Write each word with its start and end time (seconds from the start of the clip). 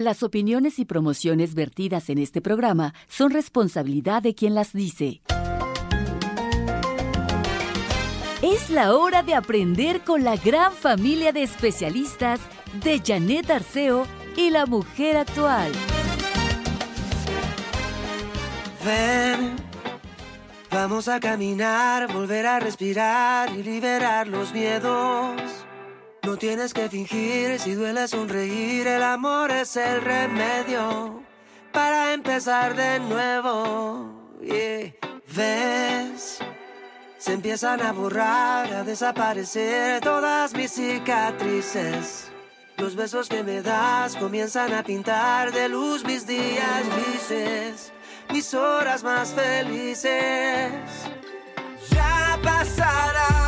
Las 0.00 0.22
opiniones 0.22 0.78
y 0.78 0.84
promociones 0.84 1.56
vertidas 1.56 2.08
en 2.08 2.18
este 2.18 2.40
programa 2.40 2.94
son 3.08 3.32
responsabilidad 3.32 4.22
de 4.22 4.32
quien 4.32 4.54
las 4.54 4.72
dice. 4.72 5.22
Es 8.40 8.70
la 8.70 8.94
hora 8.94 9.24
de 9.24 9.34
aprender 9.34 10.02
con 10.02 10.22
la 10.22 10.36
gran 10.36 10.72
familia 10.72 11.32
de 11.32 11.42
especialistas 11.42 12.38
de 12.80 13.02
Janet 13.04 13.50
Arceo 13.50 14.06
y 14.36 14.50
la 14.50 14.66
mujer 14.66 15.16
actual. 15.16 15.72
Ven, 18.84 19.56
vamos 20.70 21.08
a 21.08 21.18
caminar, 21.18 22.12
volver 22.12 22.46
a 22.46 22.60
respirar 22.60 23.50
y 23.50 23.64
liberar 23.64 24.28
los 24.28 24.54
miedos. 24.54 25.67
No 26.28 26.36
tienes 26.36 26.74
que 26.74 26.90
fingir, 26.90 27.58
si 27.58 27.72
duele 27.72 28.06
sonreír, 28.06 28.86
el 28.86 29.02
amor 29.02 29.50
es 29.50 29.74
el 29.76 30.02
remedio 30.02 31.22
para 31.72 32.12
empezar 32.12 32.76
de 32.76 33.00
nuevo. 33.00 34.36
Yeah. 34.42 34.92
¿Ves? 35.34 36.40
Se 37.16 37.32
empiezan 37.32 37.80
a 37.80 37.92
borrar, 37.92 38.70
a 38.74 38.84
desaparecer 38.84 40.02
todas 40.02 40.52
mis 40.52 40.70
cicatrices. 40.70 42.30
Los 42.76 42.94
besos 42.94 43.30
que 43.30 43.42
me 43.42 43.62
das 43.62 44.14
comienzan 44.14 44.74
a 44.74 44.82
pintar 44.82 45.50
de 45.50 45.70
luz 45.70 46.04
mis 46.04 46.26
días 46.26 46.82
grises, 46.94 47.90
mis 48.30 48.52
horas 48.52 49.02
más 49.02 49.30
felices. 49.30 50.72
Ya 51.90 52.38
pasará 52.42 53.47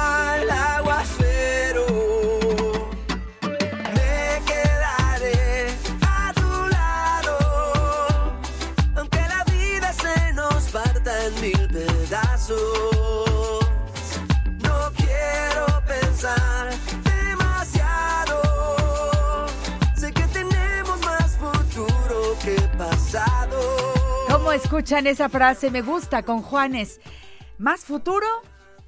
¿Cómo 24.51 24.61
escuchan 24.61 25.07
esa 25.07 25.29
frase? 25.29 25.71
Me 25.71 25.81
gusta 25.81 26.25
con 26.25 26.43
Juanes. 26.43 27.01
Más 27.59 27.85
futuro 27.85 28.27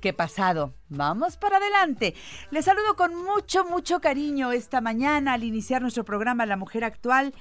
que 0.00 0.12
pasado. 0.12 0.74
Vamos 0.88 1.36
para 1.36 1.58
adelante. 1.58 2.16
Les 2.50 2.64
saludo 2.64 2.96
con 2.96 3.14
mucho, 3.14 3.64
mucho 3.64 4.00
cariño 4.00 4.50
esta 4.50 4.80
mañana 4.80 5.34
al 5.34 5.44
iniciar 5.44 5.80
nuestro 5.80 6.04
programa 6.04 6.46
La 6.46 6.56
Mujer 6.56 6.82
Actual. 6.82 7.32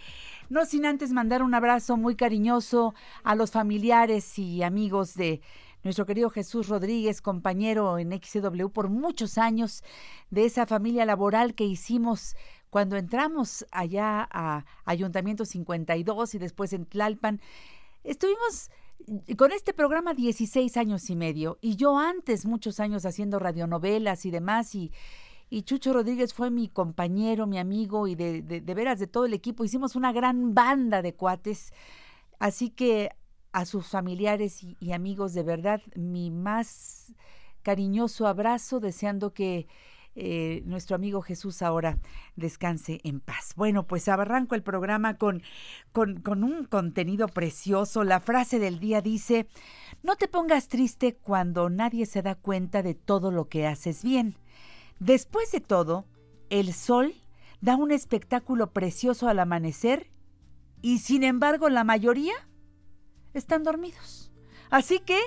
No 0.50 0.66
sin 0.66 0.86
antes 0.86 1.12
mandar 1.12 1.42
un 1.42 1.56
abrazo 1.56 1.98
muy 1.98 2.16
cariñoso 2.16 2.94
a 3.24 3.34
los 3.34 3.50
familiares 3.50 4.38
y 4.38 4.62
amigos 4.62 5.16
de 5.16 5.42
nuestro 5.84 6.06
querido 6.06 6.30
Jesús 6.30 6.68
Rodríguez, 6.68 7.24
compañero 7.24 7.98
en 7.98 8.12
XW 8.12 8.68
por 8.68 8.90
muchos 8.90 9.40
años, 9.40 9.84
de 10.30 10.46
esa 10.46 10.68
familia 10.68 11.06
laboral 11.06 11.56
que 11.56 11.64
hicimos 11.64 12.36
cuando 12.70 12.98
entramos 12.98 13.66
allá 13.72 14.30
a 14.32 14.66
Ayuntamiento 14.86 15.44
52 15.44 16.36
y 16.36 16.38
después 16.38 16.72
en 16.74 16.86
Tlalpan. 16.86 17.42
Estuvimos 18.04 18.70
con 19.38 19.52
este 19.52 19.74
programa 19.74 20.14
16 20.14 20.76
años 20.78 21.10
y 21.10 21.16
medio 21.16 21.58
y 21.62 21.76
yo 21.76 21.98
antes 21.98 22.46
muchos 22.46 22.80
años 22.80 23.06
haciendo 23.06 23.40
radionovelas 23.40 24.26
y 24.26 24.32
demás 24.32 24.74
y, 24.76 24.92
y 25.50 25.64
Chucho 25.64 25.94
Rodríguez 25.94 26.34
fue 26.34 26.50
mi 26.50 26.68
compañero, 26.68 27.46
mi 27.46 27.60
amigo 27.60 28.08
y 28.08 28.16
de, 28.16 28.42
de, 28.42 28.74
veras 28.74 29.00
de 29.00 29.08
todo 29.08 29.26
el 29.26 29.34
equipo. 29.34 29.64
Hicimos 29.64 29.96
una 29.96 30.12
gran 30.12 30.54
banda 30.54 31.02
de 31.02 31.14
cuates. 31.14 31.74
Así 32.40 32.70
que 32.70 33.12
a 33.52 33.66
sus 33.66 33.88
familiares 33.88 34.64
y 34.64 34.92
amigos 34.94 35.34
de 35.34 35.44
verdad 35.44 35.82
mi 35.96 36.32
más 36.32 37.14
cariñoso 37.62 38.28
abrazo 38.28 38.80
deseando 38.80 39.34
que 39.34 39.68
eh, 40.16 40.62
nuestro 40.66 40.96
amigo 40.96 41.22
Jesús 41.22 41.62
ahora 41.62 41.98
descanse 42.36 43.00
en 43.04 43.20
paz. 43.22 43.54
Bueno, 43.56 43.88
pues 43.88 44.08
arranco 44.08 44.56
el 44.56 44.64
programa 44.64 45.18
con, 45.18 45.42
con, 45.92 46.22
con, 46.22 46.44
un 46.44 46.66
contenido 46.66 47.28
precioso. 47.28 48.04
La 48.04 48.20
frase 48.20 48.60
del 48.60 48.80
día 48.80 49.02
dice, 49.02 49.48
no 50.04 50.16
te 50.16 50.28
pongas 50.28 50.68
triste 50.68 51.16
cuando 51.16 51.70
nadie 51.70 52.06
se 52.06 52.22
da 52.22 52.36
cuenta 52.36 52.84
de 52.84 52.94
todo 52.94 53.32
lo 53.32 53.48
que 53.48 53.68
haces 53.68 54.04
bien. 54.04 54.36
Después 55.00 55.52
de 55.52 55.62
todo, 55.62 56.06
el 56.50 56.74
sol 56.74 57.16
da 57.62 57.76
un 57.76 57.92
espectáculo 57.92 58.72
precioso 58.72 59.30
al 59.30 59.40
amanecer 59.40 60.12
y 60.82 61.00
sin 61.00 61.24
embargo 61.24 61.70
la 61.70 61.84
mayoría 61.84 62.34
están 63.34 63.64
dormidos. 63.64 64.32
Así 64.70 65.00
que, 65.00 65.20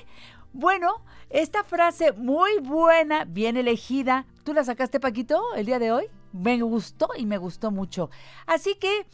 bueno, 0.52 1.04
esta 1.34 1.64
frase 1.64 2.12
muy 2.12 2.58
buena, 2.60 3.24
bien 3.24 3.56
elegida, 3.56 4.24
¿Tú 4.44 4.52
la 4.52 4.62
sacaste, 4.62 5.00
Paquito, 5.00 5.42
el 5.56 5.64
día 5.64 5.78
de 5.78 5.90
hoy? 5.90 6.04
Me 6.34 6.60
gustó 6.60 7.08
y 7.16 7.24
me 7.24 7.38
gustó 7.38 7.70
mucho. 7.70 8.10
Así 8.46 8.74
que, 8.74 9.06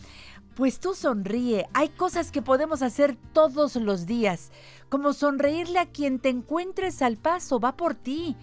pues 0.56 0.80
tú 0.80 0.92
sonríe. 0.94 1.68
Hay 1.72 1.88
cosas 1.88 2.32
que 2.32 2.42
podemos 2.42 2.82
hacer 2.82 3.16
todos 3.32 3.76
los 3.76 4.06
días, 4.06 4.50
como 4.90 5.12
sonreírle 5.12 5.78
a 5.78 5.86
quien 5.86 6.18
te 6.18 6.28
encuentres 6.28 7.00
al 7.00 7.16
paso, 7.16 7.60
va 7.60 7.76
por 7.76 7.94
ti. 7.94 8.36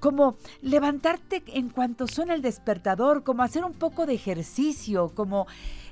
Como 0.00 0.36
levantarte 0.60 1.44
en 1.46 1.70
cuanto 1.70 2.08
suena 2.08 2.34
el 2.34 2.42
despertador, 2.42 3.22
como 3.22 3.44
hacer 3.44 3.64
un 3.64 3.72
poco 3.72 4.04
de 4.04 4.14
ejercicio, 4.14 5.12
como 5.14 5.46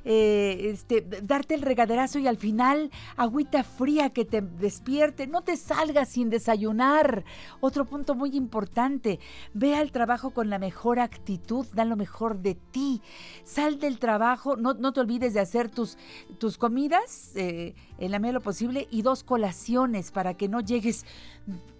eh, 0.05 0.71
este, 0.73 1.03
darte 1.03 1.55
el 1.55 1.63
regaderazo 1.63 2.19
y 2.19 2.27
al 2.27 2.39
final 2.39 2.91
agüita 3.17 3.63
fría 3.63 4.11
que 4.11 4.25
te 4.25 4.41
despierte. 4.41 5.27
No 5.27 5.43
te 5.43 5.57
salgas 5.57 6.09
sin 6.09 6.31
desayunar. 6.31 7.25
Otro 7.61 7.85
punto 7.85 8.15
muy 8.15 8.37
importante, 8.37 9.21
ve 9.55 9.77
al 9.77 9.93
trabajo 9.93 10.31
con 10.31 10.51
la 10.51 10.59
mejor 10.59 10.99
actitud, 10.99 11.67
da 11.73 11.85
lo 11.85 11.97
mejor 11.97 12.39
de 12.41 12.55
ti. 12.55 13.03
Sal 13.45 13.79
del 13.79 13.99
trabajo, 13.99 14.57
no, 14.57 14.75
no 14.75 14.93
te 14.93 15.01
olvides 15.01 15.35
de 15.35 15.41
hacer 15.41 15.71
tus, 15.71 15.99
tus 16.39 16.59
comidas 16.59 17.33
eh, 17.37 17.75
en 17.99 18.11
la 18.11 18.19
medida 18.19 18.31
de 18.31 18.39
lo 18.39 18.41
posible 18.41 18.89
y 18.91 19.03
dos 19.03 19.23
colaciones 19.23 20.00
para 20.11 20.35
que 20.35 20.49
no 20.49 20.61
llegues 20.61 21.05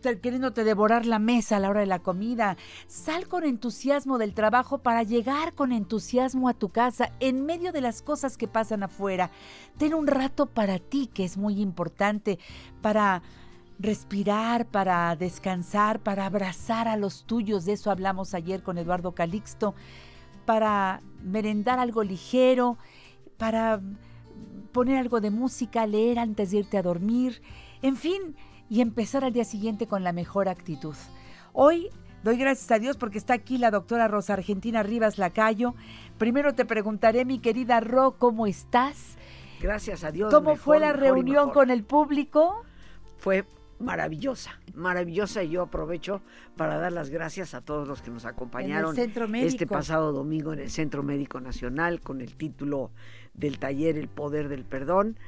queriéndote 0.03 0.65
devorar 0.65 1.07
la 1.07 1.19
mesa 1.19 1.57
a 1.57 1.61
la 1.61 1.71
hora 1.71 1.81
de 1.81 1.87
la 1.87 1.99
comida. 1.99 2.57
Sal 2.87 3.29
con 3.29 3.45
entusiasmo 3.45 4.19
del 4.19 4.35
trabajo 4.35 4.79
para 4.79 5.03
llegar 5.03 5.55
con 5.55 5.73
entusiasmo 5.73 6.49
a 6.49 6.55
tu 6.55 6.71
casa 6.71 7.13
en 7.21 7.45
medio 7.45 7.73
de 7.73 7.81
las 7.81 8.03
cosas 8.03 8.37
que 8.37 8.49
pasan 8.49 8.83
afuera. 8.83 9.31
Ten 9.79 9.95
un 9.95 10.07
rato 10.07 10.47
para 10.47 10.79
ti, 10.79 11.07
que 11.07 11.25
es 11.25 11.37
muy 11.37 11.61
importante, 11.61 12.39
para 12.81 13.23
respirar, 13.79 14.67
para 14.67 15.17
descansar, 15.17 16.01
para 16.01 16.27
abrazar 16.27 16.89
a 16.89 16.97
los 16.97 17.25
tuyos. 17.25 17.65
De 17.65 17.73
eso 17.73 17.91
hablamos 17.91 18.35
ayer 18.35 18.63
con 18.63 18.79
Eduardo 18.79 19.13
Calixto. 19.13 19.75
Para 20.45 21.01
merendar 21.23 21.79
algo 21.79 22.03
ligero, 22.03 22.77
para 23.37 23.81
poner 24.73 24.99
algo 24.99 25.21
de 25.21 25.31
música, 25.31 25.87
leer 25.87 26.19
antes 26.19 26.51
de 26.51 26.59
irte 26.59 26.79
a 26.79 26.83
dormir. 26.83 27.43
En 27.83 27.97
fin, 27.97 28.37
y 28.69 28.81
empezar 28.81 29.25
al 29.25 29.33
día 29.33 29.45
siguiente 29.45 29.87
con 29.87 30.05
la 30.05 30.13
mejor 30.13 30.49
actitud. 30.49 30.95
Hoy 31.53 31.89
doy 32.23 32.37
gracias 32.37 32.71
a 32.71 32.79
Dios 32.79 32.97
porque 32.97 33.19
está 33.19 33.35
aquí 33.35 33.59
la 33.59 33.71
doctora 33.71 34.07
Rosa 34.07 34.35
Argentina 34.35 34.83
Rivas 34.83 35.19
Lacayo. 35.19 35.75
Primero 36.19 36.55
te 36.55 36.65
preguntaré, 36.65 37.25
mi 37.25 37.39
querida 37.39 37.81
Ro, 37.81 38.17
¿cómo 38.19 38.47
estás? 38.47 39.17
Gracias 39.61 40.05
a 40.05 40.13
Dios. 40.13 40.33
¿Cómo 40.33 40.51
mejor, 40.51 40.63
fue 40.63 40.81
la 40.81 40.93
reunión 40.93 41.51
con 41.51 41.71
el 41.71 41.85
público? 41.85 42.65
Fue 43.19 43.45
maravillosa, 43.79 44.61
maravillosa 44.75 45.43
y 45.43 45.51
yo 45.51 45.63
aprovecho 45.63 46.21
para 46.57 46.79
dar 46.79 46.93
las 46.93 47.09
gracias 47.09 47.55
a 47.55 47.63
todos 47.63 47.89
los 47.89 48.03
que 48.03 48.11
nos 48.11 48.27
acompañaron 48.27 48.95
este 49.35 49.67
pasado 49.67 50.13
domingo 50.13 50.53
en 50.53 50.59
el 50.59 50.71
Centro 50.71 51.03
Médico 51.03 51.41
Nacional 51.41 52.01
con 52.01 52.21
el 52.21 52.37
título 52.37 52.91
del 53.33 53.59
taller 53.59 53.97
El 53.97 54.09
Poder 54.09 54.49
del 54.49 54.65
Perdón. 54.65 55.19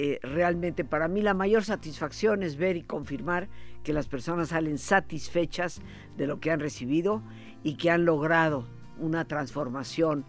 Eh, 0.00 0.20
realmente 0.22 0.84
para 0.84 1.08
mí 1.08 1.22
la 1.22 1.34
mayor 1.34 1.64
satisfacción 1.64 2.44
es 2.44 2.56
ver 2.56 2.76
y 2.76 2.84
confirmar 2.84 3.48
que 3.82 3.92
las 3.92 4.06
personas 4.06 4.50
salen 4.50 4.78
satisfechas 4.78 5.82
de 6.16 6.28
lo 6.28 6.38
que 6.38 6.52
han 6.52 6.60
recibido 6.60 7.20
y 7.64 7.74
que 7.74 7.90
han 7.90 8.04
logrado 8.04 8.64
una 9.00 9.24
transformación 9.24 10.24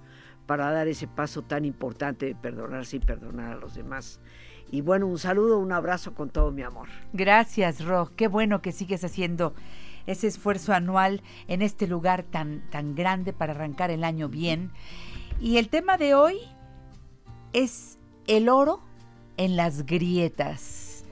para 0.47 0.71
dar 0.71 0.87
ese 0.87 1.07
paso 1.07 1.43
tan 1.43 1.65
importante 1.65 2.25
de 2.25 2.33
perdonarse 2.33 2.95
y 2.95 2.99
perdonar 2.99 3.51
a 3.51 3.59
los 3.59 3.75
demás. 3.75 4.19
Y 4.71 4.81
bueno, 4.81 5.05
un 5.05 5.19
saludo, 5.19 5.59
un 5.59 5.71
abrazo 5.71 6.15
con 6.15 6.31
todo 6.31 6.51
mi 6.51 6.63
amor. 6.63 6.87
Gracias, 7.13 7.85
Ro. 7.85 8.09
Qué 8.15 8.27
bueno 8.27 8.63
que 8.63 8.71
sigues 8.71 9.03
haciendo 9.03 9.53
ese 10.07 10.25
esfuerzo 10.25 10.73
anual 10.73 11.21
en 11.47 11.61
este 11.61 11.85
lugar 11.85 12.23
tan, 12.23 12.67
tan 12.71 12.95
grande 12.95 13.33
para 13.33 13.53
arrancar 13.53 13.91
el 13.91 14.03
año 14.03 14.29
bien. 14.29 14.71
Y 15.39 15.57
el 15.57 15.69
tema 15.69 15.99
de 15.99 16.15
hoy 16.15 16.39
es 17.53 17.99
el 18.25 18.49
oro 18.49 18.88
en 19.39 19.55
las 19.55 19.85
grietas. 19.85 21.05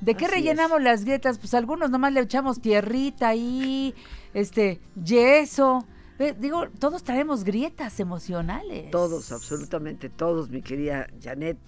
¿De 0.00 0.14
qué 0.14 0.26
Así 0.26 0.34
rellenamos 0.36 0.80
las 0.80 1.04
grietas? 1.04 1.38
Pues 1.38 1.54
algunos 1.54 1.90
nomás 1.90 2.12
le 2.12 2.20
echamos 2.20 2.60
tierrita 2.60 3.28
ahí, 3.28 3.92
este, 4.32 4.80
yeso. 5.02 5.84
Eh, 6.20 6.36
Digo, 6.38 6.68
todos 6.78 7.02
traemos 7.02 7.42
grietas 7.42 7.98
emocionales. 7.98 8.92
Todos, 8.92 9.32
absolutamente 9.32 10.08
todos, 10.08 10.50
mi 10.50 10.62
querida 10.62 11.08
Janet. 11.20 11.58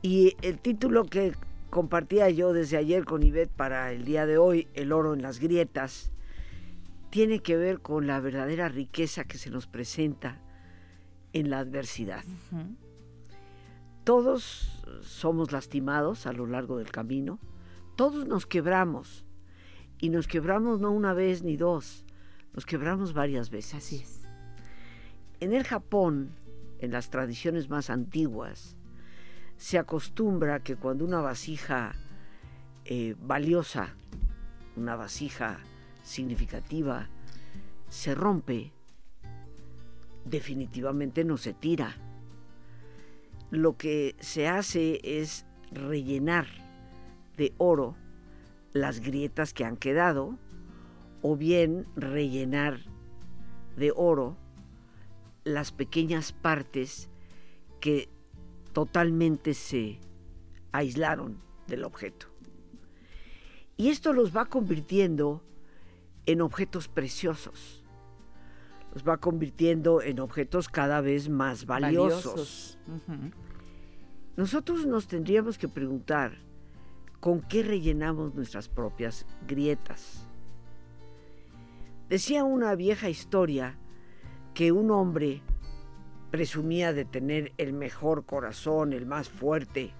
Y 0.00 0.36
el 0.40 0.58
título 0.58 1.04
que 1.04 1.34
compartía 1.68 2.30
yo 2.30 2.54
desde 2.54 2.78
ayer 2.78 3.04
con 3.04 3.22
Ivette 3.22 3.52
para 3.52 3.92
el 3.92 4.06
día 4.06 4.24
de 4.24 4.38
hoy, 4.38 4.68
El 4.72 4.90
oro 4.90 5.12
en 5.12 5.20
las 5.20 5.38
grietas, 5.38 6.10
tiene 7.10 7.40
que 7.40 7.56
ver 7.56 7.80
con 7.80 8.06
la 8.06 8.20
verdadera 8.20 8.70
riqueza 8.70 9.24
que 9.24 9.36
se 9.36 9.50
nos 9.50 9.66
presenta 9.66 10.40
en 11.34 11.50
la 11.50 11.58
adversidad. 11.58 12.24
Todos 14.04 14.79
somos 15.02 15.52
lastimados 15.52 16.26
a 16.26 16.32
lo 16.32 16.46
largo 16.46 16.78
del 16.78 16.90
camino, 16.90 17.38
todos 17.96 18.26
nos 18.26 18.46
quebramos, 18.46 19.24
y 20.00 20.08
nos 20.08 20.26
quebramos 20.26 20.80
no 20.80 20.90
una 20.90 21.12
vez 21.12 21.42
ni 21.42 21.56
dos, 21.56 22.04
nos 22.54 22.64
quebramos 22.64 23.12
varias 23.12 23.50
veces. 23.50 23.74
Así 23.74 23.96
es. 23.96 24.22
En 25.40 25.52
el 25.52 25.64
Japón, 25.64 26.30
en 26.78 26.90
las 26.90 27.10
tradiciones 27.10 27.68
más 27.68 27.90
antiguas, 27.90 28.76
se 29.56 29.78
acostumbra 29.78 30.60
que 30.60 30.76
cuando 30.76 31.04
una 31.04 31.20
vasija 31.20 31.92
eh, 32.86 33.14
valiosa, 33.20 33.94
una 34.76 34.96
vasija 34.96 35.60
significativa, 36.02 37.08
se 37.88 38.14
rompe, 38.14 38.72
definitivamente 40.24 41.24
no 41.24 41.36
se 41.36 41.52
tira. 41.52 41.94
Lo 43.50 43.76
que 43.76 44.16
se 44.20 44.48
hace 44.48 45.00
es 45.02 45.44
rellenar 45.72 46.46
de 47.36 47.52
oro 47.58 47.96
las 48.72 49.00
grietas 49.00 49.52
que 49.52 49.64
han 49.64 49.76
quedado 49.76 50.38
o 51.22 51.36
bien 51.36 51.86
rellenar 51.96 52.80
de 53.76 53.92
oro 53.94 54.36
las 55.44 55.72
pequeñas 55.72 56.32
partes 56.32 57.08
que 57.80 58.08
totalmente 58.72 59.54
se 59.54 59.98
aislaron 60.72 61.40
del 61.66 61.84
objeto. 61.84 62.26
Y 63.76 63.88
esto 63.88 64.12
los 64.12 64.36
va 64.36 64.44
convirtiendo 64.46 65.42
en 66.26 66.42
objetos 66.42 66.88
preciosos. 66.88 67.79
Los 68.92 69.06
va 69.06 69.18
convirtiendo 69.18 70.02
en 70.02 70.20
objetos 70.20 70.68
cada 70.68 71.00
vez 71.00 71.28
más 71.28 71.66
valiosos. 71.66 72.78
Nosotros 74.36 74.86
nos 74.86 75.06
tendríamos 75.06 75.58
que 75.58 75.68
preguntar 75.68 76.38
con 77.20 77.42
qué 77.42 77.62
rellenamos 77.62 78.34
nuestras 78.34 78.68
propias 78.68 79.26
grietas. 79.46 80.26
Decía 82.08 82.42
una 82.44 82.74
vieja 82.74 83.08
historia 83.08 83.78
que 84.54 84.72
un 84.72 84.90
hombre 84.90 85.42
presumía 86.30 86.92
de 86.92 87.04
tener 87.04 87.52
el 87.58 87.72
mejor 87.72 88.24
corazón, 88.24 88.92
el 88.92 89.06
más 89.06 89.28
fuerte, 89.28 89.92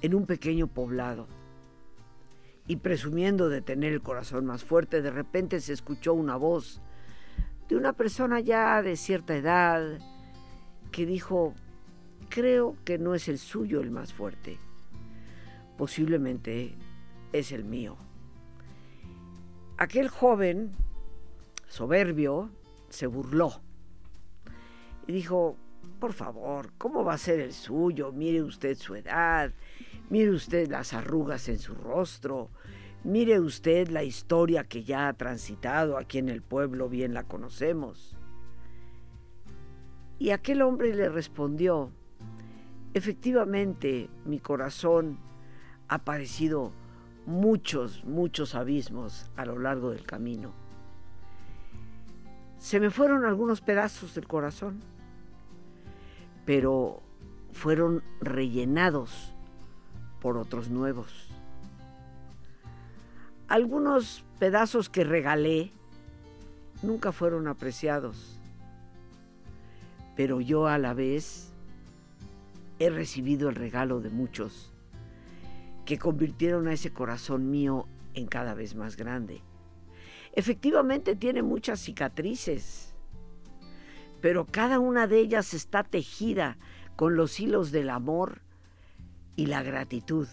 en 0.00 0.14
un 0.14 0.26
pequeño 0.26 0.66
poblado. 0.66 1.28
Y 2.66 2.76
presumiendo 2.76 3.48
de 3.48 3.62
tener 3.62 3.92
el 3.92 4.02
corazón 4.02 4.46
más 4.46 4.64
fuerte, 4.64 5.02
de 5.02 5.10
repente 5.10 5.60
se 5.60 5.72
escuchó 5.72 6.14
una 6.14 6.36
voz 6.36 6.82
de 7.68 7.76
una 7.76 7.92
persona 7.92 8.40
ya 8.40 8.82
de 8.82 8.96
cierta 8.96 9.36
edad 9.36 9.98
que 10.90 11.04
dijo, 11.04 11.54
creo 12.28 12.76
que 12.84 12.98
no 12.98 13.14
es 13.14 13.28
el 13.28 13.38
suyo 13.38 13.80
el 13.80 13.90
más 13.90 14.12
fuerte, 14.12 14.58
posiblemente 15.76 16.74
es 17.32 17.52
el 17.52 17.64
mío. 17.64 17.96
Aquel 19.76 20.08
joven 20.08 20.72
soberbio 21.66 22.50
se 22.88 23.06
burló 23.06 23.60
y 25.06 25.12
dijo, 25.12 25.56
por 26.00 26.14
favor, 26.14 26.72
¿cómo 26.78 27.04
va 27.04 27.14
a 27.14 27.18
ser 27.18 27.40
el 27.40 27.52
suyo? 27.52 28.12
Mire 28.12 28.42
usted 28.42 28.76
su 28.76 28.94
edad, 28.94 29.52
mire 30.08 30.30
usted 30.30 30.68
las 30.68 30.94
arrugas 30.94 31.48
en 31.48 31.58
su 31.58 31.74
rostro, 31.74 32.50
mire 33.04 33.40
usted 33.40 33.88
la 33.88 34.02
historia 34.04 34.64
que 34.64 34.84
ya 34.84 35.08
ha 35.08 35.12
transitado 35.14 35.98
aquí 35.98 36.18
en 36.18 36.28
el 36.28 36.42
pueblo, 36.42 36.88
bien 36.88 37.14
la 37.14 37.24
conocemos. 37.24 38.16
Y 40.18 40.30
aquel 40.30 40.62
hombre 40.62 40.94
le 40.94 41.08
respondió, 41.08 41.92
efectivamente 42.94 44.10
mi 44.24 44.40
corazón 44.40 45.18
ha 45.88 46.04
padecido 46.04 46.72
muchos, 47.26 48.04
muchos 48.04 48.54
abismos 48.54 49.30
a 49.36 49.44
lo 49.44 49.58
largo 49.58 49.90
del 49.90 50.04
camino. 50.04 50.52
Se 52.58 52.80
me 52.80 52.90
fueron 52.90 53.24
algunos 53.24 53.60
pedazos 53.60 54.14
del 54.14 54.26
corazón, 54.26 54.80
pero 56.44 57.02
fueron 57.52 58.02
rellenados 58.20 59.34
por 60.20 60.36
otros 60.36 60.70
nuevos. 60.70 61.27
Algunos 63.48 64.26
pedazos 64.38 64.90
que 64.90 65.04
regalé 65.04 65.72
nunca 66.82 67.12
fueron 67.12 67.48
apreciados, 67.48 68.38
pero 70.16 70.42
yo 70.42 70.66
a 70.66 70.76
la 70.76 70.92
vez 70.92 71.50
he 72.78 72.90
recibido 72.90 73.48
el 73.48 73.54
regalo 73.54 74.00
de 74.00 74.10
muchos 74.10 74.74
que 75.86 75.98
convirtieron 75.98 76.68
a 76.68 76.74
ese 76.74 76.92
corazón 76.92 77.50
mío 77.50 77.86
en 78.12 78.26
cada 78.26 78.52
vez 78.52 78.74
más 78.74 78.98
grande. 78.98 79.40
Efectivamente 80.34 81.16
tiene 81.16 81.42
muchas 81.42 81.80
cicatrices, 81.80 82.94
pero 84.20 84.44
cada 84.44 84.78
una 84.78 85.06
de 85.06 85.20
ellas 85.20 85.54
está 85.54 85.84
tejida 85.84 86.58
con 86.96 87.16
los 87.16 87.40
hilos 87.40 87.72
del 87.72 87.88
amor 87.88 88.42
y 89.36 89.46
la 89.46 89.62
gratitud 89.62 90.28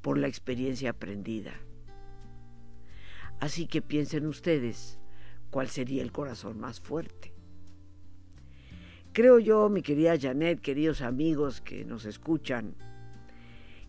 por 0.00 0.16
la 0.16 0.28
experiencia 0.28 0.90
aprendida. 0.90 1.54
Así 3.40 3.66
que 3.66 3.80
piensen 3.80 4.26
ustedes 4.26 5.00
cuál 5.50 5.68
sería 5.68 6.02
el 6.02 6.12
corazón 6.12 6.60
más 6.60 6.80
fuerte. 6.80 7.32
Creo 9.12 9.38
yo, 9.40 9.68
mi 9.68 9.82
querida 9.82 10.18
Janet, 10.20 10.60
queridos 10.60 11.02
amigos 11.02 11.60
que 11.60 11.84
nos 11.84 12.04
escuchan, 12.04 12.76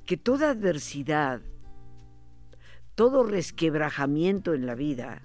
que 0.06 0.18
toda 0.18 0.50
adversidad, 0.50 1.42
todo 2.96 3.24
resquebrajamiento 3.24 4.54
en 4.54 4.66
la 4.66 4.74
vida, 4.74 5.22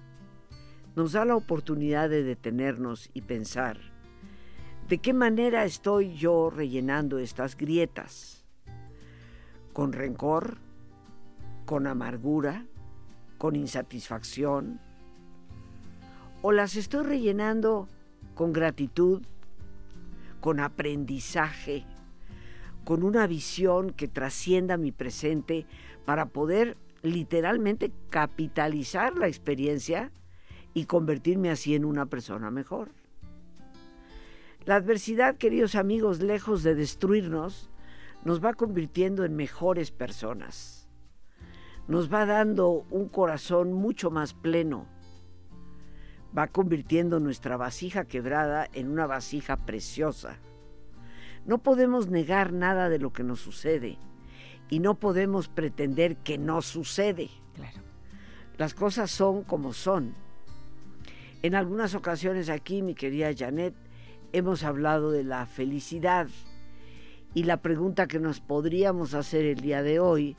nos 0.95 1.13
da 1.13 1.25
la 1.25 1.35
oportunidad 1.35 2.09
de 2.09 2.23
detenernos 2.23 3.09
y 3.13 3.21
pensar, 3.21 3.79
¿de 4.87 4.99
qué 4.99 5.13
manera 5.13 5.65
estoy 5.65 6.15
yo 6.15 6.49
rellenando 6.49 7.17
estas 7.17 7.55
grietas? 7.57 8.45
¿Con 9.73 9.93
rencor? 9.93 10.57
¿Con 11.65 11.87
amargura? 11.87 12.65
¿Con 13.37 13.55
insatisfacción? 13.55 14.79
¿O 16.41 16.51
las 16.51 16.75
estoy 16.75 17.05
rellenando 17.05 17.87
con 18.35 18.53
gratitud, 18.53 19.21
con 20.39 20.59
aprendizaje, 20.59 21.85
con 22.83 23.03
una 23.03 23.27
visión 23.27 23.91
que 23.91 24.07
trascienda 24.07 24.77
mi 24.77 24.91
presente 24.91 25.65
para 26.05 26.27
poder 26.27 26.77
literalmente 27.01 27.91
capitalizar 28.09 29.17
la 29.17 29.27
experiencia 29.27 30.11
y 30.73 30.85
convertirme 30.85 31.49
así 31.49 31.75
en 31.75 31.85
una 31.85 32.05
persona 32.05 32.51
mejor. 32.51 32.91
La 34.65 34.75
adversidad, 34.75 35.37
queridos 35.37 35.75
amigos, 35.75 36.21
lejos 36.21 36.61
de 36.63 36.75
destruirnos, 36.75 37.69
nos 38.23 38.43
va 38.43 38.53
convirtiendo 38.53 39.25
en 39.25 39.35
mejores 39.35 39.91
personas. 39.91 40.86
Nos 41.87 42.13
va 42.13 42.25
dando 42.25 42.85
un 42.89 43.07
corazón 43.07 43.73
mucho 43.73 44.11
más 44.11 44.33
pleno. 44.33 44.85
Va 46.37 46.47
convirtiendo 46.47 47.19
nuestra 47.19 47.55
vasija 47.55 48.05
quebrada 48.05 48.67
en 48.73 48.89
una 48.89 49.07
vasija 49.07 49.55
preciosa. 49.57 50.37
No 51.45 51.59
podemos 51.59 52.09
negar 52.09 52.51
nada 52.51 52.89
de 52.89 52.99
lo 52.99 53.13
que 53.13 53.23
nos 53.23 53.39
sucede 53.39 53.97
y 54.69 54.79
no 54.79 54.95
podemos 54.95 55.47
pretender 55.47 56.17
que 56.17 56.37
no 56.37 56.61
sucede. 56.61 57.29
Claro. 57.55 57.79
Las 58.57 58.73
cosas 58.73 59.09
son 59.09 59.43
como 59.43 59.71
son. 59.71 60.13
En 61.41 61.55
algunas 61.55 61.95
ocasiones 61.95 62.49
aquí, 62.49 62.81
mi 62.81 62.95
querida 62.95 63.31
Janet, 63.35 63.73
hemos 64.33 64.63
hablado 64.63 65.11
de 65.11 65.23
la 65.23 65.45
felicidad 65.45 66.27
y 67.33 67.43
la 67.43 67.61
pregunta 67.61 68.07
que 68.07 68.19
nos 68.19 68.41
podríamos 68.41 69.13
hacer 69.13 69.45
el 69.45 69.61
día 69.61 69.83
de 69.83 69.99
hoy 69.99 70.35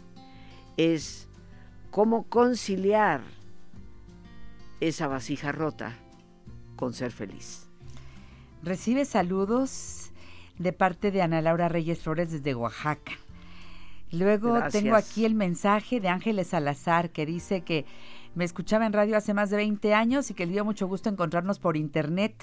es 0.76 1.27
cómo 1.90 2.24
conciliar 2.24 3.22
esa 4.80 5.08
vasija 5.08 5.52
rota 5.52 5.96
con 6.76 6.92
ser 6.92 7.10
feliz. 7.10 7.68
Recibe 8.62 9.04
saludos 9.04 10.12
de 10.58 10.72
parte 10.72 11.10
de 11.10 11.22
Ana 11.22 11.42
Laura 11.42 11.68
Reyes 11.68 12.00
Flores 12.00 12.30
desde 12.30 12.54
Oaxaca. 12.54 13.12
Luego 14.10 14.54
Gracias. 14.54 14.82
tengo 14.82 14.96
aquí 14.96 15.24
el 15.24 15.34
mensaje 15.34 16.00
de 16.00 16.08
Ángeles 16.08 16.48
Salazar 16.48 17.10
que 17.10 17.26
dice 17.26 17.60
que 17.60 17.84
me 18.34 18.44
escuchaba 18.44 18.86
en 18.86 18.92
radio 18.92 19.16
hace 19.16 19.34
más 19.34 19.50
de 19.50 19.56
20 19.56 19.94
años 19.94 20.30
y 20.30 20.34
que 20.34 20.46
le 20.46 20.52
dio 20.52 20.64
mucho 20.64 20.86
gusto 20.86 21.08
encontrarnos 21.08 21.58
por 21.58 21.76
internet. 21.76 22.34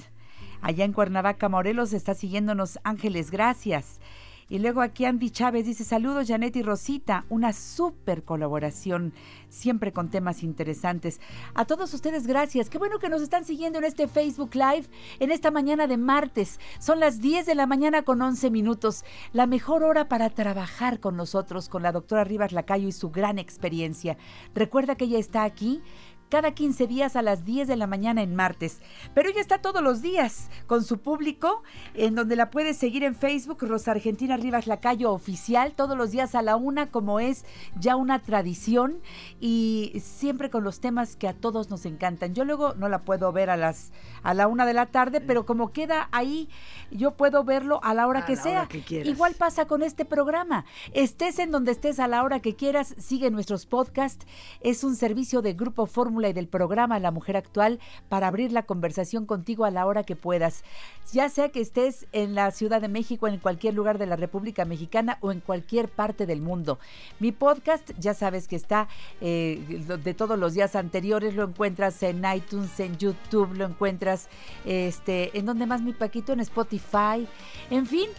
Allá 0.62 0.86
en 0.86 0.94
Cuernavaca, 0.94 1.50
Morelos, 1.50 1.94
está 1.94 2.14
siguiéndonos 2.14 2.80
Ángeles, 2.84 3.32
gracias. 3.32 4.00
Y 4.48 4.60
luego 4.60 4.82
aquí 4.82 5.06
Andy 5.06 5.32
Chávez 5.32 5.66
dice, 5.66 5.84
saludos 5.84 6.28
Janet 6.28 6.56
y 6.56 6.62
Rosita, 6.62 7.26
una 7.30 7.52
súper 7.52 8.24
colaboración, 8.24 9.12
siempre 9.50 9.92
con 9.92 10.12
temas 10.12 10.44
interesantes. 10.44 11.20
A 11.56 11.66
todos 11.66 11.92
ustedes 11.96 12.28
gracias, 12.28 12.70
qué 12.70 12.78
bueno 12.78 13.00
que 13.00 13.10
nos 13.10 13.24
están 13.24 13.44
siguiendo 13.44 13.80
en 13.80 13.86
este 13.86 14.08
Facebook 14.08 14.54
Live 14.54 14.86
en 15.20 15.32
esta 15.32 15.50
mañana 15.50 15.88
de 15.88 15.98
martes. 15.98 16.60
Son 16.78 17.00
las 17.00 17.22
10 17.22 17.48
de 17.48 17.56
la 17.56 17.66
mañana 17.66 18.04
con 18.04 18.22
11 18.22 18.52
minutos, 18.52 19.04
la 19.34 19.48
mejor 19.48 19.84
hora 19.84 20.08
para 20.08 20.30
trabajar 20.30 21.00
con 21.00 21.18
nosotros, 21.18 21.68
con 21.68 21.82
la 21.82 21.92
doctora 21.92 22.24
Rivas 22.24 22.52
Lacayo 22.52 22.88
y 22.88 22.92
su 22.92 23.10
gran 23.10 23.40
experiencia. 23.40 24.16
Recuerda 24.54 24.94
que 24.94 25.06
ella 25.06 25.18
está 25.18 25.44
aquí 25.44 25.82
cada 26.30 26.52
15 26.52 26.88
días 26.88 27.16
a 27.16 27.22
las 27.22 27.46
10 27.46 27.68
de 27.68 27.76
la 27.76 27.88
mañana 27.88 28.22
en 28.22 28.36
martes. 28.36 28.82
Pero 29.14 29.30
ella 29.30 29.42
está 29.42 29.60
todos 29.60 29.82
los 29.82 30.02
días 30.02 30.50
con 30.68 30.84
su 30.84 31.00
público, 31.00 31.64
en 31.94 32.16
donde 32.16 32.36
la 32.36 32.50
puedes 32.50 32.78
seguir 32.78 33.04
en 33.04 33.16
Facebook, 33.16 33.60
Rosa 33.62 33.92
Argentina 33.92 34.38
Rivas 34.38 34.68
Lacayo 34.68 35.12
Oficial, 35.12 35.74
todos 35.74 35.98
los 35.98 36.12
días 36.12 36.36
a 36.36 36.42
la 36.42 36.56
una, 36.56 36.88
como 36.88 37.20
es 37.20 37.46
ya 37.80 37.96
una 37.96 38.22
tradición, 38.22 39.00
y 39.40 39.94
siempre 40.04 40.50
con 40.50 40.64
los 40.64 40.80
temas 40.80 41.16
que 41.16 41.28
a 41.28 41.34
todos 41.34 41.70
nos 41.70 41.86
encantan. 41.86 42.34
Yo 42.34 42.44
luego 42.44 42.74
no 42.76 42.90
la 42.90 43.04
puedo 43.04 43.32
ver 43.32 43.50
a 43.50 43.58
las 43.58 43.92
a 44.24 44.34
la 44.34 44.48
una 44.48 44.66
de 44.66 44.74
la 44.74 44.88
tarde, 44.88 45.22
pero 45.22 45.46
como 45.46 45.72
queda 45.72 46.10
ahí, 46.12 46.50
yo 46.90 47.12
puedo 47.12 47.44
verlo 47.44 47.80
a 47.84 47.94
la 47.94 48.08
hora 48.08 48.22
A 48.22 48.26
que 48.26 48.36
la 48.36 48.42
sea. 48.42 48.60
hora 48.62 48.68
que 48.68 48.82
quieras. 48.82 49.08
Igual 49.08 49.36
pasa 49.36 49.68
con 49.68 49.84
este 49.84 50.06
programa. 50.06 50.66
Estés 50.94 51.38
en 51.40 51.52
donde 51.52 51.72
estés 51.72 52.00
a 52.00 52.08
la 52.08 52.24
hora 52.24 52.40
que 52.40 52.56
quieras, 52.56 52.96
sigue 52.98 53.30
nuestros 53.30 53.66
podcasts. 53.68 54.26
Es 54.62 54.84
un 54.84 54.96
servicio 54.96 55.42
de 55.42 55.54
Grupo 55.54 55.86
Fórmula 55.86 56.15
y 56.24 56.34
del 56.34 56.48
programa 56.48 57.00
La 57.00 57.12
Mujer 57.12 57.38
Actual 57.38 57.80
para 58.10 58.28
abrir 58.28 58.52
la 58.52 58.64
conversación 58.64 59.26
contigo 59.26 59.66
a 59.66 59.72
la 59.72 59.86
hora 59.86 60.04
que 60.04 60.16
puedas. 60.16 60.64
Ya 61.12 61.30
sea 61.30 61.50
que 61.50 61.62
estés 61.62 62.08
en 62.14 62.36
la 62.36 62.50
Ciudad 62.52 62.82
de 62.82 62.88
México, 62.88 63.28
en 63.28 63.38
cualquier 63.38 63.74
lugar 63.74 63.98
de 63.98 64.06
la 64.06 64.16
República 64.16 64.66
Mexicana 64.66 65.18
o 65.22 65.32
en 65.32 65.42
cualquier 65.42 65.90
parte 65.90 66.26
del 66.26 66.42
mundo. 66.42 66.80
Mi 67.20 67.32
podcast, 67.32 67.92
ya 68.00 68.14
sabes 68.14 68.48
que 68.48 68.56
está 68.56 68.88
eh, 69.22 69.84
de 70.04 70.14
todos 70.14 70.40
los 70.40 70.54
días 70.54 70.76
anteriores, 70.76 71.36
lo 71.36 71.44
encuentras 71.44 72.02
en 72.04 72.24
iTunes, 72.34 72.80
en 72.80 72.98
YouTube, 72.98 73.54
lo 73.56 73.66
encuentras 73.66 74.30
este, 74.66 75.38
en 75.38 75.46
donde 75.46 75.66
más 75.66 75.82
mi 75.82 75.94
Paquito, 75.94 76.34
en 76.34 76.40
Spotify, 76.40 77.28
en 77.70 77.86
fin. 77.86 78.10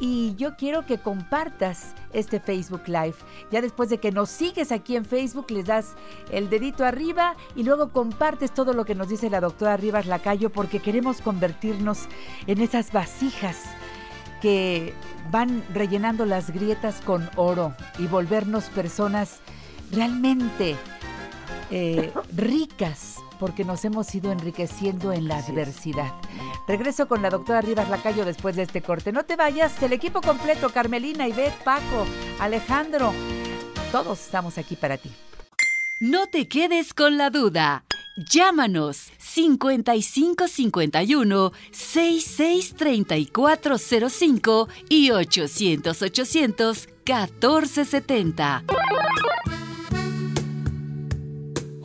Y 0.00 0.34
yo 0.36 0.56
quiero 0.56 0.86
que 0.86 0.98
compartas 0.98 1.94
este 2.14 2.40
Facebook 2.40 2.82
Live. 2.86 3.14
Ya 3.50 3.60
después 3.60 3.90
de 3.90 3.98
que 3.98 4.10
nos 4.10 4.30
sigues 4.30 4.72
aquí 4.72 4.96
en 4.96 5.04
Facebook, 5.04 5.50
les 5.50 5.66
das 5.66 5.94
el 6.30 6.48
dedito 6.48 6.86
arriba 6.86 7.36
y 7.54 7.62
luego 7.64 7.90
compartes 7.90 8.52
todo 8.52 8.72
lo 8.72 8.86
que 8.86 8.94
nos 8.94 9.10
dice 9.10 9.28
la 9.28 9.40
doctora 9.40 9.76
Rivas 9.76 10.06
Lacayo 10.06 10.50
porque 10.50 10.80
queremos 10.80 11.20
convertirnos 11.20 12.08
en 12.46 12.62
esas 12.62 12.92
vasijas 12.92 13.58
que 14.40 14.94
van 15.30 15.62
rellenando 15.74 16.24
las 16.24 16.50
grietas 16.50 17.02
con 17.02 17.28
oro 17.36 17.74
y 17.98 18.06
volvernos 18.06 18.64
personas 18.70 19.40
realmente 19.92 20.76
eh, 21.70 22.10
ricas 22.36 23.16
porque 23.40 23.64
nos 23.64 23.84
hemos 23.84 24.14
ido 24.14 24.30
enriqueciendo 24.30 25.12
en 25.12 25.26
la 25.26 25.38
adversidad. 25.38 26.12
Regreso 26.68 27.08
con 27.08 27.22
la 27.22 27.30
doctora 27.30 27.60
Rivas 27.62 27.88
Lacayo 27.88 28.24
después 28.24 28.54
de 28.54 28.62
este 28.62 28.82
corte. 28.82 29.10
No 29.10 29.24
te 29.24 29.34
vayas, 29.34 29.82
el 29.82 29.92
equipo 29.94 30.20
completo, 30.20 30.70
Carmelina, 30.70 31.26
Ivette, 31.26 31.64
Paco, 31.64 32.06
Alejandro, 32.38 33.12
todos 33.90 34.20
estamos 34.20 34.58
aquí 34.58 34.76
para 34.76 34.98
ti. 34.98 35.10
No 36.00 36.28
te 36.28 36.46
quedes 36.46 36.94
con 36.94 37.18
la 37.18 37.30
duda. 37.30 37.82
Llámanos 38.16 39.10
5551 39.18 41.52
663405 41.72 44.68
y 44.88 45.10
800 45.10 46.02
800 46.02 46.88
1470. 47.06 48.64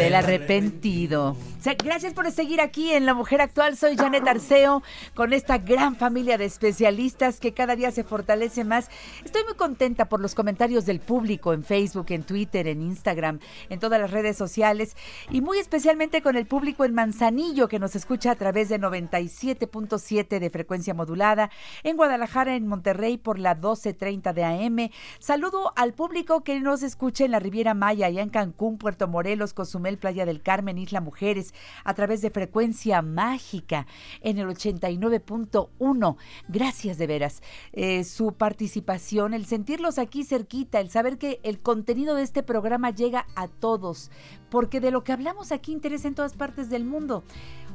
Del 0.00 0.14
arrepentido. 0.14 1.36
Gracias 1.84 2.14
por 2.14 2.30
seguir 2.30 2.62
aquí 2.62 2.90
en 2.92 3.04
La 3.04 3.12
Mujer 3.12 3.42
Actual. 3.42 3.76
Soy 3.76 3.94
Janet 3.94 4.26
Arceo 4.26 4.82
con 5.14 5.34
esta 5.34 5.58
gran 5.58 5.94
familia 5.94 6.38
de 6.38 6.46
especialistas 6.46 7.38
que 7.38 7.52
cada 7.52 7.76
día 7.76 7.90
se 7.90 8.02
fortalece 8.02 8.64
más. 8.64 8.88
Estoy 9.26 9.44
muy 9.44 9.54
contenta 9.54 10.08
por 10.08 10.20
los 10.20 10.34
comentarios 10.34 10.86
del 10.86 11.00
público 11.00 11.52
en 11.52 11.62
Facebook, 11.62 12.06
en 12.08 12.22
Twitter, 12.22 12.66
en 12.66 12.80
Instagram, 12.80 13.40
en 13.68 13.78
todas 13.78 14.00
las 14.00 14.10
redes 14.10 14.38
sociales 14.38 14.96
y 15.30 15.42
muy 15.42 15.58
especialmente 15.58 16.22
con 16.22 16.36
el 16.36 16.46
público 16.46 16.86
en 16.86 16.94
Manzanillo 16.94 17.68
que 17.68 17.78
nos 17.78 17.94
escucha 17.94 18.30
a 18.30 18.36
través 18.36 18.70
de 18.70 18.80
97.7 18.80 20.38
de 20.38 20.50
frecuencia 20.50 20.94
modulada, 20.94 21.50
en 21.82 21.98
Guadalajara, 21.98 22.56
en 22.56 22.66
Monterrey 22.66 23.18
por 23.18 23.38
la 23.38 23.60
12.30 23.60 24.32
de 24.32 24.44
AM. 24.44 24.90
Saludo 25.18 25.74
al 25.76 25.92
público 25.92 26.42
que 26.42 26.58
nos 26.58 26.82
escucha 26.82 27.26
en 27.26 27.32
la 27.32 27.38
Riviera 27.38 27.74
Maya, 27.74 28.06
allá 28.06 28.22
en 28.22 28.30
Cancún, 28.30 28.78
Puerto 28.78 29.06
Morelos, 29.06 29.52
Cozumel, 29.52 29.89
Playa 29.98 30.26
del 30.26 30.42
Carmen, 30.42 30.78
Isla 30.78 31.00
Mujeres, 31.00 31.54
a 31.84 31.94
través 31.94 32.22
de 32.22 32.30
frecuencia 32.30 33.02
mágica 33.02 33.86
en 34.20 34.38
el 34.38 34.46
89.1. 34.48 36.16
Gracias 36.48 36.98
de 36.98 37.06
veras. 37.06 37.42
Eh, 37.72 38.04
su 38.04 38.32
participación, 38.32 39.34
el 39.34 39.46
sentirlos 39.46 39.98
aquí 39.98 40.24
cerquita, 40.24 40.80
el 40.80 40.90
saber 40.90 41.18
que 41.18 41.40
el 41.42 41.60
contenido 41.60 42.14
de 42.14 42.22
este 42.22 42.42
programa 42.42 42.90
llega 42.90 43.26
a 43.34 43.48
todos, 43.48 44.10
porque 44.50 44.80
de 44.80 44.90
lo 44.90 45.04
que 45.04 45.12
hablamos 45.12 45.52
aquí 45.52 45.72
interesa 45.72 46.08
en 46.08 46.14
todas 46.14 46.34
partes 46.34 46.70
del 46.70 46.84
mundo. 46.84 47.24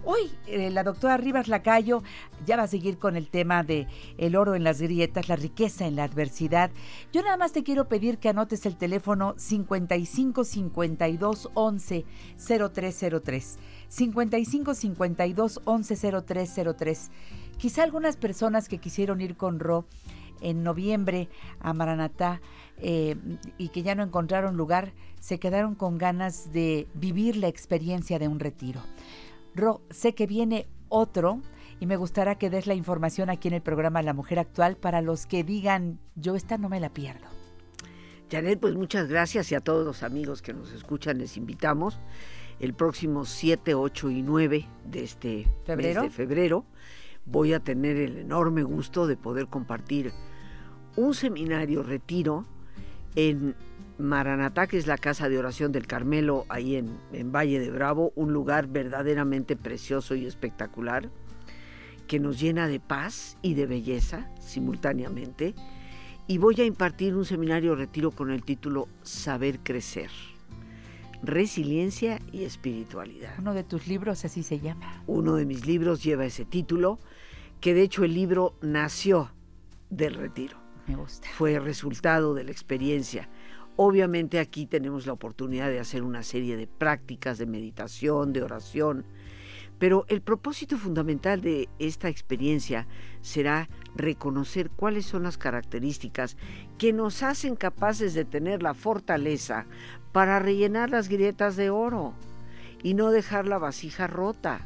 Hoy 0.07 0.31
eh, 0.45 0.69
la 0.69 0.83
doctora 0.83 1.17
Rivas 1.17 1.47
Lacayo 1.47 2.03
ya 2.45 2.57
va 2.57 2.63
a 2.63 2.67
seguir 2.67 2.99
con 2.99 3.15
el 3.15 3.27
tema 3.27 3.63
de 3.63 3.87
el 4.19 4.35
oro 4.35 4.53
en 4.53 4.63
las 4.63 4.79
grietas, 4.79 5.29
la 5.29 5.35
riqueza 5.35 5.87
en 5.87 5.95
la 5.95 6.03
adversidad. 6.03 6.69
Yo 7.11 7.23
nada 7.23 7.37
más 7.37 7.53
te 7.53 7.63
quiero 7.63 7.89
pedir 7.89 8.19
que 8.19 8.29
anotes 8.29 8.67
el 8.67 8.77
teléfono 8.77 9.33
55 9.35 10.43
52 10.43 11.49
11 11.55 12.05
0303. 12.37 13.57
55 13.87 14.75
52 14.75 15.61
11 15.65 15.95
0303. 15.95 17.11
Quizá 17.57 17.81
algunas 17.81 18.15
personas 18.15 18.69
que 18.69 18.77
quisieron 18.77 19.21
ir 19.21 19.35
con 19.35 19.59
Ro 19.59 19.85
en 20.41 20.61
noviembre 20.61 21.29
a 21.59 21.73
Maranatá 21.73 22.41
eh, 22.77 23.15
y 23.57 23.69
que 23.69 23.81
ya 23.81 23.95
no 23.95 24.03
encontraron 24.03 24.55
lugar, 24.55 24.93
se 25.19 25.39
quedaron 25.39 25.73
con 25.73 25.97
ganas 25.97 26.53
de 26.53 26.87
vivir 26.93 27.37
la 27.37 27.47
experiencia 27.47 28.19
de 28.19 28.27
un 28.27 28.39
retiro. 28.39 28.81
Ro, 29.55 29.81
sé 29.89 30.13
que 30.13 30.27
viene 30.27 30.67
otro 30.89 31.41
y 31.79 31.85
me 31.85 31.95
gustaría 31.95 32.35
que 32.35 32.49
des 32.49 32.67
la 32.67 32.75
información 32.75 33.29
aquí 33.29 33.47
en 33.47 33.53
el 33.53 33.61
programa 33.61 34.01
La 34.01 34.13
Mujer 34.13 34.39
Actual 34.39 34.75
para 34.75 35.01
los 35.01 35.25
que 35.25 35.43
digan, 35.43 35.99
yo 36.15 36.35
esta 36.35 36.57
no 36.57 36.69
me 36.69 36.79
la 36.79 36.89
pierdo. 36.89 37.25
Janet, 38.29 38.59
pues 38.59 38.75
muchas 38.75 39.07
gracias 39.07 39.51
y 39.51 39.55
a 39.55 39.61
todos 39.61 39.85
los 39.85 40.03
amigos 40.03 40.41
que 40.41 40.53
nos 40.53 40.73
escuchan 40.73 41.19
les 41.19 41.37
invitamos 41.37 41.99
el 42.59 42.73
próximo 42.73 43.25
7, 43.25 43.75
8 43.75 44.09
y 44.09 44.21
9 44.21 44.67
de 44.85 45.03
este 45.03 45.51
¿Febrero? 45.65 46.01
mes 46.01 46.11
de 46.11 46.15
febrero. 46.15 46.65
Voy 47.25 47.53
a 47.53 47.59
tener 47.59 47.97
el 47.97 48.17
enorme 48.17 48.63
gusto 48.63 49.07
de 49.07 49.15
poder 49.15 49.47
compartir 49.47 50.11
un 50.95 51.13
seminario 51.13 51.83
retiro 51.83 52.45
en 53.15 53.55
Maranatá, 53.97 54.67
que 54.67 54.77
es 54.77 54.87
la 54.87 54.97
casa 54.97 55.29
de 55.29 55.37
oración 55.37 55.71
del 55.71 55.87
Carmelo, 55.87 56.45
ahí 56.49 56.75
en, 56.75 56.97
en 57.13 57.31
Valle 57.31 57.59
de 57.59 57.71
Bravo, 57.71 58.11
un 58.15 58.33
lugar 58.33 58.67
verdaderamente 58.67 59.55
precioso 59.55 60.15
y 60.15 60.25
espectacular, 60.25 61.09
que 62.07 62.19
nos 62.19 62.39
llena 62.39 62.67
de 62.67 62.79
paz 62.79 63.37
y 63.41 63.53
de 63.53 63.65
belleza 63.65 64.29
simultáneamente, 64.39 65.55
y 66.27 66.37
voy 66.39 66.59
a 66.59 66.65
impartir 66.65 67.15
un 67.15 67.25
seminario 67.25 67.75
retiro 67.75 68.11
con 68.11 68.31
el 68.31 68.43
título 68.43 68.87
Saber 69.03 69.59
Crecer, 69.59 70.09
Resiliencia 71.21 72.19
y 72.31 72.43
Espiritualidad. 72.43 73.35
Uno 73.39 73.53
de 73.53 73.63
tus 73.63 73.87
libros 73.87 74.25
así 74.25 74.43
se 74.43 74.59
llama. 74.59 75.03
Uno 75.07 75.35
de 75.35 75.45
mis 75.45 75.65
libros 75.65 76.03
lleva 76.03 76.25
ese 76.25 76.45
título, 76.45 76.99
que 77.61 77.73
de 77.73 77.83
hecho 77.83 78.03
el 78.03 78.13
libro 78.13 78.57
nació 78.61 79.31
del 79.89 80.15
retiro. 80.15 80.57
Me 80.87 80.95
gusta. 80.95 81.27
Fue 81.33 81.59
resultado 81.59 82.33
de 82.33 82.43
la 82.43 82.51
experiencia. 82.51 83.29
Obviamente 83.77 84.39
aquí 84.39 84.65
tenemos 84.65 85.05
la 85.05 85.13
oportunidad 85.13 85.69
de 85.69 85.79
hacer 85.79 86.03
una 86.03 86.23
serie 86.23 86.55
de 86.55 86.65
prácticas 86.65 87.37
de 87.37 87.45
meditación, 87.45 88.31
de 88.31 88.41
oración, 88.41 89.05
pero 89.79 90.05
el 90.07 90.21
propósito 90.21 90.77
fundamental 90.77 91.41
de 91.41 91.67
esta 91.79 92.07
experiencia 92.07 92.87
será 93.19 93.67
reconocer 93.93 94.69
cuáles 94.69 95.05
son 95.05 95.23
las 95.23 95.37
características 95.37 96.37
que 96.77 96.93
nos 96.93 97.21
hacen 97.23 97.57
capaces 97.57 98.13
de 98.13 98.23
tener 98.23 98.63
la 98.63 98.73
fortaleza 98.73 99.65
para 100.13 100.39
rellenar 100.39 100.89
las 100.89 101.09
grietas 101.09 101.57
de 101.57 101.69
oro 101.69 102.13
y 102.81 102.93
no 102.93 103.11
dejar 103.11 103.45
la 103.45 103.57
vasija 103.57 104.07
rota. 104.07 104.61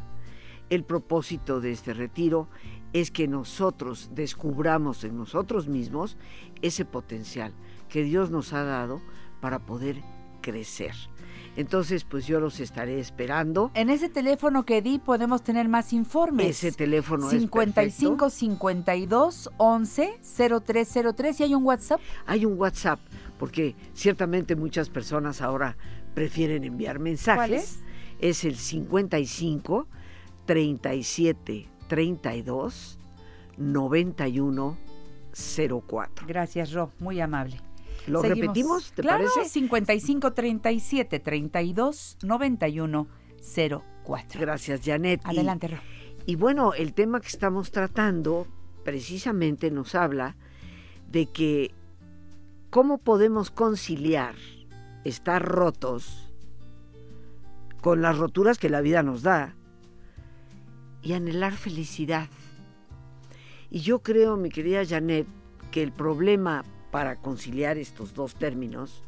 El 0.69 0.83
propósito 0.83 1.61
de 1.61 1.71
este 1.71 1.95
retiro 1.95 2.47
es 2.93 3.09
que 3.09 3.27
nosotros 3.27 4.11
descubramos 4.13 5.03
en 5.03 5.17
nosotros 5.17 5.67
mismos 5.67 6.15
ese 6.61 6.85
potencial 6.85 7.53
que 7.89 8.03
Dios 8.03 8.31
nos 8.31 8.53
ha 8.53 8.63
dado 8.63 9.01
para 9.41 9.59
poder 9.59 10.01
crecer. 10.41 10.93
Entonces, 11.55 12.05
pues 12.05 12.25
yo 12.25 12.39
los 12.39 12.59
estaré 12.59 12.99
esperando. 12.99 13.71
En 13.73 13.89
ese 13.89 14.07
teléfono 14.07 14.65
que 14.65 14.81
di 14.81 14.99
podemos 14.99 15.43
tener 15.43 15.67
más 15.67 15.91
informes. 15.91 16.47
Ese 16.47 16.71
teléfono 16.71 17.29
55 17.29 18.27
es 18.27 18.33
52 18.33 19.49
11 19.57 20.19
0303 20.21 21.39
y 21.39 21.43
hay 21.43 21.55
un 21.55 21.65
WhatsApp. 21.65 21.99
Hay 22.25 22.45
un 22.45 22.57
WhatsApp 22.57 22.99
porque 23.37 23.75
ciertamente 23.93 24.55
muchas 24.55 24.89
personas 24.89 25.41
ahora 25.41 25.75
prefieren 26.13 26.63
enviar 26.63 26.99
mensajes. 26.99 27.37
¿Cuál 27.37 27.53
es? 27.53 27.79
Es 28.19 28.45
el 28.45 28.55
55 28.55 29.87
37 30.45 31.67
32 31.87 32.99
91 33.57 34.77
04. 35.33 36.27
Gracias, 36.27 36.73
Ro, 36.73 36.91
muy 36.99 37.19
amable. 37.19 37.59
¿Lo 38.09 38.21
Seguimos. 38.21 38.41
repetimos? 38.41 38.91
¿Te 38.93 39.01
claro, 39.01 39.25
parece? 39.33 39.49
55 39.49 40.33
37 40.33 41.19
32 41.19 42.17
91 42.23 43.07
04. 44.03 44.41
Gracias, 44.41 44.81
Janet. 44.83 45.21
Adelante, 45.23 45.67
Ro. 45.67 45.77
Y 46.25 46.35
bueno, 46.35 46.73
el 46.73 46.93
tema 46.93 47.21
que 47.21 47.27
estamos 47.27 47.71
tratando 47.71 48.47
precisamente 48.83 49.71
nos 49.71 49.95
habla 49.95 50.35
de 51.11 51.27
que 51.27 51.71
cómo 52.69 52.97
podemos 52.97 53.51
conciliar 53.51 54.35
estar 55.03 55.43
rotos 55.43 56.29
con 57.81 58.01
las 58.01 58.17
roturas 58.17 58.57
que 58.57 58.69
la 58.69 58.81
vida 58.81 59.03
nos 59.03 59.23
da 59.23 59.55
y 61.01 61.13
anhelar 61.13 61.53
felicidad. 61.53 62.27
Y 63.71 63.79
yo 63.79 63.99
creo, 63.99 64.35
mi 64.37 64.49
querida 64.49 64.85
Janet, 64.85 65.27
que 65.71 65.81
el 65.83 65.91
problema 65.91 66.63
para 66.91 67.17
conciliar 67.17 67.77
estos 67.77 68.13
dos 68.13 68.35
términos, 68.35 69.03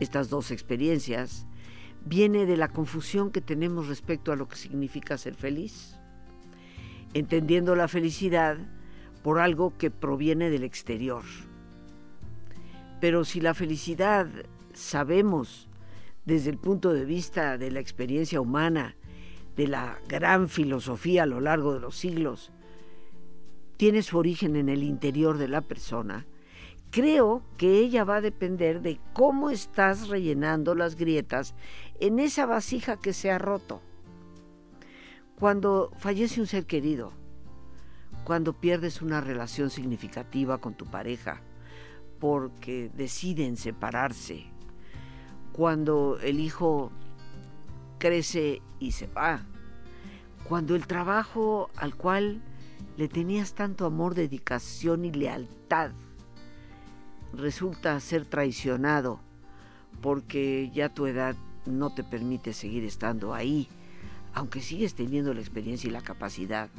estas 0.00 0.28
dos 0.28 0.50
experiencias, 0.50 1.46
viene 2.04 2.46
de 2.46 2.56
la 2.56 2.68
confusión 2.68 3.30
que 3.30 3.40
tenemos 3.40 3.88
respecto 3.88 4.32
a 4.32 4.36
lo 4.36 4.48
que 4.48 4.56
significa 4.56 5.18
ser 5.18 5.34
feliz 5.34 5.98
entendiendo 7.14 7.76
la 7.76 7.88
felicidad 7.88 8.56
por 9.22 9.38
algo 9.38 9.76
que 9.76 9.90
proviene 9.90 10.50
del 10.50 10.64
exterior. 10.64 11.22
Pero 13.00 13.24
si 13.24 13.40
la 13.40 13.54
felicidad 13.54 14.28
sabemos 14.72 15.68
desde 16.24 16.50
el 16.50 16.58
punto 16.58 16.92
de 16.92 17.04
vista 17.04 17.58
de 17.58 17.70
la 17.70 17.80
experiencia 17.80 18.40
humana, 18.40 18.96
de 19.56 19.68
la 19.68 19.98
gran 20.08 20.48
filosofía 20.48 21.24
a 21.24 21.26
lo 21.26 21.40
largo 21.40 21.74
de 21.74 21.80
los 21.80 21.96
siglos, 21.96 22.52
tiene 23.76 24.02
su 24.02 24.16
origen 24.16 24.56
en 24.56 24.68
el 24.68 24.82
interior 24.82 25.36
de 25.36 25.48
la 25.48 25.60
persona, 25.60 26.26
creo 26.92 27.42
que 27.56 27.78
ella 27.78 28.04
va 28.04 28.16
a 28.16 28.20
depender 28.20 28.82
de 28.82 29.00
cómo 29.14 29.48
estás 29.48 30.08
rellenando 30.08 30.74
las 30.74 30.94
grietas 30.94 31.54
en 31.98 32.20
esa 32.20 32.44
vasija 32.44 32.98
que 32.98 33.14
se 33.14 33.32
ha 33.32 33.38
roto. 33.38 33.80
Cuando 35.36 35.90
fallece 35.96 36.40
un 36.40 36.46
ser 36.46 36.66
querido, 36.66 37.14
cuando 38.24 38.52
pierdes 38.52 39.00
una 39.00 39.22
relación 39.22 39.70
significativa 39.70 40.58
con 40.58 40.74
tu 40.74 40.84
pareja, 40.84 41.40
porque 42.20 42.90
deciden 42.94 43.56
separarse, 43.56 44.44
cuando 45.52 46.18
el 46.22 46.40
hijo 46.40 46.92
crece 47.98 48.60
y 48.78 48.92
se 48.92 49.06
va, 49.06 49.46
cuando 50.46 50.76
el 50.76 50.86
trabajo 50.86 51.70
al 51.74 51.96
cual 51.96 52.42
le 52.98 53.08
tenías 53.08 53.54
tanto 53.54 53.86
amor, 53.86 54.14
dedicación 54.14 55.06
y 55.06 55.10
lealtad 55.10 55.92
resulta 57.32 57.98
ser 58.00 58.26
traicionado 58.26 59.20
porque 60.00 60.70
ya 60.74 60.88
tu 60.88 61.06
edad 61.06 61.36
no 61.66 61.94
te 61.94 62.04
permite 62.04 62.52
seguir 62.52 62.84
estando 62.84 63.34
ahí 63.34 63.68
aunque 64.34 64.60
sigues 64.60 64.94
teniendo 64.94 65.34
la 65.34 65.40
experiencia 65.40 65.88
y 65.88 65.92
la 65.92 66.02
capacidad. 66.02 66.70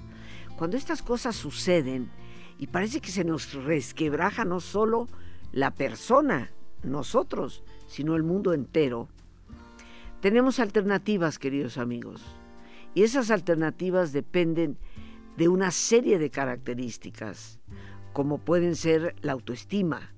Cuando 0.58 0.78
estas 0.78 1.02
cosas 1.02 1.36
suceden 1.36 2.10
y 2.58 2.68
parece 2.68 3.00
que 3.00 3.12
se 3.12 3.24
nos 3.24 3.54
resquebraja 3.54 4.46
no 4.46 4.60
solo 4.60 5.08
la 5.52 5.72
persona, 5.72 6.52
nosotros, 6.84 7.64
sino 7.88 8.16
el 8.16 8.24
mundo 8.24 8.54
entero, 8.54 9.08
tenemos 10.22 10.60
alternativas, 10.60 11.38
queridos 11.38 11.78
amigos. 11.78 12.22
Y 12.96 13.04
esas 13.04 13.32
alternativas 13.32 14.14
dependen 14.14 14.78
de 15.38 15.48
una 15.48 15.72
serie 15.72 16.20
de 16.20 16.30
características, 16.30 17.60
como 18.14 18.38
pueden 18.38 18.76
ser 18.76 19.16
la 19.22 19.34
autoestima, 19.34 20.14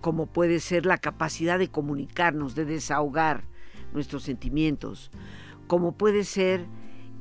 como 0.00 0.26
puede 0.26 0.60
ser 0.60 0.86
la 0.86 0.98
capacidad 0.98 1.58
de 1.58 1.68
comunicarnos, 1.68 2.54
de 2.54 2.64
desahogar 2.64 3.44
nuestros 3.92 4.22
sentimientos, 4.22 5.10
como 5.66 5.92
puede 5.92 6.24
ser 6.24 6.66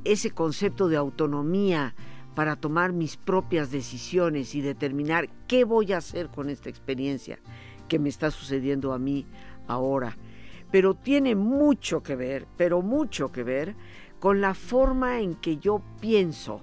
ese 0.03 0.31
concepto 0.31 0.87
de 0.87 0.97
autonomía 0.97 1.95
para 2.35 2.55
tomar 2.55 2.93
mis 2.93 3.17
propias 3.17 3.71
decisiones 3.71 4.53
y 4.53 4.61
determinar 4.61 5.29
qué 5.47 5.63
voy 5.63 5.93
a 5.93 5.97
hacer 5.97 6.29
con 6.29 6.49
esta 6.49 6.69
experiencia 6.69 7.39
que 7.87 7.99
me 7.99 8.09
está 8.09 8.29
sucediendo 8.31 8.93
a 8.93 8.99
mí 8.99 9.25
ahora. 9.67 10.15
Pero 10.71 10.93
tiene 10.93 11.35
mucho 11.35 12.03
que 12.03 12.15
ver, 12.15 12.47
pero 12.57 12.81
mucho 12.81 13.31
que 13.31 13.43
ver 13.43 13.75
con 14.19 14.41
la 14.41 14.53
forma 14.53 15.19
en 15.19 15.35
que 15.35 15.57
yo 15.57 15.81
pienso 15.99 16.61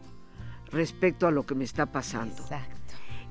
respecto 0.71 1.27
a 1.27 1.31
lo 1.31 1.45
que 1.45 1.55
me 1.55 1.65
está 1.65 1.87
pasando. 1.87 2.35
Exacto. 2.37 2.74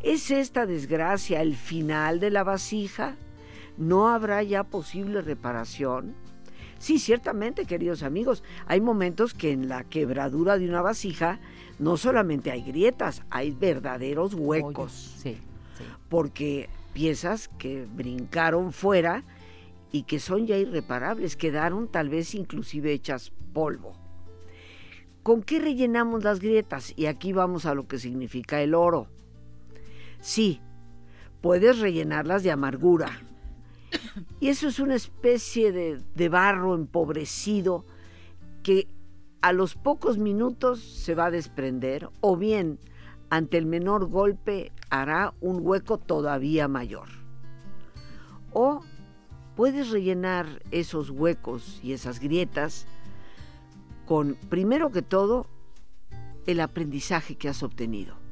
¿Es 0.03 0.31
esta 0.31 0.65
desgracia 0.65 1.41
el 1.41 1.55
final 1.55 2.19
de 2.19 2.29
la 2.29 2.43
vasija? 2.43 3.15
¿No 3.77 4.09
habrá 4.09 4.43
ya 4.43 4.63
posible 4.65 5.21
reparación? 5.21 6.13
Sí, 6.77 6.99
ciertamente, 6.99 7.65
queridos 7.65 8.03
amigos, 8.03 8.43
hay 8.65 8.81
momentos 8.81 9.33
que 9.33 9.51
en 9.51 9.69
la 9.69 9.85
quebradura 9.85 10.57
de 10.57 10.67
una 10.67 10.81
vasija 10.81 11.39
no 11.79 11.95
solamente 11.95 12.51
hay 12.51 12.61
grietas, 12.63 13.23
hay 13.29 13.51
verdaderos 13.51 14.33
huecos, 14.33 14.91
Sí, 14.91 15.37
sí. 15.77 15.83
porque 16.09 16.69
piezas 16.91 17.47
que 17.57 17.85
brincaron 17.85 18.73
fuera 18.73 19.23
y 19.93 20.03
que 20.03 20.19
son 20.19 20.45
ya 20.45 20.57
irreparables, 20.57 21.37
quedaron 21.37 21.87
tal 21.89 22.09
vez 22.09 22.35
inclusive 22.35 22.91
hechas 22.91 23.31
polvo. 23.53 23.93
¿Con 25.23 25.41
qué 25.41 25.59
rellenamos 25.59 26.25
las 26.25 26.41
grietas? 26.41 26.91
Y 26.97 27.05
aquí 27.05 27.31
vamos 27.31 27.65
a 27.65 27.73
lo 27.73 27.87
que 27.87 27.97
significa 27.97 28.61
el 28.61 28.75
oro. 28.75 29.07
Sí, 30.23 30.61
puedes 31.41 31.79
rellenarlas 31.79 32.43
de 32.43 32.51
amargura. 32.51 33.19
Y 34.39 34.47
eso 34.47 34.69
es 34.69 34.79
una 34.79 34.95
especie 34.95 35.73
de, 35.73 36.01
de 36.15 36.29
barro 36.29 36.75
empobrecido 36.75 37.85
que 38.63 38.87
a 39.41 39.51
los 39.51 39.75
pocos 39.75 40.17
minutos 40.17 40.79
se 40.79 41.13
va 41.13 41.25
a 41.25 41.31
desprender 41.31 42.09
o 42.21 42.37
bien 42.37 42.79
ante 43.29 43.57
el 43.57 43.65
menor 43.65 44.05
golpe 44.05 44.71
hará 44.89 45.33
un 45.41 45.59
hueco 45.59 45.97
todavía 45.97 46.69
mayor. 46.69 47.09
O 48.53 48.79
puedes 49.57 49.89
rellenar 49.89 50.63
esos 50.71 51.09
huecos 51.09 51.81
y 51.83 51.91
esas 51.91 52.21
grietas 52.21 52.87
con, 54.05 54.35
primero 54.47 54.89
que 54.89 55.01
todo, 55.01 55.47
el 56.47 56.61
aprendizaje 56.61 57.35
que 57.35 57.49
has 57.49 57.61
obtenido. 57.61 58.22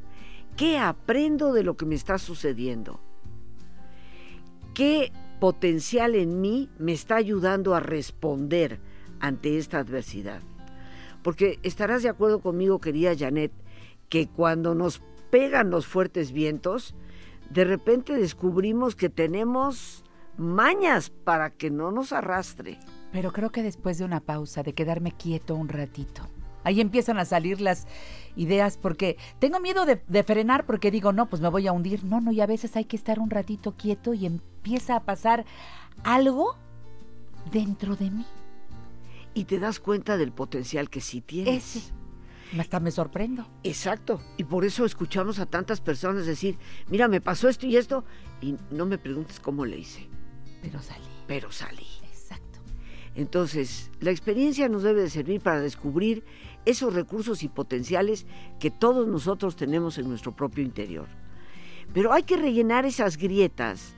¿Qué 0.55 0.77
aprendo 0.77 1.53
de 1.53 1.63
lo 1.63 1.75
que 1.75 1.85
me 1.85 1.95
está 1.95 2.17
sucediendo? 2.17 2.99
¿Qué 4.73 5.11
potencial 5.39 6.15
en 6.15 6.39
mí 6.39 6.69
me 6.77 6.93
está 6.93 7.15
ayudando 7.15 7.75
a 7.75 7.79
responder 7.79 8.79
ante 9.19 9.57
esta 9.57 9.79
adversidad? 9.79 10.41
Porque 11.23 11.59
estarás 11.63 12.03
de 12.03 12.09
acuerdo 12.09 12.39
conmigo, 12.39 12.79
querida 12.79 13.15
Janet, 13.17 13.51
que 14.09 14.27
cuando 14.27 14.75
nos 14.75 15.01
pegan 15.29 15.69
los 15.69 15.87
fuertes 15.87 16.31
vientos, 16.31 16.95
de 17.49 17.65
repente 17.65 18.13
descubrimos 18.13 18.95
que 18.95 19.09
tenemos 19.09 20.03
mañas 20.37 21.09
para 21.09 21.49
que 21.49 21.69
no 21.69 21.91
nos 21.91 22.13
arrastre. 22.13 22.79
Pero 23.11 23.31
creo 23.31 23.51
que 23.51 23.63
después 23.63 23.97
de 23.97 24.05
una 24.05 24.21
pausa, 24.21 24.63
de 24.63 24.73
quedarme 24.73 25.11
quieto 25.11 25.55
un 25.55 25.69
ratito, 25.69 26.27
ahí 26.63 26.81
empiezan 26.81 27.17
a 27.17 27.25
salir 27.25 27.61
las 27.61 27.87
ideas 28.35 28.77
porque 28.77 29.17
tengo 29.39 29.59
miedo 29.59 29.85
de, 29.85 30.01
de, 30.07 30.23
frenar 30.23 30.65
porque 30.65 30.91
digo, 30.91 31.11
no, 31.13 31.27
pues 31.27 31.41
me 31.41 31.49
voy 31.49 31.67
a 31.67 31.71
hundir. 31.71 32.03
No, 32.03 32.21
no, 32.21 32.31
y 32.31 32.41
a 32.41 32.45
veces 32.45 32.75
hay 32.75 32.85
que 32.85 32.95
estar 32.95 33.19
un 33.19 33.29
ratito 33.29 33.73
quieto 33.77 34.13
y 34.13 34.25
empieza 34.25 34.95
a 34.95 35.03
pasar 35.03 35.45
algo 36.03 36.55
dentro 37.51 37.95
de 37.95 38.11
mí. 38.11 38.25
Y 39.33 39.45
te 39.45 39.59
das 39.59 39.79
cuenta 39.79 40.17
del 40.17 40.31
potencial 40.31 40.89
que 40.89 41.01
sí 41.01 41.21
tienes. 41.21 41.75
Ese. 41.75 41.93
Hasta 42.59 42.81
me 42.81 42.91
sorprendo. 42.91 43.47
Exacto. 43.63 44.21
Y 44.37 44.43
por 44.43 44.65
eso 44.65 44.85
escuchamos 44.85 45.39
a 45.39 45.45
tantas 45.45 45.79
personas 45.79 46.25
decir, 46.25 46.57
mira, 46.89 47.07
me 47.07 47.21
pasó 47.21 47.47
esto 47.47 47.65
y 47.65 47.77
esto, 47.77 48.03
y 48.41 48.55
no 48.71 48.85
me 48.85 48.97
preguntes 48.97 49.39
cómo 49.39 49.65
le 49.65 49.77
hice. 49.77 50.09
Pero 50.61 50.81
salí. 50.81 51.05
Pero 51.27 51.51
salí. 51.51 51.87
Exacto. 52.03 52.59
Entonces, 53.15 53.89
la 54.01 54.11
experiencia 54.11 54.67
nos 54.67 54.83
debe 54.83 55.01
de 55.01 55.09
servir 55.09 55.39
para 55.39 55.61
descubrir 55.61 56.25
esos 56.65 56.93
recursos 56.93 57.43
y 57.43 57.49
potenciales 57.49 58.25
que 58.59 58.71
todos 58.71 59.07
nosotros 59.07 59.55
tenemos 59.55 59.97
en 59.97 60.07
nuestro 60.07 60.31
propio 60.35 60.63
interior. 60.63 61.07
Pero 61.93 62.13
hay 62.13 62.23
que 62.23 62.37
rellenar 62.37 62.85
esas 62.85 63.17
grietas 63.17 63.95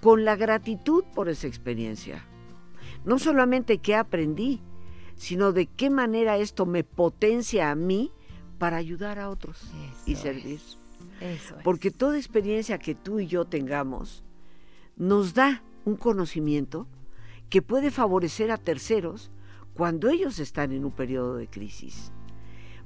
con 0.00 0.24
la 0.24 0.36
gratitud 0.36 1.04
por 1.14 1.28
esa 1.28 1.46
experiencia. 1.46 2.24
No 3.04 3.18
solamente 3.18 3.78
qué 3.78 3.94
aprendí, 3.94 4.60
sino 5.16 5.52
de 5.52 5.66
qué 5.66 5.90
manera 5.90 6.36
esto 6.38 6.66
me 6.66 6.84
potencia 6.84 7.70
a 7.70 7.74
mí 7.74 8.10
para 8.58 8.76
ayudar 8.76 9.18
a 9.18 9.30
otros 9.30 9.58
Eso 9.62 10.02
y 10.06 10.16
servir. 10.16 10.54
Es, 10.54 10.78
eso 11.20 11.56
Porque 11.62 11.88
es. 11.88 11.94
toda 11.96 12.16
experiencia 12.16 12.78
que 12.78 12.94
tú 12.94 13.20
y 13.20 13.26
yo 13.26 13.44
tengamos 13.44 14.24
nos 14.96 15.34
da 15.34 15.62
un 15.84 15.96
conocimiento 15.96 16.86
que 17.48 17.62
puede 17.62 17.90
favorecer 17.90 18.50
a 18.50 18.58
terceros 18.58 19.30
cuando 19.74 20.08
ellos 20.10 20.38
están 20.38 20.72
en 20.72 20.84
un 20.84 20.92
periodo 20.92 21.36
de 21.36 21.48
crisis. 21.48 22.12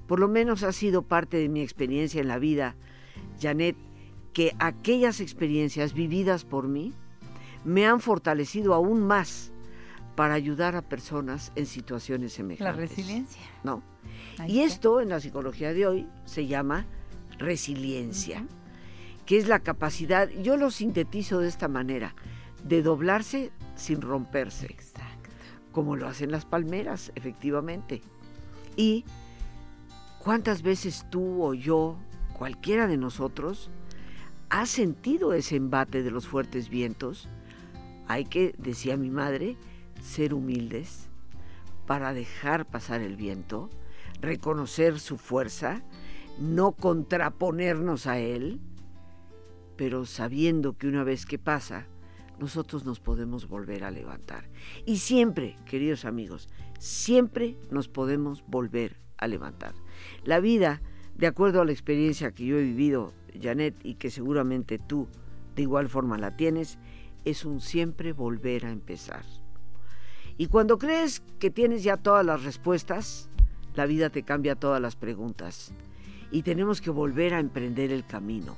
Por 0.07 0.21
lo 0.21 0.29
menos 0.29 0.63
ha 0.63 0.73
sido 0.73 1.03
parte 1.03 1.39
de 1.39 1.49
mi 1.49 1.61
experiencia 1.63 2.21
en 2.21 2.29
la 2.29 2.39
vida, 2.39 2.77
Janet, 3.41 3.77
que 4.33 4.55
aquellas 4.59 5.21
experiencias 5.21 5.95
vividas 5.95 6.45
por 6.45 6.69
mí 6.69 6.93
me 7.65 7.87
han 7.87 8.01
fortalecido 8.01 8.75
aún 8.75 9.01
más 9.07 9.51
para 10.17 10.35
ayudar 10.35 10.77
a 10.77 10.83
personas 10.83 11.53
en 11.57 11.67
situaciones 11.67 12.33
La 12.33 12.37
semejantes. 12.37 12.77
resiliencia. 12.91 13.43
¿no? 13.65 13.83
Ahí 14.39 14.53
Y 14.59 14.61
está. 14.61 14.75
esto 14.75 15.01
en 15.01 15.09
la 15.09 15.21
psicología 15.21 15.73
de 15.73 15.87
hoy 15.87 16.07
se 16.25 16.47
llama 16.47 16.85
resiliencia, 17.39 18.45
que 19.27 19.39
es 19.39 19.49
la 19.49 19.61
capacidad, 19.61 20.29
yo 20.29 20.57
lo 20.57 20.71
sintetizo 20.71 21.39
de 21.41 21.49
esta 21.49 21.67
manera, 21.69 22.15
de 22.63 22.83
doblarse 22.83 23.51
sin 23.75 24.01
romperse, 24.03 24.67
Exacto. 24.67 24.94
Como 25.75 25.97
lo 25.97 26.07
hacen 26.07 26.31
las 26.31 26.47
palmeras, 26.47 27.13
efectivamente. 27.17 28.01
Y 28.77 29.05
cuántas 30.21 30.63
veces 30.63 31.05
tú 31.11 31.43
o 31.43 31.53
yo, 31.53 31.99
cualquiera 32.39 32.87
de 32.87 32.97
nosotros, 32.97 33.71
ha 34.51 34.67
sentido 34.67 35.35
ese 35.35 35.57
embate 35.57 36.03
de 36.03 36.13
los 36.13 36.29
fuertes 36.29 36.69
vientos. 36.69 37.29
Hay 38.07 38.25
que, 38.25 38.55
decía 38.57 38.97
mi 38.97 39.11
madre, 39.11 39.57
ser 40.01 40.33
humildes 40.33 41.09
para 41.87 42.15
dejar 42.15 42.67
pasar 42.67 43.01
el 43.01 43.17
viento, 43.17 43.69
reconocer 44.21 45.01
su 45.01 45.19
fuerza, 45.19 45.83
no 46.39 46.73
contraponernos 46.73 48.07
a 48.07 48.19
él, 48.19 48.61
pero 49.77 50.07
sabiendo 50.07 50.79
que 50.79 50.87
una 50.87 51.03
vez 51.05 51.27
que 51.27 51.39
pasa, 51.39 51.89
nosotros 52.39 52.85
nos 52.85 53.01
podemos 53.01 53.49
volver 53.49 53.85
a 53.85 53.91
levantar. 53.91 54.49
Y 54.85 54.99
siempre, 54.99 55.57
queridos 55.67 56.05
amigos, 56.05 56.49
siempre 56.79 57.57
nos 57.71 57.89
podemos 57.89 58.45
volver 58.47 58.97
a 59.17 59.27
levantar. 59.29 59.75
La 60.25 60.41
vida, 60.41 60.83
de 61.15 61.27
acuerdo 61.27 61.61
a 61.61 61.65
la 61.65 61.73
experiencia 61.73 62.33
que 62.33 62.47
yo 62.47 62.59
he 62.59 62.63
vivido, 62.63 63.13
Janet, 63.41 63.75
y 63.83 63.95
que 63.95 64.11
seguramente 64.11 64.79
tú 64.79 65.09
de 65.55 65.63
igual 65.63 65.89
forma 65.89 66.19
la 66.19 66.37
tienes, 66.37 66.79
es 67.25 67.45
un 67.45 67.61
siempre 67.61 68.13
volver 68.13 68.67
a 68.67 68.71
empezar. 68.71 69.25
Y 70.37 70.49
cuando 70.49 70.79
crees 70.79 71.21
que 71.39 71.51
tienes 71.51 71.85
ya 71.85 71.97
todas 71.97 72.27
las 72.27 72.43
respuestas, 72.43 73.31
la 73.75 73.87
vida 73.87 74.11
te 74.11 74.25
cambia 74.25 74.57
todas 74.57 74.81
las 74.81 74.97
preguntas. 74.97 75.73
Y 76.31 76.43
tenemos 76.43 76.81
que 76.81 76.91
volver 76.91 77.35
a 77.35 77.39
emprender 77.39 77.93
el 77.93 78.05
camino. 78.05 78.57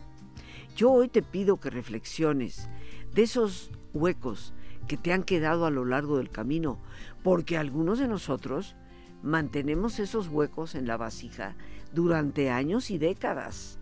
Yo 0.75 0.91
hoy 0.91 1.09
te 1.09 1.23
pido 1.23 1.59
que 1.59 1.71
reflexiones 1.71 2.69
de 3.14 3.23
esos 3.23 3.71
huecos 3.92 4.53
que 4.87 4.97
te 4.97 5.12
han 5.12 5.25
quedado 5.25 5.66
a 5.66 5.71
lo 5.71 5.85
largo 5.85 6.19
del 6.19 6.31
camino, 6.31 6.79
porque 7.23 7.57
algunos 7.57 7.99
de 7.99 8.09
nosotros 8.09 8.77
mantenemos 9.23 9.99
esos 9.99 10.29
huecos 10.29 10.75
en 10.75 10.87
la 10.87 10.97
vasija 10.97 11.57
durante 11.92 12.51
años 12.51 12.90
y 12.90 12.99
décadas. 12.99 13.79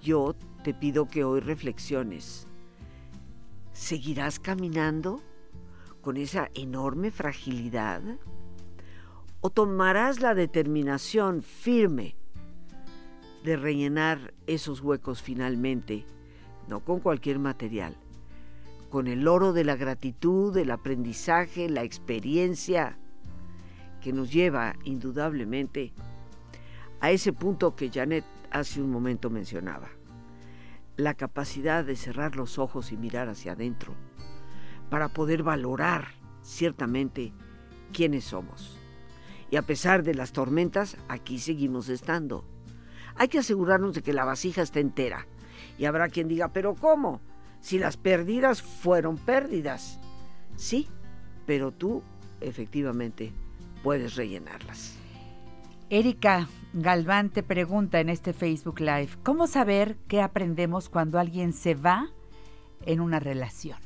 Yo 0.00 0.34
te 0.62 0.72
pido 0.74 1.08
que 1.08 1.24
hoy 1.24 1.40
reflexiones. 1.40 2.46
¿Seguirás 3.72 4.40
caminando 4.40 5.20
con 6.00 6.16
esa 6.16 6.48
enorme 6.54 7.10
fragilidad? 7.10 8.02
¿O 9.40 9.50
tomarás 9.50 10.20
la 10.20 10.34
determinación 10.34 11.42
firme 11.42 12.16
de 13.44 13.56
rellenar 13.56 14.34
esos 14.46 14.80
huecos 14.80 15.22
finalmente, 15.22 16.04
no 16.68 16.80
con 16.80 17.00
cualquier 17.00 17.38
material, 17.38 17.96
con 18.88 19.06
el 19.06 19.28
oro 19.28 19.52
de 19.52 19.64
la 19.64 19.76
gratitud, 19.76 20.56
el 20.56 20.70
aprendizaje, 20.70 21.68
la 21.68 21.82
experiencia, 21.82 22.98
que 24.00 24.12
nos 24.12 24.32
lleva 24.32 24.76
indudablemente 24.84 25.92
a 27.00 27.10
ese 27.10 27.32
punto 27.32 27.76
que 27.76 27.90
Janet 27.90 28.24
hace 28.50 28.80
un 28.80 28.90
momento 28.90 29.30
mencionaba, 29.30 29.88
la 30.96 31.14
capacidad 31.14 31.84
de 31.84 31.96
cerrar 31.96 32.36
los 32.36 32.58
ojos 32.58 32.92
y 32.92 32.96
mirar 32.96 33.28
hacia 33.28 33.52
adentro, 33.52 33.94
para 34.90 35.08
poder 35.08 35.42
valorar 35.42 36.08
ciertamente 36.42 37.32
quiénes 37.92 38.24
somos. 38.24 38.78
Y 39.50 39.56
a 39.56 39.62
pesar 39.62 40.02
de 40.02 40.14
las 40.14 40.32
tormentas, 40.32 40.96
aquí 41.08 41.38
seguimos 41.38 41.88
estando. 41.88 42.44
Hay 43.14 43.28
que 43.28 43.38
asegurarnos 43.38 43.94
de 43.94 44.02
que 44.02 44.12
la 44.12 44.24
vasija 44.24 44.62
está 44.62 44.80
entera. 44.80 45.26
Y 45.78 45.86
habrá 45.86 46.08
quien 46.08 46.28
diga, 46.28 46.48
pero 46.48 46.74
¿cómo? 46.74 47.20
Si 47.60 47.78
las 47.78 47.96
pérdidas 47.96 48.62
fueron 48.62 49.16
pérdidas. 49.16 49.98
Sí, 50.56 50.88
pero 51.46 51.72
tú 51.72 52.02
efectivamente 52.40 53.32
puedes 53.82 54.16
rellenarlas. 54.16 54.96
Erika 55.90 56.48
Galván 56.74 57.30
te 57.30 57.42
pregunta 57.42 58.00
en 58.00 58.10
este 58.10 58.34
Facebook 58.34 58.80
Live, 58.80 59.10
¿cómo 59.22 59.46
saber 59.46 59.96
qué 60.06 60.20
aprendemos 60.20 60.90
cuando 60.90 61.18
alguien 61.18 61.54
se 61.54 61.74
va 61.74 62.10
en 62.84 63.00
una 63.00 63.20
relación? 63.20 63.78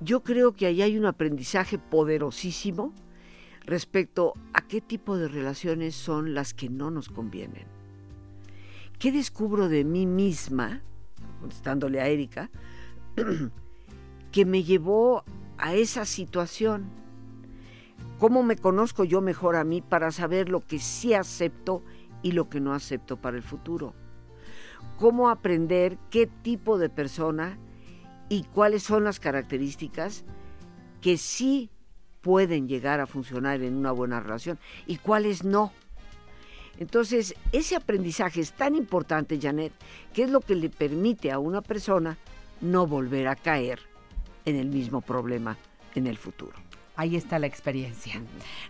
Yo 0.00 0.22
creo 0.22 0.52
que 0.52 0.66
ahí 0.66 0.82
hay 0.82 0.96
un 0.96 1.06
aprendizaje 1.06 1.78
poderosísimo 1.78 2.92
respecto 3.64 4.34
a 4.52 4.66
qué 4.66 4.80
tipo 4.80 5.16
de 5.16 5.28
relaciones 5.28 5.94
son 5.94 6.34
las 6.34 6.54
que 6.54 6.68
no 6.68 6.90
nos 6.90 7.08
convienen. 7.08 7.66
¿Qué 8.98 9.10
descubro 9.10 9.68
de 9.68 9.84
mí 9.84 10.06
misma, 10.06 10.82
contestándole 11.42 12.00
a 12.00 12.06
Erika, 12.06 12.48
que 14.32 14.44
me 14.46 14.62
llevó 14.62 15.24
a 15.58 15.74
esa 15.74 16.06
situación? 16.06 16.86
¿Cómo 18.18 18.44
me 18.44 18.56
conozco 18.56 19.02
yo 19.02 19.20
mejor 19.20 19.56
a 19.56 19.64
mí 19.64 19.82
para 19.82 20.12
saber 20.12 20.48
lo 20.48 20.60
que 20.64 20.78
sí 20.78 21.12
acepto 21.12 21.82
y 22.22 22.32
lo 22.32 22.48
que 22.48 22.60
no 22.60 22.72
acepto 22.72 23.16
para 23.16 23.36
el 23.36 23.42
futuro? 23.42 23.94
¿Cómo 24.98 25.28
aprender 25.28 25.98
qué 26.10 26.28
tipo 26.28 26.78
de 26.78 26.88
persona 26.88 27.58
y 28.28 28.44
cuáles 28.44 28.84
son 28.84 29.02
las 29.02 29.18
características 29.18 30.24
que 31.00 31.16
sí 31.18 31.68
pueden 32.20 32.68
llegar 32.68 33.00
a 33.00 33.06
funcionar 33.06 33.60
en 33.62 33.74
una 33.74 33.90
buena 33.90 34.20
relación 34.20 34.60
y 34.86 34.98
cuáles 34.98 35.42
no? 35.42 35.72
Entonces, 36.78 37.34
ese 37.52 37.76
aprendizaje 37.76 38.40
es 38.40 38.52
tan 38.52 38.74
importante, 38.74 39.38
Janet, 39.40 39.72
que 40.12 40.24
es 40.24 40.30
lo 40.30 40.40
que 40.40 40.54
le 40.54 40.70
permite 40.70 41.30
a 41.30 41.38
una 41.38 41.60
persona 41.60 42.16
no 42.60 42.86
volver 42.86 43.28
a 43.28 43.36
caer 43.36 43.80
en 44.44 44.56
el 44.56 44.68
mismo 44.68 45.00
problema 45.00 45.56
en 45.94 46.06
el 46.06 46.16
futuro. 46.16 46.54
Ahí 47.02 47.16
está 47.16 47.40
la 47.40 47.48
experiencia. 47.48 48.22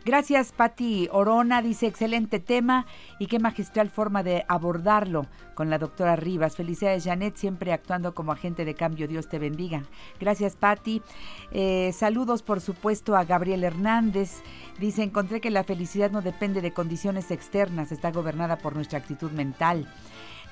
Gracias, 0.07 0.53
Patti 0.53 1.07
Orona. 1.13 1.61
Dice, 1.61 1.87
excelente 1.87 2.41
tema 2.41 2.87
y 3.19 3.27
qué 3.27 3.39
magistral 3.39 3.91
forma 3.91 4.23
de 4.23 4.47
abordarlo 4.49 5.27
con 5.55 5.69
la 5.69 5.77
doctora 5.77 6.17
Rivas. 6.17 6.57
Felicidades, 6.57 7.05
Janet, 7.05 7.37
siempre 7.37 7.75
actuando 7.75 8.15
como 8.15 8.33
agente 8.33 8.65
de 8.65 8.75
cambio. 8.75 9.07
Dios 9.07 9.29
te 9.29 9.39
bendiga. 9.39 9.83
Gracias, 10.19 10.57
Patti. 10.57 11.03
Eh, 11.51 11.93
saludos, 11.93 12.43
por 12.43 12.63
supuesto, 12.63 13.17
a 13.17 13.25
Gabriel 13.25 13.65
Hernández. 13.65 14.43
Dice, 14.81 15.03
encontré 15.03 15.43
que 15.43 15.51
la 15.51 15.65
felicidad 15.65 16.11
no 16.11 16.23
depende 16.23 16.63
de 16.63 16.73
condiciones 16.73 17.31
externas, 17.31 17.93
está 17.93 18.13
gobernada 18.13 18.57
por 18.57 18.75
nuestra 18.75 18.99
actitud 18.99 19.31
mental. 19.33 19.93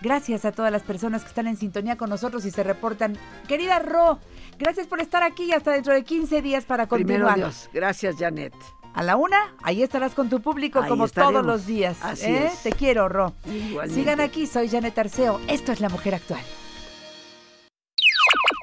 Gracias 0.03 0.45
a 0.45 0.53
todas 0.53 0.73
las 0.73 0.83
personas 0.83 1.23
que 1.23 1.29
están 1.29 1.47
en 1.47 1.57
sintonía 1.57 1.97
con 1.97 2.09
nosotros 2.11 2.45
y 2.47 2.51
se 2.51 2.63
reportan. 2.63 3.19
Querida 3.47 3.79
Ro, 3.81 4.19
gracias 4.59 4.87
por 4.87 5.01
estar 5.01 5.23
aquí 5.23 5.45
y 5.45 5.53
hasta 5.53 5.73
dentro 5.73 5.93
de 5.93 6.05
15 6.05 6.41
días 6.43 6.65
para 6.65 6.87
Primero 6.87 7.27
continuar. 7.27 7.37
Dios. 7.37 7.69
Gracias, 7.73 8.17
Janet. 8.19 8.55
A 8.95 9.03
la 9.05 9.17
una, 9.17 9.55
ahí 9.63 9.83
estarás 9.83 10.15
con 10.15 10.29
tu 10.29 10.41
público 10.41 10.81
Ahí 10.81 10.89
como 10.89 11.05
estaremos. 11.05 11.35
todos 11.43 11.47
los 11.47 11.67
días. 11.67 11.99
Así 12.03 12.27
¿eh? 12.27 12.47
es. 12.47 12.63
Te 12.63 12.73
quiero, 12.73 13.09
Ro. 13.09 13.35
Igualmente. 13.47 13.95
Sigan 14.01 14.21
aquí, 14.21 14.47
soy 14.47 14.69
Janet 14.69 14.99
Arceo. 14.99 15.41
Esto 15.47 15.71
es 15.71 15.81
La 15.81 15.89
Mujer 15.89 16.17
Actual. 16.17 16.41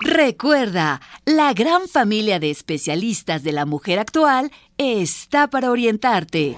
Recuerda, 0.02 1.02
la 1.26 1.54
gran 1.54 1.88
familia 1.88 2.40
de 2.40 2.52
especialistas 2.52 3.44
de 3.44 3.52
la 3.52 3.66
mujer 3.66 4.00
actual 4.00 4.52
está 4.78 5.48
para 5.50 5.72
orientarte. 5.72 6.56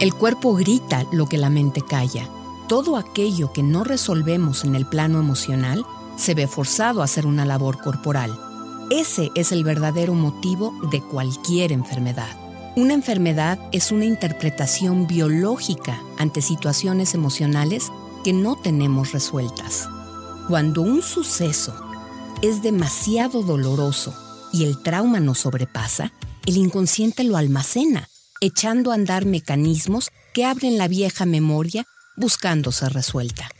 El 0.00 0.14
cuerpo 0.14 0.54
grita 0.54 1.04
lo 1.10 1.26
que 1.26 1.38
la 1.38 1.50
mente 1.50 1.80
calla. 1.82 2.28
Todo 2.68 2.96
aquello 2.96 3.52
que 3.52 3.64
no 3.64 3.82
resolvemos 3.82 4.64
en 4.64 4.76
el 4.76 4.86
plano 4.86 5.18
emocional 5.18 5.84
se 6.16 6.34
ve 6.34 6.46
forzado 6.46 7.00
a 7.00 7.04
hacer 7.04 7.26
una 7.26 7.44
labor 7.44 7.82
corporal. 7.82 8.38
Ese 8.90 9.32
es 9.34 9.50
el 9.50 9.64
verdadero 9.64 10.14
motivo 10.14 10.72
de 10.92 11.02
cualquier 11.02 11.72
enfermedad. 11.72 12.28
Una 12.76 12.94
enfermedad 12.94 13.58
es 13.72 13.90
una 13.90 14.04
interpretación 14.04 15.08
biológica 15.08 16.00
ante 16.16 16.42
situaciones 16.42 17.14
emocionales 17.14 17.90
que 18.22 18.32
no 18.32 18.54
tenemos 18.54 19.10
resueltas. 19.10 19.88
Cuando 20.46 20.82
un 20.82 21.02
suceso 21.02 21.74
es 22.40 22.62
demasiado 22.62 23.42
doloroso 23.42 24.14
y 24.52 24.64
el 24.64 24.80
trauma 24.80 25.18
nos 25.18 25.40
sobrepasa, 25.40 26.12
el 26.46 26.56
inconsciente 26.56 27.24
lo 27.24 27.36
almacena, 27.36 28.08
echando 28.40 28.90
a 28.90 28.94
andar 28.94 29.24
mecanismos 29.24 30.10
que 30.32 30.44
abren 30.44 30.78
la 30.78 30.88
vieja 30.88 31.26
memoria 31.26 31.86
buscando 32.16 32.72
ser 32.72 32.92
resuelta. 32.92 33.50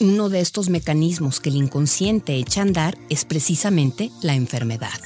Uno 0.00 0.28
de 0.28 0.40
estos 0.40 0.68
mecanismos 0.70 1.40
que 1.40 1.50
el 1.50 1.56
inconsciente 1.56 2.34
echa 2.34 2.60
a 2.60 2.64
andar 2.64 2.98
es 3.10 3.24
precisamente 3.24 4.10
la 4.22 4.34
enfermedad. 4.34 5.00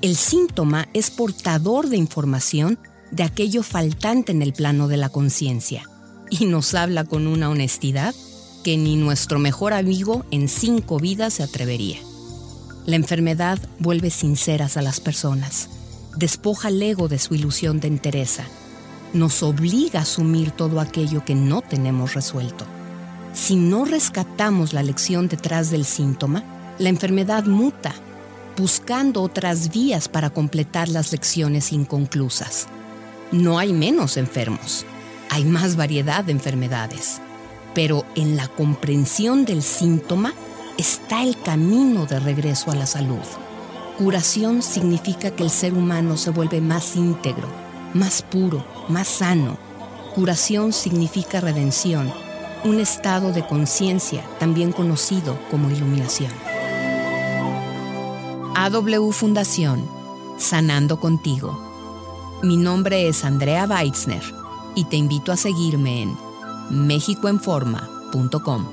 El 0.00 0.16
síntoma 0.16 0.88
es 0.94 1.10
portador 1.10 1.88
de 1.88 1.96
información 1.96 2.78
de 3.10 3.22
aquello 3.22 3.62
faltante 3.62 4.32
en 4.32 4.42
el 4.42 4.52
plano 4.52 4.88
de 4.88 4.96
la 4.96 5.10
conciencia 5.10 5.88
y 6.30 6.46
nos 6.46 6.74
habla 6.74 7.04
con 7.04 7.26
una 7.26 7.50
honestidad 7.50 8.14
que 8.64 8.76
ni 8.76 8.96
nuestro 8.96 9.38
mejor 9.38 9.74
amigo 9.74 10.24
en 10.30 10.48
cinco 10.48 10.98
vidas 10.98 11.34
se 11.34 11.42
atrevería. 11.42 11.98
La 12.86 12.96
enfermedad 12.96 13.58
vuelve 13.78 14.10
sinceras 14.10 14.76
a 14.76 14.82
las 14.82 15.00
personas, 15.00 15.68
despoja 16.16 16.68
al 16.68 16.82
ego 16.82 17.08
de 17.08 17.18
su 17.18 17.34
ilusión 17.34 17.80
de 17.80 17.88
entereza, 17.88 18.46
nos 19.12 19.42
obliga 19.42 20.00
a 20.00 20.02
asumir 20.02 20.50
todo 20.50 20.80
aquello 20.80 21.24
que 21.24 21.34
no 21.34 21.62
tenemos 21.62 22.14
resuelto. 22.14 22.64
Si 23.34 23.56
no 23.56 23.84
rescatamos 23.84 24.72
la 24.72 24.82
lección 24.82 25.28
detrás 25.28 25.70
del 25.70 25.84
síntoma, 25.84 26.44
la 26.78 26.88
enfermedad 26.88 27.44
muta, 27.44 27.94
buscando 28.56 29.22
otras 29.22 29.70
vías 29.70 30.08
para 30.08 30.30
completar 30.30 30.88
las 30.88 31.12
lecciones 31.12 31.72
inconclusas. 31.72 32.68
No 33.30 33.58
hay 33.58 33.72
menos 33.72 34.16
enfermos, 34.16 34.84
hay 35.30 35.44
más 35.44 35.76
variedad 35.76 36.24
de 36.24 36.32
enfermedades. 36.32 37.20
Pero 37.74 38.04
en 38.14 38.36
la 38.36 38.48
comprensión 38.48 39.46
del 39.46 39.62
síntoma 39.62 40.34
está 40.76 41.22
el 41.22 41.40
camino 41.40 42.04
de 42.04 42.20
regreso 42.20 42.70
a 42.70 42.74
la 42.74 42.84
salud. 42.84 43.24
Curación 43.96 44.62
significa 44.62 45.30
que 45.30 45.42
el 45.42 45.50
ser 45.50 45.72
humano 45.72 46.18
se 46.18 46.30
vuelve 46.30 46.60
más 46.60 46.96
íntegro, 46.96 47.48
más 47.94 48.22
puro, 48.22 48.64
más 48.88 49.08
sano. 49.08 49.56
Curación 50.14 50.72
significa 50.72 51.40
redención, 51.40 52.12
un 52.64 52.80
estado 52.80 53.32
de 53.32 53.46
conciencia 53.46 54.24
también 54.38 54.72
conocido 54.72 55.38
como 55.50 55.70
iluminación. 55.70 56.32
AW 58.54 59.12
Fundación, 59.12 59.88
Sanando 60.38 61.00
contigo. 61.00 61.58
Mi 62.42 62.56
nombre 62.56 63.08
es 63.08 63.24
Andrea 63.24 63.66
Weitzner 63.66 64.22
y 64.74 64.84
te 64.84 64.96
invito 64.96 65.32
a 65.32 65.36
seguirme 65.36 66.02
en 66.02 66.16
mexicoenforma.com. 66.70 68.66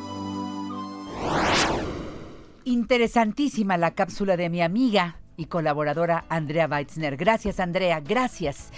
Interesantísima 2.65 3.77
la 3.77 3.91
cápsula 3.91 4.38
de 4.38 4.49
mi 4.49 4.62
amiga 4.62 5.17
y 5.38 5.45
colaboradora 5.45 6.25
Andrea 6.29 6.67
Weitzner. 6.67 7.15
Gracias, 7.15 7.60
Andrea, 7.60 7.99
gracias. 7.99 8.71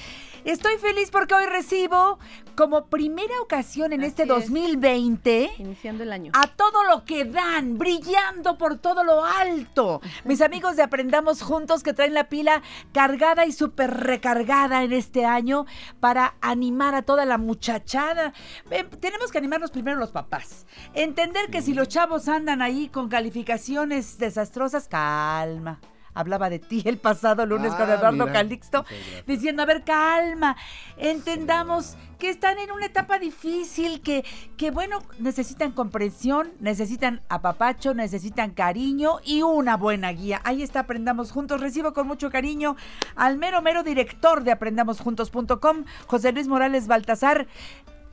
Estoy 0.44 0.78
feliz 0.78 1.12
porque 1.12 1.36
hoy 1.36 1.46
recibo, 1.46 2.18
como 2.56 2.86
primera 2.88 3.40
ocasión 3.42 3.94
en 3.94 4.04
este 4.04 4.24
es. 4.24 4.28
2020, 4.28 5.52
Iniciando 5.60 6.04
el 6.04 6.12
año. 6.12 6.32
a 6.36 6.48
todo 6.48 6.84
lo 6.86 7.06
que 7.06 7.26
dan, 7.26 7.78
brillando 7.78 8.58
por 8.58 8.78
todo 8.80 9.04
lo 9.04 9.24
alto. 9.24 10.02
Mis 10.26 10.42
amigos 10.42 10.76
de 10.76 10.84
Aprendamos 10.84 11.44
Juntos 11.44 11.84
que 11.84 11.94
traen 11.94 12.16
la 12.16 12.28
pila 12.28 12.64
cargada 12.92 13.46
y 13.46 13.52
súper 13.52 13.92
recargada 13.92 14.84
en 14.84 14.94
este 14.94 15.26
año 15.26 15.66
para 16.00 16.34
animar 16.42 16.96
a 16.96 17.04
toda 17.04 17.26
la 17.26 17.38
muchachada. 17.38 18.34
Eh, 18.72 18.84
tenemos 19.00 19.32
que 19.32 19.38
animarnos 19.38 19.70
primero 19.70 19.98
los 20.00 20.12
papás. 20.12 20.66
Entender 20.94 21.52
que 21.52 21.62
si 21.62 21.74
los 21.74 21.88
chavos 21.88 22.28
andan 22.28 22.62
ahí 22.64 22.90
con 22.90 23.10
calificaciones 23.10 24.18
desastrosas, 24.18 24.88
calma. 24.88 25.80
Hablaba 26.14 26.50
de 26.50 26.60
ti 26.60 26.82
el 26.86 26.98
pasado 26.98 27.46
lunes 27.46 27.74
con 27.74 27.90
Ah, 27.90 27.96
Eduardo 27.96 28.26
mira. 28.26 28.34
Calixto, 28.34 28.86
diciendo, 29.26 29.64
a 29.64 29.66
ver, 29.66 29.84
calma, 29.84 30.56
entendamos 30.98 31.96
que 32.20 32.30
están 32.30 32.60
en 32.60 32.72
una 32.72 32.86
etapa 32.86 33.18
difícil, 33.18 34.02
que, 34.02 34.24
que 34.58 34.70
bueno, 34.72 35.00
necesitan 35.20 35.72
comprensión, 35.72 36.52
necesitan 36.60 37.22
apapacho, 37.30 37.94
necesitan 37.96 38.52
cariño 38.52 39.18
y 39.24 39.42
una 39.42 39.76
buena 39.78 40.12
guía. 40.12 40.40
Ahí 40.44 40.62
está, 40.62 40.82
Aprendamos 40.82 41.32
Juntos. 41.32 41.62
Recibo 41.62 41.94
con 41.94 42.08
mucho 42.08 42.30
cariño 42.30 42.76
al 43.16 43.38
mero, 43.38 43.62
mero 43.62 43.84
director 43.84 44.44
de 44.44 44.52
aprendamosjuntos.com, 44.52 45.86
José 46.08 46.32
Luis 46.32 46.48
Morales 46.48 46.88
Baltasar 46.88 47.48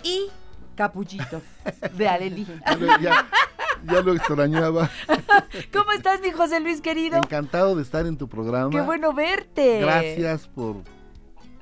y 0.03 0.29
Capullito 0.77 1.43
de 1.95 2.09
Aleli. 2.09 2.47
Ya 3.87 4.01
lo, 4.03 4.15
extrañaba. 4.15 4.91
¿Cómo 5.73 5.93
estás, 5.93 6.21
mi 6.21 6.31
José 6.31 6.61
Luis 6.61 6.81
querido? 6.81 7.19
Encantado 7.19 7.77
de 7.77 7.83
estar 7.83 8.07
en 8.07 8.17
tu 8.17 8.29
programa. 8.29 8.71
Qué 8.71 8.81
bueno 8.81 9.13
verte. 9.13 9.81
Gracias 9.81 10.49
por 10.49 10.77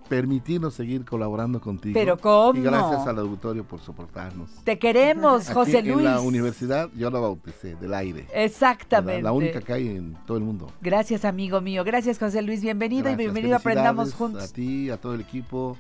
permitirnos 0.09 0.75
seguir 0.75 1.05
colaborando 1.05 1.61
contigo. 1.61 1.95
Pero 1.95 2.17
¿cómo? 2.19 2.59
Y 2.59 2.63
gracias 2.63 3.07
al 3.07 3.19
auditorio 3.19 3.65
por 3.65 3.81
soportarnos. 3.81 4.51
Te 4.65 4.79
queremos, 4.79 5.47
Aquí 5.47 5.55
José 5.55 5.79
En 5.79 5.93
Luis. 5.93 6.05
la 6.05 6.21
universidad 6.21 6.91
yo 6.95 7.11
la 7.11 7.19
bauticé, 7.19 7.77
del 7.77 7.95
aire. 7.95 8.27
Exactamente. 8.33 9.23
La, 9.23 9.31
la 9.31 9.33
única 9.33 9.61
que 9.61 9.73
hay 9.73 9.89
en 9.89 10.17
todo 10.27 10.39
el 10.39 10.45
mundo. 10.45 10.71
Gracias, 10.81 11.25
amigo 11.25 11.61
mío. 11.61 11.85
Gracias, 11.85 12.19
José 12.19 12.43
Luis. 12.43 12.63
Bienvenido 12.63 13.05
Gracias, 13.05 13.21
y 13.21 13.25
bienvenido 13.25 13.55
a 13.55 13.59
Aprendamos 13.59 14.15
Juntos. 14.15 14.45
A 14.45 14.53
ti, 14.53 14.91
a 14.91 14.97
todo 14.97 15.15
el 15.15 15.21
equipo, 15.21 15.77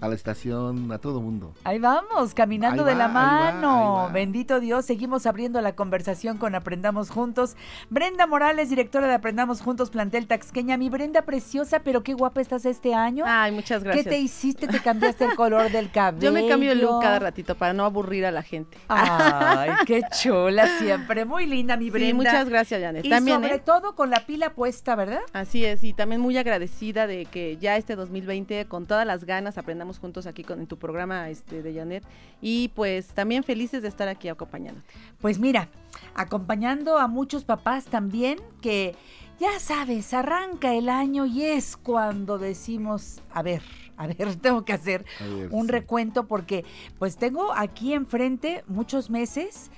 a 0.00 0.08
la 0.08 0.14
estación, 0.14 0.92
a 0.92 0.98
todo 0.98 1.20
mundo. 1.20 1.52
Ahí 1.64 1.78
vamos, 1.78 2.32
caminando 2.34 2.84
Ahí 2.84 2.90
de 2.90 2.94
la 2.94 3.08
va, 3.08 3.48
ahí 3.48 3.52
va, 3.54 3.60
mano. 3.60 3.98
ahí 4.00 4.06
va. 4.06 4.12
Bendito 4.12 4.60
Dios, 4.60 4.84
seguimos 4.84 5.26
abriendo 5.26 5.60
la 5.60 5.74
conversación 5.74 6.38
con 6.38 6.54
Aprendamos 6.54 7.10
Juntos. 7.10 7.56
Brenda 7.90 8.26
Morales, 8.26 8.70
directora 8.70 9.08
de 9.08 9.14
Aprendamos 9.14 9.60
Juntos, 9.60 9.90
plantel 9.90 10.26
Taxqueña. 10.26 10.76
Mi 10.76 10.88
Brenda 10.88 11.22
preciosa, 11.22 11.80
pero 11.80 12.02
qué 12.04 12.14
guapa 12.14 12.40
estás 12.40 12.64
este 12.64 12.94
año. 12.94 13.24
Ay, 13.26 13.50
muchas 13.52 13.82
gracias. 13.82 14.04
¿Qué 14.04 14.10
te 14.10 14.18
hiciste? 14.18 14.68
¿Te 14.68 14.80
cambiaste 14.80 15.24
el 15.24 15.34
color 15.34 15.70
del 15.72 15.90
cabello? 15.90 16.22
Yo 16.26 16.32
me 16.32 16.46
cambio 16.46 16.72
el 16.72 16.80
look 16.80 17.02
cada 17.02 17.18
ratito 17.18 17.56
para 17.56 17.72
no 17.72 17.84
aburrir 17.84 18.24
a 18.26 18.30
la 18.30 18.42
gente. 18.42 18.78
Ay, 18.88 19.70
qué 19.86 20.02
chula 20.20 20.66
siempre. 20.78 21.24
Muy 21.24 21.46
linda, 21.46 21.76
mi 21.76 21.86
Sí, 21.86 21.90
Brenda. 21.90 22.14
muchas 22.14 22.48
gracias, 22.48 22.80
Janet. 22.80 23.04
Y 23.04 23.10
También, 23.10 23.42
sobre 23.42 23.56
¿eh? 23.56 23.62
todo 23.64 23.94
con 23.96 24.10
la 24.10 24.26
pila 24.26 24.50
puesta, 24.50 24.94
¿verdad? 24.94 25.20
Así 25.32 25.64
es, 25.64 25.82
y 25.82 25.92
también 25.92 26.20
muy 26.20 26.36
agradecida 26.38 27.06
de 27.06 27.24
que 27.26 27.56
ya 27.56 27.76
este 27.76 27.96
2020, 27.96 28.66
con 28.66 28.86
todas 28.86 29.06
las 29.06 29.24
ganas, 29.24 29.58
aprendamos 29.58 29.87
juntos 29.96 30.26
aquí 30.26 30.44
con, 30.44 30.60
en 30.60 30.66
tu 30.66 30.76
programa 30.76 31.30
este, 31.30 31.62
de 31.62 31.74
Janet. 31.74 32.04
Y 32.42 32.68
pues 32.68 33.06
también 33.08 33.44
felices 33.44 33.80
de 33.80 33.88
estar 33.88 34.08
aquí 34.08 34.28
acompañándote. 34.28 34.86
Pues 35.22 35.38
mira, 35.38 35.70
acompañando 36.14 36.98
a 36.98 37.08
muchos 37.08 37.44
papás 37.44 37.86
también 37.86 38.38
que 38.60 38.94
ya 39.40 39.58
sabes, 39.60 40.12
arranca 40.12 40.74
el 40.74 40.90
año 40.90 41.24
y 41.24 41.44
es 41.44 41.76
cuando 41.76 42.38
decimos, 42.38 43.22
a 43.32 43.42
ver, 43.42 43.62
a 43.96 44.06
ver, 44.06 44.36
tengo 44.42 44.64
que 44.64 44.72
hacer 44.72 45.06
ver, 45.20 45.48
un 45.52 45.66
sí. 45.66 45.72
recuento 45.72 46.26
porque 46.26 46.64
pues 46.98 47.16
tengo 47.16 47.52
aquí 47.54 47.94
enfrente 47.94 48.64
muchos 48.66 49.08
meses 49.10 49.70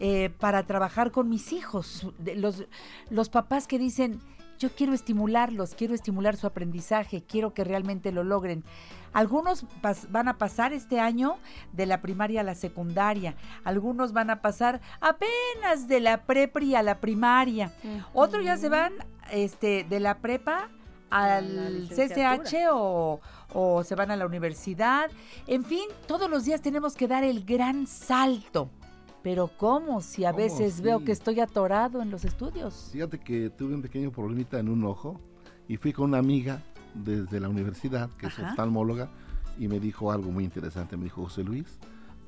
eh, 0.00 0.30
para 0.38 0.64
trabajar 0.64 1.10
con 1.10 1.28
mis 1.28 1.52
hijos, 1.52 2.06
de 2.18 2.36
los, 2.36 2.64
los 3.10 3.28
papás 3.28 3.66
que 3.66 3.80
dicen, 3.80 4.20
yo 4.58 4.70
quiero 4.74 4.92
estimularlos, 4.92 5.74
quiero 5.74 5.94
estimular 5.94 6.36
su 6.36 6.46
aprendizaje, 6.46 7.22
quiero 7.22 7.54
que 7.54 7.64
realmente 7.64 8.12
lo 8.12 8.24
logren. 8.24 8.64
Algunos 9.12 9.64
van 10.10 10.28
a 10.28 10.38
pasar 10.38 10.72
este 10.72 11.00
año 11.00 11.38
de 11.72 11.86
la 11.86 12.02
primaria 12.02 12.42
a 12.42 12.44
la 12.44 12.54
secundaria, 12.54 13.36
algunos 13.64 14.12
van 14.12 14.30
a 14.30 14.42
pasar 14.42 14.80
apenas 15.00 15.88
de 15.88 16.00
la 16.00 16.24
prepri 16.24 16.74
a 16.74 16.82
la 16.82 17.00
primaria, 17.00 17.72
otros 18.12 18.44
ya 18.44 18.56
se 18.56 18.68
van 18.68 18.92
este, 19.30 19.84
de 19.84 20.00
la 20.00 20.18
prepa 20.18 20.68
al. 21.10 21.88
CCH 21.88 22.68
o, 22.70 23.20
o 23.54 23.84
se 23.84 23.94
van 23.94 24.10
a 24.10 24.16
la 24.16 24.26
universidad. 24.26 25.10
En 25.46 25.64
fin, 25.64 25.84
todos 26.06 26.28
los 26.28 26.44
días 26.44 26.60
tenemos 26.60 26.94
que 26.94 27.08
dar 27.08 27.24
el 27.24 27.44
gran 27.44 27.86
salto. 27.86 28.70
Pero 29.28 29.50
¿cómo? 29.58 30.00
Si 30.00 30.24
a 30.24 30.30
¿Cómo? 30.30 30.42
veces 30.42 30.80
veo 30.80 31.00
Sí. 31.00 31.04
que 31.04 31.12
estoy 31.12 31.38
atorado 31.40 32.00
en 32.00 32.10
los 32.10 32.24
estudios. 32.24 32.88
Fíjate 32.92 33.18
que 33.18 33.50
tuve 33.50 33.74
un 33.74 33.82
pequeño 33.82 34.10
problemita 34.10 34.58
en 34.58 34.70
un 34.70 34.82
ojo 34.84 35.20
y 35.68 35.76
fui 35.76 35.92
con 35.92 36.06
una 36.06 36.16
amiga 36.16 36.62
desde 36.94 37.38
la 37.38 37.50
universidad, 37.50 38.08
que 38.16 38.28
es 38.28 38.38
Ajá. 38.38 38.48
oftalmóloga, 38.52 39.10
y 39.58 39.68
me 39.68 39.80
dijo 39.80 40.10
algo 40.12 40.30
muy 40.30 40.44
interesante. 40.44 40.96
Me 40.96 41.04
dijo, 41.04 41.24
José 41.24 41.44
Luis, 41.44 41.66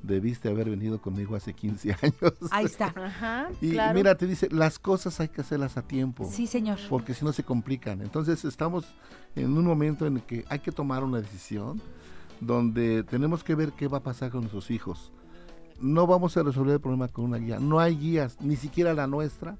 debiste 0.03 0.47
haber 0.47 0.69
venido 0.69 1.01
conmigo 1.01 1.35
hace 1.35 1.55
15 1.55 1.91
años. 2.03 2.33
Ahí 2.51 2.65
está. 2.65 2.93
Ajá, 2.95 3.49
Y 3.61 3.71
claro. 3.71 3.95
mira, 3.95 4.13
te 4.13 4.27
dice, 4.27 4.47
las 4.51 4.77
cosas 4.77 5.19
hay 5.19 5.29
que 5.29 5.41
hacerlas 5.41 5.77
a 5.77 5.81
tiempo. 5.81 6.29
Sí, 6.31 6.45
señor. 6.45 6.77
Porque 6.87 7.15
si 7.15 7.25
no 7.25 7.33
se 7.33 7.41
complican. 7.43 8.01
Entonces 8.03 8.45
estamos 8.45 8.85
en 9.35 9.57
un 9.57 9.65
momento 9.65 10.05
en 10.05 10.17
el 10.17 10.21
que 10.21 10.45
hay 10.49 10.59
que 10.59 10.71
tomar 10.71 11.03
una 11.03 11.19
decisión 11.19 11.81
donde 12.39 13.01
tenemos 13.01 13.43
que 13.43 13.55
ver 13.55 13.71
qué 13.71 13.87
va 13.87 13.97
a 13.97 14.03
pasar 14.03 14.29
con 14.29 14.41
nuestros 14.41 14.69
hijos. 14.69 15.11
No 15.81 16.05
vamos 16.07 16.37
a 16.37 16.43
resolver 16.43 16.75
el 16.75 16.79
problema 16.81 17.07
con 17.07 17.25
una 17.25 17.37
guía. 17.37 17.59
No 17.59 17.79
hay 17.79 17.95
guías, 17.95 18.37
ni 18.39 18.55
siquiera 18.55 18.93
la 18.93 19.07
nuestra, 19.07 19.57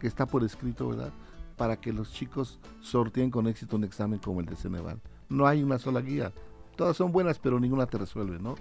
que 0.00 0.06
está 0.06 0.26
por 0.26 0.42
escrito, 0.44 0.88
¿verdad? 0.88 1.12
Para 1.56 1.76
que 1.76 1.92
los 1.92 2.12
chicos 2.12 2.58
sorteen 2.80 3.30
con 3.30 3.46
éxito 3.46 3.76
un 3.76 3.84
examen 3.84 4.18
como 4.18 4.40
el 4.40 4.46
de 4.46 4.56
Ceneval. 4.56 5.00
No 5.28 5.46
hay 5.46 5.62
una 5.62 5.78
sola 5.78 6.00
guía. 6.00 6.32
Todas 6.76 6.96
son 6.96 7.12
buenas, 7.12 7.38
pero 7.38 7.60
ninguna 7.60 7.86
te 7.86 7.98
resuelve, 7.98 8.38
¿no? 8.40 8.56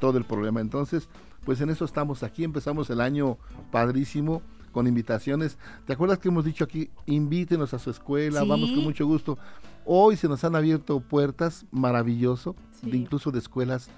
Todo 0.00 0.16
el 0.16 0.24
problema. 0.24 0.60
Entonces, 0.60 1.08
pues 1.44 1.60
en 1.60 1.68
eso 1.68 1.84
estamos 1.84 2.22
aquí. 2.22 2.44
Empezamos 2.44 2.88
el 2.88 3.02
año 3.02 3.36
padrísimo 3.70 4.40
con 4.72 4.86
invitaciones. 4.86 5.58
¿Te 5.86 5.92
acuerdas 5.92 6.18
que 6.18 6.28
hemos 6.28 6.44
dicho 6.46 6.64
aquí, 6.64 6.90
invítenos 7.06 7.74
a 7.74 7.78
su 7.78 7.90
escuela, 7.90 8.44
vamos 8.44 8.70
con 8.70 8.84
mucho 8.84 9.06
gusto? 9.06 9.36
Hoy 9.84 10.16
se 10.16 10.28
nos 10.28 10.44
han 10.44 10.56
abierto 10.56 11.00
puertas, 11.00 11.66
maravilloso, 11.70 12.56
Sí. 12.80 12.90
de 12.90 12.96
incluso 12.96 13.30
de 13.30 13.38
escuelas 13.38 13.90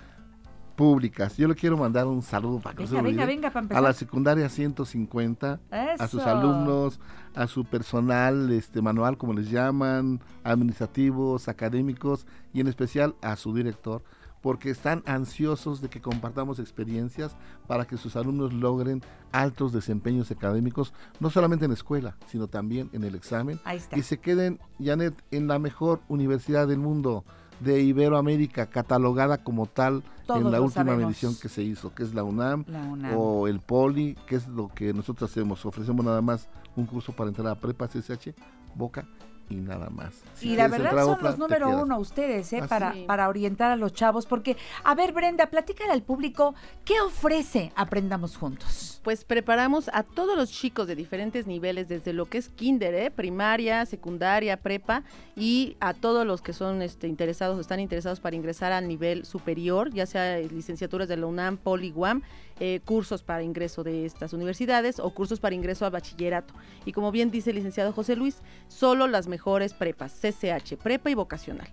públicas. 0.80 1.36
Yo 1.36 1.46
le 1.46 1.54
quiero 1.54 1.76
mandar 1.76 2.06
un 2.06 2.22
saludo 2.22 2.58
para 2.58 2.74
que 2.74 2.86
se 2.86 3.02
Venga, 3.02 3.26
venga, 3.26 3.50
para 3.50 3.66
a 3.76 3.80
la 3.82 3.92
secundaria 3.92 4.48
150, 4.48 5.60
a 5.70 6.08
sus 6.08 6.22
alumnos, 6.22 6.98
a 7.34 7.46
su 7.46 7.66
personal 7.66 8.50
este 8.50 8.80
manual, 8.80 9.18
como 9.18 9.34
les 9.34 9.50
llaman, 9.50 10.20
administrativos, 10.42 11.48
académicos 11.48 12.26
y 12.54 12.60
en 12.60 12.68
especial 12.68 13.14
a 13.20 13.36
su 13.36 13.54
director, 13.54 14.02
porque 14.40 14.70
están 14.70 15.02
ansiosos 15.04 15.82
de 15.82 15.90
que 15.90 16.00
compartamos 16.00 16.58
experiencias 16.58 17.36
para 17.66 17.84
que 17.84 17.98
sus 17.98 18.16
alumnos 18.16 18.54
logren 18.54 19.02
altos 19.32 19.74
desempeños 19.74 20.30
académicos, 20.30 20.94
no 21.20 21.28
solamente 21.28 21.66
en 21.66 21.72
la 21.72 21.74
escuela, 21.74 22.16
sino 22.26 22.48
también 22.48 22.88
en 22.94 23.04
el 23.04 23.14
examen, 23.14 23.60
Ahí 23.64 23.76
está. 23.76 23.98
y 23.98 24.02
se 24.02 24.18
queden, 24.18 24.58
Janet, 24.82 25.22
en 25.30 25.46
la 25.46 25.58
mejor 25.58 26.00
universidad 26.08 26.66
del 26.66 26.78
mundo 26.78 27.26
de 27.60 27.82
Iberoamérica, 27.82 28.66
catalogada 28.66 29.38
como 29.38 29.66
tal 29.66 30.02
Todos 30.26 30.40
en 30.42 30.50
la 30.50 30.60
última 30.60 30.84
sabemos. 30.84 31.04
medición 31.04 31.34
que 31.40 31.48
se 31.48 31.62
hizo, 31.62 31.94
que 31.94 32.02
es 32.02 32.14
la 32.14 32.24
UNAM, 32.24 32.64
La 32.68 32.82
UNAM. 32.84 33.16
o 33.16 33.46
el 33.48 33.60
Poli, 33.60 34.16
que 34.26 34.36
es 34.36 34.48
lo 34.48 34.68
que 34.68 34.92
nosotros 34.92 35.30
hacemos. 35.30 35.64
Ofrecemos 35.66 36.04
nada 36.04 36.22
más 36.22 36.48
un 36.76 36.86
curso 36.86 37.12
para 37.12 37.28
entrar 37.28 37.48
a 37.48 37.54
prepa 37.54 37.86
CSH, 37.88 38.34
Boca 38.74 39.06
y 39.50 39.56
nada 39.56 39.90
más. 39.90 40.14
Si 40.36 40.50
y 40.50 40.56
la 40.56 40.68
verdad 40.68 41.04
son 41.04 41.18
los 41.22 41.36
número 41.36 41.68
uno 41.68 41.98
ustedes, 41.98 42.52
¿eh? 42.52 42.60
Ah, 42.62 42.68
para, 42.68 42.94
para 43.06 43.28
orientar 43.28 43.72
a 43.72 43.76
los 43.76 43.92
chavos. 43.92 44.24
Porque, 44.24 44.56
a 44.84 44.94
ver, 44.94 45.12
Brenda, 45.12 45.46
platícale 45.46 45.92
al 45.92 46.02
público 46.02 46.54
qué 46.84 47.00
ofrece 47.00 47.72
Aprendamos 47.74 48.36
Juntos. 48.36 49.00
Pues 49.02 49.24
preparamos 49.24 49.90
a 49.92 50.04
todos 50.04 50.36
los 50.36 50.50
chicos 50.50 50.86
de 50.86 50.94
diferentes 50.94 51.46
niveles, 51.46 51.88
desde 51.88 52.12
lo 52.12 52.26
que 52.26 52.38
es 52.38 52.48
kinder, 52.48 52.94
¿eh? 52.94 53.10
primaria, 53.10 53.84
secundaria, 53.86 54.56
prepa, 54.56 55.02
y 55.36 55.76
a 55.80 55.94
todos 55.94 56.26
los 56.26 56.42
que 56.42 56.52
son 56.52 56.80
este, 56.82 57.08
interesados 57.08 57.58
o 57.58 57.60
están 57.60 57.80
interesados 57.80 58.20
para 58.20 58.36
ingresar 58.36 58.72
al 58.72 58.86
nivel 58.86 59.24
superior, 59.24 59.92
ya 59.92 60.06
sea 60.06 60.38
licenciaturas 60.38 61.08
de 61.08 61.16
la 61.16 61.26
UNAM, 61.26 61.56
Poli, 61.56 61.92
UAM, 61.94 62.22
eh, 62.60 62.80
cursos 62.84 63.22
para 63.22 63.42
ingreso 63.42 63.82
de 63.82 64.04
estas 64.04 64.32
universidades 64.32 65.00
o 65.00 65.10
cursos 65.10 65.40
para 65.40 65.54
ingreso 65.54 65.86
a 65.86 65.90
bachillerato. 65.90 66.54
Y 66.84 66.92
como 66.92 67.10
bien 67.10 67.30
dice 67.30 67.50
el 67.50 67.56
licenciado 67.56 67.92
José 67.92 68.16
Luis, 68.16 68.42
solo 68.68 69.06
las 69.06 69.26
mejores 69.28 69.72
prepas, 69.72 70.12
CCH, 70.12 70.76
prepa 70.76 71.10
y 71.10 71.14
vocacional 71.14 71.68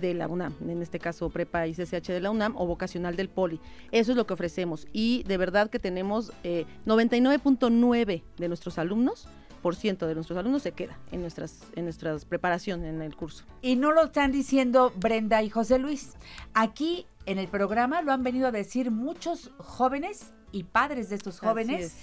de 0.00 0.14
la 0.14 0.26
UNAM, 0.26 0.54
en 0.68 0.82
este 0.82 0.98
caso 0.98 1.30
prepa 1.30 1.66
y 1.66 1.74
CCH 1.74 2.08
de 2.08 2.20
la 2.20 2.30
UNAM 2.30 2.56
o 2.56 2.66
vocacional 2.66 3.14
del 3.14 3.28
Poli. 3.28 3.60
Eso 3.92 4.12
es 4.12 4.16
lo 4.16 4.26
que 4.26 4.34
ofrecemos 4.34 4.86
y 4.92 5.22
de 5.24 5.36
verdad 5.36 5.70
que 5.70 5.78
tenemos 5.78 6.32
eh, 6.42 6.66
99.9 6.86 8.22
de 8.36 8.48
nuestros 8.48 8.78
alumnos, 8.78 9.28
por 9.62 9.76
ciento 9.76 10.08
de 10.08 10.14
nuestros 10.14 10.36
alumnos 10.38 10.62
se 10.62 10.72
queda 10.72 10.98
en 11.12 11.20
nuestras 11.20 11.62
en 11.76 11.84
nuestras 11.84 12.24
preparación 12.24 12.84
en 12.84 13.00
el 13.00 13.14
curso. 13.14 13.44
Y 13.62 13.76
no 13.76 13.92
lo 13.92 14.06
están 14.06 14.32
diciendo 14.32 14.92
Brenda 14.96 15.40
y 15.42 15.50
José 15.50 15.78
Luis. 15.78 16.14
Aquí 16.52 17.06
en 17.26 17.38
el 17.38 17.48
programa 17.48 18.02
lo 18.02 18.12
han 18.12 18.22
venido 18.22 18.48
a 18.48 18.52
decir 18.52 18.90
muchos 18.90 19.50
jóvenes 19.58 20.32
y 20.50 20.64
padres 20.64 21.08
de 21.08 21.16
estos 21.16 21.40
jóvenes 21.40 21.86
es. 21.86 21.96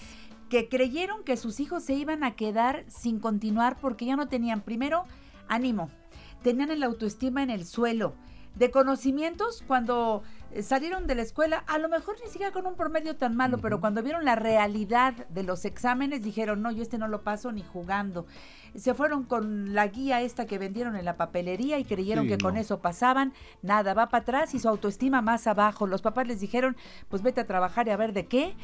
que 0.50 0.70
creyeron 0.70 1.24
que 1.24 1.38
sus 1.38 1.60
hijos 1.60 1.84
se 1.84 1.94
iban 1.94 2.24
a 2.24 2.36
quedar 2.36 2.86
sin 2.88 3.20
continuar 3.20 3.78
porque 3.80 4.06
ya 4.06 4.16
no 4.16 4.28
tenían, 4.28 4.62
primero, 4.62 5.06
ánimo, 5.48 5.90
tenían 6.42 6.72
el 6.72 6.84
autoestima 6.84 7.44
en 7.44 7.50
el 7.50 7.66
suelo. 7.66 8.16
De 8.56 8.72
conocimientos, 8.72 9.64
cuando 9.68 10.22
eh, 10.52 10.64
salieron 10.64 11.08
de 11.08 11.16
la 11.16 11.22
escuela, 11.22 11.64
a 11.68 11.78
lo 11.78 11.88
mejor 11.88 12.18
ni 12.24 12.30
siquiera 12.30 12.52
con 12.52 12.66
un 12.66 12.76
promedio 12.76 13.16
tan 13.16 13.36
malo, 13.36 13.60
pero 13.60 13.80
cuando 13.80 14.04
vieron 14.04 14.26
la 14.26 14.36
realidad 14.36 15.14
de 15.30 15.44
los 15.44 15.64
exámenes, 15.66 16.24
dijeron, 16.24 16.62
no, 16.62 16.72
yo 16.72 16.82
este 16.82 16.98
no 16.98 17.08
lo 17.08 17.22
paso 17.22 17.52
ni 17.52 17.64
jugando. 17.64 18.26
Se 18.76 18.94
fueron 18.94 19.24
con 19.24 19.74
la 19.74 19.88
guía 19.88 20.22
esta 20.22 20.46
que 20.46 20.58
vendieron 20.58 20.96
en 20.96 21.06
la 21.06 21.16
papelería 21.16 21.80
y 21.80 21.86
creyeron 21.86 22.26
Sí, 22.26 22.32
que 22.32 22.38
con 22.38 22.58
eso 22.58 22.80
pasaban. 22.80 23.34
Nada, 23.62 23.94
va 23.94 24.10
para 24.10 24.22
atrás 24.22 24.54
y 24.54 24.60
su 24.60 24.68
autoestima 24.68 25.22
más 25.22 25.48
abajo. 25.48 25.88
Los 25.88 26.02
papás 26.02 26.28
les 26.28 26.40
dijeron, 26.40 26.76
pues 27.08 27.22
vete 27.22 27.42
a 27.42 27.48
trabajar 27.48 27.88
y 27.88 27.92
a 27.92 27.98
ver 27.98 28.14
de 28.14 28.28
qué. 28.28 28.56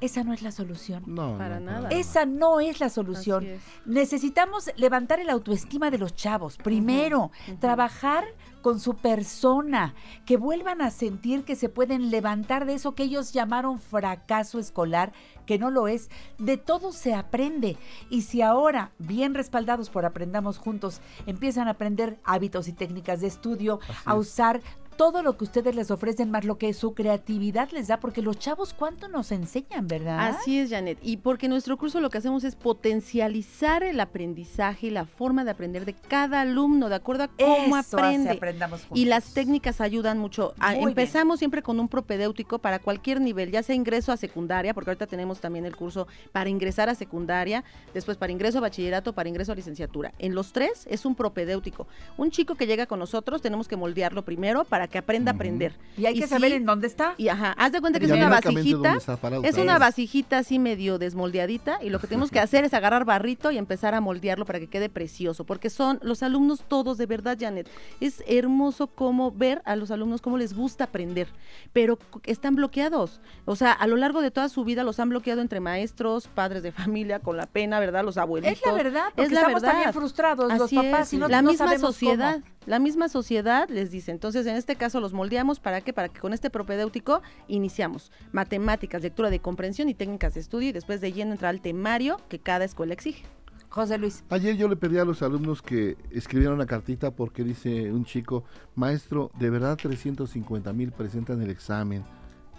Esa 0.00 0.24
no 0.24 0.32
es 0.32 0.40
la 0.40 0.50
solución. 0.50 1.04
No, 1.06 1.36
Para 1.36 1.60
no, 1.60 1.72
nada. 1.72 1.88
Esa 1.90 2.24
no 2.24 2.60
es 2.60 2.80
la 2.80 2.88
solución. 2.88 3.46
Necesitamos 3.84 4.70
levantar 4.76 5.20
el 5.20 5.28
autoestima 5.28 5.90
de 5.90 5.98
los 5.98 6.14
chavos. 6.14 6.56
Primero, 6.56 7.30
trabajar 7.60 8.24
con 8.62 8.80
su 8.80 8.94
persona, 8.94 9.94
que 10.26 10.36
vuelvan 10.36 10.82
a 10.82 10.90
sentir 10.90 11.44
que 11.44 11.56
se 11.56 11.68
pueden 11.68 12.10
levantar 12.10 12.66
de 12.66 12.74
eso 12.74 12.94
que 12.94 13.04
ellos 13.04 13.32
llamaron 13.32 13.78
fracaso 13.78 14.58
escolar, 14.58 15.12
que 15.46 15.58
no 15.58 15.70
lo 15.70 15.88
es. 15.88 16.10
De 16.38 16.56
todo 16.56 16.92
se 16.92 17.14
aprende. 17.14 17.76
Y 18.08 18.22
si 18.22 18.42
ahora, 18.42 18.92
bien 18.98 19.34
respaldados 19.34 19.90
por 19.90 20.04
Aprendamos 20.04 20.58
Juntos, 20.58 21.00
empiezan 21.26 21.68
a 21.68 21.72
aprender 21.72 22.18
hábitos 22.24 22.68
y 22.68 22.72
técnicas 22.72 23.20
de 23.20 23.26
estudio, 23.26 23.80
a 24.04 24.14
usar 24.14 24.60
todo 25.00 25.22
lo 25.22 25.38
que 25.38 25.44
ustedes 25.44 25.74
les 25.74 25.90
ofrecen, 25.90 26.30
más 26.30 26.44
lo 26.44 26.58
que 26.58 26.74
su 26.74 26.92
creatividad 26.92 27.70
les 27.70 27.88
da, 27.88 27.98
porque 28.00 28.20
los 28.20 28.38
chavos 28.38 28.74
cuánto 28.74 29.08
nos 29.08 29.32
enseñan, 29.32 29.86
¿verdad? 29.86 30.18
Así 30.28 30.58
es, 30.58 30.68
Janet. 30.68 30.98
Y 31.00 31.16
porque 31.16 31.48
nuestro 31.48 31.78
curso 31.78 32.02
lo 32.02 32.10
que 32.10 32.18
hacemos 32.18 32.44
es 32.44 32.54
potencializar 32.54 33.82
el 33.82 33.98
aprendizaje 33.98 34.88
y 34.88 34.90
la 34.90 35.06
forma 35.06 35.42
de 35.44 35.52
aprender 35.52 35.86
de 35.86 35.94
cada 35.94 36.42
alumno, 36.42 36.90
de 36.90 36.96
acuerdo 36.96 37.24
a 37.24 37.28
cómo 37.28 37.64
Eso 37.64 37.76
hace 37.76 37.96
aprende. 37.96 38.30
Aprendamos 38.32 38.82
Juntos. 38.82 38.98
Y 38.98 39.06
las 39.06 39.32
técnicas 39.32 39.80
ayudan 39.80 40.18
mucho. 40.18 40.52
Ah, 40.58 40.74
empezamos 40.74 41.38
siempre 41.38 41.62
con 41.62 41.80
un 41.80 41.88
propedéutico 41.88 42.58
para 42.58 42.78
cualquier 42.78 43.22
nivel, 43.22 43.50
ya 43.50 43.62
sea 43.62 43.74
ingreso 43.74 44.12
a 44.12 44.18
secundaria, 44.18 44.74
porque 44.74 44.90
ahorita 44.90 45.06
tenemos 45.06 45.40
también 45.40 45.64
el 45.64 45.76
curso 45.76 46.08
para 46.30 46.50
ingresar 46.50 46.90
a 46.90 46.94
secundaria, 46.94 47.64
después 47.94 48.18
para 48.18 48.32
ingreso 48.32 48.58
a 48.58 48.60
bachillerato, 48.60 49.14
para 49.14 49.30
ingreso 49.30 49.52
a 49.52 49.54
licenciatura. 49.54 50.12
En 50.18 50.34
los 50.34 50.52
tres 50.52 50.86
es 50.90 51.06
un 51.06 51.14
propedéutico. 51.14 51.86
Un 52.18 52.30
chico 52.30 52.54
que 52.54 52.66
llega 52.66 52.84
con 52.84 52.98
nosotros 52.98 53.40
tenemos 53.40 53.66
que 53.66 53.78
moldearlo 53.78 54.26
primero 54.26 54.64
para 54.64 54.89
que 54.90 54.98
aprenda 54.98 55.32
a 55.32 55.34
aprender. 55.34 55.74
Y 55.96 56.06
hay 56.06 56.14
que 56.14 56.22
sí- 56.26 56.28
saber 56.28 56.52
en 56.52 56.64
dónde 56.66 56.86
está. 56.86 57.14
Y 57.16 57.28
ajá, 57.28 57.52
haz 57.58 57.72
de 57.72 57.80
cuenta 57.80 57.98
que 58.00 58.06
Y 58.06 58.10
es 58.10 58.14
una 58.16 58.28
vasijita. 58.28 58.98
Es 59.42 59.56
una 59.58 59.78
vasijita 59.78 60.38
así 60.38 60.58
medio 60.58 60.98
desmoldeadita 60.98 61.78
y 61.82 61.90
lo 61.90 61.98
que 61.98 62.06
tenemos 62.06 62.30
que 62.30 62.40
hacer 62.40 62.64
es 62.64 62.74
agarrar 62.74 63.04
barrito 63.04 63.50
y 63.50 63.58
empezar 63.58 63.94
a 63.94 64.00
moldearlo 64.00 64.44
para 64.46 64.58
que 64.58 64.66
quede 64.68 64.88
precioso, 64.88 65.44
porque 65.44 65.70
son 65.70 65.98
los 66.02 66.22
alumnos 66.22 66.64
todos, 66.66 66.98
de 66.98 67.06
verdad, 67.06 67.36
Janet. 67.38 67.68
Es 68.00 68.22
hermoso 68.26 68.88
cómo 68.88 69.30
ver 69.32 69.62
a 69.64 69.76
los 69.76 69.90
alumnos 69.90 70.20
cómo 70.20 70.38
les 70.38 70.54
gusta 70.54 70.84
aprender, 70.84 71.28
pero 71.72 71.98
están 72.24 72.54
bloqueados. 72.56 73.20
O 73.44 73.56
sea, 73.56 73.72
a 73.72 73.86
lo 73.86 73.96
largo 73.96 74.22
de 74.22 74.30
toda 74.30 74.48
su 74.48 74.64
vida 74.64 74.82
los 74.84 74.98
han 75.00 75.10
bloqueado 75.10 75.40
entre 75.40 75.60
maestros, 75.60 76.28
padres 76.28 76.62
de 76.62 76.72
familia, 76.72 77.20
con 77.20 77.36
la 77.36 77.46
pena, 77.46 77.78
¿verdad? 77.80 78.04
Los 78.04 78.16
abuelitos. 78.16 78.58
Es 78.58 78.66
la 78.66 78.72
verdad, 78.72 79.04
porque 79.14 79.22
es 79.22 79.32
la 79.32 79.40
estamos 79.40 79.62
verdad. 79.62 79.72
también 79.74 79.92
frustrados 79.92 80.52
los 80.58 80.72
papás 80.72 81.08
es. 81.08 81.12
y 81.14 81.16
no, 81.18 81.28
la 81.28 81.42
no 81.42 81.50
misma 81.50 81.66
sabemos 81.66 81.94
sociedad, 81.94 82.34
cómo. 82.40 82.44
la 82.66 82.78
misma 82.78 83.08
sociedad 83.08 83.68
les 83.68 83.90
dice. 83.90 84.10
Entonces, 84.10 84.46
en 84.46 84.56
este 84.56 84.76
caso 84.80 84.98
los 84.98 85.12
moldeamos 85.12 85.60
para 85.60 85.82
qué? 85.82 85.92
Para 85.92 86.08
que 86.08 86.20
con 86.20 86.32
este 86.32 86.48
propedéutico 86.48 87.20
iniciamos 87.48 88.10
matemáticas, 88.32 89.02
lectura 89.02 89.28
de 89.28 89.38
comprensión 89.38 89.90
y 89.90 89.94
técnicas 89.94 90.32
de 90.32 90.40
estudio 90.40 90.70
y 90.70 90.72
después 90.72 91.02
de 91.02 91.12
lleno 91.12 91.32
entrar 91.32 91.50
al 91.50 91.60
temario 91.60 92.16
que 92.30 92.38
cada 92.38 92.64
escuela 92.64 92.94
exige. 92.94 93.24
José 93.68 93.98
Luis. 93.98 94.24
Ayer 94.30 94.56
yo 94.56 94.68
le 94.68 94.76
pedí 94.76 94.96
a 94.96 95.04
los 95.04 95.20
alumnos 95.22 95.60
que 95.60 95.98
escribieran 96.10 96.54
una 96.54 96.64
cartita 96.64 97.10
porque 97.10 97.44
dice 97.44 97.92
un 97.92 98.06
chico, 98.06 98.44
maestro, 98.74 99.30
de 99.38 99.50
verdad 99.50 99.76
350 99.76 100.72
mil 100.72 100.92
presentan 100.92 101.42
el 101.42 101.50
examen 101.50 102.02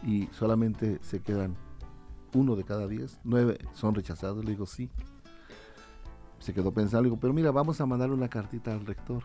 y 0.04 0.28
solamente 0.32 1.00
se 1.02 1.22
quedan 1.22 1.58
uno 2.34 2.56
de 2.56 2.64
cada 2.64 2.88
diez, 2.88 3.20
nueve 3.24 3.58
son 3.74 3.96
rechazados. 3.96 4.46
Le 4.46 4.52
digo, 4.52 4.68
sí. 4.68 4.92
Se 6.38 6.54
quedó 6.54 6.72
pensando, 6.72 7.02
le 7.02 7.10
digo, 7.10 7.20
pero 7.20 7.34
mira, 7.34 7.50
vamos 7.52 7.82
a 7.82 7.86
mandarle 7.88 8.16
una 8.16 8.30
cartita 8.30 8.72
al 8.72 8.86
rector 8.86 9.24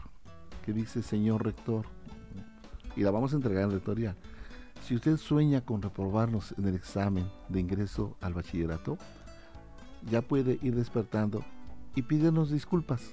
que 0.65 0.73
dice, 0.73 1.03
señor 1.03 1.45
rector, 1.45 1.87
y 2.97 3.03
la 3.03 3.11
vamos 3.11 3.33
a 3.33 3.37
entregar 3.37 3.65
en 3.65 3.73
rectoría. 3.73 4.17
Si 4.83 4.95
usted 4.95 5.17
sueña 5.17 5.61
con 5.61 5.83
reprobarnos 5.83 6.55
en 6.59 6.67
el 6.67 6.75
examen 6.75 7.29
de 7.49 7.61
ingreso 7.61 8.17
al 8.21 8.35
bachillerato, 8.35 8.99
ya 10.11 10.23
puede 10.23 10.59
ir 10.63 10.75
despertando 10.75 11.45
y 11.95 12.03
pídenos 12.03 12.51
disculpas, 12.51 13.13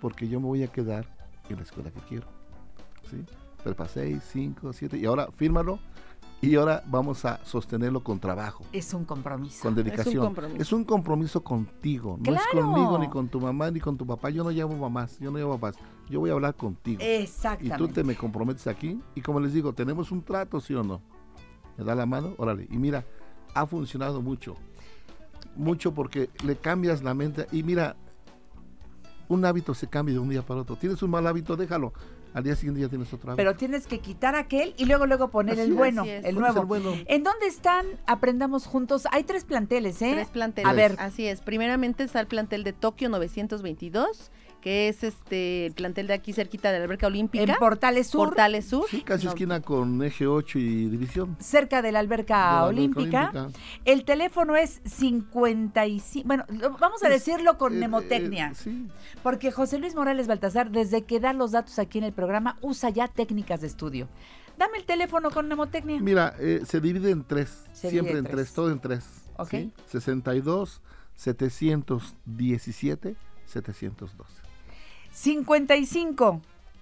porque 0.00 0.28
yo 0.28 0.40
me 0.40 0.46
voy 0.46 0.62
a 0.62 0.68
quedar 0.68 1.06
en 1.48 1.56
la 1.56 1.62
escuela 1.62 1.90
que 1.90 2.00
quiero. 2.00 2.26
¿sí? 3.10 3.24
Prepa 3.62 3.86
6, 3.88 4.22
5, 4.32 4.72
7, 4.72 4.98
y 4.98 5.04
ahora 5.04 5.28
fírmalo 5.36 5.78
y 6.42 6.54
ahora 6.54 6.82
vamos 6.86 7.24
a 7.26 7.44
sostenerlo 7.44 8.02
con 8.02 8.18
trabajo. 8.18 8.64
Es 8.72 8.94
un 8.94 9.04
compromiso. 9.04 9.62
Con 9.62 9.74
dedicación. 9.74 10.08
Es 10.08 10.16
un 10.16 10.24
compromiso, 10.24 10.62
es 10.62 10.72
un 10.72 10.84
compromiso 10.84 11.44
contigo. 11.44 12.18
No 12.24 12.34
es 12.34 12.42
conmigo, 12.50 12.98
ni 12.98 13.08
con 13.08 13.28
tu 13.28 13.40
mamá, 13.40 13.70
ni 13.70 13.78
con 13.78 13.98
tu 13.98 14.06
papá. 14.06 14.30
Yo 14.30 14.42
no 14.42 14.50
llamo 14.50 14.76
mamás, 14.76 15.18
yo 15.18 15.30
no 15.30 15.38
llamo 15.38 15.58
papás. 15.58 15.76
Yo 16.08 16.20
voy 16.20 16.30
a 16.30 16.32
hablar 16.32 16.54
contigo. 16.54 17.00
Exactamente. 17.02 17.74
Y 17.74 17.78
tú 17.78 17.88
te 17.88 18.04
me 18.04 18.16
comprometes 18.16 18.66
aquí. 18.66 19.00
Y 19.14 19.20
como 19.20 19.38
les 19.38 19.52
digo, 19.52 19.74
tenemos 19.74 20.10
un 20.10 20.22
trato, 20.22 20.60
¿sí 20.60 20.74
o 20.74 20.82
no? 20.82 21.02
Me 21.76 21.84
da 21.84 21.94
la 21.94 22.06
mano, 22.06 22.34
órale. 22.38 22.66
Y 22.70 22.78
mira, 22.78 23.04
ha 23.54 23.66
funcionado 23.66 24.22
mucho. 24.22 24.56
Mucho 25.56 25.92
porque 25.92 26.30
le 26.42 26.56
cambias 26.56 27.02
la 27.02 27.12
mente. 27.12 27.48
Y 27.52 27.62
mira, 27.64 27.96
un 29.28 29.44
hábito 29.44 29.74
se 29.74 29.88
cambia 29.88 30.14
de 30.14 30.20
un 30.20 30.30
día 30.30 30.40
para 30.40 30.62
otro. 30.62 30.76
Tienes 30.76 31.02
un 31.02 31.10
mal 31.10 31.26
hábito, 31.26 31.56
déjalo 31.56 31.92
al 32.32 32.44
día 32.44 32.54
siguiente 32.56 32.80
ya 32.80 32.88
tienes 32.88 33.12
otra 33.12 33.36
Pero 33.36 33.56
tienes 33.56 33.86
que 33.86 33.98
quitar 33.98 34.34
aquel 34.34 34.74
y 34.76 34.86
luego 34.86 35.06
luego 35.06 35.28
poner 35.28 35.58
el 35.58 35.72
bueno, 35.72 36.04
el 36.04 36.34
nuevo. 36.34 36.66
¿En 37.06 37.22
dónde 37.22 37.46
están 37.46 37.86
Aprendamos 38.06 38.66
Juntos? 38.66 39.06
Hay 39.12 39.24
tres 39.24 39.44
planteles, 39.44 40.00
¿eh? 40.02 40.12
Tres 40.12 40.28
planteles. 40.28 40.70
A 40.70 40.74
ver. 40.74 40.96
Así 40.98 41.26
es. 41.26 41.40
Primeramente 41.40 42.04
está 42.04 42.20
el 42.20 42.26
plantel 42.26 42.64
de 42.64 42.72
Tokio 42.72 43.08
922 43.08 44.30
que 44.60 44.88
es 44.88 45.02
este 45.02 45.66
el 45.66 45.72
plantel 45.72 46.06
de 46.06 46.14
aquí 46.14 46.32
cerquita 46.32 46.72
de 46.72 46.78
la 46.78 46.84
alberca 46.84 47.06
olímpica. 47.06 47.52
En 47.52 47.58
Portales 47.58 48.06
Sur. 48.06 48.28
Portales 48.28 48.66
Sur. 48.66 48.86
Sí, 48.88 49.02
casi 49.02 49.26
esquina 49.26 49.60
con 49.60 50.02
eje 50.02 50.26
8 50.26 50.58
y 50.58 50.88
división. 50.88 51.36
Cerca 51.40 51.82
de 51.82 51.92
la 51.92 52.00
alberca, 52.00 52.64
olímpica. 52.64 53.50
El 53.84 54.04
teléfono 54.04 54.56
es 54.56 54.80
55, 54.84 56.26
bueno, 56.26 56.44
vamos 56.78 57.02
a 57.02 57.08
decirlo 57.08 57.58
con 57.58 57.76
mnemotecnia. 57.76 58.54
sí. 58.54 58.88
Porque 59.22 59.50
José 59.50 59.78
Luis 59.78 59.94
Morales 59.94 60.26
Baltasar, 60.26 60.70
desde 60.70 61.02
que 61.02 61.20
da 61.20 61.32
los 61.32 61.52
datos 61.52 61.78
aquí 61.78 61.98
en 61.98 62.04
el 62.04 62.12
programa, 62.12 62.56
usa 62.60 62.90
ya 62.90 63.08
técnicas 63.08 63.60
de 63.60 63.66
estudio. 63.66 64.08
Dame 64.58 64.78
el 64.78 64.84
teléfono 64.84 65.30
con 65.30 65.46
mnemotecnia. 65.46 66.00
Mira, 66.00 66.34
eh, 66.38 66.62
se 66.66 66.80
divide 66.80 67.10
en 67.10 67.24
tres, 67.24 67.64
siempre 67.72 68.18
en 68.18 68.24
tres. 68.24 68.52
todo 68.52 68.70
en 68.70 68.78
tres. 68.78 69.06
Ok. 69.36 69.54
62, 69.86 70.82
717, 71.14 73.16
712. 73.46 74.39
55 75.12 76.40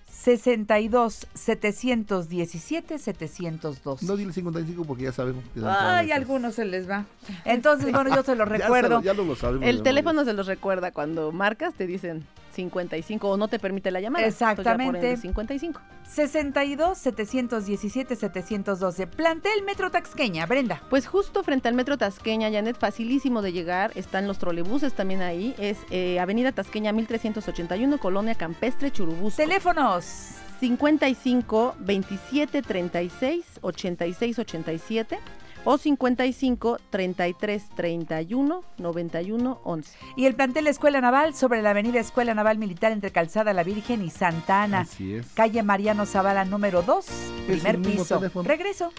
62 0.08 1.26
717 1.34 2.98
702. 2.98 4.02
No 4.02 4.16
dile 4.16 4.32
55 4.32 4.84
porque 4.84 5.04
ya 5.04 5.12
sabemos 5.12 5.44
que 5.54 5.60
Ay, 5.64 6.10
algunos 6.10 6.54
se 6.54 6.64
les 6.64 6.88
va. 6.88 7.04
Entonces, 7.44 7.92
bueno, 7.92 8.14
yo 8.14 8.22
se 8.22 8.34
lo 8.34 8.44
recuerdo. 8.44 9.02
ya, 9.02 9.14
lo 9.14 9.36
sabemos. 9.36 9.66
El 9.66 9.82
teléfono 9.82 10.24
se 10.24 10.32
los 10.32 10.46
recuerda 10.46 10.92
cuando 10.92 11.30
marcas, 11.32 11.74
te 11.74 11.86
dicen 11.86 12.24
55 12.58 13.28
o 13.28 13.36
no 13.36 13.46
te 13.48 13.58
permite 13.58 13.90
la 13.90 14.00
llamada. 14.00 14.26
Exactamente. 14.26 15.16
55. 15.16 15.80
62 16.04 16.98
717 16.98 18.16
712. 18.16 19.06
Plantel 19.06 19.62
Metro 19.64 19.90
Taxqueña, 19.90 20.46
Brenda. 20.46 20.82
Pues 20.90 21.06
justo 21.06 21.44
frente 21.44 21.68
al 21.68 21.74
Metro 21.74 21.96
Tasqueña, 21.98 22.50
Janet, 22.50 22.76
facilísimo 22.76 23.42
de 23.42 23.52
llegar. 23.52 23.92
Están 23.94 24.26
los 24.26 24.38
trolebuses 24.38 24.94
también 24.94 25.22
ahí. 25.22 25.54
Es 25.58 25.78
eh, 25.90 26.18
Avenida 26.18 26.50
Tasqueña 26.50 26.92
1381, 26.92 27.98
Colonia 27.98 28.34
Campestre, 28.34 28.90
Churubusco. 28.90 29.36
Teléfonos. 29.36 29.97
55 30.00 31.76
27 31.78 32.62
36 32.62 33.44
86 33.60 34.38
87 34.38 35.18
o 35.64 35.76
55 35.76 36.78
33 36.90 37.68
31 37.76 38.64
91 38.78 39.60
11. 39.64 39.98
Y 40.16 40.26
el 40.26 40.34
plantel 40.34 40.66
Escuela 40.66 41.00
Naval 41.00 41.34
sobre 41.34 41.62
la 41.62 41.70
avenida 41.70 42.00
Escuela 42.00 42.34
Naval 42.34 42.58
Militar 42.58 42.92
entre 42.92 43.10
Calzada 43.10 43.52
La 43.52 43.64
Virgen 43.64 44.02
y 44.04 44.10
Santa 44.10 44.62
Ana. 44.62 44.80
Así 44.80 45.14
es. 45.14 45.26
Calle 45.34 45.62
Mariano 45.62 46.06
Zavala 46.06 46.44
número 46.44 46.82
2, 46.82 47.06
primer 47.46 47.80
piso. 47.80 48.20
Regreso. 48.44 48.92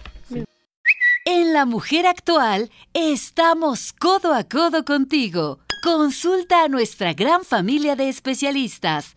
En 1.26 1.52
La 1.52 1.66
Mujer 1.66 2.06
Actual 2.06 2.70
estamos 2.94 3.92
codo 3.92 4.34
a 4.34 4.44
codo 4.44 4.84
contigo. 4.84 5.58
Consulta 5.82 6.64
a 6.64 6.68
nuestra 6.68 7.14
gran 7.14 7.44
familia 7.44 7.96
de 7.96 8.08
especialistas. 8.08 9.16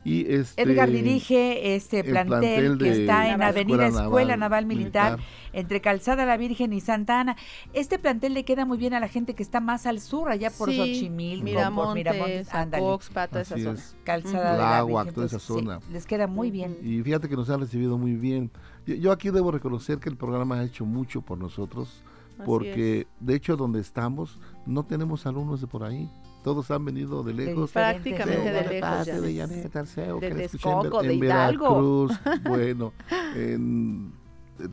Y 0.05 0.33
este, 0.33 0.63
Edgar 0.63 0.91
dirige 0.91 1.75
este 1.77 2.03
plantel, 2.03 2.77
que 2.79 2.91
está 2.91 3.33
en 3.33 3.43
Avenida 3.43 3.87
Escuela, 3.87 4.37
Naval, 4.37 4.67
Militar, 4.67 5.19
entre 5.53 5.81
Calzada 5.81 6.27
La 6.27 6.37
Virgen 6.37 6.73
y 6.73 6.81
Santa 6.81 7.21
Ana. 7.21 7.37
Este 7.73 7.99
plantel 7.99 8.35
le 8.35 8.45
queda 8.45 8.65
muy 8.65 8.79
bien 8.79 8.95
a 8.95 9.01
la 9.01 9.09
gente 9.09 9.35
que 9.35 9.43
está 9.43 9.61
más 9.61 9.87
al 9.87 10.01
sur, 10.01 10.29
allá 10.29 10.51
por 10.51 10.71
sí, 10.71 10.77
Xochimilco, 10.77 11.45
Miramontes, 11.45 12.07
por 12.07 12.15
Miramontes, 12.15 12.49
esa 13.35 13.59
zona. 13.59 13.81
Calzada 14.05 14.53
de 14.53 14.59
la 14.59 14.85
Virgen. 14.85 15.15
toda 15.15 15.27
esa 15.27 15.39
zona. 15.39 15.81
les 15.93 16.07
queda 16.07 16.27
muy 16.27 16.51
bien. 16.51 16.77
Y 16.83 17.01
fíjate 17.03 17.29
que 17.29 17.37
nos 17.37 17.49
han 17.51 17.61
recibido 17.61 17.97
muy 17.97 18.15
bien. 18.15 18.51
Yo, 18.87 18.95
yo 18.97 19.13
aquí 19.13 19.31
debo 19.31 19.53
reconocer 19.53 19.99
que 19.99 20.09
el 20.09 20.17
programa 20.17 20.59
ha 20.59 20.65
hecho 20.65 20.85
mucho 20.85 21.23
por 21.23 21.39
nosotros, 21.39 22.03
porque 22.45 23.07
de 23.21 23.35
hecho 23.37 23.57
donde 23.57 23.81
estamos 23.81 24.41
no 24.67 24.85
tenemos 24.85 25.27
alumnos 25.27 25.61
de 25.61 25.69
por 25.69 25.85
ahí 25.85 26.11
todos 26.43 26.71
han 26.71 26.85
venido 26.85 27.23
de 27.23 27.35
lejos. 27.35 27.73
Prácticamente 27.73 28.51
de, 28.51 28.69
lejos. 28.69 29.07
Ya. 29.07 29.21
De 29.21 29.35
Llanet, 29.35 29.77
Arceo, 29.77 30.21
de 30.21 30.29
que 30.29 30.35
Texcoco, 30.35 31.01
en, 31.03 31.09
de 31.09 31.15
en. 31.15 31.21
Veracruz, 31.21 32.13
bueno, 32.45 32.93
en 33.35 34.13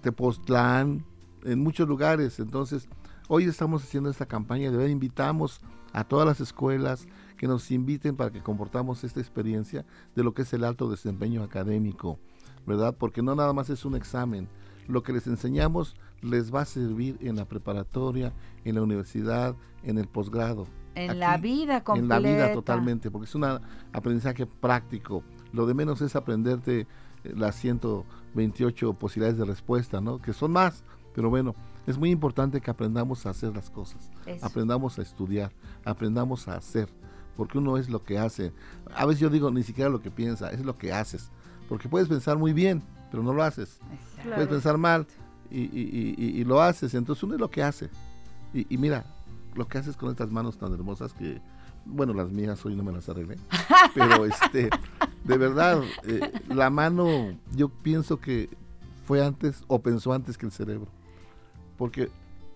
Tepoztlán, 0.01 1.05
en 1.43 1.59
muchos 1.59 1.87
lugares. 1.87 2.39
Entonces, 2.39 2.87
hoy 3.27 3.45
estamos 3.45 3.83
haciendo 3.83 4.09
esta 4.09 4.25
campaña, 4.25 4.71
de 4.71 4.77
verdad 4.77 4.91
invitamos 4.91 5.61
a 5.93 6.03
todas 6.03 6.27
las 6.27 6.39
escuelas 6.39 7.07
que 7.37 7.47
nos 7.47 7.71
inviten 7.71 8.15
para 8.15 8.31
que 8.31 8.41
comportamos 8.41 9.03
esta 9.03 9.19
experiencia 9.19 9.85
de 10.15 10.23
lo 10.23 10.33
que 10.33 10.41
es 10.41 10.53
el 10.53 10.63
alto 10.63 10.89
desempeño 10.89 11.43
académico, 11.43 12.19
¿verdad? 12.65 12.95
Porque 12.97 13.21
no 13.21 13.35
nada 13.35 13.53
más 13.53 13.69
es 13.69 13.85
un 13.85 13.95
examen, 13.95 14.49
lo 14.87 15.03
que 15.03 15.13
les 15.13 15.27
enseñamos 15.27 15.95
les 16.21 16.53
va 16.53 16.61
a 16.61 16.65
servir 16.65 17.17
en 17.21 17.37
la 17.37 17.45
preparatoria, 17.45 18.33
en 18.65 18.75
la 18.75 18.81
universidad, 18.81 19.55
en 19.83 19.97
el 19.97 20.07
posgrado. 20.07 20.67
En 20.95 21.19
la 21.19 21.37
vida 21.37 21.83
completa. 21.83 22.17
En 22.17 22.23
la 22.23 22.29
vida 22.29 22.53
totalmente, 22.53 23.11
porque 23.11 23.25
es 23.25 23.35
un 23.35 23.45
aprendizaje 23.93 24.45
práctico. 24.45 25.23
Lo 25.53 25.65
de 25.65 25.73
menos 25.73 26.01
es 26.01 26.15
aprenderte 26.15 26.81
eh, 27.23 27.33
las 27.35 27.55
128 27.55 28.93
posibilidades 28.93 29.37
de 29.37 29.45
respuesta, 29.45 30.01
¿no? 30.01 30.21
Que 30.21 30.33
son 30.33 30.51
más, 30.51 30.83
pero 31.13 31.29
bueno, 31.29 31.55
es 31.87 31.97
muy 31.97 32.11
importante 32.11 32.61
que 32.61 32.69
aprendamos 32.69 33.25
a 33.25 33.31
hacer 33.31 33.55
las 33.55 33.69
cosas, 33.69 34.11
aprendamos 34.41 34.99
a 34.99 35.01
estudiar, 35.01 35.51
aprendamos 35.83 36.47
a 36.47 36.55
hacer, 36.55 36.87
porque 37.35 37.57
uno 37.57 37.77
es 37.77 37.89
lo 37.89 38.03
que 38.03 38.19
hace. 38.19 38.53
A 38.93 39.05
veces 39.05 39.21
yo 39.21 39.29
digo 39.29 39.49
ni 39.49 39.63
siquiera 39.63 39.89
lo 39.89 40.01
que 40.01 40.11
piensa, 40.11 40.51
es 40.51 40.63
lo 40.63 40.77
que 40.77 40.93
haces, 40.93 41.31
porque 41.67 41.89
puedes 41.89 42.07
pensar 42.07 42.37
muy 42.37 42.53
bien, 42.53 42.83
pero 43.09 43.23
no 43.23 43.33
lo 43.33 43.43
haces. 43.43 43.79
Puedes 44.23 44.47
pensar 44.47 44.77
mal 44.77 45.07
y, 45.49 46.43
lo 46.43 46.61
haces, 46.61 46.93
entonces 46.93 47.23
uno 47.23 47.35
es 47.35 47.39
lo 47.39 47.49
que 47.49 47.63
hace. 47.63 47.89
Y, 48.53 48.77
mira, 48.77 49.05
lo 49.59 49.67
que 49.67 49.77
haces 49.77 49.97
con 49.97 50.09
estas 50.09 50.31
manos 50.31 50.57
tan 50.57 50.73
hermosas 50.73 51.13
que, 51.13 51.41
bueno, 51.85 52.13
las 52.13 52.31
mías 52.31 52.65
hoy 52.65 52.75
no 52.75 52.81
me 52.81 52.93
las 52.93 53.09
arreglé, 53.09 53.35
pero 53.93 54.25
este, 54.25 54.69
de 55.25 55.37
verdad, 55.37 55.83
eh, 56.05 56.31
la 56.47 56.69
mano 56.69 57.07
yo 57.55 57.67
pienso 57.67 58.19
que 58.19 58.49
fue 59.05 59.23
antes 59.23 59.63
o 59.67 59.81
pensó 59.81 60.13
antes 60.13 60.37
que 60.37 60.45
el 60.45 60.53
cerebro. 60.53 60.87
Porque 61.77 62.09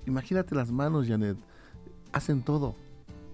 imagínate 0.06 0.56
las 0.56 0.72
manos, 0.72 1.08
Janet, 1.08 1.38
hacen 2.14 2.42
todo. 2.42 2.76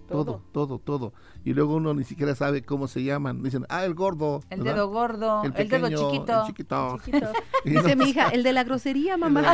Todo, 0.09 0.41
todo, 0.51 0.79
todo. 0.79 1.13
Y 1.45 1.53
luego 1.53 1.75
uno 1.75 1.93
ni 1.93 2.03
siquiera 2.03 2.33
sabe 2.35 2.63
cómo 2.63 2.87
se 2.87 3.03
llaman. 3.03 3.43
Dicen, 3.43 3.65
ah, 3.69 3.85
el 3.85 3.93
gordo. 3.93 4.41
El 4.49 4.63
dedo 4.63 4.89
gordo, 4.89 5.43
el, 5.43 5.53
dedo 5.53 5.87
chiquito. 5.89 6.41
El 6.41 6.47
chiquito. 6.47 6.97
Dice 7.65 7.95
mi 7.95 8.09
hija, 8.09 8.29
el 8.29 8.41
de 8.43 8.53
la 8.53 8.63
grosería, 8.63 9.17
mamá. 9.17 9.53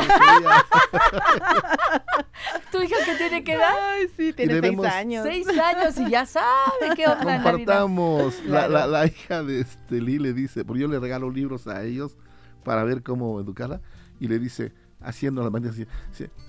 ¿Tu 2.72 2.82
hija 2.82 2.96
que 3.04 3.14
tiene 3.16 3.44
que 3.44 3.56
dar? 3.56 3.74
Ay, 3.78 4.06
sí, 4.16 4.32
tiene 4.32 4.60
seis 4.60 4.78
años. 4.84 5.24
Seis 5.24 5.46
años 5.48 5.98
y 5.98 6.10
ya 6.10 6.24
sabe 6.26 6.94
qué 6.96 7.06
onda 7.06 7.42
Compartamos. 7.42 8.42
La, 8.46 8.68
la, 8.68 8.86
la, 8.86 9.06
hija 9.06 9.42
de 9.42 9.60
este 9.60 10.00
Lee 10.00 10.18
le 10.18 10.32
dice, 10.32 10.64
porque 10.64 10.82
yo 10.82 10.88
le 10.88 10.98
regalo 10.98 11.30
libros 11.30 11.66
a 11.66 11.82
ellos 11.84 12.16
para 12.64 12.82
ver 12.84 13.02
cómo 13.02 13.40
educarla. 13.40 13.80
Y 14.18 14.28
le 14.28 14.38
dice, 14.38 14.72
haciendo 15.00 15.42
la 15.42 15.50
manera 15.50 15.72
así, 15.72 15.86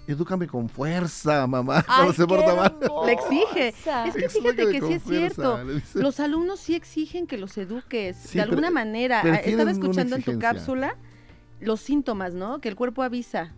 edúcame 0.07 0.47
con 0.47 0.69
fuerza, 0.69 1.45
mamá, 1.47 1.85
no 2.05 2.13
se 2.13 2.25
porta 2.25 2.55
mal. 2.55 2.77
Le 3.05 3.13
exige. 3.13 3.67
Es 3.69 4.15
que 4.15 4.29
fíjate 4.29 4.71
que 4.71 4.81
sí 4.81 4.93
es 4.93 5.03
cierto. 5.03 5.59
Los 5.93 6.19
alumnos 6.19 6.59
sí 6.59 6.75
exigen 6.75 7.27
que 7.27 7.37
los 7.37 7.57
eduques 7.57 8.33
de 8.33 8.41
alguna 8.41 8.71
manera. 8.71 9.21
Estaba 9.21 9.71
escuchando 9.71 10.15
en 10.15 10.23
tu 10.23 10.39
cápsula 10.39 10.95
los 11.59 11.81
síntomas, 11.81 12.33
¿no? 12.33 12.59
Que 12.59 12.69
el 12.69 12.75
cuerpo 12.75 13.01
avisa. 13.01 13.53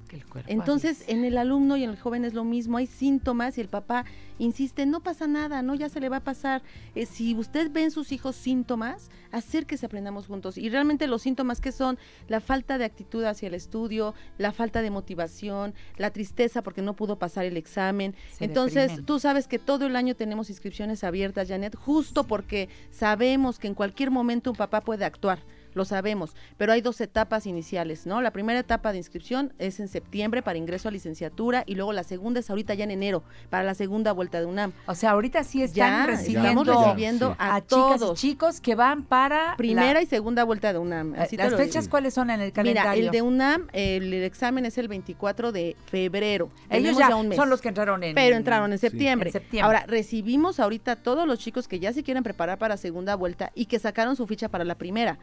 Entonces, 0.47 1.03
en 1.07 1.25
el 1.25 1.37
alumno 1.37 1.75
y 1.75 1.83
en 1.83 1.89
el 1.89 1.99
joven 1.99 2.23
es 2.23 2.33
lo 2.33 2.43
mismo, 2.43 2.77
hay 2.77 2.87
síntomas 2.87 3.57
y 3.57 3.61
el 3.61 3.67
papá 3.67 4.05
insiste, 4.37 4.85
no 4.85 5.01
pasa 5.01 5.27
nada, 5.27 5.61
no, 5.61 5.75
ya 5.75 5.89
se 5.89 5.99
le 5.99 6.07
va 6.07 6.17
a 6.17 6.23
pasar. 6.23 6.63
Eh, 6.95 7.05
si 7.05 7.35
usted 7.35 7.69
ve 7.69 7.83
en 7.83 7.91
sus 7.91 8.11
hijos 8.11 8.35
síntomas, 8.35 9.11
hacer 9.31 9.65
que 9.65 9.77
se 9.77 9.85
aprendamos 9.85 10.27
juntos. 10.27 10.57
Y 10.57 10.69
realmente 10.69 11.07
los 11.07 11.21
síntomas 11.21 11.59
que 11.59 11.71
son 11.71 11.99
la 12.27 12.39
falta 12.39 12.77
de 12.77 12.85
actitud 12.85 13.23
hacia 13.25 13.47
el 13.47 13.53
estudio, 13.53 14.15
la 14.37 14.53
falta 14.53 14.81
de 14.81 14.91
motivación, 14.91 15.73
la 15.97 16.11
tristeza 16.11 16.61
porque 16.61 16.81
no 16.81 16.95
pudo 16.95 17.19
pasar 17.19 17.45
el 17.45 17.57
examen. 17.57 18.15
Entonces, 18.39 19.05
tú 19.05 19.19
sabes 19.19 19.47
que 19.47 19.59
todo 19.59 19.85
el 19.85 19.95
año 19.97 20.15
tenemos 20.15 20.49
inscripciones 20.49 21.03
abiertas, 21.03 21.49
Janet, 21.49 21.75
justo 21.75 22.23
porque 22.23 22.69
sabemos 22.91 23.59
que 23.59 23.67
en 23.67 23.75
cualquier 23.75 24.09
momento 24.09 24.51
un 24.51 24.57
papá 24.57 24.81
puede 24.81 25.03
actuar 25.03 25.39
lo 25.73 25.85
sabemos, 25.85 26.35
pero 26.57 26.73
hay 26.73 26.81
dos 26.81 27.01
etapas 27.01 27.45
iniciales, 27.45 28.05
¿no? 28.05 28.21
La 28.21 28.31
primera 28.31 28.59
etapa 28.59 28.91
de 28.91 28.97
inscripción 28.97 29.53
es 29.59 29.79
en 29.79 29.87
septiembre 29.87 30.41
para 30.41 30.57
ingreso 30.57 30.87
a 30.89 30.91
licenciatura 30.91 31.63
y 31.65 31.75
luego 31.75 31.93
la 31.93 32.03
segunda 32.03 32.39
es 32.39 32.49
ahorita 32.49 32.73
ya 32.73 32.83
en 32.83 32.91
enero 32.91 33.23
para 33.49 33.63
la 33.63 33.73
segunda 33.73 34.11
vuelta 34.11 34.39
de 34.39 34.45
UNAM. 34.45 34.73
O 34.85 34.95
sea, 34.95 35.11
ahorita 35.11 35.43
sí 35.43 35.63
están 35.63 36.07
recibiendo, 36.07 36.63
recibiendo 36.63 37.35
a, 37.37 37.61
todos. 37.61 38.19
chicos 38.19 38.61
que 38.61 38.75
van 38.75 39.03
para 39.03 39.55
primera 39.57 40.01
y 40.01 40.05
segunda 40.05 40.43
vuelta 40.43 40.73
de 40.73 40.79
UNAM. 40.79 41.13
¿Las 41.13 41.55
fechas 41.55 41.87
cuáles 41.87 42.13
son 42.13 42.29
en 42.29 42.41
el 42.41 42.51
calendario? 42.51 42.91
Mira, 42.91 43.05
el 43.07 43.11
de 43.11 43.21
UNAM, 43.21 43.67
el, 43.73 44.13
examen 44.13 44.65
es 44.65 44.77
el 44.77 44.87
24 44.87 45.51
de 45.51 45.75
febrero. 45.85 46.49
Ellos 46.69 46.97
ya, 46.97 47.09
son 47.09 47.49
los 47.49 47.61
que 47.61 47.69
entraron 47.69 48.03
en 48.03 48.15
Pero 48.15 48.35
entraron 48.35 48.71
en 48.71 48.79
septiembre. 48.79 49.29
en 49.29 49.33
septiembre. 49.33 49.65
Ahora, 49.65 49.85
recibimos 49.87 50.59
ahorita 50.59 50.97
todos 50.97 51.27
los 51.27 51.39
chicos 51.39 51.67
que 51.67 51.79
ya 51.79 51.93
se 51.93 52.03
quieren 52.03 52.23
preparar 52.23 52.57
para 52.57 52.77
segunda 52.77 53.15
vuelta 53.15 53.51
y 53.55 53.65
que 53.65 53.79
sacaron 53.79 54.15
su 54.15 54.27
ficha 54.27 54.49
para 54.49 54.63
la 54.63 54.75
primera, 54.75 55.17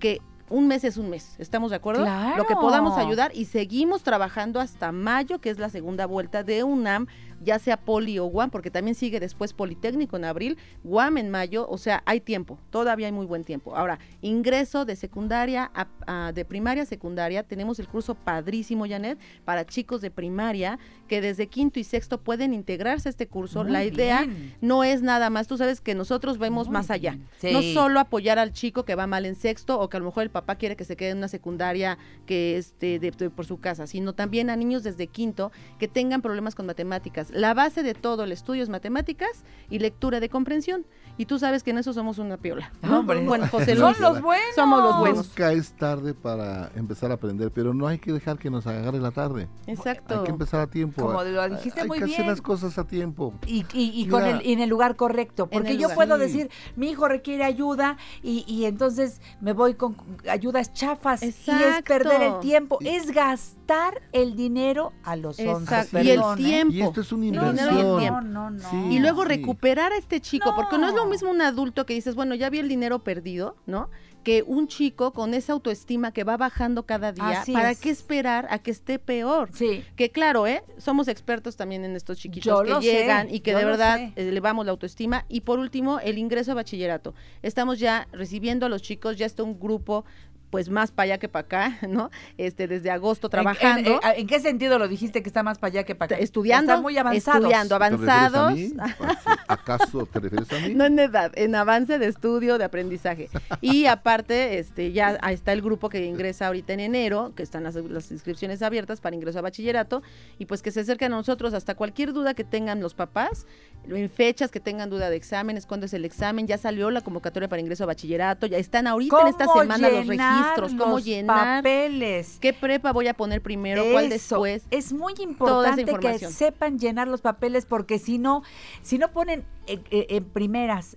porque 0.00 0.22
un 0.48 0.66
mes 0.66 0.82
es 0.84 0.96
un 0.96 1.10
mes, 1.10 1.34
¿estamos 1.38 1.68
de 1.68 1.76
acuerdo? 1.76 2.04
Claro. 2.04 2.38
Lo 2.38 2.46
que 2.46 2.54
podamos 2.54 2.96
ayudar 2.96 3.32
y 3.34 3.44
seguimos 3.44 4.02
trabajando 4.02 4.58
hasta 4.58 4.92
mayo, 4.92 5.42
que 5.42 5.50
es 5.50 5.58
la 5.58 5.68
segunda 5.68 6.06
vuelta 6.06 6.42
de 6.42 6.64
UNAM, 6.64 7.06
ya 7.40 7.58
sea 7.58 7.78
Poli 7.78 8.18
o 8.18 8.26
Guam, 8.26 8.50
porque 8.50 8.70
también 8.70 8.94
sigue 8.94 9.20
después 9.20 9.52
Politécnico 9.52 10.16
en 10.16 10.24
abril, 10.24 10.58
Guam 10.84 11.18
en 11.18 11.30
mayo, 11.30 11.66
o 11.68 11.78
sea, 11.78 12.02
hay 12.06 12.20
tiempo, 12.20 12.58
todavía 12.70 13.06
hay 13.06 13.12
muy 13.12 13.26
buen 13.26 13.44
tiempo. 13.44 13.74
Ahora, 13.76 13.98
ingreso 14.20 14.84
de 14.84 14.96
secundaria, 14.96 15.70
a, 15.74 16.32
de 16.32 16.44
primaria 16.44 16.82
a 16.82 16.86
secundaria, 16.86 17.42
tenemos 17.42 17.78
el 17.78 17.88
curso 17.88 18.14
padrísimo, 18.14 18.86
Janet, 18.86 19.18
para 19.44 19.64
chicos 19.66 20.00
de 20.00 20.10
primaria, 20.10 20.78
que 21.08 21.20
desde 21.20 21.46
quinto 21.48 21.80
y 21.80 21.84
sexto 21.84 22.20
pueden 22.20 22.54
integrarse 22.54 23.08
a 23.08 23.10
este 23.10 23.26
curso. 23.26 23.64
la 23.64 23.84
idea 23.84 24.26
no 24.60 24.84
es 24.84 25.02
nada 25.02 25.30
más, 25.30 25.46
tú 25.46 25.56
sabes 25.56 25.80
que 25.80 25.94
nosotros 25.94 26.38
vemos 26.38 26.68
más 26.68 26.90
allá, 26.90 27.18
no 27.42 27.62
solo 27.62 28.00
apoyar 28.00 28.38
al 28.38 28.52
chico 28.52 28.84
que 28.84 28.94
va 28.94 29.06
mal 29.06 29.26
en 29.26 29.34
sexto 29.34 29.80
o 29.80 29.88
que 29.88 29.96
a 29.96 30.00
lo 30.00 30.06
mejor 30.06 30.22
el 30.22 30.30
papá 30.30 30.56
quiere 30.56 30.76
que 30.76 30.84
se 30.84 30.96
quede 30.96 31.10
en 31.10 31.18
una 31.18 31.28
secundaria 31.28 31.98
que 32.26 32.56
esté 32.56 33.00
por 33.30 33.46
su 33.46 33.58
casa, 33.60 33.86
sino 33.86 34.12
también 34.12 34.50
a 34.50 34.56
niños 34.56 34.82
desde 34.82 35.06
quinto 35.06 35.52
que 35.78 35.88
tengan 35.88 36.22
problemas 36.22 36.54
con 36.54 36.66
matemáticas 36.66 37.29
la 37.32 37.54
base 37.54 37.82
de 37.82 37.94
todo 37.94 38.24
el 38.24 38.32
estudio 38.32 38.62
es 38.62 38.68
matemáticas 38.68 39.44
y 39.68 39.78
lectura 39.78 40.20
de 40.20 40.28
comprensión. 40.28 40.84
Y 41.20 41.26
tú 41.26 41.38
sabes 41.38 41.62
que 41.62 41.70
en 41.70 41.76
eso 41.76 41.92
somos 41.92 42.18
una 42.18 42.38
piola. 42.38 42.72
Bueno, 43.04 43.46
José 43.48 43.74
Luis. 43.74 43.94
Son 43.98 44.02
los 44.02 44.22
buenos. 44.22 44.54
Somos 44.54 44.82
los 44.82 44.98
buenos. 44.98 45.28
Nunca 45.28 45.52
es 45.52 45.72
tarde 45.74 46.14
para 46.14 46.70
empezar 46.74 47.10
a 47.10 47.14
aprender, 47.14 47.50
pero 47.50 47.74
no 47.74 47.86
hay 47.86 47.98
que 47.98 48.10
dejar 48.10 48.38
que 48.38 48.48
nos 48.48 48.66
agarre 48.66 48.98
la 49.00 49.10
tarde. 49.10 49.46
Exacto. 49.66 50.20
Hay 50.20 50.24
que 50.24 50.30
empezar 50.30 50.60
a 50.60 50.66
tiempo. 50.68 51.02
Como 51.02 51.22
lo 51.22 51.48
dijiste 51.50 51.84
muy 51.84 51.98
bien. 51.98 52.04
Hay 52.04 52.08
que 52.08 52.14
hacer 52.14 52.26
las 52.26 52.40
cosas 52.40 52.78
a 52.78 52.86
tiempo. 52.86 53.34
Y, 53.46 53.66
y, 53.74 54.08
con 54.08 54.24
el, 54.24 54.40
en 54.44 54.60
el 54.60 54.70
lugar 54.70 54.96
correcto. 54.96 55.46
Porque 55.46 55.76
yo 55.76 55.90
puedo 55.90 56.16
decir, 56.16 56.50
mi 56.74 56.88
hijo 56.88 57.06
requiere 57.06 57.44
ayuda 57.44 57.98
y, 58.22 58.44
y, 58.46 58.64
entonces 58.64 59.20
me 59.42 59.52
voy 59.52 59.74
con 59.74 59.96
ayudas 60.26 60.72
chafas. 60.72 61.22
Exacto. 61.22 61.52
Y 61.52 61.68
es 61.68 61.82
perder 61.82 62.22
el 62.22 62.38
tiempo. 62.40 62.78
es 62.80 63.10
gastar 63.10 64.00
el 64.12 64.36
dinero 64.36 64.92
a 65.04 65.16
los 65.16 65.38
Exacto. 65.38 66.00
Y 66.00 66.10
el 66.10 66.22
tiempo. 66.36 66.74
Y 66.74 66.80
esto 66.80 67.02
es 67.02 67.12
un 67.12 67.19
inversión. 67.24 68.32
No, 68.32 68.50
no, 68.50 68.50
no. 68.50 68.92
y 68.92 68.98
luego 68.98 69.24
recuperar 69.24 69.92
a 69.92 69.96
este 69.96 70.20
chico, 70.20 70.52
porque 70.54 70.78
no 70.78 70.88
es 70.88 70.94
lo 70.94 71.06
mismo 71.06 71.30
un 71.30 71.42
adulto 71.42 71.86
que 71.86 71.94
dices, 71.94 72.14
bueno, 72.14 72.34
ya 72.34 72.50
vi 72.50 72.58
el 72.58 72.68
dinero 72.68 73.00
perdido, 73.00 73.56
¿no? 73.66 73.90
Que 74.22 74.44
un 74.46 74.68
chico 74.68 75.12
con 75.12 75.32
esa 75.32 75.54
autoestima 75.54 76.12
que 76.12 76.24
va 76.24 76.36
bajando 76.36 76.84
cada 76.84 77.12
día, 77.12 77.42
¿para 77.52 77.74
qué 77.74 77.88
esperar 77.88 78.46
a 78.50 78.58
que 78.58 78.70
esté 78.70 78.98
peor? 78.98 79.48
Sí. 79.54 79.82
Que 79.96 80.10
claro, 80.10 80.46
¿eh? 80.46 80.62
Somos 80.76 81.08
expertos 81.08 81.56
también 81.56 81.84
en 81.84 81.96
estos 81.96 82.18
chiquitos 82.18 82.62
que 82.62 82.80
llegan 82.80 83.32
y 83.32 83.40
que 83.40 83.54
de 83.54 83.64
verdad 83.64 84.12
elevamos 84.16 84.66
la 84.66 84.72
autoestima. 84.72 85.24
Y 85.28 85.40
por 85.40 85.58
último, 85.58 86.00
el 86.00 86.18
ingreso 86.18 86.52
a 86.52 86.54
bachillerato. 86.54 87.14
Estamos 87.42 87.78
ya 87.78 88.08
recibiendo 88.12 88.66
a 88.66 88.68
los 88.68 88.82
chicos, 88.82 89.16
ya 89.16 89.24
está 89.24 89.42
un 89.42 89.58
grupo 89.58 90.04
pues 90.50 90.68
más 90.68 90.90
para 90.90 91.04
allá 91.04 91.18
que 91.18 91.28
para 91.28 91.46
acá, 91.46 91.78
¿no? 91.88 92.10
Este, 92.36 92.68
desde 92.68 92.90
agosto 92.90 93.28
trabajando. 93.28 94.00
¿En, 94.16 94.26
qué 94.26 94.40
sentido 94.40 94.78
lo 94.78 94.88
dijiste 94.88 95.22
que 95.22 95.28
está 95.28 95.42
más 95.42 95.58
para 95.58 95.68
allá 95.68 95.84
que 95.84 95.94
para 95.94 96.16
acá? 96.16 96.22
Estudiando. 96.22 96.82
muy 96.82 96.98
avanzados. 96.98 97.40
Estudiando, 97.40 97.74
avanzados. 97.76 98.58
¿Acaso 99.48 100.06
te 100.06 100.20
refieres 100.20 100.52
a 100.52 100.58
mí? 100.60 100.74
No 100.74 100.84
en 100.84 100.98
edad, 100.98 101.32
en 101.36 101.54
avance 101.54 101.98
de 101.98 102.06
estudio, 102.06 102.58
de 102.58 102.64
aprendizaje. 102.64 103.28
Y 103.60 103.86
aparte, 103.86 104.58
este, 104.58 104.92
ya 104.92 105.14
está 105.30 105.52
el 105.52 105.62
grupo 105.62 105.88
que 105.88 106.04
ingresa 106.04 106.48
ahorita 106.48 106.72
en 106.72 106.80
enero, 106.80 107.32
que 107.34 107.42
están 107.42 107.64
las, 107.64 107.76
inscripciones 108.10 108.62
abiertas 108.62 109.00
para 109.00 109.14
ingreso 109.14 109.38
a 109.38 109.42
bachillerato, 109.42 110.02
y 110.38 110.46
pues 110.46 110.62
que 110.62 110.72
se 110.72 110.80
acerquen 110.80 111.12
a 111.12 111.16
nosotros 111.16 111.54
hasta 111.54 111.74
cualquier 111.74 112.12
duda 112.12 112.34
que 112.34 112.44
tengan 112.44 112.80
los 112.80 112.94
papás, 112.94 113.46
en 113.88 114.10
fechas 114.10 114.50
que 114.50 114.60
tengan 114.60 114.90
duda 114.90 115.10
de 115.10 115.16
exámenes, 115.16 115.66
cuándo 115.66 115.86
es 115.86 115.94
el 115.94 116.04
examen, 116.04 116.46
ya 116.46 116.58
salió 116.58 116.90
la 116.90 117.00
convocatoria 117.00 117.48
para 117.48 117.60
ingreso 117.60 117.84
a 117.84 117.86
bachillerato, 117.86 118.46
ya 118.46 118.58
están 118.58 118.86
ahorita 118.86 119.20
en 119.22 119.26
esta 119.28 119.46
semana 119.46 119.88
los 119.88 120.06
registros 120.06 120.39
registros, 120.40 120.74
cómo 120.74 120.98
llenar, 120.98 121.62
papeles. 121.62 122.38
qué 122.40 122.52
prepa 122.52 122.92
voy 122.92 123.08
a 123.08 123.14
poner 123.14 123.42
primero, 123.42 123.84
cuál 123.92 124.08
después. 124.08 124.64
Es 124.70 124.92
muy 124.92 125.14
importante 125.20 125.84
que 125.98 126.18
sepan 126.18 126.78
llenar 126.78 127.08
los 127.08 127.20
papeles 127.20 127.66
porque 127.66 127.98
si 127.98 128.18
no, 128.18 128.42
si 128.82 128.98
no 128.98 129.12
ponen 129.12 129.44
en, 129.66 130.24
primeras 130.24 130.96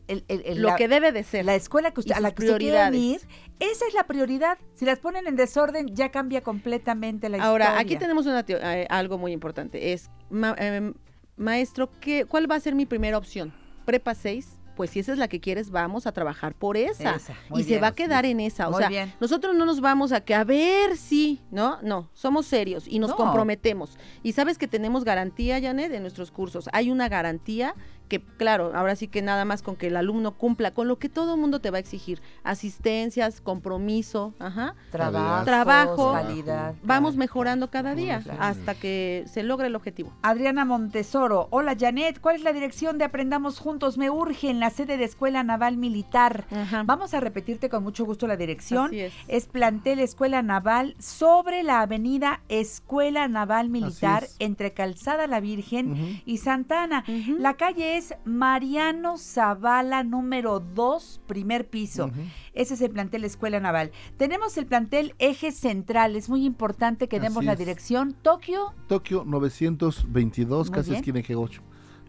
lo 0.56 0.76
que 0.76 0.88
debe 0.88 1.12
de 1.12 1.24
ser, 1.24 1.46
la 1.46 1.56
escuela 1.56 1.92
que 1.92 2.02
a 2.14 2.20
la 2.20 2.32
que 2.32 2.44
usted 2.44 2.58
quieren 2.58 2.96
ir, 2.96 3.22
esa 3.60 3.88
es 3.88 3.94
la 3.94 4.06
prioridad. 4.06 4.58
Si 4.74 4.86
las 4.86 5.00
ponen 5.00 5.28
en 5.28 5.36
desorden 5.36 5.96
ya 5.96 6.10
cambia 6.10 6.42
completamente 6.42 7.30
la 7.30 7.38
Ahora, 7.38 7.46
historia. 7.46 7.70
Ahora, 7.70 7.80
aquí 7.82 7.96
tenemos 7.98 8.26
una 8.26 8.46
eh, 8.48 8.88
algo 8.90 9.18
muy 9.18 9.32
importante, 9.32 9.94
es 9.94 10.10
em, 10.32 10.94
maestro, 11.38 11.90
¿qué, 12.00 12.26
¿cuál 12.26 12.50
va 12.50 12.56
a 12.56 12.60
ser 12.60 12.76
mi 12.76 12.86
primera 12.86 13.18
opción? 13.18 13.54
Prepa 13.86 14.16
6, 14.16 14.60
pues 14.76 14.90
si 14.92 15.00
esa 15.00 15.12
es 15.14 15.18
la 15.18 15.28
que 15.28 15.40
quieres, 15.40 15.70
vamos 15.72 16.08
a 16.08 16.12
trabajar 16.12 16.54
por 16.56 16.78
esa. 16.78 17.18
Y 17.56 17.64
se 17.64 17.80
va 17.80 17.88
a 17.88 17.96
quedar 17.96 18.26
en 18.26 18.40
esa. 18.40 18.68
O 18.68 18.72
Muy 18.72 18.80
sea, 18.80 18.90
bien. 18.90 19.14
nosotros 19.20 19.56
no 19.56 19.66
nos 19.66 19.82
vamos 19.82 20.12
a 20.12 20.22
que 20.22 20.34
a 20.36 20.44
ver 20.44 20.98
si, 20.98 21.42
¿no? 21.52 21.80
No, 21.82 22.10
somos 22.14 22.46
serios 22.46 22.88
y 22.88 23.00
nos 23.00 23.12
No. 23.12 23.16
comprometemos. 23.18 23.98
Y 24.24 24.34
sabes 24.34 24.58
que 24.58 24.68
tenemos 24.68 25.04
garantía, 25.04 25.62
Janet, 25.62 25.92
en 25.94 26.02
nuestros 26.02 26.32
cursos. 26.32 26.70
Hay 26.74 26.90
una 26.92 27.10
garantía 27.10 27.76
que, 28.08 28.22
claro, 28.22 28.72
ahora 28.76 28.96
sí 28.96 29.08
que 29.08 29.22
nada 29.22 29.46
más 29.46 29.62
con 29.62 29.76
que 29.76 29.88
el 29.88 29.98
alumno 29.98 30.38
cumpla 30.38 30.72
con 30.72 30.88
lo 30.88 31.00
que 31.00 31.10
todo 31.10 31.36
el 31.36 31.40
mundo 31.42 31.60
te 31.60 31.72
va 31.72 31.78
a 31.78 31.80
exigir. 31.80 32.22
Asistencias, 32.44 33.42
compromiso, 33.42 34.34
ajá. 34.40 34.76
Trabajo, 34.92 35.46
trabajo. 35.46 36.14
calidad. 36.14 36.76
Vamos 36.84 37.16
mejorando 37.16 37.70
cada 37.70 37.96
día 37.96 38.22
claro. 38.22 38.42
hasta 38.42 38.76
que 38.76 39.24
se 39.28 39.44
logre 39.44 39.68
el 39.68 39.76
objetivo. 39.76 40.14
Adriana 40.22 40.66
Montesoro, 40.66 41.48
hola 41.50 41.76
Janet, 41.80 42.20
¿cuál 42.20 42.36
es 42.36 42.44
la 42.44 42.54
dirección 42.54 42.98
de 42.98 43.06
Aprendamos 43.06 43.60
Juntos? 43.60 43.98
Me 43.98 44.10
urge 44.10 44.50
en 44.50 44.60
la 44.60 44.70
sede 44.70 44.98
de 44.98 45.06
Escuela 45.06 45.44
Naval 45.44 45.78
Militar. 45.78 46.46
Vamos 46.86 47.14
a 47.14 47.20
repetirte 47.20 47.70
con 47.70 47.84
mucho 47.84 48.06
gusto 48.06 48.28
la 48.28 48.38
dirección. 48.38 48.88
Así 48.88 49.00
es. 49.28 49.46
plantel 49.48 50.00
Escuela 50.00 50.42
Naval 50.42 50.96
sobre 51.00 51.64
la 51.64 51.82
avenida 51.82 52.42
Escuela 52.50 53.28
Naval 53.28 53.70
Militar 53.70 54.24
es. 54.24 54.36
entre 54.40 54.74
Calzada 54.74 55.28
La 55.28 55.40
Virgen 55.40 56.22
y 56.26 56.38
Santana. 56.38 57.04
La 57.40 57.56
calle 57.56 57.93
es 57.98 58.16
Mariano 58.26 59.18
Zavala 59.18 60.04
número 60.04 60.60
2, 60.60 61.22
primer 61.28 61.70
piso. 61.70 62.12
Ese 62.54 62.74
es 62.74 62.82
el 62.82 62.92
plantel 62.92 63.24
Escuela 63.26 63.60
Naval. 63.60 63.92
Tenemos 64.18 64.58
el 64.58 64.66
plantel 64.66 65.14
Eje 65.20 65.52
Central, 65.52 66.16
es 66.16 66.30
muy 66.30 66.46
importante 66.46 67.08
que 67.08 67.20
demos 67.20 67.44
la 67.46 67.54
es. 67.54 67.60
dirección. 67.60 68.14
Tokio, 68.22 68.74
Tokio 68.88 69.24
922, 69.26 70.70
Muy 70.70 70.76
casi 70.76 70.90
bien. 70.92 71.00
esquina 71.02 71.20
eje 71.20 71.36
8. 71.36 71.62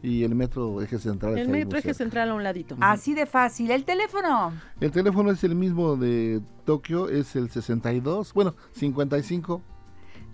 Y 0.02 0.22
el 0.22 0.34
metro 0.34 0.82
eje 0.82 0.98
central. 0.98 1.38
El 1.38 1.48
metro 1.48 1.78
eje 1.78 1.88
cerca. 1.88 1.98
central 2.04 2.30
a 2.30 2.34
un 2.34 2.42
ladito. 2.42 2.76
así 2.80 3.14
de 3.14 3.24
fácil. 3.24 3.70
El 3.70 3.84
teléfono. 3.84 4.52
El 4.80 4.90
teléfono 4.90 5.30
es 5.30 5.42
el 5.44 5.54
mismo 5.54 5.96
de 5.96 6.42
Tokio, 6.66 7.08
es 7.08 7.34
el 7.36 7.48
62, 7.50 8.34
bueno, 8.34 8.54
55 8.72 9.62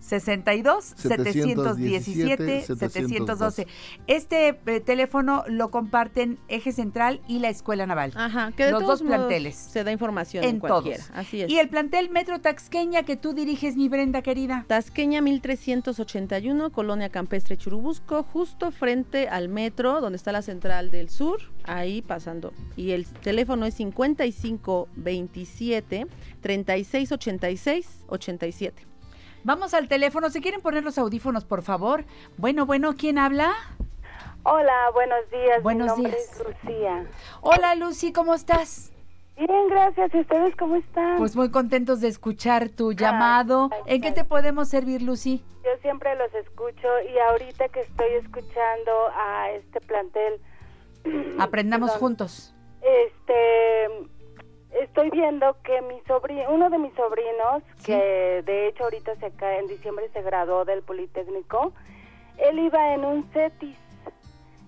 62 0.00 0.94
717 0.96 2.62
712. 2.62 3.66
Este 4.06 4.58
eh, 4.66 4.80
teléfono 4.80 5.44
lo 5.46 5.70
comparten 5.70 6.38
Eje 6.48 6.72
Central 6.72 7.20
y 7.28 7.38
la 7.38 7.50
Escuela 7.50 7.86
Naval. 7.86 8.12
Ajá, 8.16 8.52
que 8.56 8.64
de 8.64 8.72
Los 8.72 8.82
todos 8.82 9.00
dos 9.00 9.08
planteles. 9.08 9.56
Se 9.56 9.84
da 9.84 9.92
información 9.92 10.44
en, 10.44 10.50
En 10.50 10.60
cualquiera. 10.60 11.04
todos. 11.04 11.10
Así 11.14 11.42
es. 11.42 11.50
Y 11.50 11.58
el 11.58 11.68
plantel 11.68 12.10
Metro 12.10 12.40
Taxqueña 12.40 13.02
que 13.04 13.16
tú 13.16 13.32
diriges, 13.32 13.76
mi 13.76 13.88
Brenda 13.88 14.22
querida. 14.22 14.64
Tasqueña 14.66 15.20
1381, 15.20 16.72
Colonia 16.72 17.10
Campestre 17.10 17.56
Churubusco, 17.56 18.22
justo 18.22 18.70
frente 18.70 19.28
al 19.28 19.48
metro, 19.48 20.00
donde 20.00 20.16
está 20.16 20.32
la 20.32 20.42
central 20.42 20.90
del 20.90 21.10
sur, 21.10 21.40
ahí 21.64 22.02
pasando. 22.02 22.52
Y 22.76 22.92
el 22.92 23.06
teléfono 23.06 23.66
es 23.66 23.74
5527 23.74 26.06
3686 26.40 28.04
87. 28.08 28.89
Vamos 29.44 29.74
al 29.74 29.88
teléfono. 29.88 30.30
¿Se 30.30 30.40
quieren 30.40 30.60
poner 30.60 30.84
los 30.84 30.98
audífonos, 30.98 31.44
por 31.44 31.62
favor? 31.62 32.04
Bueno, 32.36 32.66
bueno, 32.66 32.94
¿quién 32.96 33.18
habla? 33.18 33.52
Hola, 34.42 34.90
buenos 34.92 35.28
días. 35.30 35.62
Buenos 35.62 35.96
Mi 35.96 36.04
nombre 36.04 36.12
días. 36.12 36.40
es 36.40 36.46
Lucía. 36.46 37.06
Hola, 37.40 37.74
Lucy, 37.74 38.12
¿cómo 38.12 38.34
estás? 38.34 38.92
Bien, 39.36 39.68
gracias. 39.68 40.14
¿Y 40.14 40.20
ustedes 40.20 40.54
cómo 40.56 40.76
están? 40.76 41.18
Pues 41.18 41.34
muy 41.36 41.50
contentos 41.50 42.00
de 42.00 42.08
escuchar 42.08 42.68
tu 42.68 42.92
llamado. 42.92 43.70
¿En 43.86 44.02
qué 44.02 44.12
te 44.12 44.24
podemos 44.24 44.68
servir, 44.68 45.00
Lucy? 45.02 45.42
Yo 45.64 45.70
siempre 45.82 46.14
los 46.16 46.32
escucho 46.34 46.88
y 47.12 47.18
ahorita 47.18 47.68
que 47.68 47.80
estoy 47.80 48.12
escuchando 48.22 48.92
a 49.14 49.50
este 49.50 49.80
plantel, 49.80 50.40
Aprendamos 51.38 51.90
Perdón. 51.92 52.00
juntos. 52.08 52.54
este, 52.82 53.88
estoy 54.72 55.10
viendo 55.10 55.56
que 55.62 55.82
mi 55.82 56.00
sobrino, 56.06 56.50
uno 56.50 56.70
de 56.70 56.78
mis 56.78 56.92
sobrinos, 56.94 57.62
que 57.84 58.42
de 58.44 58.68
hecho 58.68 58.84
ahorita 58.84 59.16
se 59.16 59.30
cae, 59.32 59.58
en 59.58 59.66
diciembre 59.66 60.08
se 60.12 60.22
graduó 60.22 60.64
del 60.64 60.82
Politécnico, 60.82 61.72
él 62.38 62.58
iba 62.58 62.94
en 62.94 63.04
un 63.04 63.24
CETIS 63.32 63.76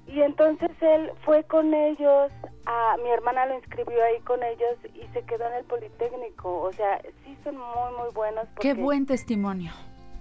y 0.06 0.20
entonces 0.20 0.70
él 0.80 1.10
fue 1.24 1.44
con 1.44 1.72
ellos, 1.72 2.32
a, 2.66 2.96
mi 3.02 3.10
hermana 3.10 3.46
lo 3.46 3.54
inscribió 3.54 4.04
ahí 4.04 4.20
con 4.20 4.42
ellos 4.42 4.76
y 4.94 5.06
se 5.12 5.22
quedó 5.24 5.46
en 5.46 5.54
el 5.54 5.64
Politécnico, 5.64 6.60
o 6.60 6.72
sea, 6.72 7.00
sí 7.24 7.36
son 7.44 7.56
muy 7.56 7.96
muy 7.98 8.12
buenos. 8.14 8.44
Qué 8.60 8.70
porque- 8.70 8.74
buen 8.74 9.06
testimonio. 9.06 9.72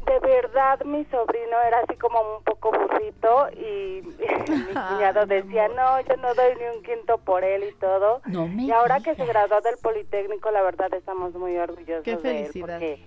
De 0.06 0.20
verdad 0.20 0.84
mi 0.84 1.06
sobrino 1.06 1.62
era 1.66 1.80
así 1.80 1.96
como 1.98 2.38
un 2.38 2.44
poco 2.44 2.72
burrito 2.72 3.50
y 3.52 4.02
mi 4.20 4.74
cuñado 4.74 5.26
decía, 5.26 5.68
no, 5.70 6.02
yo 6.02 6.18
no 6.18 6.34
doy 6.34 6.56
ni 6.60 6.78
un 6.78 6.84
quinto 6.84 7.18
por 7.20 7.44
él 7.44 7.64
y 7.64 7.74
todo. 7.74 8.22
No 8.26 8.48
me 8.48 8.64
y 8.64 8.72
ahora 8.72 9.00
que 9.00 9.16
se 9.16 9.26
graduó 9.26 9.62
del 9.62 9.78
Politécnico, 9.78 10.52
la 10.52 10.62
verdad 10.62 10.94
estamos 10.94 11.34
muy 11.34 11.58
orgullosos 11.58 12.04
Qué 12.04 12.18
de 12.18 12.40
él 12.40 12.48
felicidad. 12.48 12.80
porque 12.80 13.06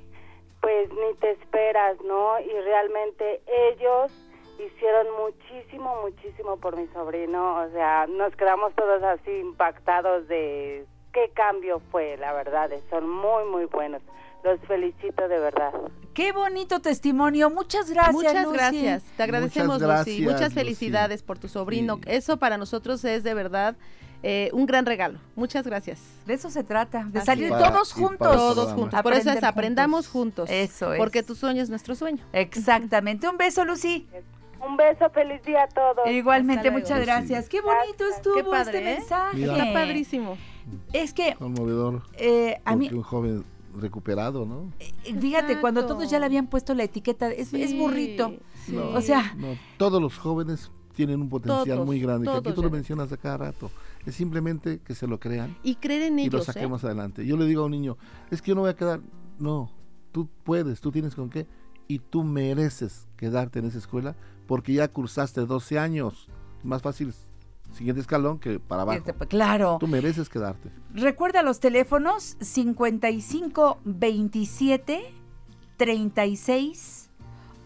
pues 0.61 0.89
ni 0.91 1.15
te 1.21 1.33
esperas, 1.33 2.01
¿no? 2.03 2.41
Y 2.41 2.51
realmente 2.63 3.43
ellos 3.47 4.11
hicieron 4.59 5.07
muchísimo, 5.21 6.01
muchísimo 6.03 6.57
por 6.59 6.77
mi 6.77 6.87
sobrino, 6.89 7.57
o 7.57 7.69
sea, 7.71 8.07
nos 8.07 8.35
quedamos 8.37 8.75
todos 8.75 9.03
así 9.03 9.31
impactados 9.31 10.27
de 10.29 10.87
qué 11.13 11.31
cambio 11.35 11.81
fue, 11.91 12.17
la 12.17 12.33
verdad, 12.33 12.71
son 12.91 13.09
muy, 13.09 13.45
muy 13.45 13.67
buenos. 13.67 14.03
Los 14.45 14.61
felicito 14.69 15.27
de 15.27 15.39
verdad. 15.39 15.73
Qué 16.13 16.33
bonito 16.33 16.81
testimonio. 16.81 17.49
Muchas 17.51 17.89
gracias, 17.91 18.15
Muchas 18.15 18.45
Lucy. 18.45 18.53
gracias. 18.57 19.03
Te 19.17 19.23
agradecemos, 19.23 19.81
Muchas 19.81 20.07
Lucy. 20.07 20.23
Muchas 20.23 20.41
Lucy. 20.43 20.55
felicidades 20.55 21.23
por 21.23 21.39
tu 21.39 21.49
sobrino. 21.49 21.99
Eso 22.07 22.37
para 22.37 22.59
nosotros 22.59 23.05
es 23.05 23.25
de 23.25 23.33
verdad 23.35 23.75
eh, 24.23 24.51
un 24.53 24.67
gran 24.67 24.85
regalo. 24.87 25.19
Muchas 25.35 25.67
gracias. 25.67 26.01
De 26.27 26.35
eso 26.35 26.51
se 26.51 26.63
trata, 26.63 27.05
de 27.05 27.19
Así 27.21 27.27
salir. 27.27 27.49
Para- 27.51 27.73
todos 27.73 27.93
juntos. 27.93 28.37
Todos 28.37 28.73
juntos. 28.75 29.03
Por 29.03 29.13
eso 29.15 29.31
es 29.31 29.43
aprendamos 29.43 30.09
juntos. 30.09 30.49
juntos. 30.49 30.51
Eso 30.51 30.93
es. 30.93 30.99
Porque 30.99 31.23
tu 31.23 31.35
sueño 31.35 31.63
es 31.63 31.71
nuestro 31.71 31.95
sueño. 31.95 32.23
Exactamente. 32.33 33.29
Un 33.29 33.37
beso, 33.39 33.65
Lucy. 33.65 34.07
Un 34.67 34.77
beso, 34.77 35.11
feliz 35.11 35.43
día 35.43 35.65
a 35.65 35.69
todos. 35.69 36.07
Igualmente, 36.11 36.71
muchas 36.71 37.01
gracias. 37.05 37.49
Qué 37.49 37.61
bonito 37.61 38.05
estuvo 38.15 38.35
Qué 38.37 38.45
padre, 38.45 38.79
este 38.79 38.93
¿eh? 38.93 38.99
mensaje. 38.99 39.37
Mira. 39.37 39.57
Está 39.59 39.73
padrísimo. 39.73 40.39
Es 40.95 41.13
que 41.13 41.35
Conmovedor. 41.35 42.03
eh, 42.17 42.61
a 42.65 42.75
mí, 42.77 42.89
un 42.91 43.03
joven 43.03 43.45
recuperado, 43.77 44.47
¿no? 44.47 44.73
fíjate, 45.21 45.61
cuando 45.61 45.87
todos 45.87 46.09
ya 46.11 46.19
le 46.19 46.27
habían 46.27 46.47
puesto 46.47 46.75
la 46.75 46.85
etiqueta, 46.85 47.31
es, 47.31 47.51
burrito. 47.77 48.35
sí. 48.67 48.77
O 48.77 49.01
sea, 49.01 49.35
No, 49.37 49.49
todos 49.77 50.01
los 50.01 50.17
jóvenes 50.19 50.71
tienen 50.95 51.21
un 51.21 51.29
potencial 51.29 51.77
Todos, 51.79 51.87
muy 51.87 52.01
grande, 52.01 52.31
que 52.31 52.37
aquí 52.37 52.53
tú 52.53 52.63
lo 52.63 52.71
mencionas 52.71 53.11
a 53.13 53.17
cada 53.17 53.37
rato. 53.39 53.71
Es 54.07 54.15
simplemente 54.15 54.81
que 54.81 54.95
se 54.95 55.07
lo 55.07 55.19
crean 55.19 55.57
Y 55.63 55.77
creer 55.77 56.03
en 56.03 56.19
y 56.19 56.31
lo 56.31 56.37
ellos. 56.39 56.49
¿eh? 56.49 56.53
saquemos 56.53 56.85
adelante. 56.85 57.27
Yo 57.27 57.37
le 57.37 57.47
digo 57.47 57.63
a 57.63 57.67
un 57.67 57.73
niño, 57.73 57.97
es 58.31 58.41
que 58.41 58.51
yo 58.51 58.55
no 58.55 58.61
voy 58.63 58.71
a 58.71 58.77
quedar. 58.77 59.01
No, 59.39 59.71
tú 60.13 60.29
puedes, 60.45 60.81
tú 60.81 60.93
tienes 60.93 61.15
con 61.15 61.31
qué 61.31 61.47
y 61.89 61.99
tú 61.99 62.23
mereces 62.23 63.09
quedarte 63.17 63.59
en 63.59 63.67
esa 63.67 63.79
escuela 63.79 64.15
porque 64.47 64.73
ya 64.73 64.89
cursaste 64.89 65.41
12 65.43 65.79
años. 65.79 66.29
Más 66.63 66.81
fácil, 66.81 67.13
siguiente 67.75 68.01
escalón 68.01 68.39
que 68.39 68.59
para 68.59 68.83
abajo. 68.83 68.99
este, 68.99 69.13
pues, 69.15 69.29
claro. 69.29 69.79
Tú 69.81 69.87
mereces 69.87 70.29
quedarte. 70.29 70.71
Recuerda 70.93 71.43
los 71.43 71.61
teléfonos 71.61 72.37
55 72.41 73.79
27 73.85 75.03
36 75.77 77.11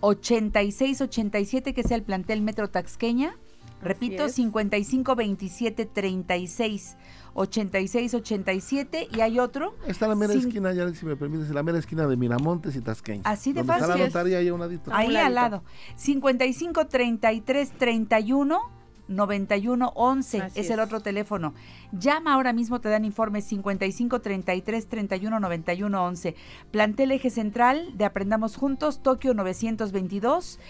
86 0.01 1.01
87 1.01 1.75
que 1.75 1.83
sea 1.83 1.97
el 1.97 2.03
plantel 2.03 2.43
Metro 2.43 2.69
Taxqueña. 2.71 3.35
Repito, 3.81 4.25
es. 4.25 4.35
55 4.35 5.15
27 5.15 5.87
36 5.87 6.97
86 7.35 8.15
87 8.15 9.09
y 9.13 9.21
hay 9.21 9.39
otro. 9.39 9.75
Está 9.87 10.07
en 10.07 10.11
la 10.11 10.17
mera 10.17 10.33
esquina, 10.35 10.73
ya 10.73 10.93
si 10.93 11.07
me 11.07 11.15
permites, 11.15 11.49
en 11.49 11.55
la 11.55 11.63
mera 11.63 11.79
esquina 11.79 12.07
de 12.09 12.17
Miramontes 12.17 12.75
y 12.75 12.81
Tasqueña. 12.81 13.23
Así 13.25 13.53
de 13.53 13.61
Donde 13.61 13.75
Está 13.75 13.87
fácil 13.87 14.01
la 14.01 14.07
es. 14.09 14.15
notaría 14.15 14.39
ahí 14.39 14.49
a 14.49 14.55
un 14.55 14.61
ladito. 14.61 14.91
Ahí 14.93 15.11
un 15.11 15.17
al 15.19 15.35
lado. 15.35 15.63
55 15.95 16.87
33 16.89 17.71
31 17.79 18.61
91 19.09 19.93
11 19.95 20.43
Así 20.43 20.61
es 20.61 20.71
el 20.71 20.81
otro 20.81 21.01
teléfono. 21.01 21.55
Llama 21.93 22.35
ahora 22.35 22.53
mismo, 22.53 22.81
te 22.81 22.89
dan 22.89 23.05
informes 23.05 23.45
55 23.45 24.21
33 24.21 24.87
31 24.89 25.41
91 25.41 26.05
11. 26.05 26.37
Plantel 26.71 27.13
Eje 27.13 27.31
Central 27.31 27.97
de 27.97 28.05
Aprendamos 28.05 28.57
Juntos, 28.57 29.03
Tokio 29.03 29.35
922, 29.35 30.61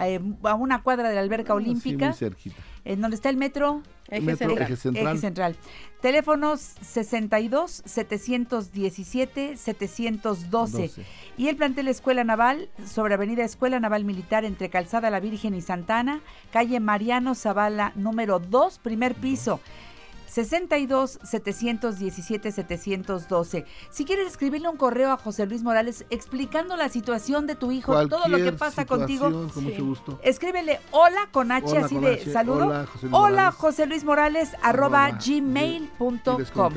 eh, 0.00 0.20
a 0.44 0.54
una 0.54 0.82
cuadra 0.82 1.08
de 1.08 1.14
la 1.14 1.20
alberca 1.20 1.52
Ah, 1.52 1.56
sí, 1.58 1.64
olímpica, 1.64 2.06
muy 2.08 2.16
cerquita. 2.16 2.56
En 2.88 3.02
donde 3.02 3.16
está 3.16 3.28
el 3.28 3.36
metro. 3.36 3.82
Eje 4.08 4.22
Metro, 4.22 4.48
central. 4.48 4.66
Eje 4.66 4.76
Central. 4.76 5.06
Eje 5.06 5.20
Central. 5.20 5.56
Teléfonos 6.00 6.60
62 6.80 7.82
717 7.84 9.56
712. 9.58 10.48
12. 10.48 11.02
Y 11.36 11.48
el 11.48 11.56
plantel 11.56 11.88
Escuela 11.88 12.24
Naval 12.24 12.70
sobre 12.86 13.14
Avenida 13.14 13.44
Escuela 13.44 13.78
Naval 13.78 14.06
Militar 14.06 14.46
entre 14.46 14.70
Calzada 14.70 15.10
La 15.10 15.20
Virgen 15.20 15.54
y 15.54 15.60
Santana, 15.60 16.22
calle 16.50 16.80
Mariano 16.80 17.34
Zavala 17.34 17.92
número 17.94 18.38
2, 18.38 18.78
primer 18.78 19.14
piso. 19.14 19.60
62 20.28 21.18
717 21.22 22.52
712. 22.52 23.64
Si 23.90 24.04
quieres 24.04 24.26
escribirle 24.28 24.68
un 24.68 24.76
correo 24.76 25.10
a 25.10 25.16
José 25.16 25.46
Luis 25.46 25.62
Morales 25.62 26.04
explicando 26.10 26.76
la 26.76 26.88
situación 26.88 27.46
de 27.46 27.54
tu 27.54 27.72
hijo, 27.72 28.08
todo 28.08 28.28
lo 28.28 28.36
que 28.38 28.52
pasa 28.52 28.84
contigo, 28.86 29.48
Con 29.52 29.64
mucho 29.64 29.84
gusto. 29.84 30.20
escríbele 30.22 30.80
hola 30.90 31.28
con 31.32 31.50
H 31.52 31.66
Hola 31.66 31.84
así 31.86 31.94
con 31.94 32.04
de 32.04 32.14
H, 32.14 32.32
saludo. 32.32 32.66
hola, 32.66 32.86
José 32.86 33.06
Luis 33.06 33.14
Hola 33.14 33.30
Morales. 33.30 33.54
José 33.56 33.86
Luis 33.86 34.04
Morales 34.04 34.50
arroba 34.62 35.04
Arroba, 35.06 35.18
gmail.com. 35.24 36.74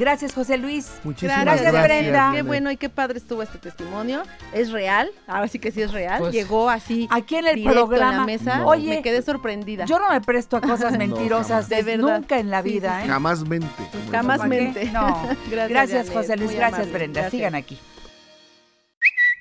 Gracias 0.00 0.32
José 0.32 0.56
Luis. 0.56 0.90
Muchísimas 1.04 1.42
gracias, 1.42 1.72
gracias, 1.72 1.84
Brenda. 1.84 2.32
Qué 2.34 2.40
bueno 2.40 2.70
y 2.70 2.78
qué 2.78 2.88
padre 2.88 3.18
estuvo 3.18 3.42
este 3.42 3.58
testimonio. 3.58 4.22
Es 4.54 4.72
real, 4.72 5.10
ahora 5.26 5.46
sí 5.46 5.58
que 5.58 5.70
sí 5.72 5.82
es 5.82 5.92
real. 5.92 6.20
Pues, 6.20 6.32
Llegó 6.32 6.70
así 6.70 7.06
Aquí 7.10 7.36
en 7.36 7.46
el 7.46 7.62
programa. 7.62 8.10
en 8.12 8.16
la 8.16 8.24
mesa. 8.24 8.56
No. 8.60 8.68
Oye, 8.68 8.88
me 8.88 9.02
quedé 9.02 9.20
sorprendida. 9.20 9.84
Yo 9.84 9.98
no 9.98 10.08
me 10.08 10.22
presto 10.22 10.56
a 10.56 10.62
cosas 10.62 10.96
mentirosas 10.98 11.48
jamás. 11.48 11.68
De 11.68 11.82
verdad. 11.82 12.16
nunca 12.18 12.38
en 12.38 12.48
la 12.48 12.62
vida. 12.62 13.00
sí, 13.00 13.04
¿eh? 13.04 13.10
Jamás 13.10 13.46
mente. 13.46 13.68
Jamás 14.10 14.38
¿Para 14.38 14.50
qué? 14.50 14.62
mente. 14.62 14.84
No. 14.86 15.06
Gracias, 15.50 15.68
Gracias, 15.68 16.06
Janet, 16.06 16.14
José 16.14 16.36
Luis. 16.38 16.52
Gracias, 16.52 16.78
amable. 16.78 16.92
Brenda. 16.94 17.20
Gracias. 17.20 17.38
Sigan 17.38 17.54
aquí. 17.54 17.78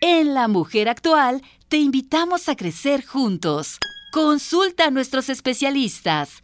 En 0.02 0.34
La 0.34 0.50
Mujer 0.50 0.90
Actual 0.90 1.42
te 1.70 1.78
invitamos 1.78 2.50
a 2.50 2.58
crecer 2.58 3.06
juntos. 3.06 3.78
Consulta 4.12 4.88
a 4.88 4.92
nuestros 4.92 5.30
especialistas 5.30 6.44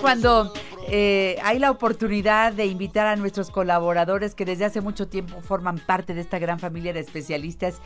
Cuando 0.00 0.52
eh, 0.88 1.38
hay 1.42 1.58
la 1.58 1.70
oportunidad 1.70 2.52
de 2.52 2.66
invitar 2.66 3.06
a 3.06 3.16
nuestros 3.16 3.50
colaboradores 3.50 4.34
que 4.34 4.44
desde 4.44 4.64
hace 4.64 4.80
mucho 4.80 5.08
tiempo 5.08 5.40
forman 5.40 5.78
parte 5.78 6.14
de 6.14 6.20
esta 6.20 6.38
gran 6.38 6.58
familia 6.58 6.92
de 6.92 7.00
especialistas. 7.00 7.80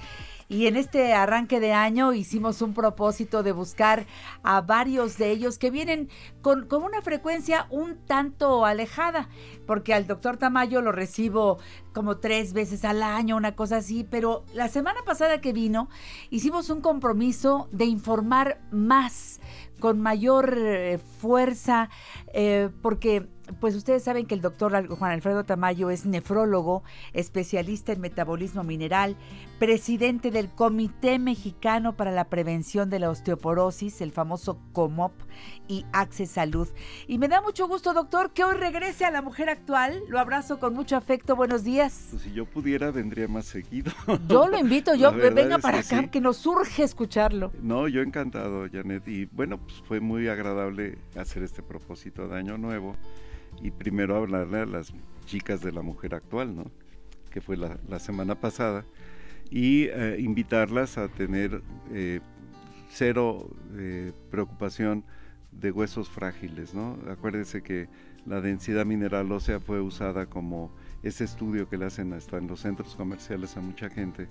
Y 0.48 0.66
en 0.68 0.76
este 0.76 1.12
arranque 1.12 1.58
de 1.58 1.72
año 1.72 2.12
hicimos 2.12 2.62
un 2.62 2.72
propósito 2.72 3.42
de 3.42 3.50
buscar 3.50 4.06
a 4.44 4.60
varios 4.60 5.18
de 5.18 5.30
ellos 5.30 5.58
que 5.58 5.72
vienen 5.72 6.08
con, 6.40 6.66
con 6.68 6.84
una 6.84 7.02
frecuencia 7.02 7.66
un 7.70 7.96
tanto 8.06 8.64
alejada, 8.64 9.28
porque 9.66 9.92
al 9.92 10.06
doctor 10.06 10.36
Tamayo 10.36 10.82
lo 10.82 10.92
recibo 10.92 11.58
como 11.92 12.18
tres 12.18 12.52
veces 12.52 12.84
al 12.84 13.02
año, 13.02 13.36
una 13.36 13.56
cosa 13.56 13.78
así, 13.78 14.06
pero 14.08 14.44
la 14.54 14.68
semana 14.68 15.00
pasada 15.04 15.40
que 15.40 15.52
vino 15.52 15.88
hicimos 16.30 16.70
un 16.70 16.80
compromiso 16.80 17.68
de 17.72 17.86
informar 17.86 18.60
más 18.70 19.40
con 19.80 20.00
mayor 20.00 20.56
eh, 20.58 20.98
fuerza, 21.20 21.90
eh, 22.32 22.70
porque 22.82 23.26
pues 23.60 23.74
ustedes 23.76 24.02
saben 24.02 24.26
que 24.26 24.34
el 24.34 24.40
doctor 24.40 24.88
Juan 24.88 25.12
Alfredo 25.12 25.44
Tamayo 25.44 25.90
es 25.90 26.04
nefrólogo, 26.04 26.82
especialista 27.12 27.92
en 27.92 28.00
metabolismo 28.00 28.64
mineral, 28.64 29.16
presidente 29.58 30.30
del 30.30 30.50
Comité 30.50 31.18
Mexicano 31.18 31.96
para 31.96 32.10
la 32.10 32.24
Prevención 32.28 32.90
de 32.90 32.98
la 32.98 33.10
Osteoporosis, 33.10 34.00
el 34.00 34.12
famoso 34.12 34.58
COMOP 34.72 35.12
y 35.66 35.86
Access 35.92 36.30
Salud. 36.30 36.68
Y 37.06 37.18
me 37.18 37.28
da 37.28 37.40
mucho 37.40 37.66
gusto, 37.66 37.94
doctor, 37.94 38.32
que 38.32 38.44
hoy 38.44 38.54
regrese 38.56 39.04
a 39.04 39.10
la 39.10 39.22
mujer 39.22 39.48
actual. 39.48 40.02
Lo 40.08 40.18
abrazo 40.18 40.58
con 40.58 40.74
mucho 40.74 40.96
afecto. 40.96 41.36
Buenos 41.36 41.64
días. 41.64 42.08
Pues 42.10 42.22
si 42.22 42.32
yo 42.32 42.44
pudiera, 42.44 42.90
vendría 42.90 43.28
más 43.28 43.46
seguido. 43.46 43.92
Yo 44.28 44.48
lo 44.48 44.58
invito, 44.58 44.94
yo 44.94 45.12
venga 45.12 45.58
para 45.58 45.82
que 45.82 45.86
acá, 45.86 46.02
sí. 46.02 46.08
que 46.08 46.20
nos 46.20 46.44
urge 46.46 46.82
escucharlo. 46.82 47.52
No, 47.62 47.88
yo 47.88 48.02
encantado, 48.02 48.66
Janet. 48.70 49.06
Y 49.08 49.26
bueno, 49.26 49.58
pues 49.58 49.82
fue 49.86 50.00
muy 50.00 50.28
agradable 50.28 50.98
hacer 51.16 51.42
este 51.42 51.62
propósito 51.62 52.28
de 52.28 52.38
Año 52.38 52.58
Nuevo. 52.58 52.96
Y 53.62 53.70
primero 53.70 54.16
hablarle 54.16 54.60
a 54.60 54.66
las 54.66 54.92
chicas 55.26 55.60
de 55.60 55.72
la 55.72 55.82
mujer 55.82 56.14
actual, 56.14 56.54
¿no? 56.54 56.64
Que 57.30 57.40
fue 57.40 57.56
la, 57.56 57.78
la 57.88 57.98
semana 57.98 58.34
pasada. 58.34 58.84
Y 59.50 59.84
eh, 59.84 60.16
invitarlas 60.18 60.98
a 60.98 61.08
tener 61.08 61.62
eh, 61.92 62.20
cero 62.90 63.48
eh, 63.76 64.12
preocupación 64.30 65.04
de 65.52 65.70
huesos 65.70 66.08
frágiles, 66.10 66.74
¿no? 66.74 66.98
Acuérdense 67.10 67.62
que 67.62 67.88
la 68.26 68.40
densidad 68.40 68.84
mineral 68.84 69.30
ósea 69.32 69.60
fue 69.60 69.80
usada 69.80 70.26
como 70.26 70.70
ese 71.02 71.24
estudio 71.24 71.68
que 71.68 71.78
le 71.78 71.86
hacen 71.86 72.12
hasta 72.12 72.38
en 72.38 72.48
los 72.48 72.60
centros 72.60 72.94
comerciales 72.94 73.56
a 73.56 73.60
mucha 73.60 73.88
gente, 73.88 74.28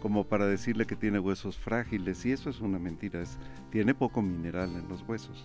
como 0.00 0.24
para 0.24 0.46
decirle 0.46 0.86
que 0.86 0.96
tiene 0.96 1.18
huesos 1.18 1.58
frágiles, 1.58 2.24
y 2.24 2.32
eso 2.32 2.50
es 2.50 2.60
una 2.60 2.78
mentira, 2.78 3.20
es, 3.20 3.38
tiene 3.70 3.94
poco 3.94 4.22
mineral 4.22 4.70
en 4.76 4.88
los 4.88 5.02
huesos. 5.06 5.44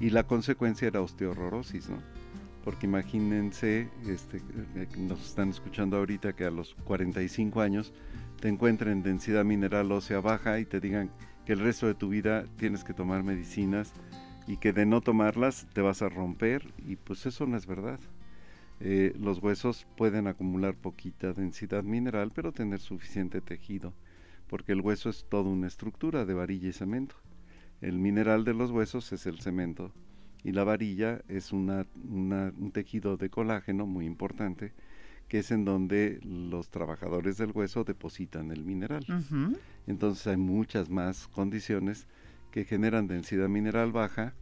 Y 0.00 0.10
la 0.10 0.26
consecuencia 0.26 0.88
era 0.88 1.00
osteoporrosis, 1.00 1.88
¿no? 1.88 1.98
Porque 2.64 2.86
imagínense, 2.86 3.88
este, 4.08 4.38
eh, 4.76 4.88
nos 4.96 5.24
están 5.24 5.50
escuchando 5.50 5.98
ahorita 5.98 6.32
que 6.34 6.46
a 6.46 6.50
los 6.50 6.74
45 6.84 7.60
años 7.60 7.92
te 8.40 8.48
encuentren 8.48 9.02
densidad 9.02 9.44
mineral 9.44 9.90
ósea 9.92 10.20
baja 10.20 10.58
y 10.60 10.64
te 10.64 10.80
digan 10.80 11.10
que 11.44 11.52
el 11.52 11.60
resto 11.60 11.86
de 11.86 11.94
tu 11.94 12.08
vida 12.08 12.44
tienes 12.56 12.84
que 12.84 12.94
tomar 12.94 13.22
medicinas 13.22 13.92
y 14.46 14.56
que 14.58 14.72
de 14.72 14.86
no 14.86 15.00
tomarlas 15.00 15.66
te 15.72 15.80
vas 15.80 16.02
a 16.02 16.08
romper 16.08 16.72
y 16.86 16.96
pues 16.96 17.26
eso 17.26 17.46
no 17.46 17.56
es 17.56 17.66
verdad. 17.66 18.00
Eh, 18.80 19.14
los 19.18 19.42
huesos 19.42 19.86
pueden 19.96 20.26
acumular 20.26 20.74
poquita 20.74 21.32
densidad 21.32 21.84
mineral 21.84 22.32
pero 22.34 22.52
tener 22.52 22.80
suficiente 22.80 23.40
tejido 23.40 23.94
porque 24.48 24.72
el 24.72 24.80
hueso 24.80 25.10
es 25.10 25.24
toda 25.28 25.48
una 25.48 25.66
estructura 25.66 26.24
de 26.24 26.34
varilla 26.34 26.68
y 26.68 26.72
cemento. 26.72 27.16
El 27.80 27.98
mineral 27.98 28.44
de 28.44 28.54
los 28.54 28.70
huesos 28.70 29.12
es 29.12 29.26
el 29.26 29.40
cemento 29.40 29.92
y 30.42 30.52
la 30.52 30.64
varilla 30.64 31.22
es 31.28 31.52
un 31.52 32.70
tejido 32.72 33.16
de 33.16 33.30
colágeno 33.30 33.86
muy 33.86 34.06
importante 34.06 34.72
que 35.34 35.40
es 35.40 35.50
en 35.50 35.64
donde 35.64 36.20
los 36.22 36.68
trabajadores 36.68 37.38
del 37.38 37.50
hueso 37.50 37.82
depositan 37.82 38.52
el 38.52 38.64
mineral. 38.64 39.04
Entonces 39.84 40.28
hay 40.28 40.36
muchas 40.36 40.90
más 40.90 41.26
condiciones 41.26 42.06
que 42.52 42.64
generan 42.64 43.08
densidad 43.08 43.48
mineral 43.48 43.90
baja 43.90 44.32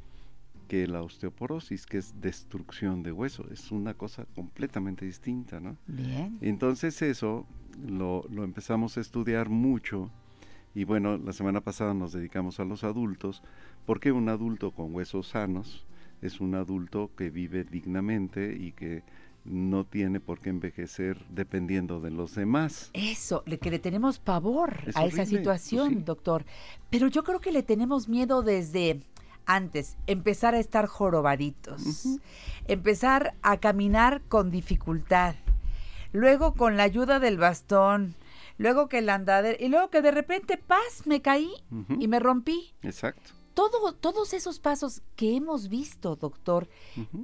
que 0.68 0.86
la 0.86 1.00
osteoporosis, 1.00 1.86
que 1.86 1.96
es 1.96 2.20
destrucción 2.20 3.02
de 3.02 3.10
hueso. 3.10 3.46
Es 3.50 3.72
una 3.72 3.94
cosa 3.94 4.26
completamente 4.34 5.06
distinta, 5.06 5.60
¿no? 5.60 5.78
Bien. 5.86 6.36
Entonces 6.42 7.00
eso 7.00 7.46
lo, 7.82 8.26
lo 8.28 8.44
empezamos 8.44 8.98
a 8.98 9.00
estudiar 9.00 9.48
mucho 9.48 10.10
y 10.74 10.84
bueno, 10.84 11.16
la 11.16 11.32
semana 11.32 11.62
pasada 11.62 11.94
nos 11.94 12.12
dedicamos 12.12 12.60
a 12.60 12.66
los 12.66 12.84
adultos, 12.84 13.42
porque 13.86 14.12
un 14.12 14.28
adulto 14.28 14.72
con 14.72 14.94
huesos 14.94 15.28
sanos 15.28 15.86
es 16.20 16.38
un 16.40 16.54
adulto 16.54 17.10
que 17.16 17.30
vive 17.30 17.64
dignamente 17.64 18.54
y 18.54 18.72
que 18.72 19.02
no 19.44 19.84
tiene 19.84 20.20
por 20.20 20.40
qué 20.40 20.50
envejecer 20.50 21.24
dependiendo 21.28 22.00
de 22.00 22.10
los 22.10 22.34
demás. 22.34 22.90
Eso, 22.92 23.42
que 23.44 23.70
le 23.70 23.78
tenemos 23.78 24.18
pavor 24.18 24.84
Es 24.86 24.96
a 24.96 25.04
esa 25.04 25.26
situación, 25.26 25.88
pues 25.88 25.98
sí. 25.98 26.04
doctor. 26.04 26.44
Pero 26.90 27.08
yo 27.08 27.24
creo 27.24 27.40
que 27.40 27.52
le 27.52 27.62
tenemos 27.62 28.08
miedo 28.08 28.42
desde 28.42 29.00
antes, 29.46 29.96
empezar 30.06 30.54
a 30.54 30.60
estar 30.60 30.86
jorobaditos, 30.86 32.06
empezar 32.68 33.34
a 33.42 33.56
caminar 33.58 34.22
con 34.28 34.50
dificultad, 34.50 35.34
luego 36.12 36.54
con 36.54 36.76
la 36.76 36.84
ayuda 36.84 37.18
del 37.18 37.38
bastón, 37.38 38.14
luego 38.58 38.88
que 38.88 38.98
el 38.98 39.08
andadero, 39.08 39.56
y 39.58 39.68
luego 39.68 39.90
que 39.90 40.02
de 40.02 40.12
repente, 40.12 40.58
paz, 40.58 41.06
me 41.06 41.22
caí 41.22 41.50
y 41.98 42.08
me 42.08 42.20
rompí. 42.20 42.72
Exacto. 42.82 43.32
Todo, 43.54 43.92
todos 43.92 44.32
esos 44.32 44.60
pasos 44.60 45.02
que 45.14 45.36
hemos 45.36 45.68
visto, 45.68 46.16
doctor, 46.16 46.68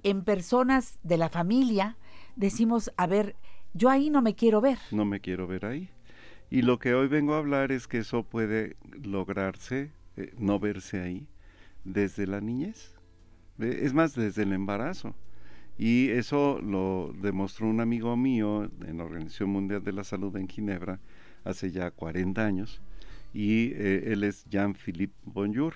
en 0.03 0.25
personas 0.25 0.99
de 1.03 1.17
la 1.17 1.31
familia, 1.31 1.97
decimos, 2.39 2.91
a 2.97 3.07
ver, 3.07 3.37
yo 3.75 3.91
ahí 3.91 4.09
no 4.09 4.23
me 4.23 4.35
quiero 4.35 4.61
ver. 4.61 4.79
no 4.91 5.05
me 5.05 5.21
quiero 5.21 5.47
ver 5.47 5.67
ahí. 5.67 5.91
Y 6.51 6.63
lo 6.63 6.79
que 6.79 6.95
hoy 6.95 7.09
vengo 7.09 7.35
a 7.35 7.39
hablar 7.39 7.73
es 7.73 7.87
que 7.87 7.99
eso 7.99 8.23
puede 8.23 8.77
lograrse, 9.03 9.91
eh, 10.17 10.33
no 10.39 10.59
verse 10.59 11.01
ahí, 11.01 11.27
desde 11.85 12.27
la 12.27 12.41
niñez. 12.41 12.95
Es 13.59 13.93
más, 13.93 14.15
desde 14.15 14.45
el 14.45 14.53
embarazo. 14.53 15.15
Y 15.77 16.09
eso 16.11 16.61
lo 16.63 17.13
demostró 17.21 17.67
un 17.69 17.81
amigo 17.81 18.17
mío 18.17 18.71
en 18.87 18.99
la 18.99 19.05
Organización 19.05 19.51
Mundial 19.51 19.83
de 19.83 19.93
la 19.93 20.05
Salud 20.05 20.35
en 20.37 20.49
Ginebra 20.49 21.01
hace 21.45 21.71
ya 21.71 21.91
40 21.91 22.45
años. 22.45 22.81
Y 23.35 23.73
eh, 23.75 24.13
él 24.13 24.25
es 24.25 24.45
Jean-Philippe 24.49 25.15
Bonjour. 25.25 25.75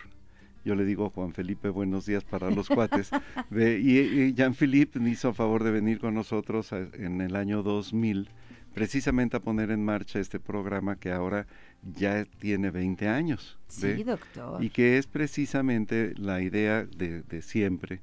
Yo 0.65 0.75
le 0.77 0.85
digo 0.85 1.11
Juan 1.11 1.33
Felipe, 1.33 1.69
buenos 1.71 2.07
días 2.07 2.25
para 2.25 2.51
los 2.51 2.69
cuates. 2.69 3.11
Ve, 3.51 3.81
y, 3.81 3.99
y 3.99 4.35
Jean-Philippe 4.35 5.01
me 5.01 5.11
hizo 5.11 5.33
favor 5.35 5.65
de 5.65 5.71
venir 5.73 5.99
con 5.99 6.15
nosotros 6.15 6.73
a- 6.73 6.89
en 6.95 7.21
el 7.21 7.37
año 7.37 7.63
2000 7.63 8.29
precisamente 8.75 9.37
a 9.37 9.41
poner 9.41 9.71
en 9.71 9.85
marcha 9.85 10.19
este 10.19 10.41
programa 10.41 10.97
que 10.97 11.13
ahora 11.13 11.47
ya 11.83 12.25
tiene 12.39 12.71
20 12.71 13.07
años. 13.07 13.59
Sí, 13.69 14.03
doctor. 14.03 14.65
Y 14.65 14.71
que 14.71 14.97
es 14.97 15.07
precisamente 15.07 16.15
la 16.17 16.41
idea 16.41 16.85
de, 16.85 17.23
de 17.23 17.43
siempre 17.43 18.01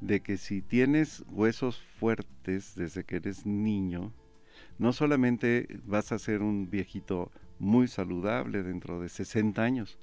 de 0.00 0.20
que 0.20 0.36
si 0.36 0.60
tienes 0.62 1.24
huesos 1.28 1.80
fuertes 2.00 2.74
desde 2.74 3.04
que 3.04 3.16
eres 3.16 3.46
niño, 3.46 4.12
no 4.78 4.92
solamente 4.92 5.68
vas 5.84 6.10
a 6.10 6.18
ser 6.18 6.42
un 6.42 6.68
viejito 6.70 7.30
muy 7.60 7.86
saludable 7.86 8.62
dentro 8.64 9.00
de 9.00 9.08
60 9.08 9.62
años, 9.62 9.98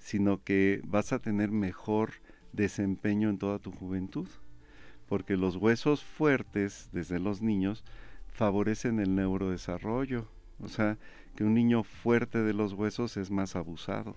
sino 0.00 0.42
que 0.42 0.80
vas 0.84 1.12
a 1.12 1.20
tener 1.20 1.52
mejor 1.52 2.14
desempeño 2.52 3.30
en 3.30 3.38
toda 3.38 3.60
tu 3.60 3.70
juventud, 3.70 4.26
porque 5.06 5.36
los 5.36 5.54
huesos 5.56 6.02
fuertes 6.02 6.88
desde 6.92 7.20
los 7.20 7.42
niños 7.42 7.84
favorecen 8.32 8.98
el 8.98 9.14
neurodesarrollo, 9.14 10.26
o 10.60 10.68
sea, 10.68 10.98
que 11.36 11.44
un 11.44 11.54
niño 11.54 11.84
fuerte 11.84 12.42
de 12.42 12.52
los 12.54 12.72
huesos 12.72 13.16
es 13.16 13.30
más 13.30 13.54
abusado. 13.54 14.16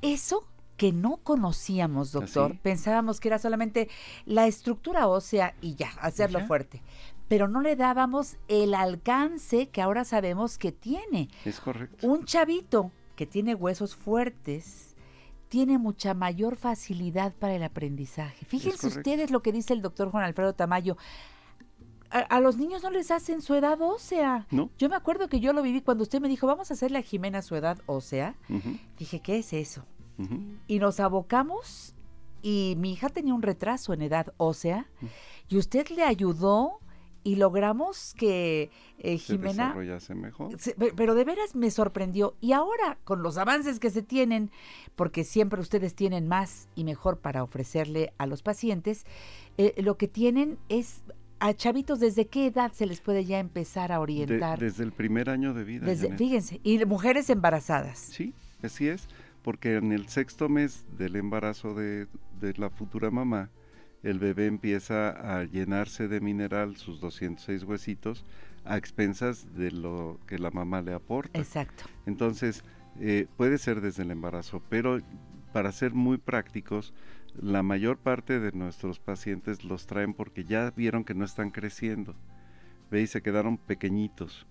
Eso 0.00 0.46
que 0.76 0.92
no 0.92 1.18
conocíamos, 1.18 2.12
doctor, 2.12 2.52
¿Así? 2.52 2.60
pensábamos 2.62 3.20
que 3.20 3.28
era 3.28 3.38
solamente 3.38 3.88
la 4.24 4.46
estructura 4.46 5.06
ósea 5.06 5.54
y 5.60 5.74
ya, 5.74 5.90
hacerlo 6.00 6.40
Ya. 6.40 6.46
fuerte. 6.46 6.82
Pero 7.28 7.48
no 7.48 7.60
le 7.60 7.76
dábamos 7.76 8.36
el 8.48 8.74
alcance 8.74 9.68
que 9.68 9.80
ahora 9.80 10.04
sabemos 10.04 10.58
que 10.58 10.72
tiene. 10.72 11.28
Es 11.44 11.60
correcto. 11.60 12.06
Un 12.06 12.24
chavito 12.24 12.90
que 13.16 13.26
tiene 13.26 13.54
huesos 13.54 13.94
fuertes 13.96 14.91
tiene 15.52 15.76
mucha 15.76 16.14
mayor 16.14 16.56
facilidad 16.56 17.34
para 17.34 17.54
el 17.54 17.62
aprendizaje. 17.62 18.46
Fíjense 18.46 18.86
ustedes 18.86 19.30
lo 19.30 19.42
que 19.42 19.52
dice 19.52 19.74
el 19.74 19.82
doctor 19.82 20.10
Juan 20.10 20.24
Alfredo 20.24 20.54
Tamayo. 20.54 20.96
A, 22.08 22.20
a 22.20 22.40
los 22.40 22.56
niños 22.56 22.82
no 22.82 22.90
les 22.90 23.10
hacen 23.10 23.42
su 23.42 23.54
edad 23.54 23.78
ósea. 23.82 24.46
No. 24.50 24.70
Yo 24.78 24.88
me 24.88 24.96
acuerdo 24.96 25.28
que 25.28 25.40
yo 25.40 25.52
lo 25.52 25.60
viví 25.60 25.82
cuando 25.82 26.04
usted 26.04 26.22
me 26.22 26.28
dijo, 26.30 26.46
vamos 26.46 26.70
a 26.70 26.74
hacerle 26.74 27.00
a 27.00 27.02
Jimena 27.02 27.42
su 27.42 27.54
edad 27.54 27.76
ósea. 27.84 28.34
Dije, 28.96 29.20
¿qué 29.20 29.40
es 29.40 29.52
eso? 29.52 29.84
Y 30.68 30.78
nos 30.78 31.00
abocamos 31.00 31.94
y 32.40 32.72
mi 32.78 32.94
hija 32.94 33.10
tenía 33.10 33.34
un 33.34 33.42
retraso 33.42 33.92
en 33.92 34.00
edad 34.00 34.32
ósea 34.38 34.86
y 35.48 35.58
usted 35.58 35.86
le 35.90 36.02
ayudó 36.02 36.80
y 37.24 37.36
logramos 37.36 38.14
que 38.14 38.70
eh, 38.98 39.18
Se 39.18 39.34
Jimena 39.34 39.66
desarrollase 39.68 40.14
mejor. 40.14 40.58
se- 40.58 40.74
pe- 40.74 40.92
pero 40.96 41.14
de 41.14 41.24
veras 41.24 41.54
me 41.54 41.70
sorprendió. 41.70 42.36
Y 42.40 42.52
ahora, 42.52 42.98
con 43.04 43.22
los 43.22 43.38
avances 43.38 43.78
que 43.80 43.90
se 43.90 44.02
tienen, 44.02 44.50
porque 44.96 45.24
siempre 45.24 45.60
ustedes 45.60 45.94
tienen 45.94 46.26
más 46.28 46.68
y 46.74 46.84
mejor 46.84 47.18
para 47.18 47.42
ofrecerle 47.42 48.12
a 48.18 48.26
los 48.26 48.42
pacientes, 48.42 49.04
eh, 49.58 49.74
lo 49.82 49.96
que 49.96 50.08
tienen 50.08 50.58
es 50.68 51.02
a 51.40 51.54
chavitos, 51.54 51.98
¿desde 51.98 52.26
qué 52.28 52.46
edad 52.46 52.70
se 52.72 52.86
les 52.86 53.00
puede 53.00 53.24
ya 53.24 53.40
empezar 53.40 53.90
a 53.90 53.96
De- 53.96 54.00
orientar? 54.02 54.58
desde 54.60 54.84
el 54.84 54.92
primer 54.92 55.28
año 55.28 55.54
de 55.54 55.64
vida. 55.64 55.86
Desde- 55.86 56.16
fíjense, 56.16 56.60
y 56.62 56.84
mujeres 56.84 57.28
embarazadas. 57.30 57.98
Sí, 57.98 58.32
así 58.62 58.86
es, 58.88 59.08
porque 59.42 59.74
en 59.76 59.90
el 59.90 60.08
sexto 60.08 60.48
mes 60.48 60.86
del 60.96 61.16
embarazo 61.16 61.74
de, 61.74 62.06
de 62.40 62.54
la 62.58 62.70
futura 62.70 63.10
mamá, 63.10 63.50
el 64.02 64.18
bebé 64.18 64.46
empieza 64.46 65.10
a 65.10 65.44
llenarse 65.44 66.08
de 66.08 66.20
mineral, 66.20 66.76
sus 66.76 67.00
206 67.00 67.62
huesitos, 67.64 68.24
a 68.64 68.76
expensas 68.76 69.54
de 69.54 69.70
lo 69.70 70.18
que 70.26 70.38
la 70.38 70.50
mamá 70.50 70.82
le 70.82 70.92
aporta. 70.92 71.38
Exacto. 71.38 71.84
Entonces, 72.06 72.64
eh, 73.00 73.26
puede 73.36 73.58
ser 73.58 73.80
desde 73.80 74.02
el 74.02 74.10
embarazo, 74.10 74.62
pero 74.68 74.98
para 75.52 75.72
ser 75.72 75.94
muy 75.94 76.18
prácticos, 76.18 76.94
la 77.34 77.62
mayor 77.62 77.98
parte 77.98 78.40
de 78.40 78.52
nuestros 78.52 78.98
pacientes 78.98 79.64
los 79.64 79.86
traen 79.86 80.14
porque 80.14 80.44
ya 80.44 80.70
vieron 80.70 81.04
que 81.04 81.14
no 81.14 81.24
están 81.24 81.50
creciendo. 81.50 82.14
Ve 82.90 83.02
y 83.02 83.06
se 83.06 83.22
quedaron 83.22 83.56
pequeñitos. 83.56 84.46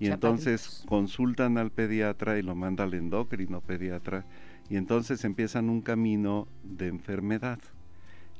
Y 0.00 0.08
entonces 0.08 0.84
consultan 0.88 1.56
al 1.56 1.70
pediatra 1.70 2.38
y 2.38 2.42
lo 2.42 2.56
manda 2.56 2.84
al 2.84 2.94
endocrino 2.94 3.60
pediatra 3.60 4.26
y 4.68 4.76
entonces 4.76 5.24
empiezan 5.24 5.70
un 5.70 5.82
camino 5.82 6.48
de 6.64 6.88
enfermedad. 6.88 7.60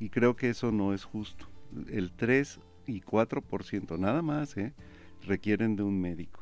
Y 0.05 0.11
creo 0.11 0.37
que 0.37 0.51
eso 0.51 0.71
no 0.71 0.93
es 0.93 1.03
justo. 1.05 1.47
El 1.89 2.13
3 2.13 2.61
y 2.87 3.01
4% 3.01 3.97
nada 3.99 4.21
más 4.21 4.55
¿eh? 4.59 4.75
requieren 5.27 5.77
de 5.77 5.83
un 5.83 5.99
médico. 5.99 6.41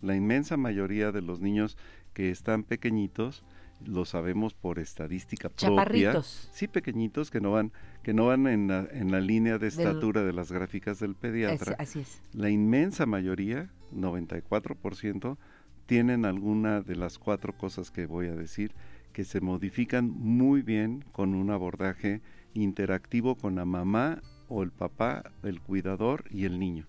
La 0.00 0.16
inmensa 0.16 0.56
mayoría 0.56 1.12
de 1.12 1.22
los 1.22 1.40
niños 1.40 1.78
que 2.12 2.30
están 2.30 2.64
pequeñitos 2.64 3.44
lo 3.86 4.04
sabemos 4.04 4.52
por 4.54 4.80
estadística 4.80 5.48
propia. 5.48 6.20
Sí, 6.22 6.66
pequeñitos 6.66 7.30
que 7.30 7.40
no 7.40 7.52
van 7.52 7.70
que 8.02 8.12
no 8.14 8.26
van 8.26 8.48
en 8.48 8.66
la, 8.66 8.88
en 8.90 9.12
la 9.12 9.20
línea 9.20 9.58
de 9.58 9.70
Del- 9.70 9.78
estatura 9.78 10.24
de 10.24 10.32
las 10.32 10.50
gráficas 10.50 10.98
del 10.98 11.14
pediatra. 11.14 11.74
Es- 11.74 11.80
así 11.80 12.00
es. 12.00 12.20
La 12.32 12.50
inmensa 12.50 13.06
mayoría, 13.06 13.70
94%, 13.94 15.38
tienen 15.86 16.24
alguna 16.24 16.80
de 16.80 16.96
las 16.96 17.18
cuatro 17.20 17.56
cosas 17.56 17.92
que 17.92 18.06
voy 18.06 18.26
a 18.26 18.34
decir 18.34 18.74
que 19.12 19.24
se 19.24 19.40
modifican 19.40 20.10
muy 20.10 20.62
bien 20.62 21.04
con 21.12 21.34
un 21.36 21.50
abordaje 21.52 22.20
interactivo 22.54 23.34
con 23.36 23.56
la 23.56 23.64
mamá 23.64 24.22
o 24.48 24.62
el 24.62 24.70
papá, 24.70 25.30
el 25.42 25.60
cuidador 25.60 26.24
y 26.30 26.44
el 26.44 26.58
niño. 26.58 26.86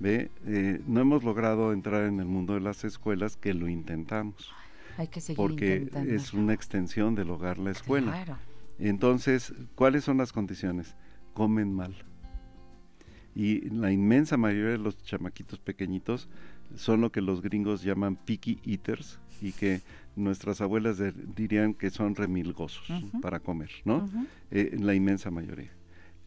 ¿Ve? 0.00 0.30
Eh, 0.46 0.80
no 0.86 1.00
hemos 1.00 1.22
logrado 1.22 1.72
entrar 1.72 2.04
en 2.04 2.18
el 2.18 2.26
mundo 2.26 2.54
de 2.54 2.60
las 2.60 2.84
escuelas 2.84 3.36
que 3.36 3.54
lo 3.54 3.68
intentamos 3.68 4.52
Hay 4.98 5.06
que 5.06 5.20
seguir 5.20 5.36
porque 5.36 5.76
intentando. 5.76 6.12
es 6.12 6.34
una 6.34 6.52
extensión 6.52 7.14
del 7.14 7.30
hogar 7.30 7.58
la 7.58 7.70
escuela. 7.70 8.10
Claro. 8.12 8.38
Entonces, 8.80 9.54
¿cuáles 9.76 10.02
son 10.04 10.18
las 10.18 10.32
condiciones? 10.32 10.96
Comen 11.32 11.72
mal. 11.72 11.94
Y 13.36 13.68
la 13.70 13.92
inmensa 13.92 14.36
mayoría 14.36 14.70
de 14.70 14.78
los 14.78 15.02
chamaquitos 15.02 15.58
pequeñitos 15.60 16.28
son 16.76 17.00
lo 17.00 17.10
que 17.12 17.20
los 17.20 17.40
gringos 17.42 17.82
llaman 17.82 18.16
picky 18.16 18.58
eaters 18.64 19.18
y 19.40 19.52
que 19.52 19.80
nuestras 20.16 20.60
abuelas 20.60 20.98
de- 20.98 21.12
dirían 21.12 21.74
que 21.74 21.90
son 21.90 22.14
remilgosos 22.14 22.88
para 23.20 23.40
comer, 23.40 23.70
¿no? 23.84 24.08
Eh, 24.50 24.76
la 24.80 24.94
inmensa 24.94 25.30
mayoría. 25.30 25.70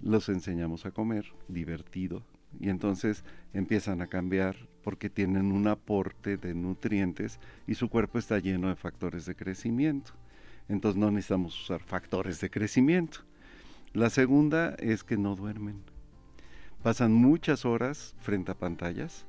Los 0.02 0.30
enseñamos 0.30 0.86
a 0.86 0.92
comer, 0.92 1.26
divertido, 1.48 2.24
y 2.60 2.70
entonces 2.70 3.24
empiezan 3.54 4.02
a 4.02 4.08
cambiar 4.08 4.56
porque 4.84 5.10
tienen 5.10 5.52
un 5.52 5.68
aporte 5.68 6.38
de 6.38 6.54
nutrientes 6.54 7.40
y 7.66 7.76
su 7.76 7.90
cuerpo 7.90 8.20
está 8.20 8.40
lleno 8.40 8.70
de 8.70 8.76
factores 8.76 9.26
de 9.26 9.36
crecimiento. 9.36 10.12
Entonces 10.70 11.00
no 11.00 11.10
necesitamos 11.12 11.60
usar 11.62 11.82
factores 11.82 12.40
de 12.42 12.50
crecimiento. 12.50 13.20
La 13.94 14.10
segunda 14.10 14.76
es 14.80 15.04
que 15.04 15.18
no 15.18 15.36
duermen. 15.36 15.78
Pasan 16.84 17.14
muchas 17.14 17.66
horas 17.66 18.16
frente 18.20 18.52
a 18.52 18.56
pantallas 18.56 19.26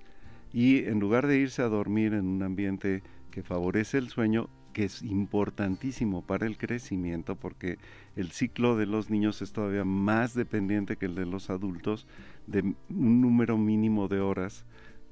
y 0.53 0.85
en 0.85 1.01
lugar 1.01 1.27
de 1.27 1.39
irse 1.39 1.63
a 1.63 1.69
dormir 1.69 2.15
en 2.15 2.27
un 2.27 2.43
ambiente 2.43 3.03
que 3.31 3.43
favorece 3.43 3.99
el 3.99 4.09
sueño, 4.09 4.49
que 4.73 4.85
es 4.85 5.03
importantísimo 5.03 6.23
para 6.23 6.47
el 6.47 6.57
crecimiento 6.57 7.37
porque 7.37 7.79
el 8.17 8.31
ciclo 8.31 8.77
de 8.77 8.87
los 8.87 9.11
niños 9.11 9.43
es 9.43 9.53
todavía 9.53 9.85
más 9.85 10.35
dependiente 10.35 10.97
que 10.97 11.07
el 11.07 11.15
de 11.15 11.27
los 11.27 11.51
adultos 11.51 12.07
de 12.47 12.61
un 12.61 13.21
número 13.21 13.59
mínimo 13.59 14.09
de 14.09 14.21
horas 14.21 14.65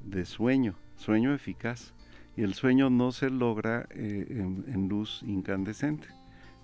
de 0.04 0.24
sueño, 0.24 0.74
sueño 0.96 1.34
eficaz. 1.34 1.94
Y 2.36 2.42
el 2.42 2.52
sueño 2.52 2.90
no 2.90 3.12
se 3.12 3.30
logra 3.30 3.88
eh, 3.90 4.26
en 4.28 4.88
luz 4.88 5.22
incandescente. 5.26 6.08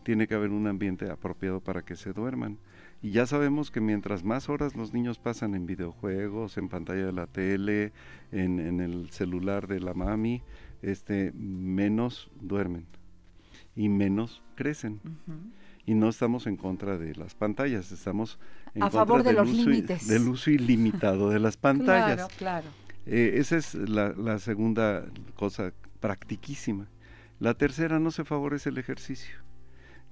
Tiene 0.02 0.26
que 0.26 0.34
haber 0.34 0.50
un 0.50 0.66
ambiente 0.66 1.10
apropiado 1.10 1.60
para 1.60 1.82
que 1.82 1.96
se 1.96 2.12
duerman. 2.12 2.58
Y 3.03 3.11
ya 3.11 3.26
sabemos 3.26 3.70
que 3.72 3.80
mientras 3.80 4.22
más 4.22 4.48
horas 4.48 4.76
los 4.76 4.92
niños 4.92 5.18
pasan 5.18 5.55
en 5.55 5.66
videojuegos, 5.66 6.57
en 6.57 6.68
pantalla 6.68 7.05
de 7.07 7.12
la 7.12 7.26
tele, 7.26 7.92
en, 8.30 8.61
en 8.61 8.80
el 8.80 9.11
celular 9.11 9.66
de 9.66 9.80
la 9.80 9.92
mami, 9.92 10.42
este, 10.82 11.32
menos 11.32 12.30
duermen 12.40 12.86
y 13.74 13.88
menos 13.88 14.42
crecen. 14.55 15.00
Y 15.84 15.94
no 15.94 16.09
estamos 16.09 16.46
en 16.46 16.57
contra 16.57 16.96
de 16.96 17.16
las 17.16 17.34
pantallas, 17.34 17.90
estamos 17.90 18.38
en 18.74 18.84
A 18.84 18.86
contra 18.86 19.00
favor 19.00 19.22
de 19.24 19.30
del 19.30 19.36
los 19.36 19.50
uso, 19.50 19.68
límites. 19.68 20.07
del 20.07 20.28
uso 20.28 20.50
ilimitado 20.50 21.30
de 21.30 21.40
las 21.40 21.57
pantallas. 21.59 22.16
Claro, 22.16 22.34
claro. 22.38 22.66
Eh, 23.07 23.32
esa 23.38 23.57
es 23.57 23.74
la, 23.74 24.11
la 24.11 24.38
segunda 24.38 25.05
cosa 25.34 25.72
practiquísima. 25.98 26.86
La 27.40 27.55
tercera, 27.55 27.98
no 27.98 28.12
se 28.12 28.24
favorece 28.24 28.68
el 28.68 28.78
ejercicio. 28.78 29.38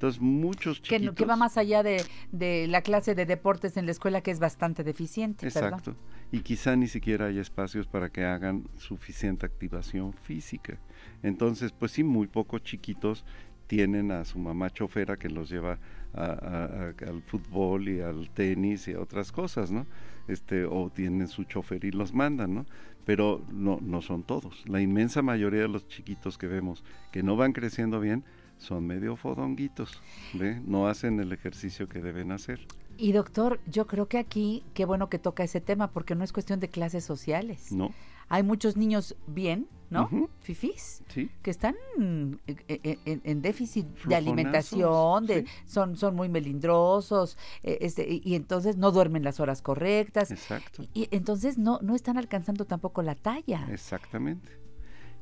Entonces, 0.00 0.22
muchos 0.22 0.80
Que, 0.80 0.96
chiquitos... 0.96 1.14
que 1.14 1.26
va 1.26 1.36
más 1.36 1.58
allá 1.58 1.82
de, 1.82 2.02
de 2.32 2.66
la 2.68 2.80
clase 2.80 3.14
de 3.14 3.26
deportes 3.26 3.76
en 3.76 3.84
la 3.84 3.92
escuela, 3.92 4.22
que 4.22 4.30
es 4.30 4.38
bastante 4.40 4.82
deficiente. 4.82 5.44
¿verdad? 5.44 5.64
Exacto. 5.74 5.94
Y 6.32 6.40
quizá 6.40 6.74
ni 6.74 6.88
siquiera 6.88 7.26
hay 7.26 7.38
espacios 7.38 7.86
para 7.86 8.08
que 8.08 8.24
hagan 8.24 8.64
suficiente 8.78 9.44
activación 9.44 10.14
física. 10.14 10.78
Entonces, 11.22 11.72
pues 11.72 11.92
sí, 11.92 12.02
muy 12.02 12.28
pocos 12.28 12.62
chiquitos 12.62 13.26
tienen 13.66 14.10
a 14.10 14.24
su 14.24 14.38
mamá 14.38 14.70
chofera 14.70 15.18
que 15.18 15.28
los 15.28 15.50
lleva 15.50 15.78
a- 16.14 16.22
a- 16.24 16.64
a- 16.64 17.10
al 17.10 17.20
fútbol 17.26 17.90
y 17.90 18.00
al 18.00 18.30
tenis 18.30 18.88
y 18.88 18.94
a 18.94 19.00
otras 19.00 19.30
cosas, 19.32 19.70
¿no? 19.70 19.86
Este, 20.28 20.64
o 20.64 20.88
tienen 20.88 21.28
su 21.28 21.44
chofer 21.44 21.84
y 21.84 21.90
los 21.90 22.14
mandan, 22.14 22.54
¿no? 22.54 22.64
Pero 23.04 23.44
no, 23.52 23.78
no 23.82 24.00
son 24.00 24.22
todos. 24.22 24.66
La 24.66 24.80
inmensa 24.80 25.20
mayoría 25.20 25.60
de 25.60 25.68
los 25.68 25.86
chiquitos 25.88 26.38
que 26.38 26.46
vemos 26.46 26.84
que 27.12 27.22
no 27.22 27.36
van 27.36 27.52
creciendo 27.52 28.00
bien 28.00 28.24
son 28.60 28.86
medio 28.86 29.16
fodonguitos, 29.16 30.00
¿ve? 30.34 30.60
No 30.64 30.86
hacen 30.86 31.18
el 31.18 31.32
ejercicio 31.32 31.88
que 31.88 32.00
deben 32.00 32.30
hacer. 32.30 32.60
Y 32.96 33.12
doctor, 33.12 33.58
yo 33.66 33.86
creo 33.86 34.06
que 34.08 34.18
aquí, 34.18 34.62
qué 34.74 34.84
bueno 34.84 35.08
que 35.08 35.18
toca 35.18 35.42
ese 35.42 35.60
tema, 35.60 35.90
porque 35.90 36.14
no 36.14 36.22
es 36.22 36.32
cuestión 36.32 36.60
de 36.60 36.68
clases 36.68 37.02
sociales. 37.04 37.72
¿No? 37.72 37.92
Hay 38.28 38.42
muchos 38.44 38.76
niños 38.76 39.16
bien 39.26 39.66
¿no? 39.90 40.04
Ujú. 40.04 40.28
Fifís. 40.38 41.02
Sí. 41.08 41.28
Que 41.42 41.50
están 41.50 41.74
mm, 41.96 42.02
en, 42.46 42.98
en- 43.04 43.20
en 43.24 43.42
déficit 43.42 43.86
de 44.04 44.14
alimentación, 44.14 45.26
de, 45.26 45.40
sí. 45.42 45.46
son, 45.66 45.96
son 45.96 46.14
muy 46.14 46.28
melindrosos, 46.28 47.36
eh, 47.64 47.78
este, 47.80 48.06
y, 48.08 48.22
y 48.24 48.36
entonces 48.36 48.76
no 48.76 48.92
duermen 48.92 49.24
las 49.24 49.40
horas 49.40 49.62
correctas. 49.62 50.30
Exacto. 50.30 50.84
Y 50.94 51.08
entonces 51.10 51.58
no, 51.58 51.80
no 51.82 51.96
están 51.96 52.18
alcanzando 52.18 52.66
tampoco 52.66 53.02
la 53.02 53.16
talla. 53.16 53.66
Exactamente. 53.72 54.52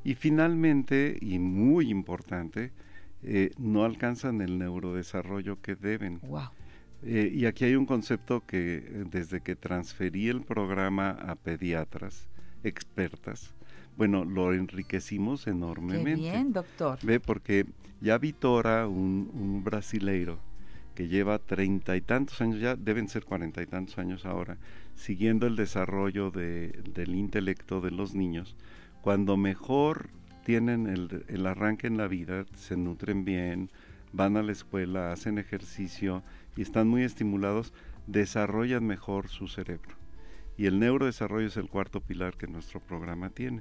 Y 0.04 0.14
finalmente, 0.16 1.16
y 1.20 1.38
muy 1.38 1.90
importante, 1.90 2.72
eh, 3.22 3.50
no 3.58 3.84
alcanzan 3.84 4.40
el 4.40 4.58
neurodesarrollo 4.58 5.60
que 5.60 5.74
deben. 5.76 6.20
Wow. 6.20 6.48
Eh, 7.02 7.30
y 7.32 7.46
aquí 7.46 7.64
hay 7.64 7.76
un 7.76 7.86
concepto 7.86 8.40
que 8.46 8.76
eh, 8.78 9.04
desde 9.10 9.40
que 9.40 9.54
transferí 9.56 10.28
el 10.28 10.42
programa 10.42 11.10
a 11.10 11.34
pediatras 11.36 12.28
expertas, 12.64 13.54
bueno, 13.96 14.24
lo 14.24 14.52
enriquecimos 14.52 15.44
Qué 15.44 15.50
enormemente. 15.50 16.20
bien, 16.20 16.52
doctor. 16.52 16.98
Ve, 17.02 17.20
porque 17.20 17.66
ya 18.00 18.18
Vitora, 18.18 18.86
un, 18.86 19.30
un 19.32 19.64
brasileiro 19.64 20.38
que 20.94 21.06
lleva 21.08 21.38
treinta 21.38 21.96
y 21.96 22.00
tantos 22.00 22.40
años, 22.40 22.60
ya 22.60 22.74
deben 22.74 23.08
ser 23.08 23.24
cuarenta 23.24 23.62
y 23.62 23.66
tantos 23.66 23.98
años 23.98 24.26
ahora, 24.26 24.56
siguiendo 24.96 25.46
el 25.46 25.54
desarrollo 25.54 26.30
de- 26.32 26.80
del 26.94 27.14
intelecto 27.14 27.80
de 27.80 27.92
los 27.92 28.14
niños, 28.14 28.56
cuando 29.02 29.36
mejor 29.36 30.10
tienen 30.48 30.86
el, 30.86 31.26
el 31.28 31.46
arranque 31.46 31.88
en 31.88 31.98
la 31.98 32.08
vida, 32.08 32.46
se 32.54 32.74
nutren 32.74 33.26
bien, 33.26 33.70
van 34.14 34.38
a 34.38 34.42
la 34.42 34.52
escuela, 34.52 35.12
hacen 35.12 35.36
ejercicio 35.36 36.22
y 36.56 36.62
están 36.62 36.88
muy 36.88 37.02
estimulados, 37.02 37.74
desarrollan 38.06 38.86
mejor 38.86 39.28
su 39.28 39.46
cerebro. 39.46 39.94
Y 40.56 40.64
el 40.64 40.78
neurodesarrollo 40.78 41.48
es 41.48 41.58
el 41.58 41.68
cuarto 41.68 42.00
pilar 42.00 42.38
que 42.38 42.46
nuestro 42.46 42.80
programa 42.80 43.28
tiene. 43.28 43.60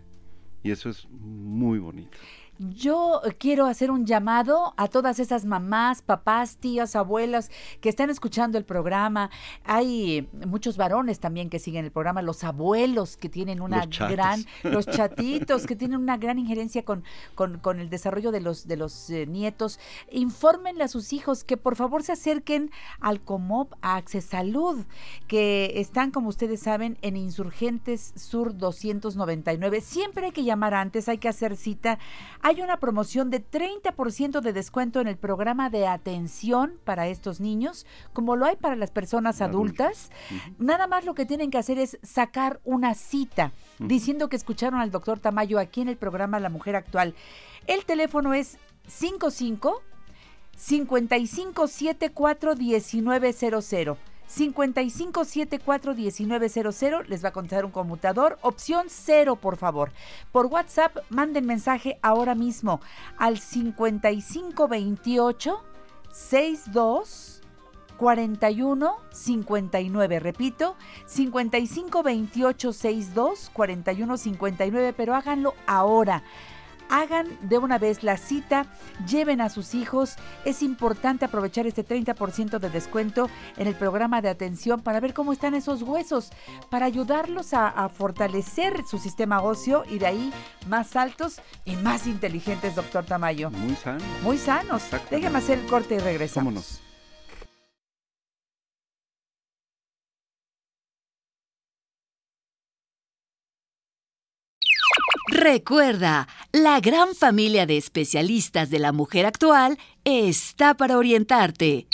Y 0.64 0.72
eso 0.72 0.90
es 0.90 1.10
muy 1.10 1.78
bonito. 1.78 2.18
Yo 2.60 3.22
quiero 3.38 3.66
hacer 3.66 3.91
un 3.91 4.05
llamado 4.05 4.74
a 4.78 4.88
todas 4.88 5.20
esas 5.20 5.45
mamás, 5.45 6.01
papás, 6.01 6.58
tías, 6.58 6.95
abuelas 6.95 7.51
que 7.82 7.89
están 7.89 8.10
escuchando 8.10 8.58
el 8.58 8.66
programa. 8.66 9.30
Hay 9.64 10.28
muchos 10.45 10.78
varones 10.78 11.20
también 11.20 11.49
que 11.49 11.60
siguen 11.60 11.86
el 11.86 11.91
programa, 11.91 12.22
los 12.22 12.43
abuelos 12.43 13.18
que 13.18 13.30
tienen 13.30 13.62
una 13.62 13.86
Los 13.86 13.99
gran, 13.99 14.45
los 14.64 14.86
chatitos 14.88 15.66
que 15.68 15.76
tienen 15.76 15.99
una 15.99 16.18
gran 16.18 16.39
injerencia 16.39 16.84
con, 16.84 17.03
con, 17.36 17.60
con 17.60 17.80
el 17.80 17.89
desarrollo 17.89 18.32
de 18.32 18.41
los, 18.41 18.68
de 18.68 18.78
los 18.78 19.10
eh, 19.10 19.28
nietos. 19.28 19.80
Infórmenle 20.12 20.84
a 20.84 20.88
sus 20.88 21.14
hijos 21.14 21.43
que 21.43 21.58
por 21.58 21.76
favor 21.76 22.03
se 22.03 22.14
acerquen 22.14 22.72
al 22.99 23.22
COMOP, 23.22 23.74
a 23.82 23.97
Accesalud, 23.97 24.86
que 25.28 25.74
están, 25.76 26.12
como 26.12 26.30
ustedes 26.30 26.62
saben, 26.62 26.97
en 27.01 27.18
Insurgentes 27.18 28.14
Sur 28.16 28.58
299. 28.58 29.82
Siempre 29.82 30.26
hay 30.26 30.32
que 30.32 30.43
llamar 30.43 30.74
antes, 30.74 31.08
hay 31.08 31.18
que 31.20 31.30
hacer 31.30 31.55
cita. 31.55 31.99
Hay 32.48 32.62
una 32.62 32.78
promoción 32.78 33.30
de 33.30 33.45
30% 33.45 34.39
de 34.39 34.54
descuento 34.54 35.02
en 35.02 35.10
el 35.10 35.18
programa 35.18 35.70
de 35.70 35.86
atención 35.86 36.80
para 36.86 37.10
estos 37.10 37.41
niños, 37.41 37.86
como 38.14 38.38
lo 38.38 38.45
hay 38.45 38.56
para 38.56 38.78
las 38.78 38.89
personas 38.89 39.41
adultas. 39.41 40.12
Nada 40.58 40.88
más 40.88 41.04
lo 41.04 41.14
que 41.14 41.26
tienen 41.26 41.52
que 41.52 41.58
hacer 41.58 41.78
es 41.78 42.00
sacar 42.04 42.62
una 42.64 42.93
cita 42.93 43.52
diciendo 43.80 44.30
que 44.30 44.38
escucharon 44.38 44.80
al 44.80 44.91
doctor 44.91 45.20
Tamayo 45.20 45.60
aquí 45.60 45.82
en 45.82 45.89
el 45.89 45.98
programa 45.98 46.39
La 46.39 46.48
Mujer 46.48 46.78
Actual. 46.78 47.16
El 47.68 47.84
teléfono 47.84 48.34
es 48.34 48.58
55 48.88 49.82
5574 50.56 52.56
1900. 52.56 53.98
5574-1900, 54.30 57.07
les 57.07 57.23
va 57.23 57.30
a 57.30 57.34
contar 57.34 57.63
un 57.65 57.71
conmutador. 57.71 58.38
Opción 58.41 58.88
0, 58.89 59.38
por 59.38 59.55
favor. 59.57 59.91
Por 60.32 60.45
WhatsApp, 60.47 60.97
manden 61.09 61.45
mensaje 61.45 61.99
ahora 62.01 62.34
mismo 62.36 62.82
al 63.17 63.39
5528 63.39 65.63
62 66.11 67.41
41 67.97 68.97
59. 69.11 70.19
Repito, 70.19 70.75
55 71.05 72.03
28 72.03 72.73
62 72.73 73.49
41 73.53 74.17
59, 74.17 74.93
pero 74.93 75.15
háganlo 75.15 75.55
ahora. 75.65 76.23
Hagan 76.90 77.28
de 77.42 77.58
una 77.58 77.78
vez 77.78 78.04
la 78.04 78.18
cita, 78.18 78.66
lleven 79.08 79.42
a 79.42 79.50
sus 79.50 79.76
hijos. 79.76 80.16
Es 80.46 80.62
importante 80.62 81.26
aprovechar 81.26 81.68
este 81.68 81.86
30% 81.86 82.60
de 82.60 82.70
descuento 82.70 83.30
en 83.58 83.68
el 83.68 83.76
programa 83.76 84.22
de 84.22 84.30
atención 84.30 84.82
para 84.82 85.00
ver 85.00 85.14
cómo 85.14 85.34
están 85.34 85.54
esos 85.54 85.82
huesos, 85.82 86.32
para 86.70 86.86
ayudarlos 86.86 87.54
a, 87.54 87.68
a 87.68 87.90
fortalecer 87.90 88.84
su 88.90 88.98
sistema 88.98 89.42
óseo 89.42 89.84
y 89.90 90.00
de 90.00 90.08
ahí 90.08 90.34
más 90.68 90.96
altos 90.96 91.42
y 91.66 91.76
más 91.76 92.08
inteligentes, 92.08 92.76
doctor 92.76 93.06
Tamayo. 93.06 93.50
Muy 93.52 93.76
sano. 93.76 94.04
Muy 94.24 94.38
sanos. 94.38 94.84
Déjeme 95.10 95.38
hacer 95.38 95.60
el 95.60 95.66
corte 95.68 95.96
y 95.96 96.00
regresamos. 96.00 96.54
Vámonos. 96.54 96.87
Recuerda, 105.38 106.28
la 106.52 106.80
gran 106.80 107.14
familia 107.14 107.68
de 107.68 107.78
especialistas 107.78 108.72
de 108.72 108.80
la 108.80 108.92
mujer 108.92 109.28
actual 109.28 109.78
está 110.04 110.74
para 110.74 110.98
orientarte. 110.98 111.86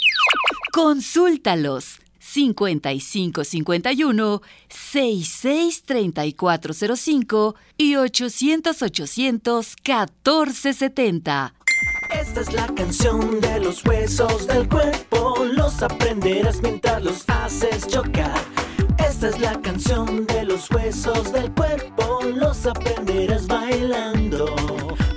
Consúltalos 0.71 1.99
5551 2.19 4.41
663405 4.69 7.55
y 7.75 7.97
800 7.97 8.81
800 8.81 9.75
1470. 9.83 11.53
Esta 12.17 12.39
es 12.39 12.53
la 12.53 12.67
canción 12.67 13.41
de 13.41 13.59
los 13.59 13.83
huesos 13.83 14.47
del 14.47 14.69
cuerpo, 14.69 15.43
los 15.51 15.83
aprenderás 15.83 16.61
mientras 16.61 17.03
los 17.03 17.25
haces 17.27 17.89
chocar. 17.89 18.62
Esta 18.97 19.29
es 19.29 19.39
la 19.39 19.59
canción 19.61 20.25
de 20.27 20.43
los 20.43 20.69
huesos 20.71 21.31
del 21.31 21.51
cuerpo, 21.53 22.19
los 22.35 22.65
aprenderás 22.65 23.47
bailando. 23.47 24.55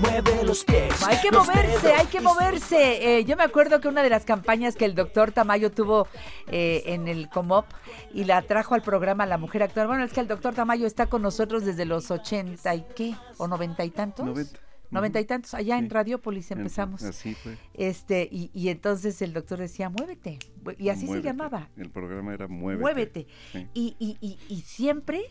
Mueve 0.00 0.44
los 0.44 0.64
pies. 0.64 0.94
Hay 1.06 1.20
que 1.20 1.30
moverse, 1.30 1.92
hay 1.92 2.06
que 2.06 2.20
moverse. 2.20 3.18
Eh, 3.18 3.24
yo 3.24 3.36
me 3.36 3.44
acuerdo 3.44 3.80
que 3.80 3.88
una 3.88 4.02
de 4.02 4.10
las 4.10 4.24
campañas 4.24 4.76
que 4.76 4.84
el 4.84 4.94
doctor 4.94 5.32
Tamayo 5.32 5.70
tuvo 5.70 6.08
eh, 6.48 6.82
en 6.86 7.08
el 7.08 7.28
COMOP 7.28 7.66
y 8.12 8.24
la 8.24 8.42
trajo 8.42 8.74
al 8.74 8.82
programa 8.82 9.26
La 9.26 9.38
Mujer 9.38 9.62
Actual. 9.62 9.86
Bueno, 9.86 10.04
es 10.04 10.12
que 10.12 10.20
el 10.20 10.28
doctor 10.28 10.54
Tamayo 10.54 10.86
está 10.86 11.06
con 11.06 11.22
nosotros 11.22 11.64
desde 11.64 11.84
los 11.84 12.10
80 12.10 12.74
y 12.74 12.84
qué, 12.94 13.14
o 13.38 13.48
90 13.48 13.84
y 13.84 13.90
tantos. 13.90 14.26
90. 14.26 14.65
Noventa 14.90 15.20
y 15.20 15.24
tantos, 15.24 15.52
allá 15.54 15.78
en 15.78 15.90
Radiópolis 15.90 16.50
En- 16.50 16.58
empezamos. 16.58 17.02
así 17.02 17.34
fue. 17.34 17.58
Este, 17.74 18.28
y, 18.30 18.50
y 18.54 18.68
entonces 18.68 19.20
el 19.22 19.32
doctor 19.32 19.58
decía, 19.58 19.88
muévete. 19.88 20.38
Y 20.78 20.88
así 20.90 21.06
se 21.06 21.22
llamaba. 21.22 21.68
El 21.76 21.90
programa 21.90 22.32
era 22.34 22.46
Muévete. 22.48 22.80
Muévete. 22.82 23.26
Sí. 23.52 23.66
Y, 23.74 23.96
y, 23.98 24.16
y, 24.20 24.38
y 24.48 24.60
siempre, 24.62 25.22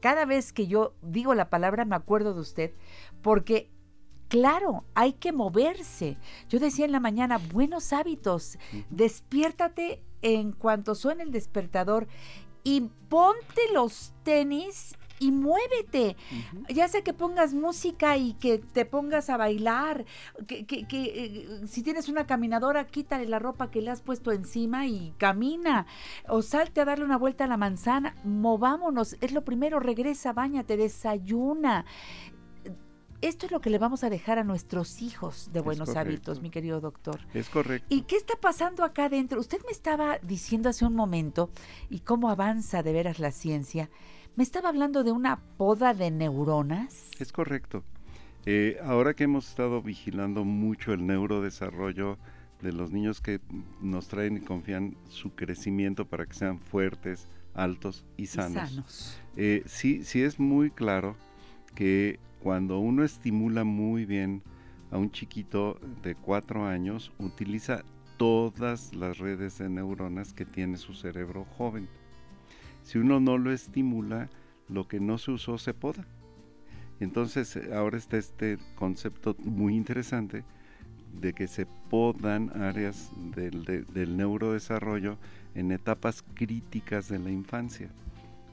cada 0.00 0.24
vez 0.24 0.52
que 0.52 0.66
yo 0.66 0.94
digo 1.02 1.34
la 1.34 1.50
palabra, 1.50 1.84
me 1.84 1.96
acuerdo 1.96 2.34
de 2.34 2.40
usted, 2.40 2.72
porque, 3.22 3.70
claro, 4.28 4.84
hay 4.94 5.12
que 5.14 5.32
moverse. 5.32 6.16
Yo 6.48 6.58
decía 6.58 6.84
en 6.84 6.92
la 6.92 7.00
mañana, 7.00 7.38
buenos 7.38 7.92
hábitos, 7.92 8.58
despiértate 8.90 10.02
en 10.22 10.52
cuanto 10.52 10.94
suene 10.94 11.22
el 11.22 11.30
despertador 11.32 12.08
y 12.64 12.90
ponte 13.08 13.60
los 13.72 14.12
tenis. 14.24 14.94
Y 15.18 15.32
muévete, 15.32 16.14
ya 16.68 16.88
sea 16.88 17.02
que 17.02 17.14
pongas 17.14 17.54
música 17.54 18.16
y 18.18 18.34
que 18.34 18.58
te 18.58 18.84
pongas 18.84 19.30
a 19.30 19.36
bailar, 19.38 20.04
que, 20.46 20.66
que- 20.66 20.86
que, 20.86 21.04
eh, 21.04 21.66
si 21.66 21.82
tienes 21.82 22.08
una 22.08 22.26
caminadora, 22.26 22.86
quítale 22.86 23.26
la 23.26 23.38
ropa 23.38 23.70
que 23.70 23.80
le 23.80 23.90
has 23.90 24.02
puesto 24.02 24.30
encima 24.32 24.86
y 24.86 25.14
camina, 25.16 25.86
o 26.28 26.42
salte 26.42 26.82
a 26.82 26.84
darle 26.84 27.04
una 27.06 27.16
vuelta 27.16 27.44
a 27.44 27.46
la 27.46 27.56
manzana, 27.56 28.14
movámonos, 28.24 29.16
es 29.20 29.32
lo 29.32 29.42
primero, 29.42 29.80
regresa, 29.80 30.34
bañate, 30.34 30.76
desayuna. 30.76 31.86
Esto 33.22 33.46
es 33.46 33.52
lo 33.52 33.60
que 33.62 33.70
le 33.70 33.78
vamos 33.78 34.04
a 34.04 34.10
dejar 34.10 34.38
a 34.38 34.44
nuestros 34.44 35.00
hijos 35.00 35.48
de 35.52 35.60
buenos 35.62 35.96
hábitos, 35.96 36.42
mi 36.42 36.50
querido 36.50 36.82
doctor. 36.82 37.20
Es 37.32 37.48
correcto. 37.48 37.86
¿Y 37.88 38.02
qué 38.02 38.16
está 38.16 38.34
pasando 38.38 38.84
acá 38.84 39.06
adentro? 39.06 39.40
Usted 39.40 39.62
me 39.64 39.72
estaba 39.72 40.18
diciendo 40.18 40.68
hace 40.68 40.84
un 40.84 40.94
momento, 40.94 41.48
y 41.88 42.00
cómo 42.00 42.28
avanza 42.28 42.82
de 42.82 42.92
veras 42.92 43.18
la 43.18 43.30
ciencia, 43.30 43.88
me 44.36 44.42
estaba 44.42 44.68
hablando 44.68 45.02
de 45.02 45.12
una 45.12 45.40
poda 45.56 45.94
de 45.94 46.10
neuronas. 46.10 47.10
Es 47.18 47.32
correcto. 47.32 47.82
Eh, 48.44 48.78
ahora 48.84 49.14
que 49.14 49.24
hemos 49.24 49.48
estado 49.48 49.82
vigilando 49.82 50.44
mucho 50.44 50.92
el 50.92 51.06
neurodesarrollo 51.06 52.18
de 52.60 52.72
los 52.72 52.92
niños 52.92 53.20
que 53.20 53.40
nos 53.80 54.08
traen 54.08 54.36
y 54.36 54.40
confían 54.40 54.96
su 55.08 55.34
crecimiento 55.34 56.06
para 56.06 56.26
que 56.26 56.34
sean 56.34 56.60
fuertes, 56.60 57.26
altos 57.54 58.04
y 58.16 58.26
sanos. 58.26 58.70
sanos. 58.70 59.20
Eh, 59.36 59.62
sí, 59.66 60.04
sí 60.04 60.22
es 60.22 60.38
muy 60.38 60.70
claro 60.70 61.16
que 61.74 62.20
cuando 62.40 62.78
uno 62.78 63.04
estimula 63.04 63.64
muy 63.64 64.04
bien 64.04 64.42
a 64.90 64.98
un 64.98 65.10
chiquito 65.10 65.80
de 66.02 66.14
cuatro 66.14 66.66
años, 66.66 67.10
utiliza 67.18 67.84
todas 68.18 68.94
las 68.94 69.18
redes 69.18 69.58
de 69.58 69.68
neuronas 69.68 70.32
que 70.32 70.44
tiene 70.44 70.76
su 70.76 70.94
cerebro 70.94 71.44
joven. 71.56 71.88
Si 72.86 72.98
uno 72.98 73.18
no 73.18 73.36
lo 73.36 73.50
estimula, 73.50 74.30
lo 74.68 74.86
que 74.86 75.00
no 75.00 75.18
se 75.18 75.32
usó 75.32 75.58
se 75.58 75.74
poda. 75.74 76.06
Entonces 77.00 77.56
eh, 77.56 77.74
ahora 77.74 77.98
está 77.98 78.16
este 78.16 78.58
concepto 78.76 79.34
muy 79.40 79.74
interesante 79.74 80.44
de 81.20 81.32
que 81.32 81.48
se 81.48 81.66
podan 81.90 82.52
áreas 82.62 83.10
del, 83.34 83.64
de- 83.64 83.82
del 83.82 84.16
neurodesarrollo 84.16 85.18
en 85.56 85.72
etapas 85.72 86.22
críticas 86.34 87.08
de 87.08 87.18
la 87.18 87.32
infancia. 87.32 87.90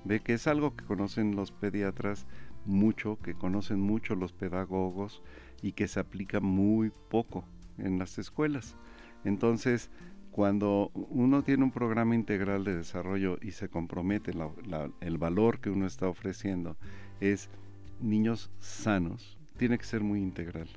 Ve 0.03 0.19
que 0.19 0.33
es 0.33 0.47
algo 0.47 0.75
que 0.75 0.83
conocen 0.83 1.35
los 1.35 1.51
pediatras 1.51 2.25
mucho, 2.65 3.19
que 3.21 3.35
conocen 3.35 3.79
mucho 3.81 4.15
los 4.15 4.33
pedagogos 4.33 5.21
y 5.61 5.73
que 5.73 5.87
se 5.87 5.99
aplica 5.99 6.39
muy 6.39 6.91
poco 7.11 7.45
en 7.77 7.99
las 7.99 8.17
escuelas. 8.17 8.75
Entonces, 9.25 9.91
cuando 10.33 10.89
uno 10.95 11.43
tiene 11.43 11.63
un 11.63 11.69
programa 11.71 12.15
integral 12.15 12.63
de 12.63 12.75
desarrollo 12.75 13.37
y 13.39 13.51
se 13.51 13.69
compromete 13.69 14.33
la- 14.33 14.49
la- 14.65 14.89
el 14.99 15.19
valor 15.19 15.59
que 15.59 15.69
uno 15.69 15.85
está 15.85 16.09
ofreciendo 16.09 16.75
es 17.21 17.51
niños 18.01 18.49
sanos, 18.57 19.37
tiene 19.57 19.77
que 19.77 19.85
ser 19.85 20.01
muy 20.01 20.21
integral, 20.21 20.67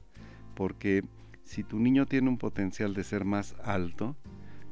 porque 0.55 1.05
si 1.45 1.65
tu 1.65 1.79
niño 1.79 2.05
tiene 2.05 2.29
un 2.29 2.37
potencial 2.37 2.93
de 2.93 3.03
ser 3.03 3.25
más 3.25 3.57
alto, 3.65 4.15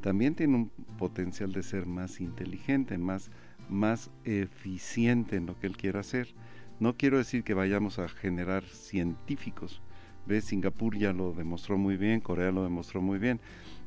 también 0.02 0.34
tiene 0.34 0.54
un 0.54 0.68
potencial 0.98 1.52
de 1.52 1.62
ser 1.62 1.86
más 1.86 2.20
inteligente, 2.20 2.98
más, 2.98 3.30
más 3.70 4.10
eficiente 4.24 5.36
en 5.36 5.46
lo 5.46 5.58
que 5.58 5.66
él 5.66 5.78
quiera 5.78 6.00
hacer. 6.00 6.34
No 6.78 6.94
quiero 6.94 7.16
decir 7.16 7.42
que 7.42 7.54
vayamos 7.54 7.98
a 7.98 8.08
generar 8.10 8.64
científicos. 8.64 9.80
¿Ves? 10.26 10.44
Singapur 10.44 10.96
ya 10.96 11.12
lo 11.12 11.32
demostró 11.32 11.76
muy 11.78 11.96
bien, 11.96 12.20
Corea 12.20 12.50
lo 12.50 12.64
demostró 12.64 13.00
muy 13.02 13.18
bien. 13.18 13.40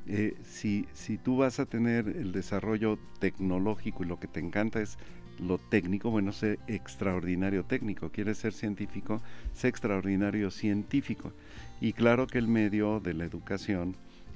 Eh, 0.10 0.36
si, 0.44 0.88
si 0.94 1.18
tú 1.18 1.38
vas 1.38 1.60
a 1.60 1.66
tener 1.66 2.08
el 2.08 2.32
desarrollo 2.32 2.98
tecnológico 3.20 4.04
y 4.04 4.08
lo 4.08 4.20
que 4.20 4.28
te 4.28 4.40
encanta 4.40 4.82
es 4.82 4.98
lo 5.40 5.58
técnico, 5.58 6.10
bueno, 6.10 6.32
sé 6.32 6.60
extraordinario 6.68 7.64
técnico. 7.66 8.10
Quieres 8.10 8.38
ser 8.38 8.54
científico, 8.54 9.22
sé 9.54 9.68
extraordinario 9.68 10.50
científico. 10.50 11.34
Y 11.82 11.94
claro 11.94 12.26
que 12.28 12.38
el 12.38 12.48
medio 12.48 13.00
de 13.00 13.14
la 13.14 13.26
educación, 13.26 13.96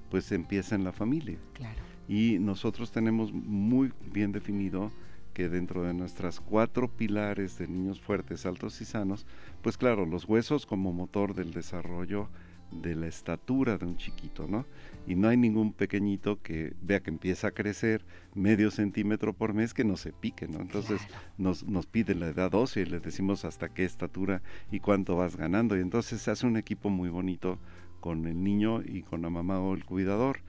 pues 0.09 0.31
empieza 0.31 0.75
en 0.75 0.83
la 0.83 0.91
familia. 0.91 1.37
Claro. 1.53 1.79
Y 2.07 2.37
nosotros 2.39 2.91
tenemos 2.91 3.31
muy 3.31 3.93
bien 4.11 4.31
definido 4.31 4.91
que 5.33 5.47
dentro 5.47 5.83
de 5.83 5.93
nuestras 5.93 6.39
cuatro 6.39 6.89
pilares 6.89 7.57
de 7.57 7.67
niños 7.67 8.01
fuertes, 8.01 8.45
altos 8.45 8.81
y 8.81 8.85
sanos, 8.85 9.25
pues 9.61 9.77
claro, 9.77 10.05
los 10.05 10.25
huesos 10.25 10.65
como 10.65 10.91
motor 10.91 11.33
del 11.33 11.53
desarrollo 11.53 12.27
de 12.71 12.95
la 12.95 13.07
estatura 13.07 13.77
de 13.77 13.85
un 13.85 13.97
chiquito, 13.97 14.47
¿no? 14.47 14.65
Y 15.07 15.15
no 15.15 15.27
hay 15.27 15.37
ningún 15.37 15.73
pequeñito 15.73 16.41
que 16.41 16.73
vea 16.81 17.01
que 17.01 17.09
empieza 17.09 17.47
a 17.47 17.51
crecer 17.51 18.05
medio 18.35 18.71
centímetro 18.71 19.33
por 19.33 19.53
mes 19.53 19.73
que 19.73 19.83
no 19.83 19.97
se 19.97 20.13
pique, 20.13 20.47
¿no? 20.47 20.61
Entonces 20.61 21.01
nos, 21.37 21.63
nos 21.63 21.87
pide 21.87 22.15
la 22.15 22.27
edad 22.27 22.53
ósea 22.53 22.83
y 22.83 22.85
le 22.85 22.99
decimos 22.99 23.43
hasta 23.43 23.69
qué 23.69 23.83
estatura 23.83 24.41
y 24.71 24.79
cuánto 24.79 25.15
vas 25.15 25.35
ganando. 25.35 25.75
Y 25.75 25.81
entonces 25.81 26.21
se 26.21 26.31
hace 26.31 26.45
un 26.45 26.57
equipo 26.57 26.89
muy 26.89 27.09
bonito 27.09 27.57
con 27.99 28.25
el 28.27 28.43
niño 28.43 28.81
y 28.83 29.03
con 29.03 29.21
la 29.21 29.29
mamá 29.29 29.59
o 29.59 29.73
el 29.73 29.85
cuidador. 29.85 30.39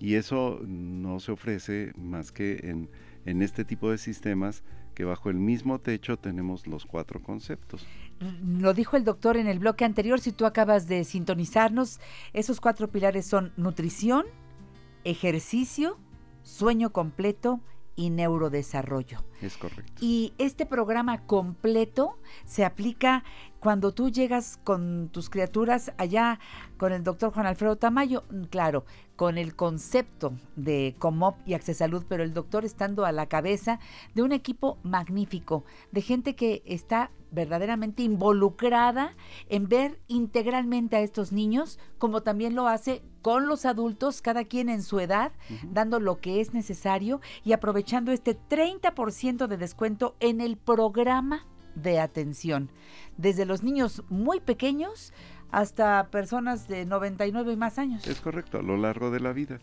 Y 0.00 0.14
eso 0.14 0.60
no 0.66 1.20
se 1.20 1.32
ofrece 1.32 1.92
más 1.96 2.32
que 2.32 2.60
en, 2.62 2.88
en 3.26 3.42
este 3.42 3.64
tipo 3.64 3.90
de 3.90 3.98
sistemas 3.98 4.62
que 5.00 5.06
bajo 5.06 5.30
el 5.30 5.36
mismo 5.36 5.78
techo 5.78 6.18
tenemos 6.18 6.66
los 6.66 6.84
cuatro 6.84 7.22
conceptos. 7.22 7.86
Lo 8.44 8.74
dijo 8.74 8.98
el 8.98 9.04
doctor 9.04 9.38
en 9.38 9.46
el 9.46 9.58
bloque 9.58 9.86
anterior, 9.86 10.20
si 10.20 10.30
tú 10.30 10.44
acabas 10.44 10.88
de 10.88 11.04
sintonizarnos, 11.04 12.00
esos 12.34 12.60
cuatro 12.60 12.90
pilares 12.90 13.24
son 13.24 13.54
nutrición, 13.56 14.26
ejercicio, 15.04 15.96
sueño 16.42 16.92
completo 16.92 17.60
y 18.00 18.08
neurodesarrollo. 18.08 19.22
Es 19.42 19.58
correcto. 19.58 19.92
Y 20.00 20.32
este 20.38 20.64
programa 20.64 21.26
completo 21.26 22.16
se 22.46 22.64
aplica 22.64 23.24
cuando 23.60 23.92
tú 23.92 24.08
llegas 24.08 24.58
con 24.64 25.10
tus 25.12 25.28
criaturas 25.28 25.92
allá 25.98 26.40
con 26.78 26.94
el 26.94 27.04
doctor 27.04 27.30
Juan 27.30 27.44
Alfredo 27.44 27.76
Tamayo, 27.76 28.24
mm, 28.30 28.44
claro, 28.44 28.86
con 29.16 29.36
el 29.36 29.54
concepto 29.54 30.32
de 30.56 30.96
Comop 30.98 31.36
y 31.44 31.52
Accesalud, 31.52 32.04
pero 32.08 32.22
el 32.22 32.32
doctor 32.32 32.64
estando 32.64 33.04
a 33.04 33.12
la 33.12 33.26
cabeza 33.26 33.80
de 34.14 34.22
un 34.22 34.32
equipo 34.32 34.78
magnífico, 34.82 35.66
de 35.92 36.00
gente 36.00 36.34
que 36.34 36.62
está 36.64 37.10
verdaderamente 37.30 38.02
involucrada 38.02 39.14
en 39.50 39.68
ver 39.68 40.00
integralmente 40.08 40.96
a 40.96 41.00
estos 41.00 41.32
niños, 41.32 41.78
como 41.98 42.22
también 42.22 42.54
lo 42.54 42.66
hace 42.66 43.02
con 43.22 43.46
los 43.46 43.64
adultos, 43.64 44.22
cada 44.22 44.44
quien 44.44 44.68
en 44.68 44.82
su 44.82 45.00
edad, 45.00 45.32
dando 45.70 46.00
lo 46.00 46.20
que 46.20 46.40
es 46.40 46.54
necesario 46.54 47.20
y 47.44 47.52
aprovechando 47.52 48.12
este 48.12 48.38
30% 48.38 49.46
de 49.46 49.56
descuento 49.56 50.16
en 50.20 50.40
el 50.40 50.56
programa 50.56 51.46
de 51.74 52.00
atención, 52.00 52.70
desde 53.16 53.46
los 53.46 53.62
niños 53.62 54.02
muy 54.08 54.40
pequeños 54.40 55.12
hasta 55.50 56.08
personas 56.10 56.68
de 56.68 56.84
99 56.84 57.52
y 57.52 57.56
más 57.56 57.78
años. 57.78 58.06
Es 58.06 58.20
correcto, 58.20 58.58
a 58.58 58.62
lo 58.62 58.76
largo 58.76 59.10
de 59.10 59.20
la 59.20 59.32
vida. 59.32 59.60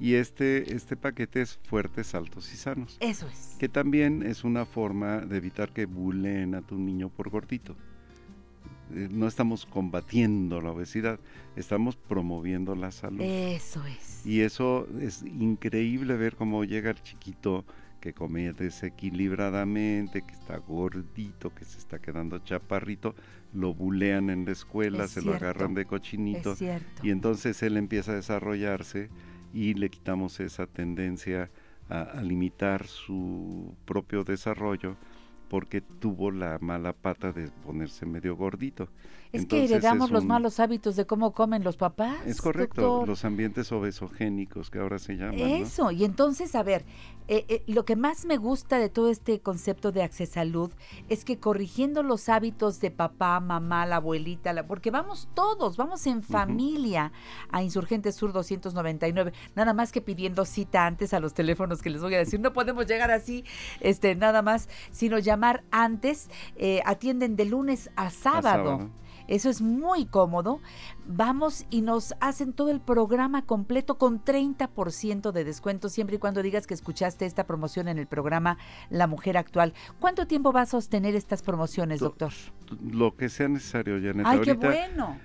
Y 0.00 0.14
este, 0.14 0.74
este 0.74 0.96
paquete 0.96 1.40
es 1.42 1.58
fuertes, 1.64 2.14
altos 2.14 2.52
y 2.52 2.56
sanos. 2.56 2.96
Eso 3.00 3.28
es. 3.28 3.56
Que 3.58 3.68
también 3.68 4.22
es 4.22 4.42
una 4.42 4.66
forma 4.66 5.18
de 5.18 5.36
evitar 5.36 5.72
que 5.72 5.86
buleen 5.86 6.54
a 6.54 6.62
tu 6.62 6.76
niño 6.76 7.10
por 7.10 7.30
gordito. 7.30 7.76
Eh, 8.94 9.08
No 9.10 9.26
estamos 9.26 9.66
combatiendo 9.66 10.60
la 10.60 10.70
obesidad, 10.70 11.18
estamos 11.56 11.96
promoviendo 11.96 12.74
la 12.74 12.90
salud. 12.90 13.20
Eso 13.20 13.84
es. 13.86 14.24
Y 14.24 14.40
eso 14.42 14.86
es 15.00 15.22
increíble 15.22 16.16
ver 16.16 16.36
cómo 16.36 16.64
llega 16.64 16.90
el 16.90 17.02
chiquito 17.02 17.64
que 18.00 18.12
come 18.12 18.52
desequilibradamente, 18.52 20.22
que 20.22 20.32
está 20.34 20.58
gordito, 20.58 21.54
que 21.54 21.64
se 21.64 21.78
está 21.78 21.98
quedando 21.98 22.38
chaparrito, 22.40 23.14
lo 23.54 23.72
bulean 23.72 24.30
en 24.30 24.44
la 24.44 24.52
escuela, 24.52 25.04
Es 25.04 25.12
se 25.12 25.22
lo 25.22 25.34
agarran 25.34 25.74
de 25.74 25.86
cochinito. 25.86 26.52
es 26.52 26.58
cierto. 26.58 27.06
Y 27.06 27.10
entonces 27.10 27.62
él 27.62 27.76
empieza 27.76 28.12
a 28.12 28.16
desarrollarse 28.16 29.08
y 29.52 29.74
le 29.74 29.88
quitamos 29.88 30.40
esa 30.40 30.66
tendencia 30.66 31.50
a, 31.88 32.02
a 32.02 32.22
limitar 32.22 32.86
su 32.86 33.74
propio 33.84 34.24
desarrollo 34.24 34.96
porque 35.48 35.80
tuvo 35.82 36.30
la 36.30 36.58
mala 36.60 36.92
pata 36.92 37.32
de 37.32 37.50
ponerse 37.52 38.06
medio 38.06 38.36
gordito. 38.36 38.92
Es 39.34 39.42
Entonces, 39.42 39.68
que 39.68 39.74
heredamos 39.76 40.10
los 40.12 40.24
malos 40.24 40.60
hábitos 40.60 40.94
de 40.96 41.06
cómo 41.06 41.32
comen 41.32 41.64
los 41.64 41.76
papás. 41.76 42.14
Es 42.24 42.40
correcto, 42.40 42.80
doctor. 42.82 43.08
los 43.08 43.24
ambientes 43.24 43.72
obesogénicos 43.72 44.70
que 44.70 44.78
ahora 44.78 44.98
se 44.98 45.14
llaman. 45.16 45.36
¿no? 45.38 45.44
Eso, 45.44 45.90
y 45.90 46.04
entonces, 46.04 46.54
a 46.54 46.62
ver, 46.62 46.84
eh, 47.26 47.44
eh, 47.48 47.62
lo 47.66 47.84
que 47.84 47.96
más 47.96 48.26
me 48.26 48.36
gusta 48.36 48.78
de 48.78 48.88
todo 48.90 49.10
este 49.10 49.40
concepto 49.40 49.90
de 49.92 50.02
accesalud 50.02 50.70
es 51.08 51.24
que 51.24 51.38
corrigiendo 51.38 52.02
los 52.02 52.28
hábitos 52.28 52.80
de 52.80 52.90
papá, 52.90 53.40
mamá, 53.40 53.86
la 53.86 53.96
abuelita, 53.96 54.52
la- 54.52 54.66
porque 54.66 54.90
vamos 54.92 55.28
todos, 55.34 55.76
vamos 55.76 56.06
en 56.06 56.22
familia 56.22 57.10
a 57.50 57.62
Insurgentes 57.62 58.14
Sur 58.14 58.32
299, 58.32 59.32
nada 59.56 59.72
más 59.74 59.90
que 59.90 60.00
pidiendo 60.00 60.44
cita 60.44 60.86
antes 60.86 61.12
a 61.12 61.18
los 61.20 61.34
teléfonos 61.34 61.82
que 61.82 61.90
les 61.90 62.02
voy 62.02 62.14
a 62.14 62.18
decir, 62.18 62.38
no 62.40 62.52
podemos 62.52 62.86
llegar 62.86 63.10
así, 63.10 63.44
este, 63.80 64.14
nada 64.14 64.42
más, 64.42 64.68
sino 64.92 65.18
llamar 65.18 65.64
antes, 65.70 66.28
eh, 66.56 66.82
atienden 66.84 67.36
de 67.36 67.46
lunes 67.46 67.90
a 67.96 68.10
sábado. 68.10 68.42
sábado. 68.78 68.90
Eso 69.28 69.50
es 69.50 69.60
muy 69.60 70.06
cómodo. 70.06 70.60
Vamos 71.06 71.66
y 71.70 71.82
nos 71.82 72.14
hacen 72.20 72.52
todo 72.52 72.70
el 72.70 72.80
programa 72.80 73.46
completo 73.46 73.96
con 73.96 74.22
30% 74.22 75.32
de 75.32 75.44
descuento 75.44 75.88
siempre 75.88 76.16
y 76.16 76.18
cuando 76.18 76.42
digas 76.42 76.66
que 76.66 76.74
escuchaste 76.74 77.26
esta 77.26 77.46
promoción 77.46 77.88
en 77.88 77.98
el 77.98 78.06
programa 78.06 78.58
La 78.90 79.06
Mujer 79.06 79.36
Actual. 79.36 79.74
¿Cuánto 80.00 80.26
tiempo 80.26 80.52
va 80.52 80.62
a 80.62 80.66
sostener 80.66 81.14
estas 81.14 81.42
promociones, 81.42 82.00
doctor? 82.00 82.32
Lo 82.90 83.16
que 83.16 83.28
sea 83.28 83.48
necesario, 83.48 83.96
Janet. 84.00 84.26
¡Ay, 84.26 84.40
qué 84.40 84.54
bueno! 84.54 85.18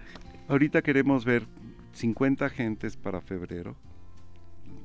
ahorita 0.50 0.82
queremos 0.82 1.24
ver 1.24 1.48
50 1.94 2.46
agentes 2.46 2.98
para 2.98 3.22
febrero. 3.22 3.76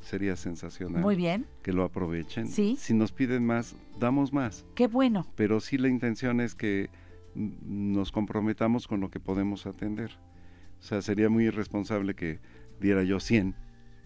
Sería 0.01 0.36
sensacional. 0.36 1.01
Muy 1.01 1.16
bien. 1.16 1.47
Que 1.62 1.73
lo 1.73 1.82
aprovechen. 1.82 2.49
Sí. 2.49 2.77
Si 2.78 2.93
nos 2.93 3.12
piden 3.12 3.47
más, 3.47 3.74
damos 3.99 4.32
más. 4.32 4.66
¡Qué 4.74 4.86
bueno! 4.86 5.27
Pero 5.35 5.61
sí 5.61 5.78
la 5.78 5.89
intención 5.89 6.41
es 6.41 6.55
que 6.55 6.91
nos 7.35 8.12
comprometamos 8.12 8.86
con 8.86 9.01
lo 9.01 9.11
que 9.11 9.20
podemos 9.20 9.66
atender. 9.66 10.12
O 10.81 10.82
sea, 10.82 11.02
sería 11.02 11.28
muy 11.28 11.44
irresponsable 11.44 12.15
que 12.15 12.40
diera 12.81 13.02
yo 13.02 13.20
100, 13.20 13.55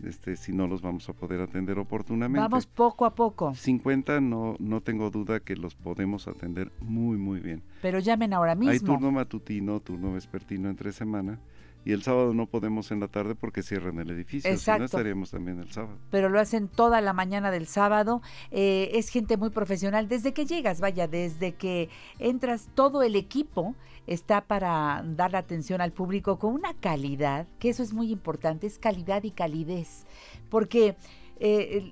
este, 0.04 0.36
si 0.36 0.52
no 0.52 0.66
los 0.66 0.80
vamos 0.80 1.08
a 1.08 1.12
poder 1.12 1.40
atender 1.40 1.78
oportunamente. 1.78 2.40
Vamos 2.40 2.66
poco 2.66 3.04
a 3.04 3.14
poco, 3.14 3.54
50 3.54 4.20
no, 4.20 4.56
no 4.58 4.80
tengo 4.80 5.10
duda 5.10 5.40
que 5.40 5.56
los 5.56 5.74
podemos 5.74 6.28
atender 6.28 6.70
muy, 6.80 7.16
muy 7.16 7.40
bien. 7.40 7.62
pero 7.82 7.98
llamen 7.98 8.32
ahora 8.32 8.54
mismo. 8.54 8.72
Hay 8.72 8.80
turno 8.80 9.10
matutino, 9.10 9.80
turno 9.80 10.12
vespertino 10.12 10.70
entre 10.70 10.92
semana 10.92 11.40
y 11.88 11.92
el 11.92 12.02
sábado 12.02 12.34
no 12.34 12.44
podemos 12.44 12.90
en 12.90 13.00
la 13.00 13.08
tarde 13.08 13.34
porque 13.34 13.62
cierran 13.62 13.98
el 13.98 14.10
edificio. 14.10 14.50
Si 14.50 14.54
Exacto. 14.54 14.80
no 14.80 14.84
estaríamos 14.84 15.30
también 15.30 15.58
el 15.58 15.72
sábado. 15.72 15.96
pero 16.10 16.28
lo 16.28 16.38
hacen 16.38 16.68
toda 16.68 17.00
la 17.00 17.14
mañana 17.14 17.50
del 17.50 17.66
sábado. 17.66 18.20
Eh, 18.50 18.90
es 18.92 19.08
gente 19.08 19.38
muy 19.38 19.48
profesional. 19.48 20.06
Desde 20.06 20.34
que 20.34 20.44
llegas, 20.44 20.82
vaya, 20.82 21.08
desde 21.08 21.54
que 21.54 21.88
entras, 22.18 22.68
todo 22.74 23.02
el 23.02 23.16
equipo 23.16 23.74
está 24.06 24.42
para 24.42 25.02
dar 25.02 25.34
atención 25.34 25.80
al 25.80 25.92
público 25.92 26.38
con 26.38 26.52
una 26.52 26.74
calidad, 26.74 27.46
que 27.58 27.70
eso 27.70 27.82
es 27.82 27.94
muy 27.94 28.12
importante, 28.12 28.66
es 28.66 28.78
calidad 28.78 29.22
y 29.22 29.30
calidez. 29.30 30.04
Porque 30.50 30.94
eh, 31.40 31.90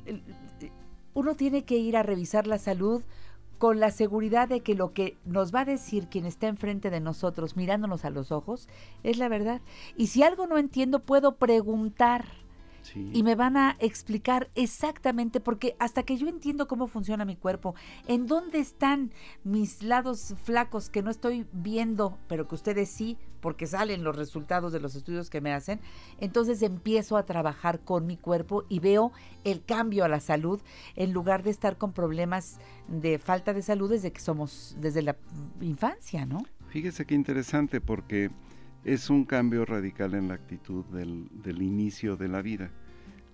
uno 1.15 1.37
tiene 1.37 1.65
que 1.65 1.79
ir 1.79 1.97
a 1.97 2.03
revisar 2.03 2.47
la 2.47 2.59
salud 2.59 3.03
con 3.59 3.81
la 3.81 3.91
seguridad 3.91 4.49
de 4.49 4.61
que 4.61 4.75
lo 4.75 4.93
que 4.93 5.17
nos 5.25 5.55
va 5.55 5.61
a 5.61 5.65
decir 5.65 6.09
quien 6.09 6.27
está 6.27 6.47
enfrente 6.47 6.91
de 6.91 7.01
nosotros, 7.01 7.57
mirándonos 7.57 8.05
a 8.05 8.11
los 8.11 8.33
ojos, 8.33 8.69
es 9.03 9.19
la 9.19 9.29
verdad. 9.29 9.61
Y 9.97 10.09
si 10.09 10.23
algo 10.23 10.47
no 10.47 10.59
entiendo, 10.59 11.01
puedo 11.01 11.37
preguntar 11.37 12.25
y 12.95 13.23
me 13.23 13.35
van 13.35 13.57
a 13.57 13.77
explicar 13.81 14.51
exactamente, 14.55 15.41
porque 15.41 15.77
hasta 15.79 16.03
que 16.03 16.17
yo 16.17 16.29
entiendo 16.29 16.69
cómo 16.69 16.87
funciona 16.87 17.25
mi 17.25 17.37
cuerpo, 17.37 17.75
en 18.07 18.27
dónde 18.27 18.59
están 18.59 19.13
mis 19.45 19.83
lados 19.83 20.35
flacos 20.45 20.91
que 20.91 21.03
no 21.03 21.11
estoy 21.11 21.47
viendo, 21.53 22.19
pero 22.29 22.47
que 22.47 22.55
ustedes 22.55 22.89
sí, 22.89 23.19
porque 23.41 23.67
salen 23.67 24.03
los 24.03 24.17
resultados 24.17 24.73
de 24.73 24.81
los 24.81 24.95
estudios 24.95 25.31
que 25.31 25.41
me 25.41 25.53
hacen, 25.53 25.81
entonces 26.19 26.63
empiezo 26.63 27.17
a 27.17 27.25
trabajar 27.25 27.81
con 27.81 28.07
mi 28.07 28.17
cuerpo 28.17 28.65
y 28.69 28.81
veo 28.81 29.13
el 29.45 29.65
cambio 29.65 30.05
a 30.05 30.09
la 30.09 30.21
salud 30.21 30.61
en 30.97 31.13
lugar 31.13 31.43
de 31.43 31.51
estar 31.51 31.79
con 31.79 31.93
problemas 31.93 32.59
de 32.89 33.19
falta 33.19 33.53
de 33.53 33.63
salud 33.63 33.91
desde 33.91 34.13
que 34.13 34.21
somos, 34.21 34.77
desde 34.81 35.03
la 35.03 35.17
infancia, 35.61 36.27
¿no? 36.27 36.45
Fíjese 36.69 37.07
qué 37.07 37.15
interesante 37.15 37.81
porque 37.81 38.31
es 38.87 39.11
un 39.11 39.25
cambio 39.25 39.65
radical 39.65 40.15
en 40.15 40.29
la 40.29 40.35
actitud 40.35 40.85
del, 40.87 41.27
del 41.43 41.61
inicio 41.61 42.17
de 42.17 42.29
la 42.29 42.41
vida. 42.41 42.71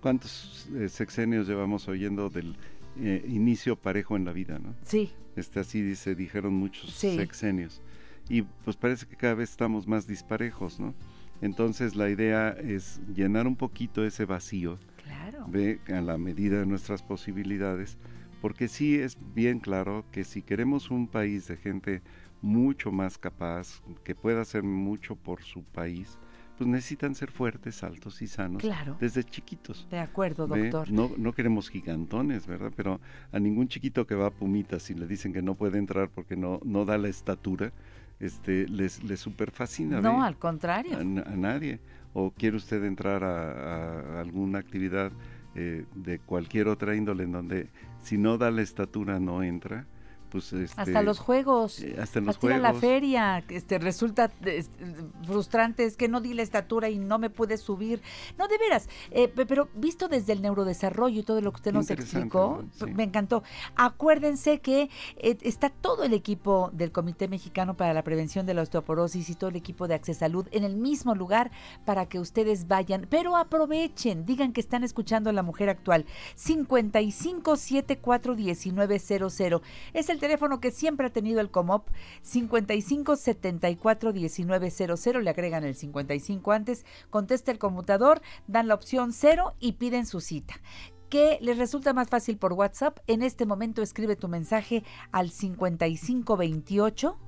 ¿Cuántos 0.01 0.67
eh, 0.75 0.89
sexenios 0.89 1.47
llevamos 1.47 1.87
oyendo 1.87 2.29
del 2.29 2.55
eh, 2.99 3.23
inicio 3.27 3.75
parejo 3.75 4.15
en 4.15 4.25
la 4.25 4.33
vida, 4.33 4.57
no? 4.57 4.73
Sí. 4.83 5.11
Este 5.35 5.59
así 5.59 5.83
dice, 5.83 6.15
dijeron 6.15 6.55
muchos 6.55 6.91
sexenios. 6.91 7.83
Y 8.29 8.41
pues 8.41 8.77
parece 8.77 9.05
que 9.05 9.15
cada 9.15 9.35
vez 9.35 9.51
estamos 9.51 9.87
más 9.87 10.07
disparejos, 10.07 10.79
¿no? 10.79 10.95
Entonces 11.39 11.95
la 11.95 12.09
idea 12.09 12.49
es 12.49 12.99
llenar 13.13 13.45
un 13.45 13.55
poquito 13.55 14.03
ese 14.03 14.25
vacío. 14.25 14.79
Claro. 15.03 15.45
Ve 15.47 15.79
a 15.87 16.01
la 16.01 16.17
medida 16.17 16.61
de 16.61 16.65
nuestras 16.65 17.03
posibilidades, 17.03 17.99
porque 18.41 18.67
sí 18.67 18.95
es 18.95 19.17
bien 19.35 19.59
claro 19.59 20.03
que 20.11 20.23
si 20.23 20.41
queremos 20.41 20.89
un 20.89 21.07
país 21.07 21.47
de 21.47 21.57
gente 21.57 22.01
mucho 22.43 22.91
más 22.91 23.17
capaz, 23.17 23.81
que 24.03 24.13
pueda 24.13 24.41
hacer 24.41 24.61
mucho 24.61 25.15
por 25.15 25.41
su 25.41 25.63
país, 25.63 26.19
pues 26.57 26.69
necesitan 26.69 27.15
ser 27.15 27.31
fuertes, 27.31 27.81
altos 27.83 28.21
y 28.21 28.27
sanos 28.27 28.61
Claro. 28.61 28.95
desde 28.99 29.23
chiquitos. 29.23 29.87
De 29.89 29.97
acuerdo, 29.97 30.47
¿Ve? 30.47 30.69
doctor. 30.69 30.91
No, 30.91 31.09
no 31.17 31.33
queremos 31.33 31.69
gigantones, 31.69 32.45
¿verdad? 32.45 32.71
Pero 32.75 32.99
a 33.31 33.39
ningún 33.39 33.67
chiquito 33.69 34.05
que 34.05 34.13
va 34.13 34.27
a 34.27 34.29
Pumitas 34.29 34.89
y 34.91 34.93
le 34.93 35.07
dicen 35.07 35.33
que 35.33 35.41
no 35.41 35.55
puede 35.55 35.79
entrar 35.79 36.09
porque 36.09 36.35
no, 36.35 36.59
no 36.63 36.85
da 36.85 36.99
la 36.99 37.07
estatura, 37.07 37.71
este, 38.19 38.67
les, 38.67 39.03
les 39.03 39.19
super 39.19 39.49
fascina. 39.49 39.99
No, 39.99 40.17
¿ve? 40.19 40.23
al 40.25 40.37
contrario. 40.37 40.97
A, 40.97 41.01
a 41.01 41.35
nadie. 41.35 41.79
O 42.13 42.29
quiere 42.29 42.57
usted 42.57 42.83
entrar 42.83 43.23
a, 43.23 44.17
a 44.17 44.21
alguna 44.21 44.59
actividad 44.59 45.11
eh, 45.55 45.85
de 45.95 46.19
cualquier 46.19 46.67
otra 46.67 46.95
índole 46.95 47.23
en 47.23 47.31
donde 47.31 47.69
si 48.03 48.17
no 48.19 48.37
da 48.37 48.51
la 48.51 48.61
estatura 48.61 49.19
no 49.19 49.41
entra, 49.41 49.87
pues 50.33 50.51
este, 50.51 50.81
hasta 50.81 51.01
los 51.01 51.19
juegos, 51.19 51.79
eh, 51.79 51.95
hasta 52.01 52.19
los 52.19 52.37
ir 52.43 52.51
a 52.51 52.57
la 52.57 52.69
juegos. 52.71 52.81
feria, 52.81 53.43
este 53.47 53.77
resulta 53.79 54.29
es- 54.43 54.69
frustrante, 55.25 55.85
es 55.85 55.95
que 55.95 56.07
no 56.09 56.19
di 56.19 56.33
la 56.33 56.41
estatura 56.41 56.89
y 56.89 56.97
no 56.97 57.19
me 57.19 57.29
pude 57.29 57.57
subir. 57.57 58.01
No, 58.37 58.47
de 58.49 58.57
veras, 58.57 58.89
eh, 59.11 59.27
pe- 59.29 59.45
pero 59.45 59.69
visto 59.75 60.07
desde 60.09 60.33
el 60.33 60.41
neurodesarrollo 60.41 61.19
y 61.19 61.23
todo 61.23 61.39
lo 61.39 61.51
que 61.51 61.57
usted 61.57 61.71
nos 61.73 61.89
explicó, 61.91 62.63
¿no? 62.63 62.87
Sí. 62.87 62.91
me 62.93 63.03
encantó. 63.03 63.43
Acuérdense 63.75 64.59
que 64.59 64.89
eh, 65.17 65.37
está 65.41 65.69
todo 65.69 66.03
el 66.03 66.13
equipo 66.13 66.69
del 66.73 66.91
Comité 66.91 67.27
Mexicano 67.27 67.75
para 67.77 67.93
la 67.93 68.03
Prevención 68.03 68.45
de 68.47 68.55
la 68.55 68.63
Osteoporosis 68.63 69.29
y 69.29 69.35
todo 69.35 69.51
el 69.51 69.55
equipo 69.55 69.87
de 69.87 69.93
Accesalud 69.93 70.23
Salud 70.23 70.47
en 70.51 70.63
el 70.63 70.77
mismo 70.77 71.15
lugar 71.15 71.51
para 71.85 72.05
que 72.05 72.17
ustedes 72.17 72.67
vayan, 72.69 73.07
pero 73.09 73.35
aprovechen, 73.35 74.25
digan 74.25 74.53
que 74.53 74.61
están 74.61 74.83
escuchando 74.85 75.29
a 75.29 75.33
la 75.33 75.43
mujer 75.43 75.67
actual. 75.69 76.05
55 76.35 77.55
74 77.57 78.35
1900 78.35 79.61
es 79.93 80.09
el 80.09 80.19
teléfono 80.23 80.61
que 80.61 80.71
siempre 80.71 81.07
ha 81.07 81.09
tenido 81.09 81.41
el 81.41 81.51
COMOP 81.51 81.89
55 82.21 83.17
74 83.17 84.13
1900 84.13 85.21
le 85.21 85.29
agregan 85.29 85.65
el 85.65 85.75
55 85.75 86.51
antes 86.53 86.85
contesta 87.09 87.51
el 87.51 87.59
conmutador 87.59 88.21
dan 88.47 88.69
la 88.69 88.75
opción 88.75 89.11
0 89.11 89.55
y 89.59 89.73
piden 89.73 90.05
su 90.05 90.21
cita. 90.21 90.55
Que 91.09 91.37
les 91.41 91.57
resulta 91.57 91.91
más 91.91 92.07
fácil 92.07 92.37
por 92.37 92.53
WhatsApp 92.53 92.99
en 93.07 93.21
este 93.21 93.45
momento 93.45 93.81
escribe 93.81 94.15
tu 94.15 94.29
mensaje 94.29 94.85
al 95.11 95.29
55 95.29 96.37
28 96.37 97.19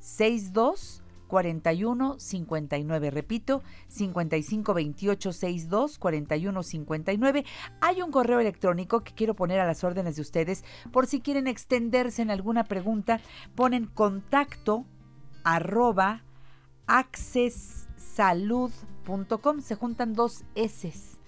62 0.00 1.04
41 1.30 2.18
59. 2.18 3.10
Repito, 3.10 3.62
55 3.86 4.74
28 4.74 5.32
62 5.32 5.98
41 5.98 6.62
59. 6.64 7.44
Hay 7.80 8.02
un 8.02 8.10
correo 8.10 8.40
electrónico 8.40 9.04
que 9.04 9.14
quiero 9.14 9.34
poner 9.34 9.60
a 9.60 9.66
las 9.66 9.84
órdenes 9.84 10.16
de 10.16 10.22
ustedes 10.22 10.64
por 10.92 11.06
si 11.06 11.20
quieren 11.20 11.46
extenderse 11.46 12.22
en 12.22 12.32
alguna 12.32 12.64
pregunta. 12.64 13.20
Ponen 13.54 13.86
contacto 13.86 14.86
arroba 15.44 16.24
accessalud.com. 16.88 19.60
Se 19.60 19.76
juntan 19.76 20.14
dos 20.14 20.42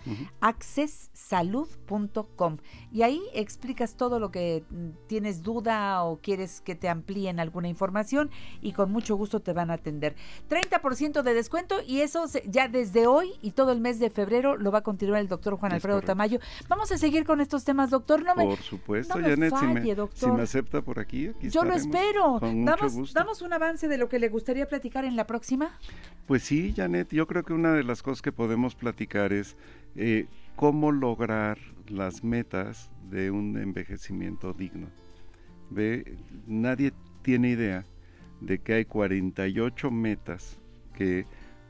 S. 0.06 0.28
accessalud.com 0.40 2.56
y 2.92 3.02
ahí 3.02 3.20
explicas 3.34 3.96
todo 3.96 4.18
lo 4.18 4.30
que 4.30 4.64
mm, 4.70 4.88
tienes 5.06 5.42
duda 5.42 6.02
o 6.04 6.18
quieres 6.18 6.60
que 6.60 6.74
te 6.74 6.88
amplíen 6.88 7.40
alguna 7.40 7.68
información 7.68 8.30
y 8.60 8.72
con 8.72 8.90
mucho 8.90 9.16
gusto 9.16 9.40
te 9.40 9.52
van 9.52 9.70
a 9.70 9.74
atender. 9.74 10.14
30% 10.48 11.22
de 11.22 11.34
descuento 11.34 11.76
y 11.86 12.00
eso 12.00 12.28
se- 12.28 12.42
ya 12.46 12.68
desde 12.68 13.06
hoy 13.06 13.32
y 13.42 13.52
todo 13.52 13.72
el 13.72 13.80
mes 13.80 13.98
de 13.98 14.10
febrero 14.10 14.56
lo 14.56 14.70
va 14.72 14.78
a 14.78 14.82
continuar 14.82 15.20
el 15.20 15.28
doctor 15.28 15.56
Juan 15.56 15.72
Es 15.72 15.76
Alfredo 15.76 15.96
correcto. 15.96 16.12
Tamayo. 16.12 16.38
Vamos 16.68 16.90
a 16.92 16.98
seguir 16.98 17.24
con 17.24 17.40
estos 17.40 17.64
temas, 17.64 17.90
doctor. 17.90 18.22
No 18.24 18.34
me, 18.34 18.44
Por 18.44 18.58
supuesto, 18.58 19.14
no 19.14 19.20
me 19.22 19.28
Janet, 19.30 19.54
si, 19.58 19.66
me, 19.66 19.82
si 19.82 19.94
doctor. 19.94 20.32
me 20.34 20.42
acepta 20.42 20.82
por 20.82 20.98
aquí, 20.98 21.28
aquí 21.28 21.48
Yo 21.50 21.64
lo 21.64 21.74
espero. 21.74 22.38
Con 22.40 22.60
mucho 22.60 22.76
Damos, 22.76 22.94
gusto. 22.94 23.18
damos 23.18 23.42
un 23.42 23.52
avance 23.52 23.88
de 23.88 23.98
lo 23.98 24.08
que 24.08 24.18
le 24.18 24.28
gustaría 24.28 24.66
platicar 24.66 25.04
en 25.04 25.16
la 25.16 25.26
próxima. 25.26 25.78
Pues 26.26 26.42
sí, 26.42 26.72
Janet, 26.76 27.10
yo 27.12 27.26
creo 27.26 27.42
que 27.42 27.52
una 27.52 27.72
de 27.72 27.84
las 27.84 28.02
cosas 28.02 28.22
que 28.22 28.32
podemos 28.32 28.74
platicar 28.74 29.32
es 29.32 29.56
eh, 29.96 30.26
cómo 30.56 30.92
lograr 30.92 31.58
las 31.88 32.24
metas 32.24 32.90
de 33.10 33.30
un 33.30 33.58
envejecimiento 33.58 34.52
digno. 34.52 34.88
Ve, 35.70 36.16
nadie 36.46 36.92
tiene 37.22 37.50
idea 37.50 37.84
de 38.40 38.58
que 38.58 38.74
hay 38.74 38.84
48 38.84 39.90
metas 39.90 40.58
que 40.94 41.26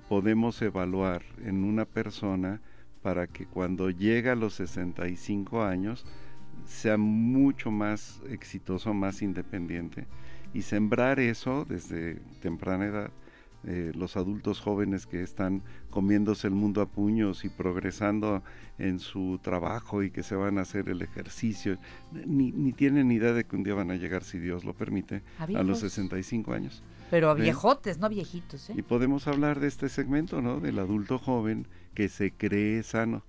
podemos 0.09 0.61
evaluar 0.63 1.23
en 1.45 1.65
una 1.65 1.85
persona 1.85 2.61
para 3.03 3.27
que 3.27 3.47
cuando 3.47 3.91
llega 3.91 4.33
a 4.33 4.37
los 4.37 4.55
65 4.55 5.63
años 5.63 6.07
sea 6.65 6.97
mucho 6.97 7.71
más 7.71 8.21
exitoso, 8.29 8.95
más 8.95 9.23
independiente 9.23 10.07
y 10.55 10.63
sembrar 10.63 11.19
eso 11.19 11.65
desde 11.65 12.17
temprana 12.41 12.87
edad. 12.87 13.11
Eh, 13.65 13.93
los 13.95 14.17
adultos 14.17 14.61
jóvenes 14.61 15.07
que 15.07 15.23
están 15.23 15.63
comiéndose 15.91 16.49
el 16.49 16.55
mundo 16.55 16.81
a 16.81 16.87
puños 16.87 17.45
y 17.45 17.49
progresando 17.49 18.43
en 18.79 18.99
su 18.99 19.39
trabajo 19.43 20.03
y 20.03 20.11
que 20.11 20.23
se 20.23 20.35
van 20.35 20.59
a 20.59 20.63
hacer 20.63 20.89
el 20.89 21.03
ejercicio, 21.03 21.79
ni, 22.13 22.51
ni 22.51 22.73
tienen 22.73 23.13
idea 23.13 23.33
de 23.33 23.45
que 23.45 23.55
un 23.55 23.63
día 23.63 23.75
van 23.75 23.91
a 23.91 23.97
llegar, 23.97 24.25
si 24.25 24.39
Dios 24.39 24.65
lo 24.65 24.75
permite, 24.75 25.23
A 25.39 25.45
a, 25.45 25.63
los 25.63 25.81
65 25.81 26.53
años. 26.53 26.83
Pero 27.11 27.31
a 27.31 27.35
¿Ve? 27.35 27.43
viejotes, 27.43 27.99
no 27.99 28.09
viejitos. 28.09 28.71
¿eh? 28.71 28.75
Y 28.77 28.83
podemos 28.83 29.29
hablar 29.29 29.61
de 29.61 29.69
este 29.69 29.89
segmento, 29.89 30.41
¿no? 30.43 30.61
Del 30.61 30.79
adulto 30.79 31.19
joven 31.19 31.67
que 31.95 32.09
se 32.09 32.33
cree 32.33 32.83
sano, 32.83 33.23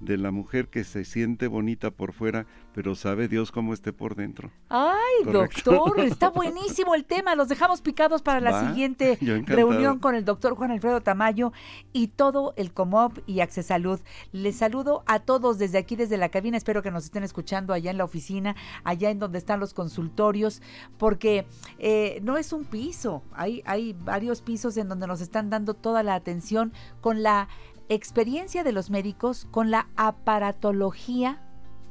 de 0.00 0.16
la 0.16 0.30
mujer 0.30 0.68
que 0.68 0.84
se 0.84 1.04
siente 1.04 1.48
bonita 1.48 1.90
por 1.90 2.12
fuera, 2.12 2.46
pero 2.72 2.94
sabe 2.94 3.28
Dios 3.28 3.50
cómo 3.50 3.74
esté 3.74 3.92
por 3.92 4.14
dentro. 4.14 4.50
Ay, 4.68 5.24
Correcto. 5.24 5.72
doctor, 5.72 6.00
está 6.00 6.28
buenísimo 6.30 6.94
el 6.94 7.04
tema. 7.04 7.34
Los 7.34 7.48
dejamos 7.48 7.80
picados 7.80 8.22
para 8.22 8.40
la 8.40 8.52
Va, 8.52 8.68
siguiente 8.68 9.18
reunión 9.46 9.98
con 9.98 10.14
el 10.14 10.24
doctor 10.24 10.54
Juan 10.54 10.70
Alfredo 10.70 11.00
Tamayo 11.00 11.52
y 11.92 12.08
todo 12.08 12.54
el 12.56 12.72
COMOP 12.72 13.18
y 13.26 13.40
Accesalud. 13.40 14.00
Les 14.32 14.56
saludo 14.56 15.02
a 15.06 15.20
todos 15.20 15.58
desde 15.58 15.78
aquí, 15.78 15.96
desde 15.96 16.16
la 16.16 16.28
cabina. 16.28 16.56
Espero 16.56 16.82
que 16.82 16.90
nos 16.90 17.04
estén 17.04 17.24
escuchando 17.24 17.72
allá 17.72 17.90
en 17.90 17.98
la 17.98 18.04
oficina, 18.04 18.54
allá 18.84 19.10
en 19.10 19.18
donde 19.18 19.38
están 19.38 19.58
los 19.60 19.74
consultorios, 19.74 20.62
porque 20.98 21.46
eh, 21.78 22.20
no 22.22 22.36
es 22.36 22.52
un 22.52 22.64
piso. 22.64 23.22
Hay, 23.32 23.62
hay 23.66 23.94
varios 24.04 24.42
pisos 24.42 24.76
en 24.76 24.88
donde 24.88 25.06
nos 25.06 25.20
están 25.20 25.50
dando 25.50 25.74
toda 25.74 26.02
la 26.02 26.14
atención 26.14 26.72
con 27.00 27.22
la 27.22 27.48
experiencia 27.88 28.64
de 28.64 28.72
los 28.72 28.90
médicos, 28.90 29.46
con 29.50 29.70
la 29.70 29.88
aparatología 29.96 31.42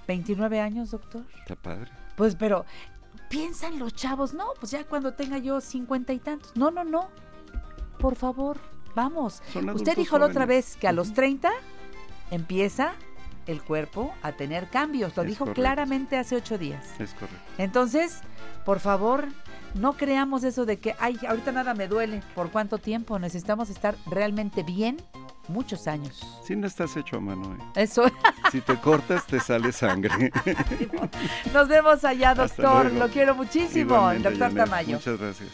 29 0.06 0.60
años, 0.60 0.92
doctor. 0.92 1.24
Está 1.40 1.56
padre. 1.56 1.90
Pues, 2.18 2.36
pero 2.36 2.66
piensan 3.30 3.80
los 3.80 3.96
chavos, 3.96 4.34
no, 4.34 4.48
pues 4.60 4.74
ya 4.74 4.84
cuando 4.84 5.14
tenga 5.14 5.38
yo 5.38 5.62
cincuenta 5.62 6.12
y 6.12 6.20
tantos. 6.20 6.54
No, 6.58 6.72
no, 6.72 6.84
no. 6.84 7.08
Por 8.00 8.18
favor, 8.18 8.58
vamos. 8.96 9.42
Usted 9.74 9.96
dijo 9.96 10.20
la 10.20 10.26
otra 10.26 10.46
vez 10.46 10.76
que 10.76 10.90
a 10.90 10.92
los 10.92 11.14
30 11.14 11.50
empieza 12.32 12.96
el 13.48 13.62
cuerpo 13.62 14.14
a 14.22 14.32
tener 14.34 14.70
cambios. 14.70 15.16
Lo 15.18 15.24
Es 15.24 15.30
dijo 15.30 15.46
correcto. 15.46 15.62
claramente 15.62 16.18
hace 16.18 16.36
ocho 16.36 16.58
días. 16.58 16.86
Es 17.00 17.14
correcto. 17.14 17.38
Entonces, 17.58 18.22
por 18.66 18.80
favor, 18.80 19.28
no 19.76 19.94
creamos 19.94 20.44
eso 20.44 20.66
de 20.66 20.78
que, 20.80 20.96
ay, 21.00 21.18
ahorita 21.28 21.52
nada 21.52 21.74
me 21.74 21.88
duele. 21.88 22.22
¿Por 22.36 22.52
cuánto 22.52 22.78
tiempo? 22.78 23.20
Necesitamos 23.20 23.70
estar 23.70 23.96
realmente 24.06 24.64
bien 24.64 24.98
muchos 25.50 25.88
años. 25.88 26.26
Si 26.46 26.56
no 26.56 26.68
estás 26.68 26.96
hecho 26.96 27.18
a 27.18 27.20
mano, 27.20 27.56
eh. 27.56 27.82
Eso. 27.84 28.04
Si 28.52 28.62
te 28.62 28.76
cortas, 28.76 29.26
te 29.26 29.40
sale 29.40 29.72
sangre. 29.72 30.32
Nos 31.54 31.68
vemos 31.68 32.06
allá, 32.06 32.36
doctor. 32.36 32.92
Lo 32.94 33.08
quiero 33.10 33.34
muchísimo, 33.34 34.12
el 34.12 34.20
Igualmente, 34.20 34.30
doctor 34.30 34.50
Janet. 34.50 34.66
Tamayo. 34.66 34.96
Muchas 34.98 35.20
gracias. 35.20 35.50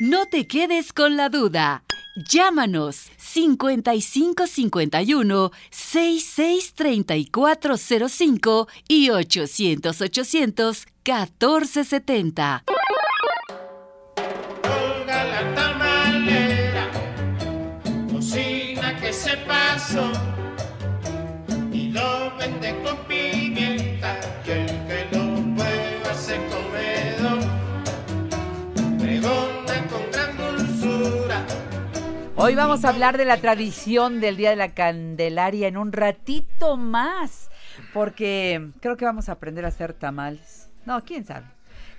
No 0.00 0.26
te 0.26 0.48
quedes 0.48 0.92
con 0.92 1.16
la 1.16 1.28
duda. 1.28 1.84
Llámanos 2.14 3.10
5551 3.16 5.50
663405 5.70 8.68
y 8.86 9.08
800 9.08 9.98
800 9.98 10.86
1470. 11.04 12.64
Olga 14.64 15.24
la 15.24 15.54
tamalera, 15.54 16.90
cocina 18.12 18.94
que 19.00 19.10
se 19.12 19.36
pasó 19.38 20.12
y 21.72 21.92
lo 21.92 22.36
vende 22.36 22.78
con 22.82 22.98
pimienta 23.08 23.91
Hoy 32.34 32.54
vamos 32.54 32.84
a 32.84 32.88
hablar 32.88 33.18
de 33.18 33.26
la 33.26 33.36
tradición 33.36 34.20
del 34.20 34.36
Día 34.36 34.50
de 34.50 34.56
la 34.56 34.72
Candelaria 34.72 35.68
en 35.68 35.76
un 35.76 35.92
ratito 35.92 36.78
más, 36.78 37.50
porque 37.92 38.70
creo 38.80 38.96
que 38.96 39.04
vamos 39.04 39.28
a 39.28 39.32
aprender 39.32 39.64
a 39.66 39.68
hacer 39.68 39.92
tamales. 39.92 40.70
No, 40.86 41.04
quién 41.04 41.24
sabe. 41.24 41.46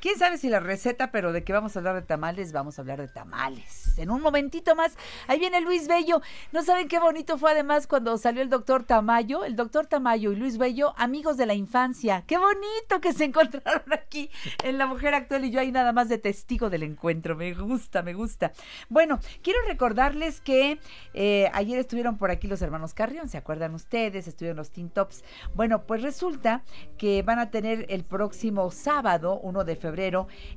Quién 0.04 0.20
sabe 0.20 0.38
si 0.38 0.50
la 0.50 0.60
receta, 0.60 1.12
pero 1.12 1.32
de 1.32 1.46
que 1.46 1.54
vamos 1.54 1.78
a 1.78 1.80
hablar 1.80 1.96
de 1.96 2.02
tamales, 2.02 2.52
vamos 2.52 2.78
a 2.78 2.82
hablar 2.82 3.00
de 3.00 3.08
tamales. 3.08 3.98
En 3.98 4.12
un 4.12 4.22
momentito 4.22 4.76
más, 4.76 4.98
ahí 5.28 5.40
viene 5.40 5.62
Luis 5.62 5.88
Bello. 5.88 6.22
¿No 6.52 6.62
saben 6.62 6.90
qué 6.90 7.00
bonito 7.00 7.38
fue 7.38 7.52
además 7.52 7.88
cuando 7.88 8.18
salió 8.18 8.42
el 8.42 8.50
doctor 8.50 8.84
Tamayo? 8.84 9.46
El 9.46 9.56
doctor 9.56 9.86
Tamayo 9.86 10.34
y 10.34 10.36
Luis 10.36 10.58
Bello, 10.58 10.94
amigos 10.98 11.38
de 11.38 11.46
la 11.46 11.54
infancia. 11.54 12.26
Qué 12.28 12.38
bonito 12.38 13.00
que 13.00 13.14
se 13.14 13.24
encontraron 13.28 13.94
aquí 13.94 14.30
en 14.66 14.78
La 14.78 14.88
Mujer 14.88 15.14
Actual 15.14 15.46
y 15.46 15.52
yo 15.52 15.62
ahí 15.62 15.72
nada 15.72 15.94
más 15.94 16.10
de 16.10 16.18
testigo 16.18 16.70
del 16.70 16.84
encuentro. 16.84 17.38
Me 17.38 17.54
gusta, 17.54 18.02
me 18.02 18.14
gusta. 18.14 18.52
Bueno, 18.90 19.22
quiero 19.42 19.60
recordarles 19.70 20.42
que 20.42 20.82
eh, 21.14 21.50
ayer 21.54 21.80
estuvieron 21.80 22.18
por 22.18 22.30
aquí 22.30 22.50
los 22.50 22.62
hermanos 22.62 22.94
Carrión, 22.94 23.30
¿se 23.30 23.38
acuerdan 23.38 23.74
ustedes? 23.74 24.28
Estuvieron 24.28 24.58
los 24.58 24.72
Teen 24.72 24.90
Tops. 24.90 25.24
Bueno, 25.56 25.84
pues 25.84 26.02
resulta 26.02 26.62
que 26.98 27.24
van 27.24 27.40
a 27.40 27.52
tener 27.52 27.86
el 27.88 28.04
próximo 28.04 28.70
sábado, 28.70 29.40
1 29.40 29.64
de 29.64 29.78
febrero, 29.78 29.93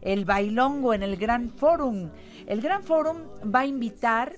el 0.03 0.25
bailongo 0.25 0.95
en 0.95 1.03
el 1.03 1.17
Gran 1.17 1.51
Forum. 1.51 2.11
El 2.47 2.61
Gran 2.61 2.83
Forum 2.83 3.19
va 3.55 3.61
a 3.61 3.67
invitar 3.67 4.37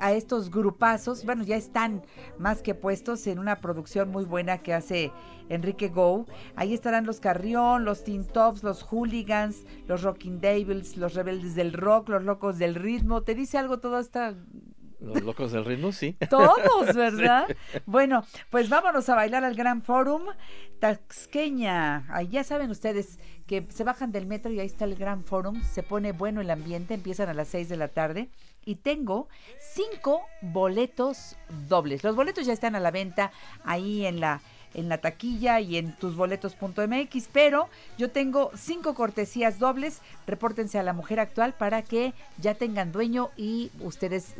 a 0.00 0.12
estos 0.12 0.50
grupazos, 0.50 1.24
bueno, 1.24 1.44
ya 1.44 1.56
están 1.56 2.02
más 2.38 2.62
que 2.62 2.74
puestos 2.74 3.26
en 3.26 3.38
una 3.38 3.60
producción 3.60 4.10
muy 4.10 4.24
buena 4.24 4.58
que 4.58 4.72
hace 4.74 5.12
Enrique 5.48 5.88
Go. 5.88 6.26
Ahí 6.56 6.72
estarán 6.72 7.04
los 7.04 7.20
Carrión, 7.20 7.84
los 7.84 8.02
Teen 8.02 8.24
Tops, 8.24 8.62
los 8.62 8.82
Hooligans, 8.82 9.64
los 9.86 10.02
Rocking 10.02 10.40
Devils, 10.40 10.96
los 10.96 11.14
Rebeldes 11.14 11.54
del 11.54 11.72
Rock, 11.72 12.08
los 12.08 12.24
Locos 12.24 12.58
del 12.58 12.74
Ritmo. 12.74 13.22
¿Te 13.22 13.34
dice 13.34 13.58
algo 13.58 13.78
toda 13.78 14.00
esta 14.00 14.34
Los 15.00 15.22
locos 15.22 15.52
del 15.52 15.64
ritmo, 15.64 15.92
sí. 15.92 16.16
todos, 16.30 16.94
¿verdad? 16.94 17.46
Bueno, 17.84 18.24
pues 18.50 18.68
vámonos 18.68 19.08
a 19.08 19.14
bailar 19.14 19.44
al 19.44 19.54
Gran 19.54 19.82
Forum 19.82 20.22
Taxqueña. 20.78 22.06
Ahí 22.10 22.28
ya 22.28 22.44
saben 22.44 22.70
ustedes 22.70 23.18
que 23.50 23.66
se 23.68 23.82
bajan 23.82 24.12
del 24.12 24.26
metro 24.26 24.52
y 24.52 24.60
ahí 24.60 24.66
está 24.66 24.84
el 24.84 24.94
Gran 24.94 25.24
Forum. 25.24 25.60
Se 25.64 25.82
pone 25.82 26.12
bueno 26.12 26.40
el 26.40 26.50
ambiente, 26.50 26.94
empiezan 26.94 27.28
a 27.28 27.34
las 27.34 27.48
6 27.48 27.68
de 27.68 27.76
la 27.76 27.88
tarde. 27.88 28.28
Y 28.64 28.76
tengo 28.76 29.26
cinco 29.58 30.22
boletos 30.40 31.34
dobles. 31.68 32.04
Los 32.04 32.14
boletos 32.14 32.46
ya 32.46 32.52
están 32.52 32.76
a 32.76 32.80
la 32.80 32.92
venta 32.92 33.32
ahí 33.64 34.06
en 34.06 34.20
la 34.20 34.40
en 34.72 34.88
la 34.88 34.98
taquilla 34.98 35.58
y 35.58 35.78
en 35.78 35.96
tusboletos.mx, 35.96 37.28
pero 37.32 37.68
yo 37.98 38.12
tengo 38.12 38.52
cinco 38.54 38.94
cortesías 38.94 39.58
dobles. 39.58 40.00
Repórtense 40.28 40.78
a 40.78 40.84
la 40.84 40.92
mujer 40.92 41.18
actual 41.18 41.52
para 41.54 41.82
que 41.82 42.14
ya 42.38 42.54
tengan 42.54 42.92
dueño 42.92 43.30
y 43.36 43.72
ustedes, 43.80 44.36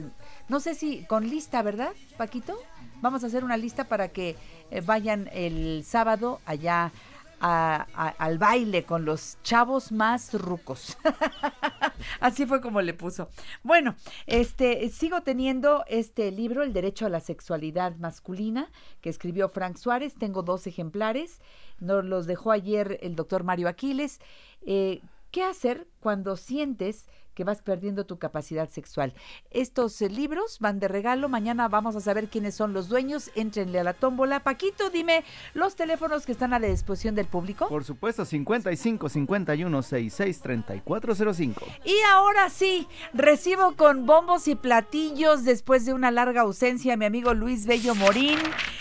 no 0.49 0.61
sé 0.61 0.77
si 0.77 1.03
con 1.07 1.29
lista, 1.29 1.63
¿verdad, 1.63 1.91
Paquito? 2.17 2.57
Vamos 3.01 3.25
a 3.25 3.27
hacer 3.27 3.43
una 3.43 3.57
lista 3.57 3.89
para 3.89 4.07
que 4.07 4.37
eh, 4.71 4.83
vayan 4.83 5.29
el 5.33 5.83
sábado 5.85 6.41
allá 6.47 6.93
al 7.41 8.39
baile 8.39 8.85
con 8.85 9.05
los 9.05 9.39
chavos 9.43 9.93
más 9.93 10.35
rucos. 10.35 10.97
Así 12.21 12.47
fue 12.47 12.61
como 12.61 12.83
le 12.83 12.95
puso. 12.95 13.29
Bueno, 13.63 13.95
este 14.27 14.89
sigo 14.91 15.23
teniendo 15.23 15.85
este 15.89 16.31
libro, 16.31 16.63
El 16.63 16.73
derecho 16.73 17.07
a 17.07 17.11
la 17.11 17.21
sexualidad 17.21 17.97
masculina, 17.97 18.71
que 19.01 19.11
escribió 19.11 19.49
Frank 19.49 19.77
Suárez. 19.77 20.15
Tengo 20.15 20.43
dos 20.43 20.67
ejemplares. 20.67 21.41
Nos 21.79 22.05
los 22.05 22.27
dejó 22.27 22.53
ayer 22.53 22.99
el 23.03 23.17
doctor 23.17 23.43
Mario 23.43 23.69
Aquiles. 23.69 24.21
Eh, 24.63 25.01
¿Qué 25.31 25.45
hacer 25.45 25.87
cuando 26.01 26.37
sientes 26.37 27.07
que 27.35 27.45
vas 27.45 27.63
perdiendo 27.63 28.07
tu 28.07 28.19
capacidad 28.19 28.69
sexual? 28.69 29.15
Estos 29.51 30.01
eh, 30.03 30.09
libros 30.09 30.59
van 30.61 30.81
de 30.81 30.89
regalo. 30.89 31.29
Mañana 31.29 31.69
vamos 31.69 31.97
a 31.97 32.01
saber 32.01 32.29
quiénes 32.29 32.55
son 32.55 32.73
los 32.73 32.89
dueños. 32.89 33.31
Éntrenle 33.35 33.81
a 33.81 33.85
la 33.85 33.95
tómbola. 33.95 34.41
Paquito, 34.41 34.91
dime 34.91 35.25
los 35.55 35.77
teléfonos 35.77 36.27
que 36.27 36.33
están 36.33 36.53
a 36.53 36.59
la 36.59 36.69
disposición 36.69 37.15
del 37.15 37.27
público. 37.27 37.69
Por 37.69 37.85
supuesto, 37.85 38.25
55 38.25 39.09
51 39.09 39.83
66 39.83 40.41
3405. 40.41 41.67
Y 41.85 41.97
ahora 42.11 42.51
sí, 42.51 42.87
recibo 43.13 43.77
con 43.77 44.07
bombos 44.07 44.49
y 44.49 44.55
platillos 44.55 45.45
después 45.45 45.85
de 45.85 45.95
una 45.95 46.11
larga 46.11 46.43
ausencia 46.43 46.95
a 46.95 46.97
mi 46.97 47.05
amigo 47.05 47.35
Luis 47.35 47.67
Bello 47.67 47.95
Morín, 47.95 48.39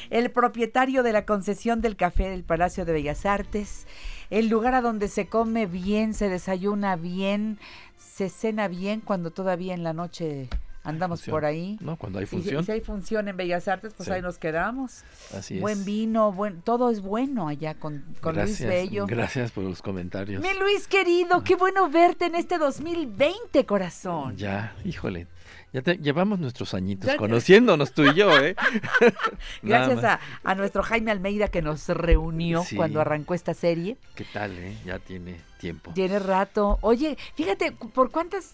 el 0.10 0.32
propietario 0.32 1.04
de 1.04 1.14
la 1.14 1.26
concesión 1.26 1.82
del 1.82 1.96
café 1.96 2.30
del 2.30 2.44
Palacio 2.44 2.86
de 2.86 2.94
Bellas 2.94 3.26
Artes, 3.26 3.88
el 4.30 4.48
lugar 4.48 4.76
a 4.76 4.82
donde 4.82 5.08
se 5.08 5.28
come 5.28 5.66
bien, 5.66 6.14
se 6.14 6.30
desayuna 6.30 6.96
bien, 6.96 7.60
se 8.00 8.30
cena 8.30 8.68
bien 8.68 9.02
cuando 9.02 9.30
todavía 9.32 9.74
en 9.76 9.84
la 9.84 9.94
noche 9.94 10.50
andamos 10.84 11.22
por 11.24 11.46
ahí. 11.46 11.78
No, 11.82 11.98
cuando 11.98 12.18
hay 12.20 12.26
función. 12.26 12.64
Y 12.64 12.66
si 12.66 12.72
hay 12.72 12.82
función 12.82 13.28
en 13.28 13.38
Bellas 13.38 13.68
Artes, 13.68 13.94
pues 13.94 14.08
Sí. 14.08 14.14
ahí 14.14 14.22
nos 14.22 14.40
quedamos. 14.40 15.04
Así 15.38 15.56
es. 15.56 15.62
Buen 15.62 15.84
vino, 15.86 16.32
buen, 16.32 16.62
todo 16.62 16.90
es 16.90 17.02
bueno 17.02 17.48
allá 17.50 17.76
con, 17.76 18.04
con 18.22 18.36
Luis 18.36 18.60
Bello. 18.66 19.06
gracias 19.06 19.52
por 19.52 19.64
los 19.66 19.82
comentarios. 19.82 20.42
Mi 20.42 20.54
Luis 20.58 20.88
querido, 20.88 21.44
qué 21.44 21.56
bueno 21.56 21.90
verte 21.90 22.26
en 22.26 22.36
este 22.36 22.58
2020, 22.58 23.66
corazón. 23.66 24.36
Ya, 24.38 24.74
híjole. 24.86 25.28
Ya 25.72 25.82
te- 25.84 25.98
llevamos 25.98 26.40
nuestros 26.40 26.74
añitos 26.74 27.08
Ya- 27.12 27.18
conociéndonos 27.18 27.94
tú 27.94 28.04
y 28.04 28.14
yo, 28.16 28.36
¿eh? 28.40 28.56
Gracias 29.62 30.04
a, 30.04 30.20
a 30.44 30.56
nuestro 30.56 30.82
Jaime 30.84 31.12
Almeida 31.12 31.48
que 31.48 31.62
nos 31.62 31.88
reunió 31.90 32.64
Sí. 32.64 32.76
cuando 32.76 33.00
arrancó 33.02 33.34
esta 33.34 33.54
serie. 33.54 33.98
¿Qué 34.16 34.26
tal, 34.34 34.58
eh? 34.58 34.76
Ya 34.86 35.00
tiene 35.00 35.40
tiempo. 35.60 35.92
Tiene 35.94 36.20
rato. 36.20 36.80
Oye, 36.82 37.18
fíjate, 37.36 37.72
¿por 37.72 38.10
cuántas 38.12 38.52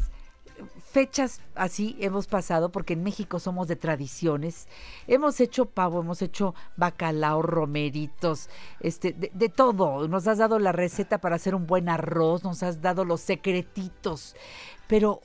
fechas 0.91 1.41
así 1.55 1.97
hemos 1.99 2.27
pasado? 2.27 2.69
Porque 2.69 2.93
en 2.93 3.03
México 3.03 3.39
somos 3.39 3.67
de 3.67 3.75
tradiciones. 3.75 4.67
Hemos 5.07 5.39
hecho 5.41 5.65
pavo, 5.65 6.01
hemos 6.01 6.21
hecho 6.21 6.55
bacalao, 6.77 7.41
romeritos, 7.41 8.49
este, 8.79 9.13
de, 9.13 9.31
de 9.33 9.49
todo. 9.49 10.07
Nos 10.07 10.27
has 10.27 10.37
dado 10.37 10.59
la 10.59 10.71
receta 10.71 11.17
para 11.19 11.35
hacer 11.35 11.55
un 11.55 11.67
buen 11.67 11.89
arroz, 11.89 12.43
nos 12.43 12.63
has 12.63 12.81
dado 12.81 13.05
los 13.05 13.21
secretitos. 13.21 14.35
Pero 14.87 15.21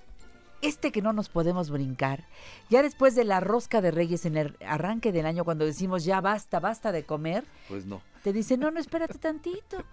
este 0.63 0.93
que 0.93 1.03
no 1.03 1.13
nos 1.13 1.29
podemos 1.29 1.71
brincar, 1.71 2.25
ya 2.69 2.83
después 2.83 3.15
de 3.15 3.25
la 3.25 3.41
rosca 3.41 3.81
de 3.81 3.91
reyes 3.91 4.25
en 4.27 4.37
el 4.37 4.57
arranque 4.67 5.13
del 5.13 5.27
año, 5.27 5.45
cuando 5.45 5.65
decimos 5.65 6.05
ya 6.05 6.21
basta, 6.21 6.61
basta 6.61 6.93
de 6.93 7.05
comer, 7.05 7.45
Pues 7.69 7.87
no. 7.87 8.03
te 8.23 8.33
dice, 8.33 8.57
no, 8.57 8.71
no, 8.71 8.81
espérate 8.81 9.19
tantito. 9.19 9.85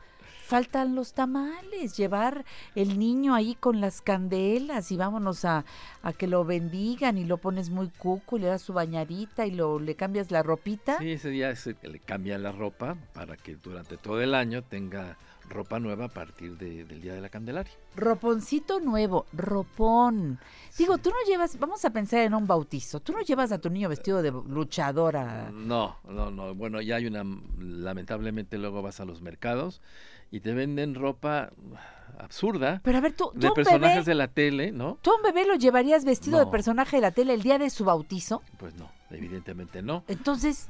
Faltan 0.45 0.95
los 0.95 1.11
tamales, 1.11 1.97
llevar 1.97 2.45
el 2.73 2.97
niño 2.97 3.35
ahí 3.35 3.53
con 3.55 3.81
las 3.81 4.01
candelas 4.01 4.93
y 4.93 4.95
vámonos 4.95 5.43
a, 5.43 5.65
a 6.03 6.13
que 6.13 6.25
lo 6.25 6.45
bendigan 6.45 7.17
y 7.17 7.25
lo 7.25 7.35
pones 7.37 7.69
muy 7.69 7.89
cuco 7.89 8.37
y 8.37 8.39
le 8.41 8.47
das 8.47 8.61
su 8.61 8.71
bañadita 8.71 9.45
y 9.45 9.51
lo, 9.51 9.77
le 9.77 9.95
cambias 9.95 10.31
la 10.31 10.43
ropita. 10.43 10.99
Sí, 10.99 11.11
ese 11.11 11.31
día 11.31 11.53
se- 11.57 11.75
le 11.81 11.99
cambia 11.99 12.37
la 12.37 12.53
ropa 12.53 12.95
para 13.13 13.35
que 13.35 13.57
durante 13.57 13.97
todo 13.97 14.21
el 14.21 14.33
año 14.33 14.61
tenga 14.63 15.17
ropa 15.49 15.79
nueva 15.79 16.05
a 16.05 16.09
partir 16.09 16.57
de- 16.57 16.83
del 16.85 17.01
Día 17.01 17.13
de 17.13 17.21
la 17.21 17.29
Candelaria. 17.29 17.71
Roponcito 17.95 18.79
nuevo, 18.79 19.25
ropón. 19.33 20.39
Digo, 20.77 20.97
tú 20.97 21.09
no 21.09 21.15
llevas, 21.27 21.57
vamos 21.59 21.83
a 21.85 21.89
pensar 21.91 22.19
en 22.21 22.33
un 22.33 22.45
bautizo, 22.47 22.99
tú 22.99 23.11
no 23.13 23.21
llevas 23.21 23.51
a 23.51 23.59
tu 23.59 23.69
niño 23.69 23.89
vestido 23.89 24.21
de 24.21 24.31
luchadora. 24.31 25.49
No, 25.51 25.97
no, 26.07 26.29
no. 26.31 26.53
Bueno, 26.53 26.81
ya 26.81 26.97
hay 26.97 27.07
una, 27.07 27.23
lamentablemente 27.59 28.57
luego 28.57 28.81
vas 28.81 28.99
a 28.99 29.05
los 29.05 29.21
mercados 29.21 29.81
y 30.31 30.41
te 30.41 30.53
venden 30.53 30.95
ropa 30.95 31.51
absurda. 32.19 32.81
Pero 32.83 32.97
a 32.97 33.01
ver, 33.01 33.13
tú, 33.13 33.31
tú 33.33 33.39
de 33.39 33.47
un 33.47 33.53
personajes 33.53 33.95
bebé, 33.97 34.05
de 34.05 34.15
la 34.15 34.27
tele, 34.27 34.71
¿no? 34.71 34.97
¿tú 35.01 35.11
a 35.11 35.15
un 35.15 35.21
bebé 35.21 35.45
lo 35.45 35.55
llevarías 35.55 36.03
vestido 36.05 36.39
de 36.39 36.47
personaje 36.47 36.97
de 36.97 37.01
la 37.01 37.11
tele 37.11 37.33
el 37.33 37.41
día 37.41 37.57
de 37.57 37.69
su 37.69 37.85
bautizo? 37.85 38.41
Pues 38.57 38.75
no, 38.75 38.89
evidentemente 39.11 39.81
no. 39.81 40.03
Entonces, 40.07 40.67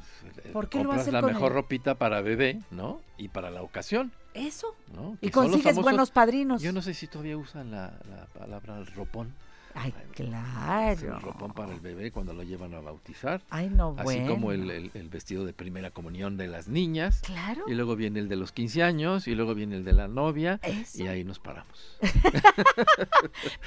¿por 0.54 0.70
qué 0.70 0.80
lo 0.84 0.90
va 0.90 0.96
a 0.96 0.98
Compras 0.98 1.02
hacer 1.02 1.14
la 1.14 1.22
con 1.22 1.34
mejor 1.34 1.52
el- 1.52 1.56
ropita 1.56 1.96
para 1.96 2.22
bebé, 2.22 2.62
¿no? 2.72 3.02
Y 3.18 3.30
para 3.30 3.50
la 3.50 3.62
ocasión, 3.64 4.12
Eso. 4.34 4.76
¿no? 4.94 5.18
Y 5.22 5.30
consigues 5.32 5.76
famosos- 5.76 5.84
buenos 5.84 6.12
padrinos. 6.12 6.62
Yo 6.62 6.72
no 6.72 6.82
sé 6.82 6.94
si 6.94 7.08
todavía 7.08 7.38
usan 7.38 7.72
la, 7.72 7.94
la 8.10 8.26
palabra 8.38 8.84
ropón. 8.96 9.34
Ay, 9.80 9.94
El 10.08 10.14
claro. 10.16 11.20
ropón 11.20 11.54
para 11.54 11.72
el 11.74 11.80
bebé 11.80 12.12
cuando 12.12 12.34
lo 12.34 12.42
llevan 12.44 12.74
a 12.74 12.80
bautizar. 12.80 13.42
Ay, 13.52 13.70
no, 13.70 13.96
Así 14.00 14.20
como 14.28 14.52
el, 14.52 14.70
el- 14.72 14.92
el 14.96 15.10
vestido 15.10 15.46
de 15.46 15.54
primera 15.54 15.92
comunión 15.92 16.36
de 16.36 16.48
las 16.48 16.68
niñas. 16.68 17.22
Claro. 17.24 17.64
Y 17.68 17.76
luego 17.76 17.96
viene 17.96 18.20
el 18.20 18.28
de 18.28 18.38
los 18.38 18.52
15 18.52 18.82
años 18.82 19.28
y 19.28 19.36
luego 19.36 19.54
viene 19.54 19.76
el 19.76 19.84
de 19.86 19.94
la 19.94 20.08
novia. 20.08 20.60
Eso. 20.64 21.04
Y 21.04 21.08
ahí 21.08 21.24
nos 21.24 21.40
paramos. 21.40 21.98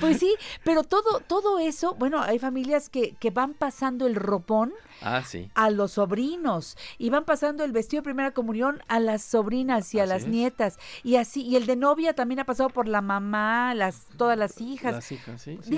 Pues 0.00 0.18
sí, 0.18 0.34
pero 0.64 0.82
todo, 0.84 1.20
todo 1.20 1.58
eso, 1.58 1.94
bueno, 1.94 2.20
hay 2.22 2.38
familias 2.38 2.88
que, 2.88 3.14
que 3.20 3.30
van 3.30 3.54
pasando 3.54 4.06
el 4.06 4.14
ropón 4.14 4.72
Ah, 5.02 5.22
sí. 5.24 5.50
a 5.54 5.70
los 5.70 5.92
sobrinos 5.92 6.76
y 6.98 7.08
van 7.10 7.24
pasando 7.24 7.64
el 7.64 7.72
vestido 7.72 8.00
de 8.00 8.04
primera 8.04 8.32
comunión 8.32 8.82
a 8.88 9.00
las 9.00 9.22
sobrinas 9.22 9.94
y 9.94 9.98
a 10.00 10.02
Así 10.04 10.08
las 10.12 10.22
es. 10.22 10.28
nietas 10.28 10.78
y 11.02 11.16
así 11.16 11.42
y 11.42 11.56
el 11.56 11.64
de 11.66 11.76
novia 11.76 12.14
también 12.14 12.40
ha 12.40 12.44
pasado 12.44 12.68
por 12.70 12.86
la 12.88 13.00
mamá, 13.00 13.74
las 13.74 14.06
todas 14.18 14.36
las 14.36 14.60
hijas. 14.60 14.92
Las 14.94 15.12
hijas, 15.12 15.40
sí, 15.40 15.58
sí, 15.62 15.70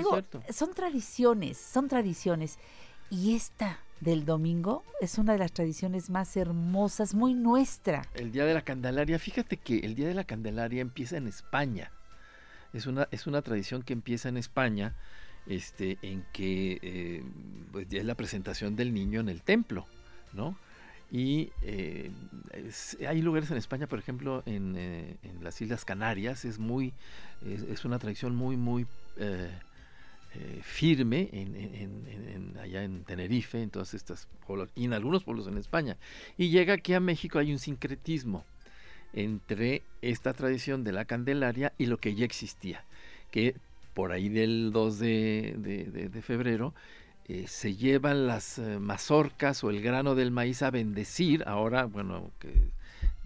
son 0.49 0.73
tradiciones, 0.73 1.57
son 1.57 1.87
tradiciones 1.87 2.57
y 3.09 3.35
esta 3.35 3.79
del 4.01 4.25
domingo 4.25 4.83
es 4.99 5.17
una 5.17 5.33
de 5.33 5.39
las 5.39 5.53
tradiciones 5.53 6.09
más 6.09 6.35
hermosas, 6.35 7.13
muy 7.13 7.33
nuestra. 7.33 8.01
El 8.15 8.31
Día 8.31 8.45
de 8.45 8.53
la 8.53 8.61
Candelaria, 8.61 9.17
fíjate 9.19 9.57
que 9.57 9.79
el 9.79 9.95
Día 9.95 10.07
de 10.07 10.13
la 10.13 10.23
Candelaria 10.25 10.81
empieza 10.81 11.15
en 11.17 11.27
España. 11.27 11.91
Es 12.73 12.85
una, 12.87 13.07
es 13.11 13.27
una 13.27 13.41
tradición 13.41 13.83
que 13.83 13.93
empieza 13.93 14.29
en 14.29 14.37
España, 14.37 14.95
este, 15.45 15.97
en 16.01 16.25
que 16.33 16.79
eh, 16.81 17.23
pues, 17.71 17.87
ya 17.87 17.99
es 17.99 18.05
la 18.05 18.15
presentación 18.15 18.75
del 18.75 18.93
niño 18.93 19.19
en 19.21 19.29
el 19.29 19.41
templo, 19.41 19.85
¿no? 20.33 20.57
Y 21.11 21.51
eh, 21.61 22.09
es- 22.53 22.97
hay 23.07 23.21
lugares 23.21 23.51
en 23.51 23.57
España, 23.57 23.85
por 23.87 23.99
ejemplo, 23.99 24.41
en, 24.47 24.73
eh, 24.75 25.17
en 25.23 25.43
las 25.43 25.61
Islas 25.61 25.85
Canarias, 25.85 26.43
es 26.43 26.57
muy, 26.57 26.93
es, 27.45 27.61
es 27.61 27.85
una 27.85 27.99
tradición 27.99 28.35
muy, 28.35 28.57
muy 28.57 28.87
eh, 29.17 29.51
eh, 30.35 30.59
firme 30.63 31.29
en, 31.31 31.55
en- 31.55 32.07
en- 32.07 32.57
allá 32.57 32.83
en 32.83 33.03
Tenerife, 33.03 33.61
en 33.61 33.69
todas 33.69 33.93
estas 33.93 34.27
pueblos, 34.47 34.69
y 34.75 34.85
en 34.85 34.93
algunos 34.93 35.23
pueblos 35.23 35.47
en 35.47 35.57
España. 35.57 35.97
Y 36.37 36.49
llega 36.49 36.73
aquí 36.73 36.93
a 36.93 36.99
México, 36.99 37.39
hay 37.39 37.51
un 37.51 37.59
sincretismo 37.59 38.45
entre 39.13 39.83
esta 40.01 40.33
tradición 40.33 40.83
de 40.83 40.91
la 40.91 41.05
Candelaria 41.05 41.73
y 41.77 41.85
lo 41.85 41.97
que 41.97 42.15
ya 42.15 42.25
existía, 42.25 42.83
que 43.31 43.55
por 43.93 44.11
ahí 44.11 44.29
del 44.29 44.71
2 44.71 44.97
de, 44.99 45.53
de- 45.57 45.85
de- 45.85 46.09
de 46.09 46.21
febrero 46.21 46.73
eh, 47.27 47.45
se 47.47 47.75
llevan 47.75 48.27
las 48.27 48.57
eh, 48.57 48.79
mazorcas 48.79 49.63
o 49.63 49.69
el 49.69 49.81
grano 49.81 50.15
del 50.15 50.31
maíz 50.31 50.61
a 50.61 50.71
bendecir, 50.71 51.43
ahora, 51.45 51.85
bueno, 51.85 52.31
que 52.39 52.51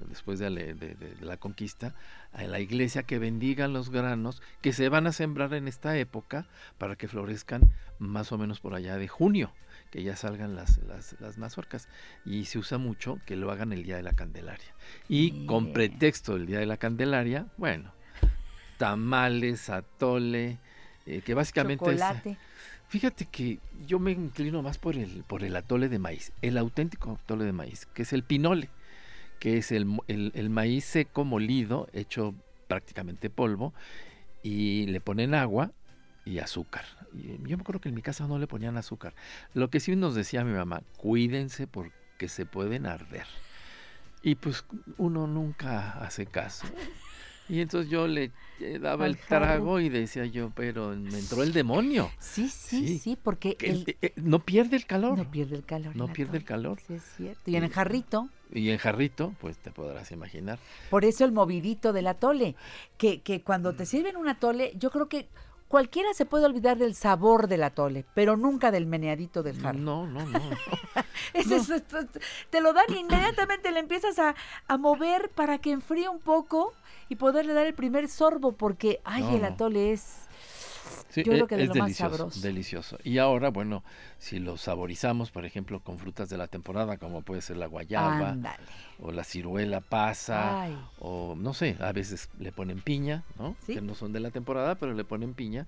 después 0.09 0.39
de 0.39 0.49
la, 0.49 0.59
de- 0.61 0.73
de- 0.73 0.95
de 0.95 1.25
la 1.25 1.37
conquista, 1.37 1.93
a 2.33 2.43
la 2.43 2.59
iglesia 2.59 3.03
que 3.03 3.19
bendigan 3.19 3.73
los 3.73 3.89
granos 3.89 4.41
que 4.61 4.73
se 4.73 4.89
van 4.89 5.07
a 5.07 5.11
sembrar 5.11 5.53
en 5.53 5.67
esta 5.67 5.97
época 5.97 6.45
para 6.77 6.95
que 6.95 7.07
florezcan 7.07 7.71
más 7.99 8.31
o 8.31 8.37
menos 8.37 8.59
por 8.59 8.73
allá 8.75 8.97
de 8.97 9.07
junio, 9.07 9.51
que 9.91 10.03
ya 10.03 10.15
salgan 10.15 10.55
las, 10.55 10.77
las, 10.79 11.15
las 11.19 11.37
mazorcas. 11.37 11.87
Y 12.25 12.45
se 12.45 12.59
usa 12.59 12.77
mucho 12.77 13.19
que 13.25 13.35
lo 13.35 13.51
hagan 13.51 13.73
el 13.73 13.83
Día 13.83 13.95
de 13.97 14.03
la 14.03 14.13
Candelaria. 14.13 14.73
Y 15.09 15.45
con 15.45 15.73
pretexto 15.73 16.33
del 16.35 16.45
Día 16.45 16.59
de 16.59 16.65
la 16.65 16.77
Candelaria, 16.77 17.47
bueno, 17.57 17.91
tamales, 18.77 19.69
atole, 19.69 20.57
eh, 21.05 21.21
que 21.25 21.33
básicamente 21.33 21.85
es- 21.85 21.99
Chocolate. 21.99 22.37
Fíjate 22.89 23.25
que 23.25 23.59
yo 23.85 23.99
me 23.99 24.11
inclino 24.11 24.61
más 24.61 24.77
por 24.77 24.95
el, 24.95 25.23
por 25.27 25.43
el 25.43 25.55
atole 25.57 25.89
de 25.89 25.99
maíz, 25.99 26.31
el 26.41 26.57
auténtico 26.57 27.19
atole 27.21 27.43
de 27.43 27.51
maíz, 27.51 27.85
que 27.87 28.03
es 28.03 28.13
el 28.13 28.23
pinole, 28.23 28.69
que 29.39 29.57
es 29.57 29.71
el, 29.71 29.87
el- 30.07 30.31
el 30.35 30.49
maíz 30.49 30.85
seco 30.85 31.25
molido, 31.25 31.87
hecho 31.93 32.33
prácticamente 32.67 33.29
polvo, 33.29 33.73
y 34.43 34.85
le 34.87 34.99
ponen 35.01 35.33
agua 35.33 35.71
y 36.25 36.39
azúcar. 36.39 36.83
Yo 37.13 37.55
me 37.57 37.61
acuerdo 37.61 37.79
que 37.81 37.89
en 37.89 37.95
mi 37.95 38.01
casa 38.01 38.27
no 38.27 38.37
le 38.39 38.47
ponían 38.47 38.77
azúcar. 38.77 39.13
Lo 39.53 39.69
que 39.69 39.79
sí 39.79 39.95
nos 39.95 40.13
decía 40.15 40.43
mi 40.43 40.53
mamá, 40.53 40.81
cuídense 40.97 41.67
porque 41.67 42.27
se 42.27 42.45
pueden 42.45 42.85
arder. 42.85 43.25
Y 44.23 44.35
pues 44.35 44.65
uno 44.97 45.27
nunca 45.27 45.91
hace 46.03 46.25
caso. 46.25 46.67
Y 47.49 47.61
entonces 47.61 47.89
yo 47.89 48.07
le 48.07 48.31
eh, 48.59 48.77
daba 48.81 49.05
Al 49.05 49.11
el 49.11 49.17
trago 49.17 49.79
y 49.79 49.87
decía 49.87 50.25
yo, 50.25 50.51
pero 50.53 50.89
me 50.97 51.17
entró 51.17 51.43
el 51.43 51.53
demonio. 51.53 52.11
Sí, 52.19 52.49
sí, 52.49 52.97
sí, 52.99 53.17
porque 53.21 53.55
Que 53.55 53.67
el- 53.69 53.83
el- 53.87 53.97
eh, 54.01 54.13
no 54.17 54.39
pierde 54.39 54.75
el 54.75 54.85
calor. 54.85 55.17
no 55.17 55.31
pierde 55.31 55.55
el 55.55 55.63
calor. 55.63 55.95
No 55.95 56.11
pierde 56.11 56.37
el 56.39 56.43
calor. 56.43 56.77
Sí, 56.85 56.95
es 56.95 57.03
cierto. 57.15 57.49
Y 57.49 57.55
en 57.55 57.63
el 57.63 57.71
jarrito. 57.71 58.27
Y 58.53 58.69
en 58.71 58.77
jarrito, 58.77 59.33
pues 59.41 59.57
te 59.57 59.71
podrás 59.71 60.11
imaginar. 60.11 60.57
Por 60.89 61.03
eso 61.05 61.25
el 61.25 61.31
movidito 61.31 61.91
del 61.93 62.07
atole, 62.07 62.55
que, 62.97 63.21
que 63.21 63.41
cuando 63.41 63.73
te 63.73 63.85
sirven 63.85 64.15
un 64.17 64.29
atole, 64.29 64.71
yo 64.77 64.89
creo 64.89 65.07
que 65.09 65.27
cualquiera 65.67 66.13
se 66.13 66.25
puede 66.25 66.45
olvidar 66.45 66.77
del 66.77 66.95
sabor 66.95 67.47
del 67.49 67.63
atole, 67.63 68.05
pero 68.13 68.37
nunca 68.37 68.71
del 68.71 68.85
meneadito 68.85 69.43
del 69.43 69.59
jarro. 69.59 69.77
No, 69.79 70.07
no, 70.07 70.25
no. 70.25 70.39
Ese 71.33 71.57
es- 71.57 71.69
es- 71.69 71.83
es- 71.93 72.21
te 72.49 72.61
lo 72.61 72.71
dan 72.71 72.85
y 72.89 72.99
inmediatamente 72.99 73.71
le 73.71 73.79
empiezas 73.79 74.17
a, 74.17 74.33
a 74.67 74.77
mover 74.77 75.29
para 75.29 75.57
que 75.57 75.71
enfríe 75.71 76.07
un 76.07 76.19
poco 76.19 76.73
y 77.09 77.15
poderle 77.17 77.53
dar 77.53 77.65
el 77.67 77.73
primer 77.73 78.07
sorbo, 78.07 78.53
porque, 78.53 79.01
ay, 79.03 79.23
No, 79.23 79.29
el 79.35 79.41
no. 79.41 79.47
atole 79.47 79.91
es... 79.91 80.21
Sí, 81.09 81.23
yo 81.23 81.31
creo 81.33 81.45
e- 81.45 81.47
que 81.47 81.55
de 81.57 81.63
es 81.63 81.69
lo 81.69 81.75
más 81.75 81.85
delicioso, 81.85 82.17
sabroso. 82.17 82.41
delicioso. 82.41 82.97
Y 83.03 83.17
ahora, 83.17 83.49
bueno, 83.49 83.83
si 84.19 84.39
lo 84.39 84.57
saborizamos, 84.57 85.31
por 85.31 85.45
ejemplo, 85.45 85.79
con 85.79 85.97
frutas 85.97 86.29
de 86.29 86.37
la 86.37 86.47
temporada, 86.47 86.97
como 86.97 87.21
puede 87.21 87.41
ser 87.41 87.57
la 87.57 87.65
guayaba, 87.67 88.29
Ándale. 88.29 88.63
o 88.99 89.11
la 89.11 89.23
ciruela 89.23 89.81
pasa, 89.81 90.61
Ay. 90.63 90.77
o 90.99 91.35
no 91.37 91.53
sé, 91.53 91.77
a 91.79 91.91
veces 91.91 92.29
le 92.39 92.51
ponen 92.51 92.81
piña, 92.81 93.23
¿no? 93.39 93.55
Sí. 93.65 93.73
Que 93.75 93.81
no 93.81 93.95
son 93.95 94.13
de 94.13 94.19
la 94.19 94.31
temporada, 94.31 94.75
pero 94.75 94.93
le 94.93 95.03
ponen 95.03 95.33
piña. 95.33 95.65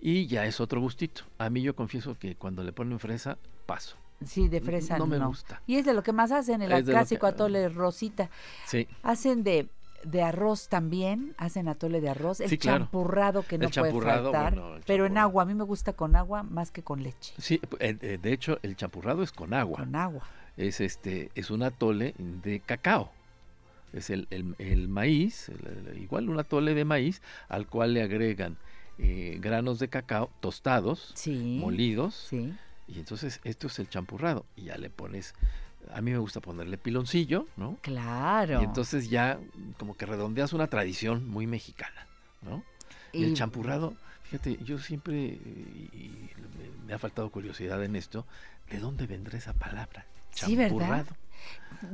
Y 0.00 0.26
ya 0.26 0.46
es 0.46 0.60
otro 0.60 0.80
gustito. 0.80 1.22
A 1.38 1.50
mí 1.50 1.60
yo 1.62 1.74
confieso 1.74 2.16
que 2.18 2.36
cuando 2.36 2.62
le 2.62 2.72
ponen 2.72 2.98
fresa, 3.00 3.36
paso. 3.66 3.96
Sí, 4.24 4.48
de 4.48 4.60
fresa 4.60 4.98
No 4.98 5.06
no. 5.06 5.18
me 5.18 5.24
gusta. 5.26 5.62
Y 5.66 5.76
es 5.76 5.84
de 5.86 5.94
lo 5.94 6.02
que 6.02 6.12
más 6.12 6.32
hacen, 6.32 6.60
el 6.62 6.72
Es 6.72 6.84
clásico 6.84 7.20
que- 7.26 7.34
atole 7.34 7.68
rosita. 7.68 8.30
Sí. 8.66 8.88
Hacen 9.02 9.44
de, 9.44 9.68
de 10.04 10.22
arroz 10.22 10.68
también, 10.68 11.34
hacen 11.38 11.68
atole 11.68 12.00
de 12.00 12.08
arroz, 12.10 12.40
el 12.40 12.48
Sí, 12.50 12.58
claro. 12.58 12.84
champurrado 12.84 13.42
que 13.42 13.56
El 13.56 13.62
no 13.62 13.68
puede 13.70 13.92
faltar, 13.92 14.54
bueno, 14.54 14.80
pero 14.86 15.06
en 15.06 15.18
agua, 15.18 15.42
a 15.42 15.46
mí 15.46 15.54
me 15.54 15.64
gusta 15.64 15.92
con 15.92 16.14
agua 16.16 16.42
más 16.42 16.70
que 16.70 16.82
con 16.82 17.02
leche. 17.02 17.34
Sí, 17.38 17.60
eh, 17.80 17.96
eh, 18.00 18.18
de 18.20 18.32
hecho, 18.32 18.58
el 18.62 18.76
champurrado 18.76 19.22
es 19.22 19.32
con 19.32 19.52
agua. 19.54 19.78
Con 19.78 19.94
agua. 19.96 20.22
Es 20.56 20.80
este, 20.80 21.30
es 21.34 21.50
un 21.50 21.62
atole 21.62 22.14
de 22.18 22.60
cacao. 22.60 23.10
Es 23.92 24.10
el, 24.10 24.26
el- 24.30 24.54
el 24.58 24.88
maíz, 24.88 25.50
igual 25.96 26.28
un 26.28 26.38
atole 26.38 26.74
de 26.74 26.84
maíz, 26.84 27.22
al 27.48 27.66
cual 27.66 27.94
le 27.94 28.02
agregan 28.02 28.56
eh, 28.98 29.38
granos 29.40 29.78
de 29.78 29.88
cacao 29.88 30.30
tostados, 30.40 31.14
molidos. 31.26 32.28
Y 32.32 32.98
entonces 32.98 33.40
esto 33.44 33.66
es 33.68 33.78
el 33.78 33.88
champurrado. 33.88 34.44
Y 34.56 34.64
ya 34.64 34.76
le 34.78 34.90
pones, 34.90 35.34
a 35.94 36.00
mí 36.00 36.10
me 36.10 36.18
gusta 36.18 36.40
ponerle 36.40 36.78
piloncillo, 36.78 37.46
¿no? 37.56 37.76
Claro. 37.82 38.60
Y 38.60 38.64
entonces 38.64 39.08
ya 39.10 39.38
como 39.78 39.96
que 39.96 40.06
redondeas 40.06 40.52
una 40.52 40.66
tradición 40.68 41.28
muy 41.28 41.46
mexicana, 41.46 42.06
¿no? 42.42 42.62
Y 43.12 43.20
Y- 43.20 43.24
el 43.24 43.34
champurrado, 43.34 43.94
fíjate, 44.24 44.58
yo 44.64 44.78
siempre, 44.78 45.16
y 45.16 46.30
me, 46.86 46.94
ha 46.94 46.98
faltado 46.98 47.30
curiosidad 47.30 47.82
en 47.84 47.96
esto, 47.96 48.26
¿de 48.70 48.78
dónde 48.78 49.06
vendrá 49.06 49.38
esa 49.38 49.52
palabra? 49.54 50.06
Sí, 50.30 50.56
¿verdad? 50.56 50.78
Champurrado. 50.78 51.16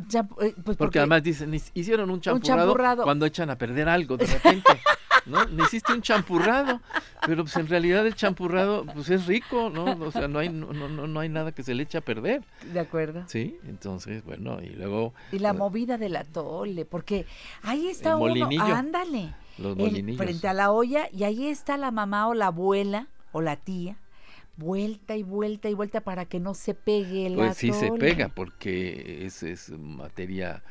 Ya, 0.08 0.20
eh, 0.40 0.54
pues 0.64 0.76
porque, 0.76 0.98
además 0.98 1.22
dicen, 1.22 1.52
"Hic- 1.52 1.70
hicieron 1.74 2.10
un 2.10 2.20
champurrado, 2.20 2.60
champurrado. 2.70 3.02
cuando 3.04 3.26
echan 3.26 3.50
a 3.50 3.58
perder 3.58 3.88
algo 3.88 4.16
de 4.16 4.26
repente. 4.26 4.72
¿No? 5.26 5.42
Hiciste 5.64 5.92
un 5.92 6.02
champurrado, 6.02 6.80
pero 7.26 7.44
pues 7.44 7.56
en 7.56 7.66
realidad 7.66 8.06
el 8.06 8.14
champurrado 8.14 8.84
pues 8.84 9.09
es 9.09 9.26
rico, 9.26 9.70
¿no? 9.70 9.84
O 10.06 10.10
sea, 10.12 10.28
no 10.28 10.38
hay 10.38 10.51
no, 10.51 10.72
no, 10.74 10.88
no- 10.88 11.20
hay 11.20 11.28
nada 11.30 11.52
que 11.52 11.62
se 11.62 11.74
le 11.74 11.84
eche 11.84 11.96
a 11.98 12.02
perder. 12.02 12.42
De 12.72 12.80
acuerdo. 12.80 13.24
Sí, 13.26 13.59
entonces, 13.66 14.22
bueno, 14.24 14.60
y 14.60 14.70
luego 14.70 15.14
Y 15.32 15.38
la 15.38 15.55
movida 15.55 15.96
del 15.96 16.16
atole, 16.16 16.84
porque 16.84 17.24
ahí 17.62 17.88
está 17.88 18.10
El 18.10 18.16
uno, 18.16 18.26
molinillo. 18.28 18.64
ándale, 18.64 19.34
Los 19.56 19.76
molinillos. 19.76 20.18
frente 20.22 20.46
a 20.48 20.52
la 20.52 20.70
olla 20.70 21.09
y 21.10 21.24
ahí 21.24 21.46
está 21.46 21.76
la 21.78 21.90
mamá 21.90 22.28
o 22.28 22.34
la 22.34 22.48
abuela 22.48 23.06
o 23.32 23.40
la 23.40 23.56
tía, 23.56 23.96
vuelta 24.56 25.16
y 25.16 25.22
vuelta 25.22 25.68
y 25.68 25.74
vuelta 25.74 26.01
para 26.02 26.26
que 26.26 26.38
no 26.38 26.55
se 26.55 26.74
pegue 26.74 27.26
el 27.26 27.34
Pues 27.36 27.56
sí 27.56 27.72
se 27.72 27.90
pega 27.92 28.28
porque 28.28 29.24
es, 29.26 29.42
es 29.42 29.70
materia 29.70 30.62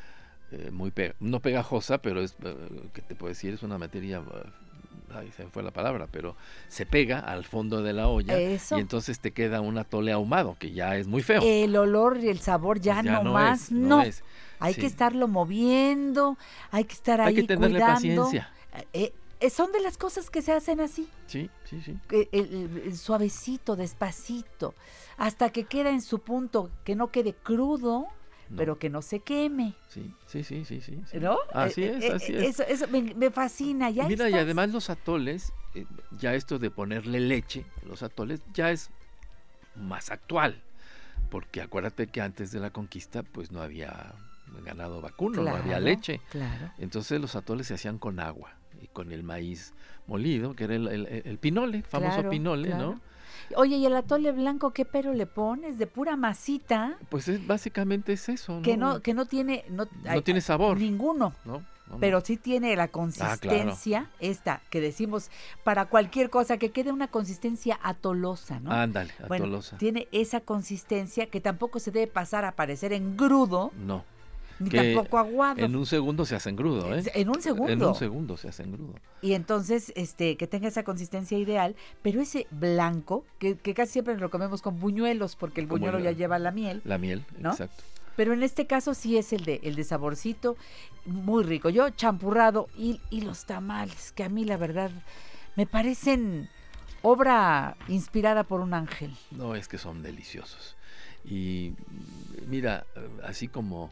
eh, 0.54 0.70
muy 0.70 0.90
pe- 0.90 1.14
no 1.20 1.40
pegajosa, 1.40 1.98
pero 1.98 2.20
es, 2.22 2.36
eh, 2.44 2.54
¿qué 2.92 3.02
te 3.02 3.14
puedo 3.14 3.28
decir? 3.30 3.54
Es 3.54 3.62
una 3.62 3.78
materia, 3.78 4.18
eh, 4.20 5.30
se 5.36 5.44
me 5.44 5.50
fue 5.50 5.62
la 5.62 5.70
palabra, 5.70 6.08
pero 6.10 6.34
se 6.68 6.86
pega 6.86 7.20
al 7.20 7.44
fondo 7.44 7.82
de 7.82 7.92
la 7.92 8.08
olla 8.08 8.36
Eso. 8.38 8.76
y 8.76 8.80
entonces 8.80 9.20
te 9.20 9.32
queda 9.32 9.60
un 9.60 9.78
atole 9.78 10.10
ahumado, 10.12 10.56
que 10.58 10.72
ya 10.72 10.96
es 10.96 11.06
muy 11.06 11.22
feo. 11.22 11.40
El 11.44 11.76
olor 11.76 12.18
y 12.18 12.28
el 12.28 12.40
sabor 12.40 12.80
ya, 12.80 13.02
Ya 13.02 13.12
no 13.18 13.22
no 13.24 13.32
más, 13.34 13.62
es, 13.64 13.70
no. 13.72 13.88
no 13.98 14.02
es. 14.02 14.22
Hay 14.60 14.74
Sí. 14.74 14.80
que 14.80 14.86
estarlo 14.86 15.28
moviendo, 15.28 16.36
hay 16.70 16.84
que 16.84 16.94
estar 16.94 17.20
ahí 17.20 17.28
Hay 17.28 17.34
que 17.34 17.42
tenerle 17.44 17.78
cuidando. 17.78 17.94
paciencia. 17.94 18.50
Eh, 18.92 19.12
eh, 19.40 19.50
son 19.50 19.72
de 19.72 19.80
las 19.80 19.98
cosas 19.98 20.30
que 20.30 20.42
se 20.42 20.52
hacen 20.52 20.80
así. 20.80 21.08
Sí, 21.26 21.50
sí, 21.64 21.80
sí. 21.84 21.96
el- 22.10 22.28
el- 22.32 22.82
el 22.86 22.96
suavecito, 22.96 23.76
despacito, 23.76 24.74
hasta 25.16 25.50
que 25.50 25.64
queda 25.64 25.90
en 25.90 26.00
su 26.02 26.20
punto, 26.20 26.70
que 26.84 26.94
no 26.96 27.08
quede 27.08 27.34
crudo, 27.34 28.06
pero 28.56 28.78
que 28.78 28.90
no 28.90 29.02
se 29.02 29.20
queme. 29.20 29.74
Sí, 29.88 30.14
sí, 30.26 30.44
sí, 30.44 30.64
sí, 30.64 30.80
sí. 30.80 31.00
sí. 31.10 31.18
¿No? 31.18 31.38
Así 31.52 31.82
Eh, 31.84 31.96
es, 31.98 32.04
eh, 32.04 32.12
así 32.12 32.32
eh, 32.34 32.46
es. 32.46 32.60
Eso, 32.60 32.62
eso 32.64 32.88
me, 32.88 33.02
me 33.14 33.30
fascina. 33.30 33.90
Ya 33.90 34.06
Mira, 34.08 34.28
y 34.30 34.34
además 34.34 34.70
los 34.70 34.90
atoles, 34.90 35.52
eh, 35.74 35.86
ya 36.18 36.34
esto 36.34 36.58
de 36.58 36.70
ponerle 36.70 37.20
leche, 37.20 37.64
a 37.82 37.86
los 37.88 38.02
atoles, 38.02 38.40
ya 38.52 38.70
es 38.70 38.90
más 39.76 40.10
actual. 40.10 40.62
Porque 41.30 41.60
acuérdate 41.62 42.06
que 42.06 42.20
antes 42.20 42.52
de 42.52 42.60
la 42.60 42.70
conquista, 42.70 43.22
pues 43.22 43.50
no 43.50 43.60
había 43.62 44.14
ganado 44.64 45.00
vacuno, 45.00 45.42
no 45.42 45.56
había 45.56 45.80
leche. 45.80 46.20
claro. 46.30 46.70
Entonces 46.78 47.20
los 47.20 47.34
atoles 47.34 47.66
se 47.66 47.74
hacían 47.74 47.98
con 47.98 48.20
agua 48.20 48.52
y 48.80 48.86
con 48.88 49.10
el 49.10 49.22
maíz 49.22 49.72
molido, 50.06 50.54
que 50.54 50.64
era 50.64 50.74
el, 50.76 50.86
el- 50.88 51.06
el 51.24 51.38
pinole, 51.38 51.82
famoso 51.82 52.14
Claro, 52.16 52.30
pinole, 52.30 52.68
claro. 52.68 52.84
¿no? 52.92 53.00
Oye, 53.56 53.76
¿y 53.76 53.86
el 53.86 53.94
atole 53.96 54.32
blanco 54.32 54.72
qué 54.72 54.84
pero 54.84 55.12
le 55.12 55.26
pones? 55.26 55.78
De 55.78 55.86
pura 55.86 56.16
masita, 56.16 56.96
Pues 57.08 57.28
es, 57.28 57.46
básicamente 57.46 58.12
es 58.14 58.28
eso, 58.28 58.54
¿no? 58.56 58.62
que 58.62 58.76
no, 58.76 59.00
que 59.00 59.14
no 59.14 59.26
tiene... 59.26 59.64
No, 59.70 59.86
No 60.04 60.22
tiene 60.22 60.40
sabor. 60.40 60.78
Ninguno. 60.78 61.34
No. 61.44 61.62
Pero 62.00 62.22
sí 62.22 62.38
tiene 62.38 62.74
la 62.76 62.84
Ah, 62.84 62.88
claro. 62.88 62.92
consistencia, 62.92 64.10
esta 64.18 64.62
que 64.70 64.80
decimos 64.80 65.30
para 65.64 65.84
cualquier 65.84 66.30
cosa, 66.30 66.56
que 66.56 66.70
quede 66.70 66.90
una 66.90 67.08
consistencia 67.08 67.78
atolosa, 67.82 68.58
¿no? 68.58 68.72
Ándale, 68.72 69.12
Bueno, 69.28 69.44
atolosa. 69.44 69.76
tiene 69.76 70.08
esa 70.10 70.40
consistencia 70.40 71.26
que 71.26 71.40
tampoco 71.42 71.78
se 71.80 71.90
debe 71.90 72.06
pasar 72.06 72.46
a 72.46 72.52
parecer 72.52 72.92
engrudo, 72.94 73.70
No. 73.76 74.02
Ni 74.58 74.70
tampoco 74.70 75.18
aguado. 75.18 75.60
En 75.64 75.74
un 75.76 75.86
segundo 75.86 76.24
se 76.24 76.36
hace 76.36 76.50
engrudo, 76.50 76.94
¿eh? 76.94 77.02
En 77.14 77.28
un 77.28 77.40
segundo. 77.42 77.72
En 77.72 77.82
un 77.82 77.94
segundo 77.94 78.36
se 78.36 78.48
hace 78.48 78.62
engrudo. 78.62 78.94
Y 79.22 79.32
entonces, 79.34 79.92
este, 79.96 80.36
que 80.36 80.46
tenga 80.46 80.68
esa 80.68 80.84
consistencia 80.84 81.38
ideal, 81.38 81.74
pero 82.02 82.20
ese 82.20 82.46
blanco, 82.50 83.24
que, 83.38 83.56
que 83.56 83.74
casi 83.74 83.92
siempre 83.92 84.16
lo 84.16 84.30
comemos 84.30 84.62
con 84.62 84.78
buñuelos, 84.78 85.36
porque 85.36 85.60
el 85.60 85.66
buñuelo 85.66 85.98
el- 85.98 86.04
ya 86.04 86.12
lleva 86.12 86.38
la 86.38 86.50
miel. 86.50 86.82
La 86.84 86.98
miel, 86.98 87.24
¿no? 87.38 87.50
exacto. 87.50 87.82
Pero 88.16 88.32
en 88.32 88.44
este 88.44 88.66
caso 88.68 88.94
sí 88.94 89.18
es 89.18 89.32
el 89.32 89.44
de, 89.44 89.58
el 89.64 89.74
de 89.74 89.82
saborcito, 89.82 90.56
muy 91.04 91.42
rico. 91.42 91.68
Yo 91.68 91.90
champurrado 91.90 92.68
y, 92.78 93.00
y 93.10 93.22
los 93.22 93.44
tamales, 93.44 94.12
que 94.12 94.22
a 94.22 94.28
mí 94.28 94.44
la 94.44 94.56
verdad 94.56 94.92
me 95.56 95.66
parecen 95.66 96.48
obra 97.02 97.76
inspirada 97.88 98.44
por 98.44 98.60
un 98.60 98.72
ángel. 98.72 99.16
No, 99.32 99.56
es 99.56 99.66
que 99.68 99.78
son 99.78 100.02
deliciosos. 100.02 100.76
Y 101.24 101.72
mira, 102.46 102.86
así 103.24 103.48
como 103.48 103.90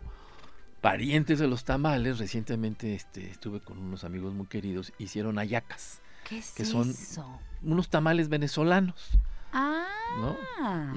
parientes 0.82 1.38
de 1.38 1.46
los 1.48 1.64
tamales, 1.64 2.18
recientemente 2.18 2.94
este, 2.94 3.30
estuve 3.30 3.60
con 3.60 3.78
unos 3.78 4.04
amigos 4.04 4.34
muy 4.34 4.46
queridos, 4.46 4.92
hicieron 4.98 5.38
ayacas, 5.38 6.00
¿Qué 6.28 6.38
es 6.38 6.50
que 6.52 6.64
son 6.66 6.90
eso? 6.90 7.40
unos 7.62 7.88
tamales 7.88 8.28
venezolanos, 8.28 9.10
Ah, 9.54 9.86
¿no? 10.18 10.36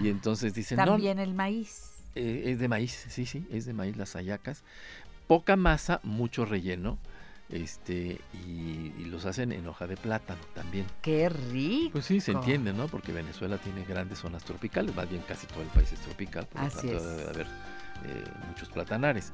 Y 0.03 0.09
entonces 0.09 0.53
dicen, 0.53 0.77
no, 0.77 0.85
también 0.85 1.19
el 1.19 1.33
maíz. 1.33 2.03
eh, 2.15 2.43
es 2.47 2.59
de 2.59 2.67
maíz, 2.67 3.05
sí, 3.09 3.25
sí, 3.25 3.45
es 3.51 3.65
de 3.65 3.73
maíz 3.73 3.95
las 3.97 4.15
ayacas. 4.15 4.63
Poca 5.27 5.55
masa, 5.55 5.99
mucho 6.03 6.45
relleno, 6.45 6.97
este, 7.49 8.19
y, 8.33 8.93
y 8.97 9.05
los 9.05 9.25
hacen 9.25 9.51
en 9.51 9.67
hoja 9.67 9.87
de 9.87 9.97
plátano 9.97 10.39
también. 10.53 10.85
Qué 11.01 11.29
rico. 11.29 11.91
Pues 11.93 12.05
sí, 12.05 12.21
se 12.21 12.31
entiende, 12.31 12.73
¿no? 12.73 12.87
Porque 12.87 13.11
Venezuela 13.11 13.57
tiene 13.57 13.83
grandes 13.83 14.19
zonas 14.19 14.43
tropicales, 14.43 14.95
más 14.95 15.09
bien 15.09 15.21
casi 15.27 15.45
todo 15.47 15.61
el 15.61 15.67
país 15.69 15.91
es 15.91 15.99
tropical, 15.99 16.47
por 16.47 16.61
lo 16.63 16.69
tanto 16.69 16.87
debe 17.09 17.29
haber 17.29 17.47
eh, 18.05 18.23
muchos 18.47 18.69
platanares. 18.69 19.31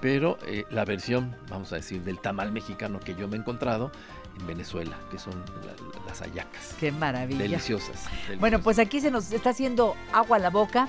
Pero 0.00 0.38
eh, 0.46 0.64
la 0.70 0.84
versión, 0.84 1.36
vamos 1.50 1.72
a 1.72 1.76
decir, 1.76 2.02
del 2.02 2.18
tamal 2.18 2.52
mexicano 2.52 3.00
que 3.00 3.14
yo 3.14 3.28
me 3.28 3.36
he 3.36 3.40
encontrado 3.40 3.90
en 4.38 4.46
Venezuela, 4.46 4.96
que 5.10 5.18
son 5.18 5.34
la- 5.66 6.06
las 6.06 6.22
ayacas. 6.22 6.74
Qué 6.80 6.90
maravilla. 6.92 7.42
Deliciosas. 7.42 8.04
Bueno, 8.38 8.60
pues 8.60 8.78
aquí 8.78 9.00
se 9.00 9.10
nos 9.10 9.30
está 9.32 9.50
haciendo 9.50 9.94
agua 10.12 10.38
a 10.38 10.40
la 10.40 10.48
boca, 10.50 10.88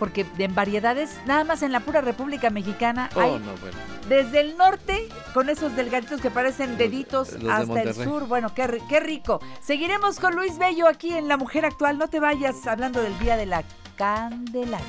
porque 0.00 0.26
en 0.38 0.54
variedades, 0.56 1.16
nada 1.26 1.44
más 1.44 1.62
en 1.62 1.70
la 1.70 1.78
pura 1.78 2.00
República 2.00 2.50
Mexicana 2.50 3.08
Oh, 3.14 3.20
hay 3.20 3.30
no, 3.38 3.52
bueno. 3.60 3.76
desde 4.08 4.40
el 4.40 4.56
norte, 4.56 5.08
con 5.32 5.48
esos 5.48 5.76
delgaditos 5.76 6.20
que 6.20 6.28
parecen 6.30 6.76
deditos, 6.76 7.40
los 7.40 7.52
hasta 7.52 7.82
el 7.82 7.94
sur. 7.94 8.26
Bueno, 8.26 8.52
qué, 8.52 8.82
qué 8.88 8.98
rico. 8.98 9.40
Seguiremos 9.60 10.18
con 10.18 10.34
Luis 10.34 10.58
Bello 10.58 10.88
aquí 10.88 11.12
en 11.14 11.28
La 11.28 11.36
Mujer 11.36 11.64
Actual. 11.64 11.98
No 11.98 12.08
te 12.08 12.18
vayas 12.18 12.66
hablando 12.66 13.00
del 13.00 13.16
Día 13.20 13.36
de 13.36 13.46
la 13.46 13.62
Candelaria. 13.96 14.84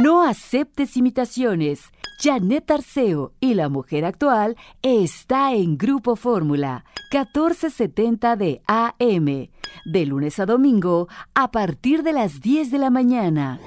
No 0.00 0.22
aceptes 0.22 0.96
imitaciones. 0.96 1.90
Janet 2.22 2.70
Arceo 2.70 3.34
y 3.38 3.52
la 3.52 3.68
mujer 3.68 4.06
actual 4.06 4.56
está 4.80 5.52
en 5.52 5.76
Grupo 5.76 6.16
Fórmula 6.16 6.86
1470 7.12 8.36
de 8.36 8.62
AM. 8.66 9.50
De 9.84 10.06
lunes 10.06 10.38
a 10.38 10.46
domingo 10.46 11.08
a 11.34 11.50
partir 11.50 12.02
de 12.02 12.14
las 12.14 12.40
10 12.40 12.70
de 12.70 12.78
la 12.78 12.88
mañana. 12.88 13.60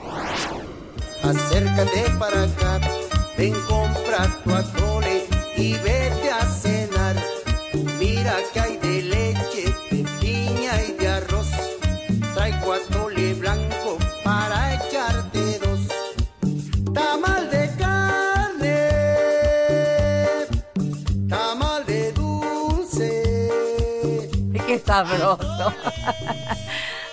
Acércate 1.22 2.04
para 2.18 2.44
acá, 2.44 2.80
ven 3.38 3.54
compra 3.70 4.28
tu 4.44 4.56
atole 4.56 5.28
y 5.56 5.74
vete 5.74 6.32
a 6.32 6.46
cenar. 6.46 7.16
Mira 8.00 8.34
que 8.52 8.60
sabroso. 24.86 25.74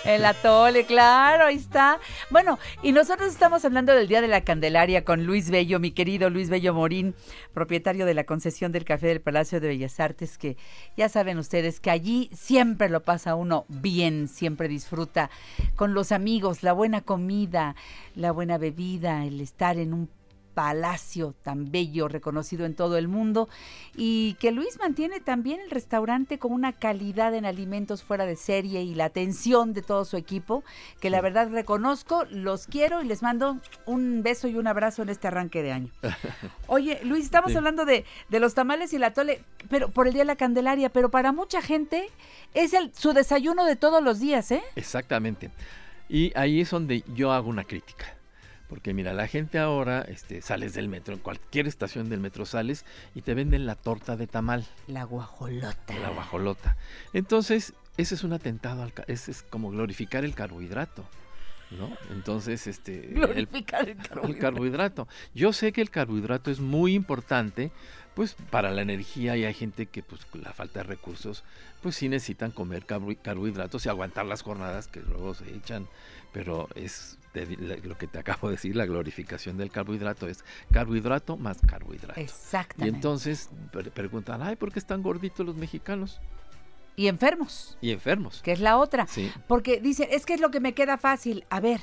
El 0.03 0.25
atole, 0.25 0.85
claro, 0.85 1.45
ahí 1.45 1.57
está. 1.57 1.99
Bueno, 2.31 2.57
y 2.81 2.91
nosotros 2.91 3.31
estamos 3.31 3.63
hablando 3.65 3.93
del 3.93 4.07
Día 4.07 4.21
de 4.21 4.27
la 4.27 4.41
Candelaria 4.41 5.05
con 5.05 5.25
Luis 5.25 5.51
Bello, 5.51 5.79
mi 5.79 5.91
querido 5.91 6.31
Luis 6.31 6.49
Bello 6.49 6.73
Morín, 6.73 7.13
propietario 7.53 8.07
de 8.07 8.15
la 8.15 8.23
concesión 8.23 8.71
del 8.71 8.83
Café 8.83 9.07
del 9.07 9.21
Palacio 9.21 9.59
de 9.59 9.67
Bellas 9.67 9.99
Artes, 9.99 10.39
que 10.39 10.57
ya 10.97 11.07
saben 11.07 11.37
ustedes 11.37 11.79
que 11.79 11.91
allí 11.91 12.31
siempre 12.33 12.89
lo 12.89 13.03
pasa 13.03 13.35
uno 13.35 13.65
bien, 13.67 14.27
siempre 14.27 14.67
disfruta 14.67 15.29
con 15.75 15.93
los 15.93 16.11
amigos, 16.11 16.63
la 16.63 16.73
buena 16.73 17.01
comida, 17.01 17.75
la 18.15 18.31
buena 18.31 18.57
bebida, 18.57 19.23
el 19.25 19.39
estar 19.39 19.77
en 19.77 19.93
un 19.93 20.09
palacio 20.53 21.33
tan 21.43 21.71
bello, 21.71 22.07
reconocido 22.07 22.65
en 22.65 22.75
todo 22.75 22.97
el 22.97 23.07
mundo, 23.07 23.49
y 23.95 24.35
que 24.39 24.51
Luis 24.51 24.77
mantiene 24.79 25.19
también 25.19 25.59
el 25.61 25.69
restaurante 25.71 26.39
con 26.39 26.51
una 26.53 26.73
calidad 26.73 27.33
en 27.33 27.45
alimentos 27.45 28.03
fuera 28.03 28.25
de 28.25 28.35
serie 28.35 28.83
y 28.83 28.93
la 28.95 29.05
atención 29.05 29.73
de 29.73 29.81
todo 29.81 30.05
su 30.05 30.17
equipo, 30.17 30.63
que 30.99 31.09
la 31.09 31.21
verdad 31.21 31.49
reconozco, 31.49 32.25
los 32.29 32.67
quiero 32.67 33.01
y 33.01 33.05
les 33.07 33.21
mando 33.21 33.57
un 33.85 34.21
beso 34.23 34.47
y 34.47 34.55
un 34.55 34.67
abrazo 34.67 35.01
en 35.01 35.09
este 35.09 35.27
arranque 35.27 35.61
de 35.63 35.71
año. 35.71 35.89
Oye, 36.67 36.99
Luis, 37.03 37.25
estamos 37.25 37.51
Sí. 37.51 37.57
hablando 37.57 37.85
de, 37.85 38.05
de 38.29 38.39
los 38.39 38.53
tamales 38.53 38.93
y 38.93 38.97
la 38.97 39.13
tole, 39.13 39.41
pero 39.69 39.89
por 39.89 40.07
el 40.07 40.13
Día 40.13 40.21
de 40.21 40.25
la 40.27 40.35
Candelaria, 40.35 40.89
pero 40.89 41.09
para 41.09 41.31
mucha 41.31 41.61
gente 41.61 42.07
es 42.53 42.73
el, 42.73 42.93
su 42.93 43.13
desayuno 43.13 43.65
de 43.65 43.75
todos 43.75 44.03
los 44.03 44.19
días, 44.19 44.51
¿eh? 44.51 44.61
Exactamente. 44.75 45.49
Y 46.09 46.31
ahí 46.37 46.61
es 46.61 46.69
donde 46.71 47.03
yo 47.15 47.31
hago 47.31 47.49
una 47.49 47.63
crítica. 47.63 48.05
Porque 48.71 48.93
mira, 48.93 49.11
la 49.13 49.27
gente 49.27 49.59
ahora, 49.59 50.01
este, 50.01 50.41
sales 50.41 50.73
del 50.73 50.87
metro, 50.87 51.13
en 51.13 51.19
cualquier 51.19 51.67
estación 51.67 52.07
del 52.09 52.21
metro 52.21 52.45
sales 52.45 52.85
y 53.13 53.21
te 53.21 53.33
venden 53.33 53.65
la 53.65 53.75
torta 53.75 54.15
de 54.15 54.25
tamal. 54.27 54.65
La 54.87 55.03
guajolota. 55.03 55.75
La 55.99 56.09
guajolota. 56.09 56.77
Entonces, 57.11 57.73
ese 57.97 58.15
es 58.15 58.23
un 58.23 58.31
atentado, 58.31 58.81
al, 58.83 58.93
ese 59.07 59.31
es 59.31 59.43
como 59.43 59.71
glorificar 59.71 60.23
el 60.23 60.33
carbohidrato. 60.33 61.03
¿No? 61.71 61.89
Entonces, 62.11 62.65
este. 62.67 63.07
el- 63.09 63.13
Glorificar 63.15 63.87
el 63.89 63.97
el 64.23 64.37
carbohidrato. 64.37 65.07
Yo 65.35 65.51
sé 65.53 65.73
que 65.73 65.81
el 65.81 65.89
carbohidrato 65.89 66.49
es 66.49 66.59
muy 66.61 66.93
importante, 66.95 67.71
pues 68.15 68.35
para 68.49 68.71
la 68.71 68.81
energía 68.81 69.35
y 69.37 69.43
hay 69.45 69.53
gente 69.53 69.85
que 69.85 70.01
pues 70.03 70.21
la 70.33 70.53
falta 70.53 70.79
de 70.79 70.83
recursos, 70.83 71.43
pues 71.81 71.95
sí 71.95 72.07
necesitan 72.09 72.51
comer 72.51 72.85
carbo- 72.85 73.15
carbohidratos 73.21 73.85
y 73.85 73.89
aguantar 73.89 74.25
las 74.25 74.41
jornadas 74.41 74.87
que 74.87 75.01
luego 75.01 75.33
se 75.33 75.53
echan, 75.55 75.87
pero 76.33 76.67
es 76.75 77.17
te 77.31 77.45
lo 77.47 77.97
que 77.97 78.07
te 78.07 78.19
acabo 78.19 78.47
de 78.49 78.55
decir, 78.55 78.75
la 78.75 78.85
glorificación 78.85 79.57
del 79.57 79.71
carbohidrato 79.71 80.27
es 80.27 80.43
carbohidrato 80.71 81.37
más 81.37 81.57
carbohidrato. 81.65 82.19
Y 82.19 82.23
Exactamente. 82.23 82.95
entonces 82.95 83.49
pre- 83.71 83.89
preguntan, 83.91 84.41
ay, 84.41 84.55
¿por 84.55 84.71
qué 84.73 84.79
están 84.79 85.01
gorditos 85.01 85.45
los 85.45 85.55
mexicanos? 85.55 86.19
Y 86.97 87.07
enfermos, 87.07 87.77
y 87.81 87.91
enfermos. 87.91 88.41
que 88.43 88.51
es 88.51 88.59
la 88.59 88.77
otra. 88.77 89.07
Sí. 89.07 89.31
Porque 89.47 89.79
dicen, 89.79 90.09
es 90.11 90.25
que 90.25 90.33
es 90.33 90.41
lo 90.41 90.51
que 90.51 90.59
me 90.59 90.73
queda 90.73 90.97
fácil. 90.97 91.45
A 91.49 91.61
ver, 91.61 91.79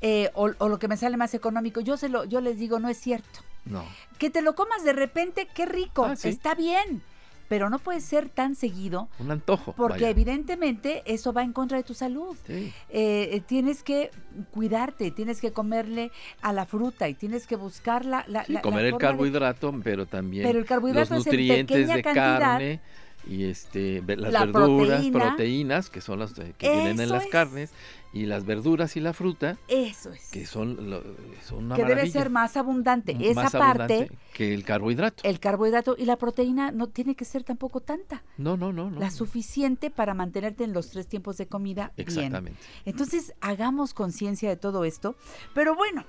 eh, 0.00 0.30
o, 0.34 0.50
o 0.58 0.68
lo 0.68 0.78
que 0.78 0.88
me 0.88 0.96
sale 0.96 1.16
más 1.18 1.34
económico. 1.34 1.80
Yo, 1.80 1.96
se 1.98 2.08
lo, 2.08 2.24
yo 2.24 2.40
les 2.40 2.58
digo, 2.58 2.78
no 2.78 2.88
es 2.88 2.98
cierto. 2.98 3.40
No. 3.66 3.84
Que 4.18 4.30
te 4.30 4.40
lo 4.40 4.54
comas 4.54 4.82
de 4.82 4.94
repente, 4.94 5.46
qué 5.54 5.66
rico, 5.66 6.04
Ah, 6.06 6.16
sí. 6.16 6.30
está 6.30 6.54
bien. 6.54 7.02
Pero 7.48 7.70
no 7.70 7.78
puede 7.78 8.00
ser 8.00 8.28
tan 8.28 8.54
seguido 8.56 9.08
Un 9.20 9.30
antojo. 9.30 9.72
porque 9.76 9.94
vaya. 10.04 10.10
evidentemente 10.10 11.02
eso 11.06 11.32
va 11.32 11.42
en 11.42 11.52
contra 11.52 11.76
de 11.78 11.84
tu 11.84 11.94
salud. 11.94 12.36
Sí. 12.46 12.72
Eh, 12.90 13.28
eh, 13.32 13.42
tienes 13.46 13.82
que 13.82 14.10
cuidarte, 14.50 15.10
tienes 15.10 15.40
que 15.40 15.52
comerle 15.52 16.10
a 16.42 16.52
la 16.52 16.66
fruta 16.66 17.08
y 17.08 17.14
tienes 17.14 17.46
que 17.46 17.56
buscar 17.56 18.04
la, 18.04 18.24
la- 18.28 18.44
Sí, 18.44 18.52
la- 18.52 18.58
la 18.58 18.62
comer 18.62 18.84
el 18.86 18.92
de- 18.92 18.98
carbohidrato, 18.98 19.74
pero 19.82 20.06
también 20.06 20.44
Pero 20.46 20.58
el 20.58 20.64
carbohidrato 20.66 21.14
los 21.14 21.26
es 21.26 21.32
en 21.32 21.38
nutrientes 21.40 21.88
de 21.88 22.02
cantidad. 22.02 22.38
carne 22.40 22.80
y 23.28 23.44
este 23.44 24.02
las 24.06 24.32
La 24.32 24.44
verduras, 24.44 24.88
proteína. 25.00 25.18
proteínas, 25.28 25.90
que 25.90 26.00
son 26.00 26.18
las 26.20 26.32
que 26.34 26.54
vienen 26.70 27.00
en 27.00 27.08
las 27.08 27.24
es. 27.24 27.30
carnes, 27.30 27.70
y 28.12 28.24
las 28.26 28.46
verduras 28.46 28.96
y 28.96 29.00
la 29.00 29.12
fruta, 29.12 29.58
Eso 29.68 30.10
es. 30.12 30.30
que 30.30 30.46
son, 30.46 30.88
lo- 30.90 31.02
son 31.44 31.66
una 31.66 31.76
que 31.76 31.84
debe 31.84 32.08
ser 32.10 32.30
más 32.30 32.56
abundante. 32.56 33.12
M- 33.12 33.28
Esa 33.28 33.42
más 33.42 33.52
parte, 33.52 33.94
abundante 33.94 34.18
que 34.32 34.54
el 34.54 34.64
carbohidrato. 34.64 35.22
el 35.28 35.38
carbohidrato 35.38 35.96
y 35.98 36.04
la 36.06 36.16
proteína 36.16 36.70
no 36.70 36.86
tiene 36.88 37.14
que 37.14 37.24
ser 37.26 37.44
tampoco 37.44 37.80
tanta. 37.80 38.22
No, 38.38 38.56
no, 38.56 38.72
no, 38.72 38.90
no. 38.90 38.98
La 39.00 39.10
suficiente 39.10 39.90
para 39.90 40.14
mantenerte 40.14 40.64
en 40.64 40.72
los 40.72 40.90
tres 40.90 41.06
tiempos 41.06 41.36
de 41.36 41.46
comida 41.46 41.92
bien. 41.96 42.08
Exactamente. 42.08 42.58
Entonces, 42.86 43.34
hagamos 43.40 43.92
conciencia 43.92 44.48
de 44.48 44.56
todo 44.56 44.84
esto. 44.84 45.14
Pero 45.54 45.74
bueno, 45.74 46.04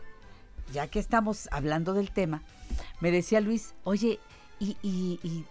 ya 0.73 0.87
que 0.87 0.99
estamos 0.99 1.49
hablando 1.51 1.93
del 1.93 2.11
tema, 2.11 2.41
me 3.01 3.11
decía 3.11 3.41
Luis, 3.41 3.73
oye, 3.83 4.19
y, 4.59 4.77
y- 4.81 5.19
y 5.23 5.45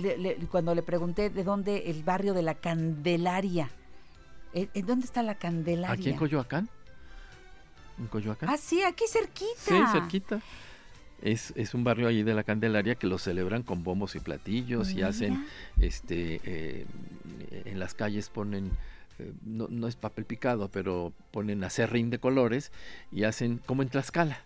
le- 0.00 0.18
le- 0.18 0.34
cuando 0.50 0.74
le 0.74 0.82
pregunté 0.82 1.30
de 1.30 1.44
dónde 1.44 1.90
el 1.90 2.02
barrio 2.02 2.34
de 2.34 2.42
la 2.42 2.54
Candelaria, 2.54 3.70
¿en, 4.52 4.86
dónde 4.86 5.06
está 5.06 5.22
la 5.22 5.34
Candelaria? 5.34 5.92
Aquí 5.92 6.10
en 6.10 6.16
Coyoacán. 6.16 6.68
En 7.98 8.06
Coyoacán. 8.06 8.48
Ah, 8.48 8.56
sí, 8.56 8.82
aquí 8.82 9.04
cerquita. 9.08 9.50
Sí, 9.58 9.74
cerquita. 9.92 10.40
Es, 11.20 11.52
es 11.56 11.74
un 11.74 11.84
barrio 11.84 12.08
allí 12.08 12.22
de 12.24 12.34
la 12.34 12.42
Candelaria 12.42 12.96
que 12.96 13.06
lo 13.06 13.18
celebran 13.18 13.62
con 13.62 13.84
bombos 13.84 14.16
y 14.16 14.20
platillos 14.20 14.90
y 14.92 15.02
hacen, 15.02 15.46
este, 15.80 16.40
eh, 16.44 16.86
en 17.64 17.78
las 17.78 17.94
calles 17.94 18.28
ponen, 18.28 18.72
eh, 19.20 19.32
no, 19.44 19.68
no 19.68 19.86
es 19.86 19.94
papel 19.94 20.24
picado, 20.24 20.68
pero 20.68 21.12
ponen 21.30 21.62
acerrín 21.62 22.10
de 22.10 22.18
colores 22.18 22.72
y 23.12 23.22
hacen 23.22 23.58
como 23.66 23.82
en 23.82 23.88
Tlaxcala. 23.88 24.38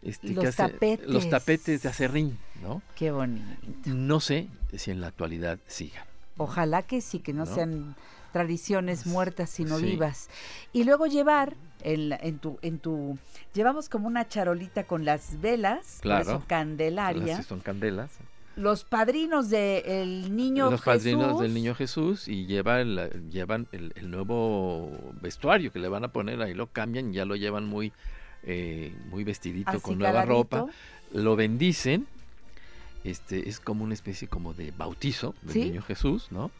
Este, 0.00 0.28
que 0.28 0.34
Los 0.34 0.46
hace- 0.46 0.72
tapetes. 0.72 1.08
Los 1.08 1.28
tapetes 1.28 1.82
de 1.82 1.88
acerrín, 1.88 2.38
¿no? 2.62 2.80
Qué 2.94 3.10
bonito. 3.10 3.44
No 3.86 4.20
sé 4.20 4.48
si 4.74 4.90
en 4.90 5.00
la 5.02 5.08
actualidad 5.08 5.58
sigan. 5.66 6.04
Ojalá 6.38 6.82
que 6.82 7.00
sí, 7.02 7.18
que 7.20 7.32
no, 7.34 7.44
¿No? 7.44 7.54
sean 7.54 7.96
tradiciones 8.34 9.06
muertas 9.06 9.48
sino 9.48 9.78
Sí. 9.78 9.84
vivas. 9.86 10.28
Y 10.72 10.82
luego 10.84 11.06
llevar 11.06 11.54
en, 11.84 12.08
la- 12.10 12.16
en 12.20 12.38
tu 12.40 12.58
en 12.62 12.78
tu 12.80 13.16
llevamos 13.54 13.88
como 13.88 14.08
una 14.08 14.26
charolita 14.28 14.84
con 14.84 15.04
las 15.04 15.40
velas, 15.40 16.00
por 16.02 16.12
eso 16.12 16.24
Claro. 16.24 16.44
Candelaria, 16.48 17.34
Así 17.38 17.44
son 17.44 17.60
candelas. 17.60 18.10
los 18.56 18.82
padrinos 18.84 19.50
del 19.50 20.34
niño 20.34 20.70
los 20.70 20.82
padrinos 20.82 21.26
Jesús, 21.26 21.40
del 21.42 21.54
niño 21.54 21.74
Jesús 21.76 22.28
y 22.28 22.46
llevan, 22.46 22.96
la- 22.96 23.08
llevan 23.30 23.68
el, 23.72 23.92
el 23.96 24.10
nuevo 24.10 24.90
vestuario 25.22 25.70
que 25.72 25.78
le 25.78 25.88
van 25.88 26.02
a 26.04 26.08
poner, 26.08 26.42
ahí 26.42 26.54
lo 26.54 26.66
cambian, 26.66 27.12
ya 27.12 27.24
lo 27.24 27.36
llevan 27.36 27.64
muy, 27.66 27.92
eh, 28.42 28.92
muy 29.10 29.22
vestidito 29.24 29.70
Así 29.70 29.80
con 29.80 29.98
nueva 29.98 30.24
ropa, 30.24 30.66
lo 31.12 31.36
bendicen, 31.36 32.06
este 33.04 33.48
es 33.48 33.60
como 33.60 33.84
una 33.84 33.94
especie 33.94 34.26
como 34.28 34.54
de 34.54 34.70
bautizo 34.72 35.34
del 35.42 35.52
¿Sí? 35.52 35.64
niño 35.66 35.82
Jesús, 35.82 36.28
¿no? 36.32 36.50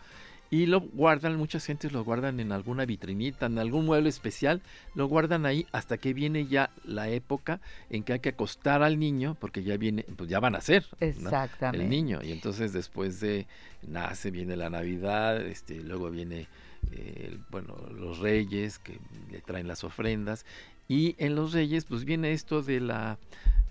Y 0.54 0.66
lo 0.66 0.82
guardan, 0.82 1.36
muchas 1.36 1.66
gentes 1.66 1.90
lo 1.90 2.04
guardan 2.04 2.38
en 2.38 2.52
alguna 2.52 2.84
vitrinita, 2.84 3.46
en 3.46 3.58
algún 3.58 3.86
mueble 3.86 4.08
especial, 4.08 4.62
lo 4.94 5.08
guardan 5.08 5.46
ahí 5.46 5.66
hasta 5.72 5.98
que 5.98 6.14
viene 6.14 6.46
ya 6.46 6.70
la 6.84 7.08
época 7.08 7.60
en 7.90 8.04
que 8.04 8.12
hay 8.12 8.20
que 8.20 8.28
acostar 8.28 8.84
al 8.84 9.00
niño, 9.00 9.36
porque 9.40 9.64
ya 9.64 9.76
viene, 9.76 10.04
pues 10.16 10.30
ya 10.30 10.38
van 10.38 10.54
a 10.54 10.60
ser 10.60 10.86
Exactamente. 11.00 11.82
el 11.82 11.90
niño. 11.90 12.20
Y 12.22 12.30
entonces 12.30 12.72
después 12.72 13.18
de 13.18 13.48
nace, 13.82 14.30
viene 14.30 14.54
la 14.54 14.70
Navidad, 14.70 15.44
este, 15.44 15.82
luego 15.82 16.08
viene 16.08 16.46
eh, 16.92 17.36
bueno, 17.50 17.74
los 17.90 18.20
reyes 18.20 18.78
que 18.78 19.00
le 19.32 19.40
traen 19.40 19.66
las 19.66 19.82
ofrendas. 19.82 20.46
Y 20.86 21.16
en 21.18 21.34
los 21.34 21.52
reyes, 21.52 21.84
pues 21.84 22.04
viene 22.04 22.30
esto 22.30 22.62
de 22.62 22.78
la 22.78 23.18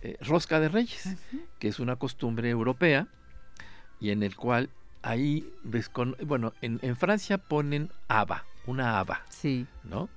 eh, 0.01 0.17
rosca 0.19 0.59
de 0.59 0.67
reyes, 0.67 1.15
que 1.59 1.69
es 1.69 1.79
una 1.79 1.95
costumbre 1.95 2.49
europea 2.49 3.07
y 4.01 4.09
en 4.09 4.21
el 4.21 4.35
cual 4.35 4.69
ahí 5.03 5.53
bueno, 6.25 6.53
en, 6.61 6.79
en 6.81 6.95
Francia 6.95 7.37
ponen 7.37 7.91
haba, 8.07 8.45
una 8.65 8.99
haba, 8.99 9.21
Sí. 9.29 9.67
¿no? 9.83 10.09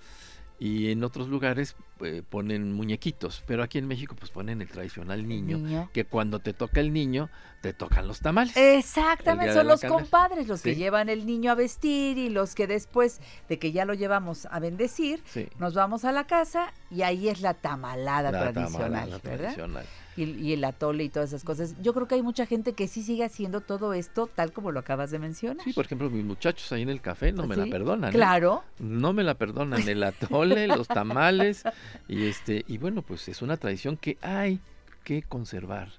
Y 0.58 0.90
en 0.90 1.04
otros 1.04 1.28
lugares 1.28 1.76
eh, 2.00 2.22
ponen 2.26 2.72
muñequitos, 2.72 3.44
pero 3.46 3.62
aquí 3.62 3.76
en 3.76 3.86
México 3.86 4.16
pues 4.18 4.30
ponen 4.30 4.62
el 4.62 4.68
tradicional 4.68 5.28
niño, 5.28 5.58
niño. 5.58 5.90
que 5.92 6.06
cuando 6.06 6.38
te 6.38 6.54
toca 6.54 6.80
el 6.80 6.94
niño, 6.94 7.28
te 7.60 7.74
tocan 7.74 8.08
los 8.08 8.20
tamales. 8.20 8.56
Exactamente, 8.56 9.52
son 9.52 9.66
los 9.66 9.82
compadres 9.82 10.48
los 10.48 10.62
que 10.62 10.74
llevan 10.74 11.10
el 11.10 11.26
niño 11.26 11.50
a 11.52 11.56
vestir 11.56 12.16
y 12.16 12.30
los 12.30 12.54
que 12.54 12.66
después 12.66 13.20
de 13.50 13.58
que 13.58 13.72
ya 13.72 13.84
lo 13.84 13.92
llevamos 13.92 14.46
a 14.50 14.58
bendecir, 14.58 15.22
Sí. 15.26 15.46
nos 15.58 15.74
vamos 15.74 16.06
a 16.06 16.12
la 16.12 16.26
casa 16.26 16.72
y 16.90 17.02
ahí 17.02 17.28
es 17.28 17.42
la 17.42 17.52
tamalada 17.52 18.30
La 18.32 18.40
tradicional, 18.50 18.70
tamalada 19.10 19.18
¿verdad? 19.18 19.38
tradicional. 19.38 19.86
Y, 20.16 20.24
y 20.24 20.52
el 20.52 20.64
atole 20.64 21.04
y 21.04 21.08
todas 21.08 21.30
esas 21.30 21.44
cosas. 21.44 21.74
Yo 21.82 21.92
creo 21.92 22.08
que 22.08 22.14
hay 22.14 22.22
mucha 22.22 22.46
gente 22.46 22.72
que 22.72 22.88
sí 22.88 23.02
sigue 23.02 23.24
haciendo 23.24 23.60
todo 23.60 23.92
esto 23.92 24.28
tal 24.34 24.52
como 24.52 24.72
lo 24.72 24.80
acabas 24.80 25.10
de 25.10 25.18
mencionar. 25.18 25.62
Sí, 25.64 25.72
por 25.72 25.84
ejemplo, 25.84 26.08
mis 26.10 26.24
muchachos 26.24 26.70
ahí 26.72 26.82
en 26.82 26.88
el 26.88 27.00
café 27.00 27.32
no 27.32 27.46
me 27.46 27.56
la 27.56 27.66
perdonan. 27.66 28.10
¿eh? 28.10 28.12
Claro. 28.12 28.64
No 28.78 29.12
me 29.12 29.22
la 29.22 29.34
perdonan. 29.34 29.86
El 29.86 30.02
atole, 30.02 30.66
los 30.68 30.88
tamales. 30.88 31.64
Y 32.08 32.24
este, 32.24 32.64
y 32.66 32.78
bueno, 32.78 33.02
pues 33.02 33.28
es 33.28 33.42
una 33.42 33.56
tradición 33.56 33.96
que 33.96 34.18
hay 34.22 34.60
que 35.04 35.22
conservar. 35.22 35.90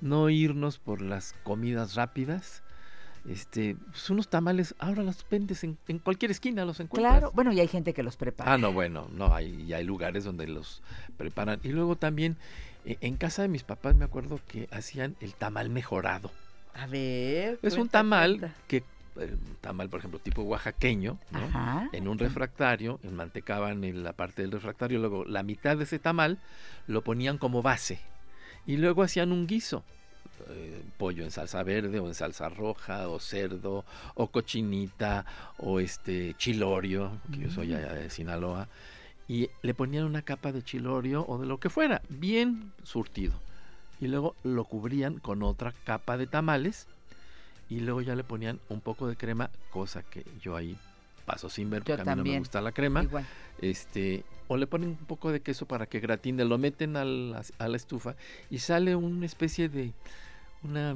No 0.00 0.30
irnos 0.30 0.78
por 0.78 1.02
las 1.02 1.34
comidas 1.42 1.94
rápidas. 1.94 2.62
Este, 3.28 3.74
pues 3.90 4.08
unos 4.08 4.28
tamales, 4.28 4.76
ahora 4.78 5.02
los 5.02 5.26
vendes 5.28 5.64
en, 5.64 5.76
en 5.88 5.98
cualquier 5.98 6.30
esquina, 6.30 6.64
los 6.64 6.78
encuentras. 6.78 7.12
Claro, 7.12 7.32
bueno, 7.34 7.52
y 7.52 7.58
hay 7.58 7.66
gente 7.66 7.92
que 7.92 8.04
los 8.04 8.16
prepara. 8.16 8.52
Ah, 8.52 8.58
no, 8.58 8.72
bueno, 8.72 9.08
no, 9.12 9.34
hay, 9.34 9.62
y 9.62 9.72
hay 9.72 9.84
lugares 9.84 10.24
donde 10.24 10.46
los 10.46 10.80
preparan. 11.16 11.58
Y 11.64 11.70
luego 11.70 11.96
también, 11.96 12.36
en 13.00 13.16
casa 13.16 13.42
de 13.42 13.48
mis 13.48 13.62
papás 13.64 13.94
me 13.96 14.04
acuerdo 14.04 14.40
que 14.48 14.68
hacían 14.70 15.16
el 15.20 15.34
tamal 15.34 15.70
mejorado. 15.70 16.30
A 16.74 16.86
ver. 16.86 17.58
Es 17.62 17.76
un 17.76 17.88
tamal 17.88 18.38
cuenta. 18.38 18.56
que, 18.68 18.76
eh, 18.78 18.84
un 19.16 19.56
tamal, 19.60 19.88
por 19.88 19.98
ejemplo, 20.00 20.18
tipo 20.20 20.42
oaxaqueño, 20.42 21.18
en 21.92 22.06
un 22.08 22.18
refractario, 22.18 23.00
enmantecaban 23.02 23.82
en 23.84 24.02
la 24.04 24.12
parte 24.12 24.42
del 24.42 24.52
refractario, 24.52 24.98
luego 24.98 25.24
la 25.24 25.42
mitad 25.42 25.76
de 25.76 25.84
ese 25.84 25.98
tamal 25.98 26.38
lo 26.86 27.02
ponían 27.02 27.38
como 27.38 27.62
base 27.62 27.98
y 28.66 28.76
luego 28.76 29.02
hacían 29.02 29.32
un 29.32 29.46
guiso. 29.46 29.82
eh, 30.50 30.82
pollo 30.98 31.24
en 31.24 31.30
salsa 31.30 31.62
verde 31.62 31.98
o 31.98 32.06
en 32.08 32.14
salsa 32.14 32.50
roja 32.50 33.08
o 33.08 33.18
cerdo 33.20 33.86
o 34.16 34.26
cochinita 34.30 35.24
o 35.56 35.80
este 35.80 36.34
chilorio 36.36 37.18
que 37.32 37.38
yo 37.38 37.50
soy 37.50 37.68
Mm. 37.68 37.76
allá 37.76 37.94
de 37.94 38.10
Sinaloa 38.10 38.68
y 39.28 39.50
le 39.62 39.74
ponían 39.74 40.04
una 40.04 40.22
capa 40.22 40.52
de 40.52 40.62
chilorio 40.62 41.24
o 41.26 41.38
de 41.38 41.46
lo 41.46 41.58
que 41.58 41.70
fuera 41.70 42.02
bien 42.08 42.72
surtido 42.82 43.34
y 44.00 44.08
luego 44.08 44.34
lo 44.44 44.64
cubrían 44.64 45.18
con 45.18 45.42
otra 45.42 45.72
capa 45.84 46.16
de 46.16 46.26
tamales 46.26 46.86
y 47.68 47.80
luego 47.80 48.00
ya 48.02 48.14
le 48.14 48.24
ponían 48.24 48.60
un 48.68 48.80
poco 48.80 49.08
de 49.08 49.16
crema, 49.16 49.50
cosa 49.70 50.02
que 50.02 50.24
yo 50.40 50.56
ahí 50.56 50.76
paso 51.24 51.50
sin 51.50 51.70
ver 51.70 51.82
Yo 51.82 51.96
porque 51.96 52.08
a 52.08 52.14
mí 52.14 52.22
no 52.22 52.32
me 52.32 52.38
gusta 52.38 52.60
la 52.60 52.72
crema. 52.72 53.02
igual. 53.02 53.26
Este, 53.60 54.24
o 54.48 54.56
le 54.56 54.66
ponen 54.66 54.90
un 54.90 55.06
poco 55.06 55.32
de 55.32 55.40
queso 55.40 55.66
para 55.66 55.86
que 55.86 55.98
gratine, 55.98 56.44
lo 56.44 56.58
meten 56.58 56.96
a 56.96 57.04
la, 57.04 57.42
a 57.58 57.68
la 57.68 57.76
estufa 57.76 58.14
y 58.50 58.58
sale 58.58 58.94
una 58.94 59.26
especie 59.26 59.68
de 59.68 59.92
una 60.62 60.94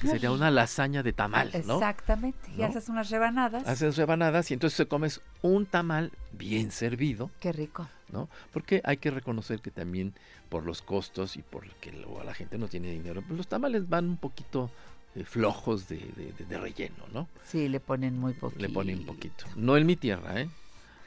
que 0.00 0.08
sería 0.08 0.30
una 0.30 0.50
lasaña 0.50 1.02
de 1.02 1.12
tamal, 1.12 1.50
¿no? 1.66 1.74
Exactamente. 1.74 2.50
Y 2.54 2.58
¿No? 2.58 2.66
haces 2.66 2.88
unas 2.88 3.10
rebanadas. 3.10 3.66
Haces 3.66 3.96
rebanadas 3.96 4.50
y 4.50 4.54
entonces 4.54 4.76
te 4.76 4.86
comes 4.86 5.20
un 5.42 5.66
tamal 5.66 6.12
bien 6.32 6.70
servido, 6.70 7.30
Qué 7.40 7.52
rico. 7.52 7.88
¿no? 8.12 8.28
Porque 8.52 8.80
hay 8.84 8.96
que 8.98 9.10
reconocer 9.10 9.60
que 9.60 9.70
también 9.70 10.14
por 10.48 10.64
los 10.64 10.80
costos 10.82 11.36
y 11.36 11.42
por 11.42 11.66
que 11.80 11.92
luego 11.92 12.22
la 12.24 12.34
gente 12.34 12.56
no 12.58 12.68
tiene 12.68 12.90
dinero, 12.90 13.22
pues 13.22 13.36
los 13.36 13.48
tamales 13.48 13.88
van 13.88 14.06
un 14.08 14.16
poquito 14.16 14.70
eh, 15.14 15.24
flojos 15.24 15.88
de, 15.88 15.96
de- 16.16 16.32
de- 16.32 16.44
de 16.44 16.58
relleno, 16.58 17.04
¿no? 17.12 17.28
Sí, 17.44 17.68
le 17.68 17.80
ponen 17.80 18.18
muy 18.18 18.32
poquito. 18.34 18.60
Le 18.62 18.68
ponen 18.70 19.04
poquito. 19.04 19.44
No 19.56 19.76
en 19.76 19.86
mi 19.86 19.96
tierra, 19.96 20.40
¿eh? 20.40 20.48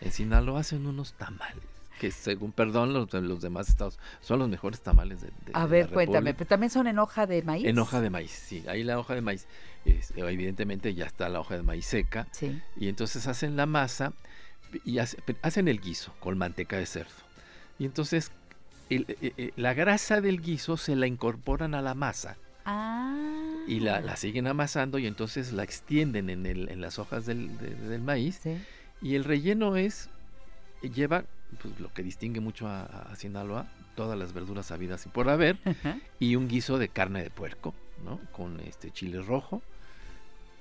En 0.01 0.11
Sinaloa 0.11 0.59
hacen 0.61 0.85
unos 0.87 1.13
tamales 1.13 1.63
que 1.99 2.09
según, 2.11 2.51
perdón, 2.51 2.93
los, 2.93 3.11
los 3.13 3.41
demás 3.41 3.69
estados 3.69 3.99
son 4.21 4.39
los 4.39 4.49
mejores 4.49 4.81
tamales 4.81 5.21
de, 5.21 5.27
de- 5.27 5.51
A 5.53 5.65
de 5.65 5.67
ver, 5.67 5.87
la 5.89 5.93
cuéntame, 5.93 6.33
pero 6.33 6.47
también 6.47 6.69
son 6.71 6.87
en 6.87 6.97
hoja 6.99 7.27
de 7.27 7.43
maíz. 7.43 7.65
En 7.65 7.77
hoja 7.77 8.01
de 8.01 8.09
maíz, 8.09 8.31
sí. 8.31 8.63
Ahí 8.67 8.83
la 8.83 8.97
hoja 8.97 9.13
de 9.15 9.21
maíz, 9.21 9.45
es- 9.85 10.11
evidentemente 10.15 10.93
ya 10.93 11.05
está 11.05 11.29
la 11.29 11.39
hoja 11.39 11.55
de 11.57 11.63
maíz 11.63 11.85
seca. 11.85 12.27
Sí. 12.31 12.59
Y 12.75 12.87
entonces 12.89 13.27
hacen 13.27 13.55
la 13.55 13.65
masa 13.67 14.13
y 14.85 14.97
hace- 14.99 15.17
hacen 15.41 15.67
el 15.67 15.79
guiso 15.79 16.13
con 16.19 16.37
manteca 16.37 16.77
de 16.77 16.85
cerdo. 16.85 17.11
Y 17.77 17.85
entonces 17.85 18.31
el- 18.89 19.05
eh, 19.21 19.33
eh, 19.37 19.51
la 19.55 19.73
grasa 19.73 20.21
del 20.21 20.41
guiso 20.41 20.77
se 20.77 20.95
la 20.95 21.07
incorporan 21.07 21.75
a 21.75 21.81
la 21.81 21.93
masa. 21.93 22.37
Ah. 22.63 23.07
y 23.67 23.79
la, 23.79 24.01
la 24.01 24.15
siguen 24.17 24.45
amasando 24.47 24.99
y 24.99 25.07
entonces 25.07 25.51
la 25.51 25.63
extienden 25.63 26.29
en, 26.29 26.45
el, 26.45 26.69
en 26.69 26.79
las 26.81 26.99
hojas 26.99 27.25
del, 27.25 27.57
de- 27.57 27.73
del 27.75 28.01
maíz. 28.01 28.39
Y 29.01 29.15
el 29.15 29.23
relleno 29.23 29.75
es, 29.77 30.09
lleva 30.81 31.25
pues, 31.61 31.79
lo 31.79 31.93
que 31.93 32.03
distingue 32.03 32.39
mucho 32.39 32.67
a, 32.67 32.83
a 32.83 33.15
Sinaloa, 33.15 33.67
todas 33.95 34.17
las 34.17 34.33
verduras 34.33 34.71
habidas 34.71 35.05
y 35.05 35.09
por 35.09 35.29
haber, 35.29 35.57
y 36.19 36.35
un 36.35 36.47
guiso 36.47 36.77
de 36.77 36.89
carne 36.89 37.23
de 37.23 37.29
puerco, 37.29 37.73
¿no? 38.03 38.19
Con 38.31 38.59
este 38.61 38.91
chile 38.91 39.21
rojo. 39.21 39.61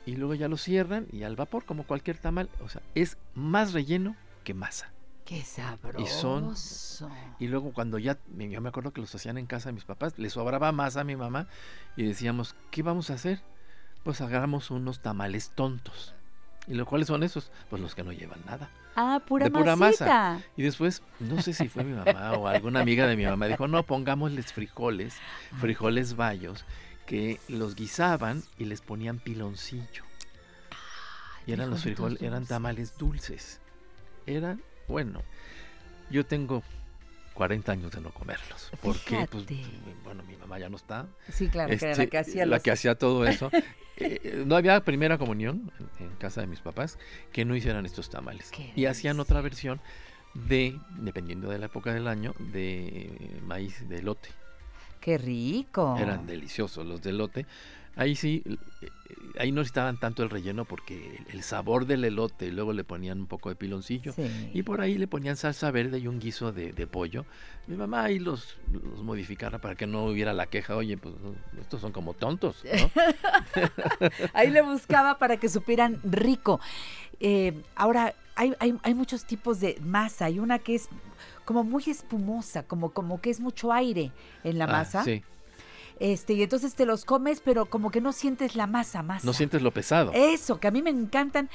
Y 0.06 0.16
luego 0.16 0.34
ya 0.34 0.48
lo 0.48 0.56
cierran 0.56 1.06
y 1.12 1.22
al 1.22 1.36
vapor, 1.36 1.64
como 1.64 1.84
cualquier 1.84 2.18
tamal. 2.18 2.48
O 2.64 2.68
sea, 2.68 2.82
es 2.94 3.18
más 3.34 3.72
relleno 3.72 4.16
que 4.44 4.54
masa. 4.54 4.92
Qué 5.24 5.42
sabroso. 5.42 6.00
Y 6.02 6.06
son. 6.08 6.54
Y 7.38 7.48
luego 7.48 7.72
cuando 7.72 7.98
ya, 7.98 8.18
yo 8.36 8.60
me 8.60 8.68
acuerdo 8.68 8.92
que 8.92 9.00
los 9.00 9.14
hacían 9.14 9.38
en 9.38 9.46
casa 9.46 9.68
de 9.68 9.74
mis 9.74 9.84
papás, 9.84 10.18
le 10.18 10.30
sobraba 10.30 10.72
más 10.72 10.96
a 10.96 11.04
mi 11.04 11.16
mamá 11.16 11.46
y 11.96 12.04
decíamos, 12.04 12.56
¿qué 12.70 12.82
vamos 12.82 13.10
a 13.10 13.14
hacer? 13.14 13.42
Pues 14.02 14.20
hagamos 14.20 14.70
unos 14.70 15.00
tamales 15.00 15.50
tontos. 15.50 16.14
¿Y 16.66 16.74
lo 16.74 16.86
cuáles 16.86 17.08
son 17.08 17.22
esos? 17.22 17.50
Pues 17.68 17.82
los 17.82 17.94
que 17.94 18.04
no 18.04 18.12
llevan 18.12 18.40
nada. 18.46 18.70
Ah, 18.96 19.20
pura, 19.26 19.46
de 19.46 19.50
pura 19.50 19.76
masa. 19.76 20.40
Y 20.56 20.62
después, 20.62 21.02
no 21.20 21.40
sé 21.42 21.52
si 21.52 21.68
fue 21.68 21.84
mi 21.84 21.94
mamá 21.94 22.32
o 22.32 22.46
alguna 22.46 22.80
amiga 22.80 23.06
de 23.06 23.16
mi 23.16 23.24
mamá, 23.24 23.46
dijo, 23.46 23.66
no, 23.66 23.82
pongámosles 23.82 24.52
frijoles, 24.52 25.16
frijoles 25.58 26.16
bayos, 26.16 26.64
que 27.06 27.40
los 27.48 27.74
guisaban 27.74 28.42
y 28.58 28.66
les 28.66 28.80
ponían 28.80 29.18
piloncillo. 29.18 30.04
Y 31.46 31.52
eran 31.52 31.70
los 31.70 31.82
frijoles, 31.82 32.20
eran 32.22 32.46
tamales 32.46 32.96
dulces. 32.98 33.60
Eran, 34.26 34.60
bueno, 34.86 35.22
yo 36.10 36.26
tengo 36.26 36.62
40 37.34 37.72
años 37.72 37.90
de 37.92 38.00
no 38.00 38.10
comerlos. 38.10 38.70
Porque, 38.82 39.26
pues, 39.30 39.44
bueno, 40.04 40.22
mi 40.24 40.36
mamá 40.36 40.58
ya 40.58 40.68
no 40.68 40.76
está. 40.76 41.06
Sí, 41.32 41.48
claro, 41.48 41.70
que 41.76 41.84
era 41.84 41.96
la 41.96 42.06
que 42.06 42.18
hacía 42.18 42.46
la 42.46 42.56
los- 42.56 42.62
que 42.62 42.70
hacía 42.70 42.94
todo 42.96 43.24
eso. 43.26 43.50
Eh, 44.02 44.44
no 44.46 44.56
había 44.56 44.82
primera 44.82 45.18
comunión 45.18 45.70
en, 45.98 46.06
en 46.06 46.16
casa 46.16 46.40
de 46.40 46.46
mis 46.46 46.60
papás 46.60 46.98
que 47.34 47.44
no 47.44 47.54
hicieran 47.54 47.84
estos 47.84 48.08
tamales. 48.08 48.50
Y 48.74 48.86
hacían 48.86 49.20
otra 49.20 49.42
versión 49.42 49.78
de, 50.32 50.80
dependiendo 51.00 51.50
de 51.50 51.58
la 51.58 51.66
época 51.66 51.92
del 51.92 52.08
año, 52.08 52.34
de 52.38 53.10
maíz 53.44 53.86
de 53.90 53.98
elote. 53.98 54.30
Qué 55.02 55.18
rico. 55.18 55.98
Eran 55.98 56.26
deliciosos 56.26 56.86
los 56.86 57.02
de 57.02 57.10
elote. 57.10 57.46
Ahí 57.96 58.14
sí, 58.16 58.42
eh, 58.80 58.88
ahí 59.38 59.50
no 59.52 59.60
necesitaban 59.60 59.98
tanto 59.98 60.22
el 60.22 60.30
relleno 60.30 60.64
porque 60.64 61.22
el, 61.32 61.42
sabor 61.42 61.86
del 61.86 62.04
elote 62.04 62.46
y 62.46 62.50
luego 62.50 62.72
le 62.72 62.84
ponían 62.84 63.20
un 63.20 63.26
poco 63.26 63.48
de 63.48 63.56
piloncillo. 63.56 64.12
Sí. 64.12 64.50
Y 64.54 64.62
por 64.62 64.80
ahí 64.80 64.96
le 64.96 65.06
ponían 65.06 65.36
salsa 65.36 65.70
verde 65.70 65.98
y 65.98 66.06
un 66.06 66.18
guiso 66.20 66.52
de, 66.52 66.72
de 66.72 66.86
pollo. 66.86 67.26
Mi 67.66 67.76
mamá 67.76 68.04
ahí 68.04 68.18
los, 68.18 68.56
los 68.72 69.02
modificara 69.02 69.58
para 69.58 69.74
que 69.74 69.86
no 69.86 70.04
hubiera 70.06 70.32
la 70.32 70.46
queja, 70.46 70.76
oye, 70.76 70.96
pues 70.96 71.14
estos 71.60 71.80
son 71.80 71.92
como 71.92 72.14
tontos, 72.14 72.64
¿no? 72.64 72.90
Ahí 74.34 74.50
le 74.50 74.62
buscaba 74.62 75.18
para 75.18 75.36
que 75.36 75.48
supieran 75.48 76.00
rico. 76.04 76.60
Eh, 77.20 77.52
ahora, 77.74 78.14
hay, 78.34 78.54
hay, 78.60 78.74
hay 78.82 78.94
muchos 78.94 79.24
tipos 79.24 79.60
de 79.60 79.78
masa. 79.82 80.24
Hay 80.26 80.38
una 80.38 80.58
que 80.58 80.74
es 80.76 80.88
como 81.44 81.64
muy 81.64 81.84
espumosa, 81.86 82.62
como, 82.62 82.90
como 82.90 83.20
que 83.20 83.30
es 83.30 83.40
mucho 83.40 83.72
aire 83.72 84.10
en 84.44 84.58
la 84.58 84.64
Ah, 84.64 84.68
masa. 84.68 85.04
sí. 85.04 85.22
Este, 86.00 86.32
y 86.32 86.42
entonces 86.42 86.74
te 86.74 86.86
los 86.86 87.04
comes, 87.04 87.40
pero 87.40 87.66
como 87.66 87.90
que 87.90 88.00
no 88.00 88.12
sientes 88.12 88.56
la 88.56 88.66
masa, 88.66 89.02
masa. 89.02 89.26
No 89.26 89.34
sientes 89.34 89.60
lo 89.60 89.70
pesado. 89.70 90.12
Eso, 90.14 90.58
que 90.58 90.66
a 90.66 90.70
mí 90.70 90.80
me 90.80 90.88
encantan. 90.88 91.50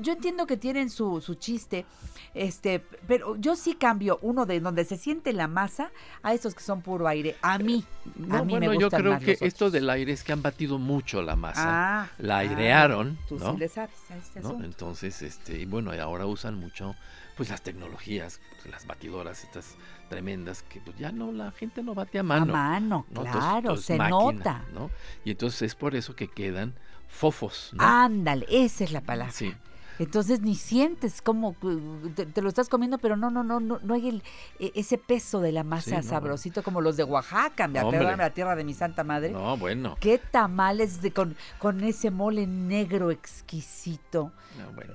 Yo 0.00 0.14
entiendo 0.14 0.46
que 0.46 0.56
tienen 0.56 0.88
su, 0.88 1.20
su 1.20 1.34
chiste, 1.34 1.84
este, 2.32 2.82
pero 3.06 3.36
yo 3.36 3.54
sí 3.54 3.74
cambio 3.74 4.18
uno 4.22 4.46
de 4.46 4.60
donde 4.60 4.86
se 4.86 4.96
siente 4.96 5.34
la 5.34 5.46
masa 5.46 5.92
a 6.22 6.32
estos 6.32 6.54
que 6.54 6.62
son 6.62 6.80
puro 6.80 7.06
aire. 7.06 7.36
A 7.42 7.58
mí, 7.58 7.84
a 8.30 8.38
No, 8.38 8.44
mí 8.46 8.52
bueno, 8.52 8.70
me 8.70 8.78
yo 8.78 8.86
gustan 8.86 9.00
creo 9.02 9.12
más 9.12 9.22
que 9.22 9.36
esto 9.42 9.70
del 9.70 9.90
aire 9.90 10.12
es 10.12 10.24
que 10.24 10.32
han 10.32 10.40
batido 10.40 10.78
mucho 10.78 11.20
la 11.20 11.36
masa. 11.36 11.64
Ah, 11.66 12.10
la 12.16 12.36
ah, 12.36 12.40
airearon, 12.40 13.18
tú 13.28 13.38
sí 13.38 13.58
le 13.58 13.68
sabes 13.68 13.94
a 14.10 14.16
este. 14.16 14.40
Entonces, 14.64 15.20
este, 15.20 15.60
y 15.60 15.66
bueno, 15.66 15.92
ahora 15.92 16.24
usan 16.24 16.54
mucho 16.58 16.96
pues 17.36 17.50
las 17.50 17.62
tecnologías, 17.62 18.40
las 18.70 18.86
batidoras 18.86 19.44
estas 19.44 19.74
tremendas 20.08 20.62
que 20.62 20.80
pues 20.80 20.96
ya 20.98 21.10
no 21.12 21.32
la 21.32 21.50
gente 21.52 21.82
no 21.82 21.94
bate 21.94 22.18
a 22.18 22.22
mano. 22.22 22.52
mano, 22.52 23.06
¿no? 23.10 23.22
claro, 23.22 23.76
se 23.76 23.98
nota. 23.98 24.64
¿no? 24.72 24.90
Y 25.24 25.32
entonces 25.32 25.62
es 25.62 25.74
por 25.74 25.94
eso 25.94 26.14
que 26.14 26.28
quedan 26.28 26.74
fofos, 27.08 27.70
¿no? 27.74 27.82
Ándale, 27.84 28.46
esa 28.48 28.84
es 28.84 28.92
la 28.92 29.00
palabra. 29.00 29.32
Sí. 29.32 29.54
Entonces 30.00 30.40
ni 30.40 30.56
sientes 30.56 31.22
como 31.22 31.54
uh, 31.62 32.08
te, 32.16 32.26
te 32.26 32.42
lo 32.42 32.48
estás 32.48 32.68
comiendo, 32.68 32.98
pero 32.98 33.14
no, 33.16 33.30
no, 33.30 33.44
no, 33.44 33.60
no, 33.60 33.78
no 33.80 33.94
hay 33.94 34.08
el, 34.08 34.22
e- 34.58 34.72
ese 34.74 34.98
peso 34.98 35.40
de 35.40 35.52
la 35.52 35.62
masa 35.62 35.90
Sí, 35.90 35.96
no. 35.96 36.02
sabrosito 36.02 36.64
como 36.64 36.80
los 36.80 36.96
de 36.96 37.04
Oaxaca, 37.04 37.68
me 37.68 37.78
acuerdo 37.78 38.16
la 38.16 38.30
tierra 38.30 38.56
de 38.56 38.64
mi 38.64 38.74
santa 38.74 39.04
madre. 39.04 39.30
No, 39.30 39.56
bueno. 39.56 39.96
Qué 40.00 40.18
tamales 40.18 41.00
de 41.00 41.12
con, 41.12 41.36
con 41.60 41.84
ese 41.84 42.10
mole 42.10 42.44
negro 42.48 43.12
exquisito. 43.12 44.32
No, 44.58 44.72
bueno. 44.72 44.94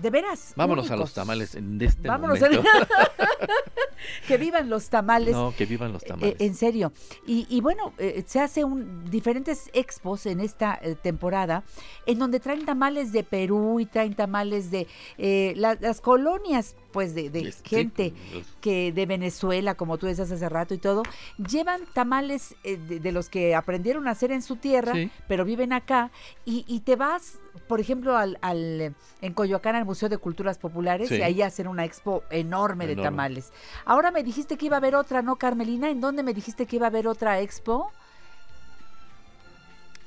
De 0.00 0.10
veras. 0.10 0.52
Vámonos 0.56 0.90
a 0.90 0.96
los 0.96 1.12
tamales 1.12 1.54
en 1.54 1.80
este 1.82 2.08
Vámonos. 2.08 2.40
momento. 2.40 2.62
que 4.26 4.36
vivan 4.38 4.70
los 4.70 4.88
tamales. 4.88 5.34
No, 5.34 5.54
que 5.56 5.66
vivan 5.66 5.92
los 5.92 6.02
Eh, 6.02 6.06
tamales. 6.06 6.36
en 6.38 6.54
serio. 6.54 6.92
Y, 7.26 7.46
y 7.50 7.60
bueno, 7.60 7.92
eh, 7.98 8.22
se 8.26 8.40
hace 8.40 8.64
un, 8.64 9.04
diferentes 9.10 9.70
expos 9.72 10.26
en 10.26 10.40
esta 10.40 10.78
eh, 10.82 10.94
temporada 10.94 11.64
en 12.06 12.18
donde 12.18 12.40
traen 12.40 12.64
tamales 12.64 13.12
de 13.12 13.24
Perú 13.24 13.78
y 13.80 13.86
traen 13.86 14.14
tamales 14.14 14.70
de 14.70 14.86
eh, 15.18 15.52
la- 15.56 15.76
las 15.80 16.00
colonias, 16.00 16.76
pues 16.92 17.14
de, 17.14 17.30
de 17.30 17.52
Sí, 17.52 17.58
gente 17.64 18.14
que 18.60 18.92
de 18.92 19.06
Venezuela, 19.06 19.74
como 19.74 19.98
tú 19.98 20.06
decías 20.06 20.30
hace 20.30 20.48
rato 20.48 20.74
y 20.74 20.78
todo, 20.78 21.02
llevan 21.36 21.82
tamales 21.92 22.54
eh, 22.64 22.76
de, 22.76 23.00
de 23.00 23.12
los 23.12 23.28
que 23.28 23.54
aprendieron 23.54 24.08
a 24.08 24.12
hacer 24.12 24.32
en 24.32 24.42
su 24.42 24.56
tierra, 24.56 24.94
Sí. 24.94 25.10
pero 25.28 25.44
viven 25.44 25.72
acá, 25.72 26.10
y, 26.44 26.64
y 26.66 26.80
te 26.80 26.96
vas, 26.96 27.38
por 27.68 27.80
ejemplo, 27.80 28.16
al, 28.16 28.38
al, 28.42 28.80
eh, 28.80 28.92
en 29.20 29.34
Coyoacán 29.34 29.76
al 29.76 29.84
Museo 29.90 30.08
de 30.08 30.18
Culturas 30.18 30.56
Populares, 30.56 31.08
Sí. 31.08 31.16
y 31.16 31.22
ahí 31.22 31.42
hacen 31.42 31.66
una 31.66 31.84
expo 31.84 32.22
enorme 32.30 32.86
de 32.86 32.94
tamales. 32.94 33.52
Ahora 33.84 34.12
me 34.12 34.22
dijiste 34.22 34.56
que 34.56 34.66
iba 34.66 34.76
a 34.76 34.78
haber 34.78 34.94
otra, 34.94 35.20
¿no, 35.20 35.34
Carmelina? 35.34 35.90
¿En 35.90 36.00
dónde 36.00 36.22
me 36.22 36.32
dijiste 36.32 36.64
que 36.66 36.76
iba 36.76 36.86
a 36.86 36.90
haber 36.90 37.08
otra 37.08 37.40
expo? 37.40 37.90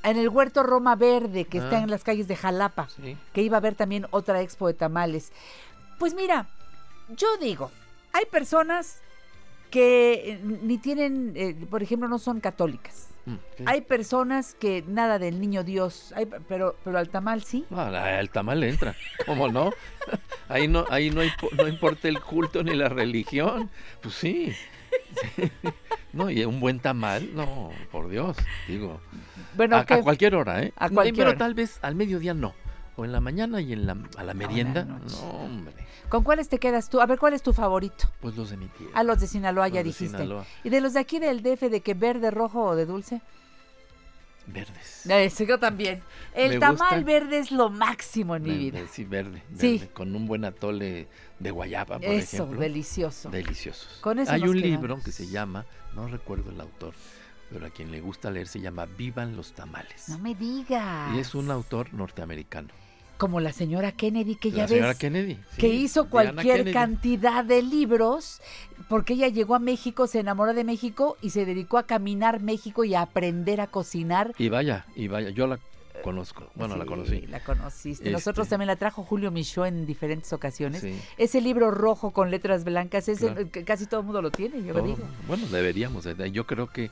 En 0.03 0.18
el 0.18 0.30
Huerto 0.30 0.64
Roma 0.64 0.95
Verde, 0.95 1.43
que 1.45 1.57
está 1.57 1.77
Ah. 1.80 1.84
en 1.84 1.89
las 1.89 2.03
calles 2.03 2.27
de 2.30 2.35
Jalapa, 2.38 2.88
Sí. 2.89 3.18
que 3.34 3.41
iba 3.41 3.57
a 3.57 3.60
haber 3.60 3.76
también 3.76 4.05
otra 4.11 4.41
expo 4.41 4.68
de 4.68 4.73
tamales. 4.73 5.31
Pues 5.99 6.14
mira, 6.14 6.47
yo 7.10 7.27
digo, 7.41 7.69
hay 8.14 8.26
personas 8.26 9.01
que 9.69 10.31
eh, 10.34 10.39
ni 10.43 10.77
tienen, 10.77 11.34
eh, 11.35 11.68
por 11.69 11.84
ejemplo, 11.84 12.07
no 12.07 12.19
son 12.19 12.39
católicas. 12.39 13.07
Mm. 13.25 13.35
Hay 13.67 13.81
personas 13.81 14.53
que 14.55 14.83
nada 14.87 15.17
del 15.17 15.39
niño 15.39 15.63
Dios, 15.63 16.13
hay- 16.15 16.27
pero, 16.47 16.75
pero 16.83 16.97
al 16.97 17.09
tamal 17.09 17.43
sí. 17.43 17.65
El 18.19 18.29
tamal 18.29 18.63
entra, 18.63 18.95
¿cómo 19.25 19.47
no? 19.49 19.71
Ahí 20.49 20.67
no, 20.67 20.85
ahí 20.89 21.09
no, 21.09 21.23
impo- 21.23 21.51
no 21.53 21.67
importa 21.67 22.07
el 22.09 22.19
culto 22.19 22.63
ni 22.63 22.75
la 22.75 22.89
religión, 22.89 23.69
pues 24.01 24.15
sí. 24.15 24.53
Sí. 25.35 25.51
No, 26.13 26.29
y 26.29 26.45
un 26.45 26.59
buen 26.59 26.79
tamal, 26.79 27.33
no, 27.33 27.71
por 27.91 28.07
Dios, 28.07 28.37
digo. 28.67 29.01
Bueno, 29.55 29.77
a, 29.77 29.83
cualquier 29.85 30.35
hora, 30.35 30.61
¿eh? 30.61 30.71
A 30.77 30.87
cualquier 30.89 31.15
Pero 31.15 31.29
hora. 31.29 31.39
tal 31.39 31.55
vez 31.55 31.79
al 31.81 31.95
mediodía 31.95 32.35
no. 32.35 32.53
O 32.95 33.05
en 33.05 33.11
la 33.11 33.19
mañana 33.19 33.59
y 33.59 33.73
en 33.73 33.87
la, 33.87 33.97
a 34.17 34.23
la 34.23 34.33
merienda. 34.33 34.83
no, 34.85 34.97
hombre. 35.31 35.73
¿Con 36.09 36.23
cuáles 36.23 36.47
te 36.47 36.59
quedas 36.59 36.89
tú? 36.89 37.01
A 37.01 37.07
ver, 37.07 37.17
¿cuál 37.17 37.33
es 37.33 37.41
tu 37.41 37.51
favorito? 37.53 38.07
Pues 38.21 38.35
los 38.35 38.51
de 38.51 38.57
mi 38.57 38.67
tía. 38.67 38.87
A 38.93 39.03
los 39.03 39.19
de 39.19 39.25
Sinaloa 39.27 39.67
ya 39.67 39.77
de 39.79 39.85
dijiste. 39.85 40.15
Sinaloa. 40.17 40.45
¿Y 40.63 40.69
de 40.69 40.79
los 40.81 40.93
de 40.93 40.99
aquí 40.99 41.17
del 41.17 41.41
DF, 41.41 41.69
de 41.69 41.81
que 41.81 41.95
verde, 41.95 42.29
rojo 42.29 42.63
o 42.63 42.75
de 42.75 42.85
dulce? 42.85 43.21
Verdes. 44.45 45.05
Ese 45.07 45.45
yo 45.45 45.57
también. 45.57 46.01
El 46.35 46.49
Me 46.53 46.59
tamal 46.59 46.75
gusta. 46.99 46.99
verde 47.05 47.37
es 47.39 47.51
lo 47.51 47.69
máximo 47.69 48.35
en 48.35 48.43
mi 48.43 48.57
vida. 48.57 48.79
Sí, 48.91 49.05
verde, 49.05 49.41
Sí. 49.57 49.77
verde, 49.79 49.93
Con 49.93 50.13
un 50.15 50.25
buen 50.27 50.43
atole 50.43 51.07
de 51.39 51.51
guayaba, 51.51 51.97
por 51.97 52.03
Eso, 52.09 52.35
ejemplo. 52.43 52.59
delicioso. 52.59 53.29
Deliciosos. 53.29 53.99
Con 54.01 54.19
eso 54.19 54.31
Hay 54.33 54.41
un 54.41 54.53
quedamos. 54.53 54.63
libro 54.81 54.99
que 55.03 55.11
se 55.13 55.27
llama, 55.27 55.65
no 55.95 56.07
recuerdo 56.09 56.51
el 56.51 56.59
autor, 56.59 56.93
pero 57.53 57.67
a 57.67 57.69
quien 57.69 57.91
le 57.91 58.01
gusta 58.01 58.31
leer 58.31 58.47
se 58.47 58.59
llama 58.59 58.85
Vivan 58.85 59.35
los 59.38 59.53
tamales. 59.53 60.09
No 60.09 60.17
me 60.19 60.34
digas. 60.35 61.15
Y 61.15 61.19
es 61.19 61.35
un 61.35 61.51
autor 61.51 61.93
norteamericano. 61.93 62.69
Como 63.17 63.39
la 63.39 63.53
señora 63.53 63.91
Kennedy, 63.91 64.35
que 64.35 64.51
ya 64.51 64.63
La 64.63 64.67
señora 64.67 64.88
ves. 64.89 64.97
Kennedy. 64.97 65.38
que 65.57 65.67
hizo 65.69 66.09
cualquier 66.09 66.73
cantidad 66.73 67.45
de 67.45 67.61
libros, 67.61 68.41
porque 68.89 69.13
ella 69.13 69.27
llegó 69.30 69.55
a 69.55 69.59
México, 69.59 70.07
se 70.07 70.19
enamoró 70.19 70.53
de 70.53 70.63
México 70.63 71.15
y 71.21 71.30
se 71.30 71.45
dedicó 71.45 71.77
a 71.77 71.84
caminar 71.84 72.41
México 72.41 72.84
y 72.84 72.95
a 72.95 73.01
aprender 73.03 73.61
a 73.61 73.67
cocinar. 73.67 74.34
Y 74.38 74.49
vaya, 74.49 74.85
y 74.95 75.07
vaya, 75.07 75.30
yo 75.30 75.47
la 75.47 75.59
conozco. 76.03 76.49
Bueno, 76.55 76.75
la 76.75 76.84
Sí, 76.84 76.89
conocí. 76.89 77.21
La 77.27 77.39
conociste. 77.41 78.03
Este- 78.05 78.11
Nosotros 78.11 78.49
también 78.49 78.67
la 78.67 78.75
trajo 78.75 79.03
Julio 79.03 79.31
Michaud 79.31 79.67
en 79.67 79.85
diferentes 79.85 80.34
ocasiones. 80.34 80.81
Sí. 80.81 80.99
Ese 81.17 81.39
libro 81.39 81.71
rojo 81.71 82.11
con 82.11 82.30
letras 82.31 82.65
blancas, 82.65 83.07
ese 83.07 83.27
Claro. 83.31 83.49
que 83.51 83.63
casi 83.63 83.85
todo 83.85 84.01
el 84.01 84.05
mundo 84.07 84.21
lo 84.21 84.31
tiene, 84.31 84.61
yo 84.63 84.73
Todo- 84.73 84.84
digo. 84.85 84.97
Bueno, 85.27 85.45
deberíamos. 85.47 86.05
eh, 86.07 86.15
Yo 86.31 86.45
creo 86.45 86.67
que. 86.67 86.89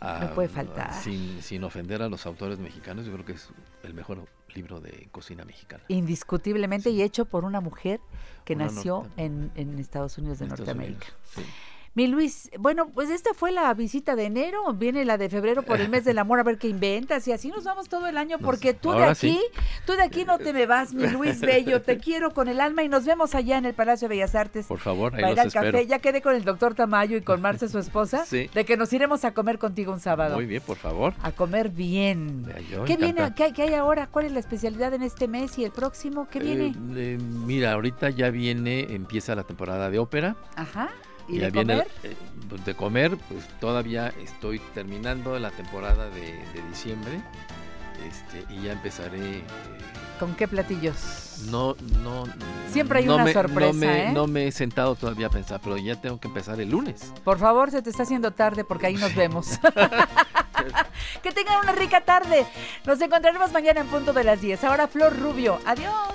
Ah, 0.00 0.32
puede 0.34 0.48
faltar. 0.48 0.92
Sin, 0.94 1.42
sin 1.42 1.64
ofender 1.64 2.02
a 2.02 2.08
los 2.08 2.26
autores 2.26 2.58
mexicanos, 2.58 3.06
yo 3.06 3.12
creo 3.12 3.24
que 3.24 3.32
es 3.32 3.48
el 3.82 3.94
mejor 3.94 4.26
libro 4.54 4.80
de 4.80 5.08
cocina 5.12 5.44
mexicana. 5.44 5.84
Indiscutiblemente 5.88 6.90
y 6.90 7.02
hecho 7.02 7.24
por 7.24 7.44
una 7.44 7.60
mujer 7.60 8.00
que 8.44 8.54
Una 8.54 8.66
nació 8.66 9.06
en, 9.16 9.50
en 9.54 9.78
Estados 9.78 10.18
Unidos 10.18 10.38
de 10.38 10.46
Estados 10.46 10.66
Norteamérica. 10.66 11.06
Unidos, 11.06 11.20
sí. 11.34 11.42
Mi 11.92 12.06
Luis, 12.06 12.48
bueno, 12.56 12.88
pues 12.94 13.10
esta 13.10 13.34
fue 13.34 13.50
la 13.50 13.74
visita 13.74 14.14
de 14.14 14.24
enero, 14.26 14.72
viene 14.74 15.04
la 15.04 15.18
de 15.18 15.28
febrero 15.28 15.62
por 15.64 15.80
el 15.80 15.88
mes 15.88 16.04
del 16.04 16.18
amor 16.18 16.38
a 16.38 16.44
ver 16.44 16.56
qué 16.56 16.68
inventas 16.68 17.26
y 17.26 17.32
así 17.32 17.48
nos 17.48 17.64
vamos 17.64 17.88
todo 17.88 18.06
el 18.06 18.16
año 18.16 18.38
porque 18.38 18.74
tú 18.74 18.92
de 18.92 19.02
aquí, 19.02 19.30
sí. 19.32 19.40
tú 19.86 19.94
de 19.94 20.02
aquí 20.04 20.24
no 20.24 20.38
te 20.38 20.52
me 20.52 20.66
vas, 20.66 20.94
mi 20.94 21.08
Luis 21.08 21.40
Bello, 21.40 21.82
te 21.82 21.98
quiero 21.98 22.30
con 22.32 22.46
el 22.46 22.60
alma 22.60 22.84
y 22.84 22.88
nos 22.88 23.04
vemos 23.06 23.34
allá 23.34 23.58
en 23.58 23.64
el 23.64 23.74
Palacio 23.74 24.08
de 24.08 24.14
Bellas 24.14 24.36
Artes. 24.36 24.66
Por 24.66 24.78
favor, 24.78 25.12
ahí 25.16 25.20
para 25.20 25.32
ir 25.32 25.40
al 25.40 25.52
café, 25.52 25.84
ya 25.88 25.98
quedé 25.98 26.22
con 26.22 26.36
el 26.36 26.44
doctor 26.44 26.76
Tamayo 26.76 27.16
y 27.16 27.22
con 27.22 27.40
Marce, 27.42 27.68
su 27.68 27.80
esposa, 27.80 28.24
Sí. 28.26 28.48
de 28.54 28.64
que 28.64 28.76
nos 28.76 28.92
iremos 28.92 29.24
a 29.24 29.34
comer 29.34 29.58
contigo 29.58 29.92
un 29.92 29.98
sábado. 29.98 30.36
Muy 30.36 30.46
bien, 30.46 30.62
por 30.64 30.76
favor. 30.76 31.14
A 31.22 31.32
comer 31.32 31.70
bien. 31.70 32.46
yo 32.70 32.84
¿Qué 32.84 32.96
viene? 32.98 33.10
encantado. 33.22 33.34
¿Qué, 33.34 33.42
hay- 33.42 33.52
qué 33.52 33.62
hay 33.64 33.74
ahora? 33.74 34.06
¿Cuál 34.06 34.26
es 34.26 34.32
la 34.32 34.38
especialidad 34.38 34.94
en 34.94 35.02
este 35.02 35.26
mes 35.26 35.58
y 35.58 35.64
el 35.64 35.72
próximo? 35.72 36.28
¿Qué 36.30 36.38
viene? 36.38 36.66
Eh, 36.66 36.72
eh, 36.94 37.18
mira, 37.20 37.72
ahorita 37.72 38.10
ya 38.10 38.30
viene, 38.30 38.86
empieza 38.94 39.34
la 39.34 39.42
temporada 39.42 39.90
de 39.90 39.98
ópera. 39.98 40.36
Ajá. 40.54 40.88
¿Y 41.30 41.38
ya 41.38 41.46
de 41.46 41.50
viene 41.50 41.72
comer? 41.74 41.88
eh, 42.02 42.16
pues, 42.48 42.64
de 42.64 42.74
comer, 42.74 43.16
pues 43.28 43.46
todavía 43.60 44.12
estoy 44.22 44.58
terminando 44.74 45.38
la 45.38 45.50
temporada 45.50 46.08
de, 46.10 46.20
de 46.52 46.62
diciembre. 46.68 47.20
Este, 48.08 48.52
y 48.52 48.62
ya 48.62 48.72
empezaré. 48.72 49.38
eh, 49.38 49.44
¿Con 50.18 50.34
qué 50.34 50.46
platillos? 50.48 50.96
no, 51.50 51.74
no. 52.02 52.24
Siempre 52.70 52.98
hay 53.00 53.06
no 53.06 53.14
una 53.14 53.24
me- 53.24 53.32
sorpresa, 53.32 53.72
No 53.72 53.78
me, 53.78 54.04
¿eh? 54.08 54.12
no 54.12 54.26
me 54.26 54.46
he 54.46 54.52
sentado 54.52 54.94
todavía 54.94 55.28
a 55.28 55.30
pensar, 55.30 55.60
pero 55.62 55.76
ya 55.78 55.98
tengo 56.00 56.20
que 56.20 56.28
empezar 56.28 56.60
el 56.60 56.70
lunes. 56.70 57.12
Por 57.24 57.38
favor, 57.38 57.70
se 57.70 57.80
te 57.82 57.88
está 57.90 58.02
haciendo 58.02 58.30
tarde 58.30 58.62
porque 58.64 58.86
ahí 58.86 58.94
nos 58.96 59.14
vemos. 59.14 59.58
que 61.22 61.32
tengan 61.32 61.60
una 61.62 61.72
rica 61.72 62.02
tarde. 62.02 62.46
Nos 62.86 63.00
encontraremos 63.00 63.50
mañana 63.52 63.80
en 63.80 63.86
punto 63.86 64.12
de 64.12 64.24
las 64.24 64.40
10. 64.40 64.62
Ahora 64.64 64.86
Flor 64.88 65.18
Rubio. 65.18 65.58
Adiós. 65.64 66.14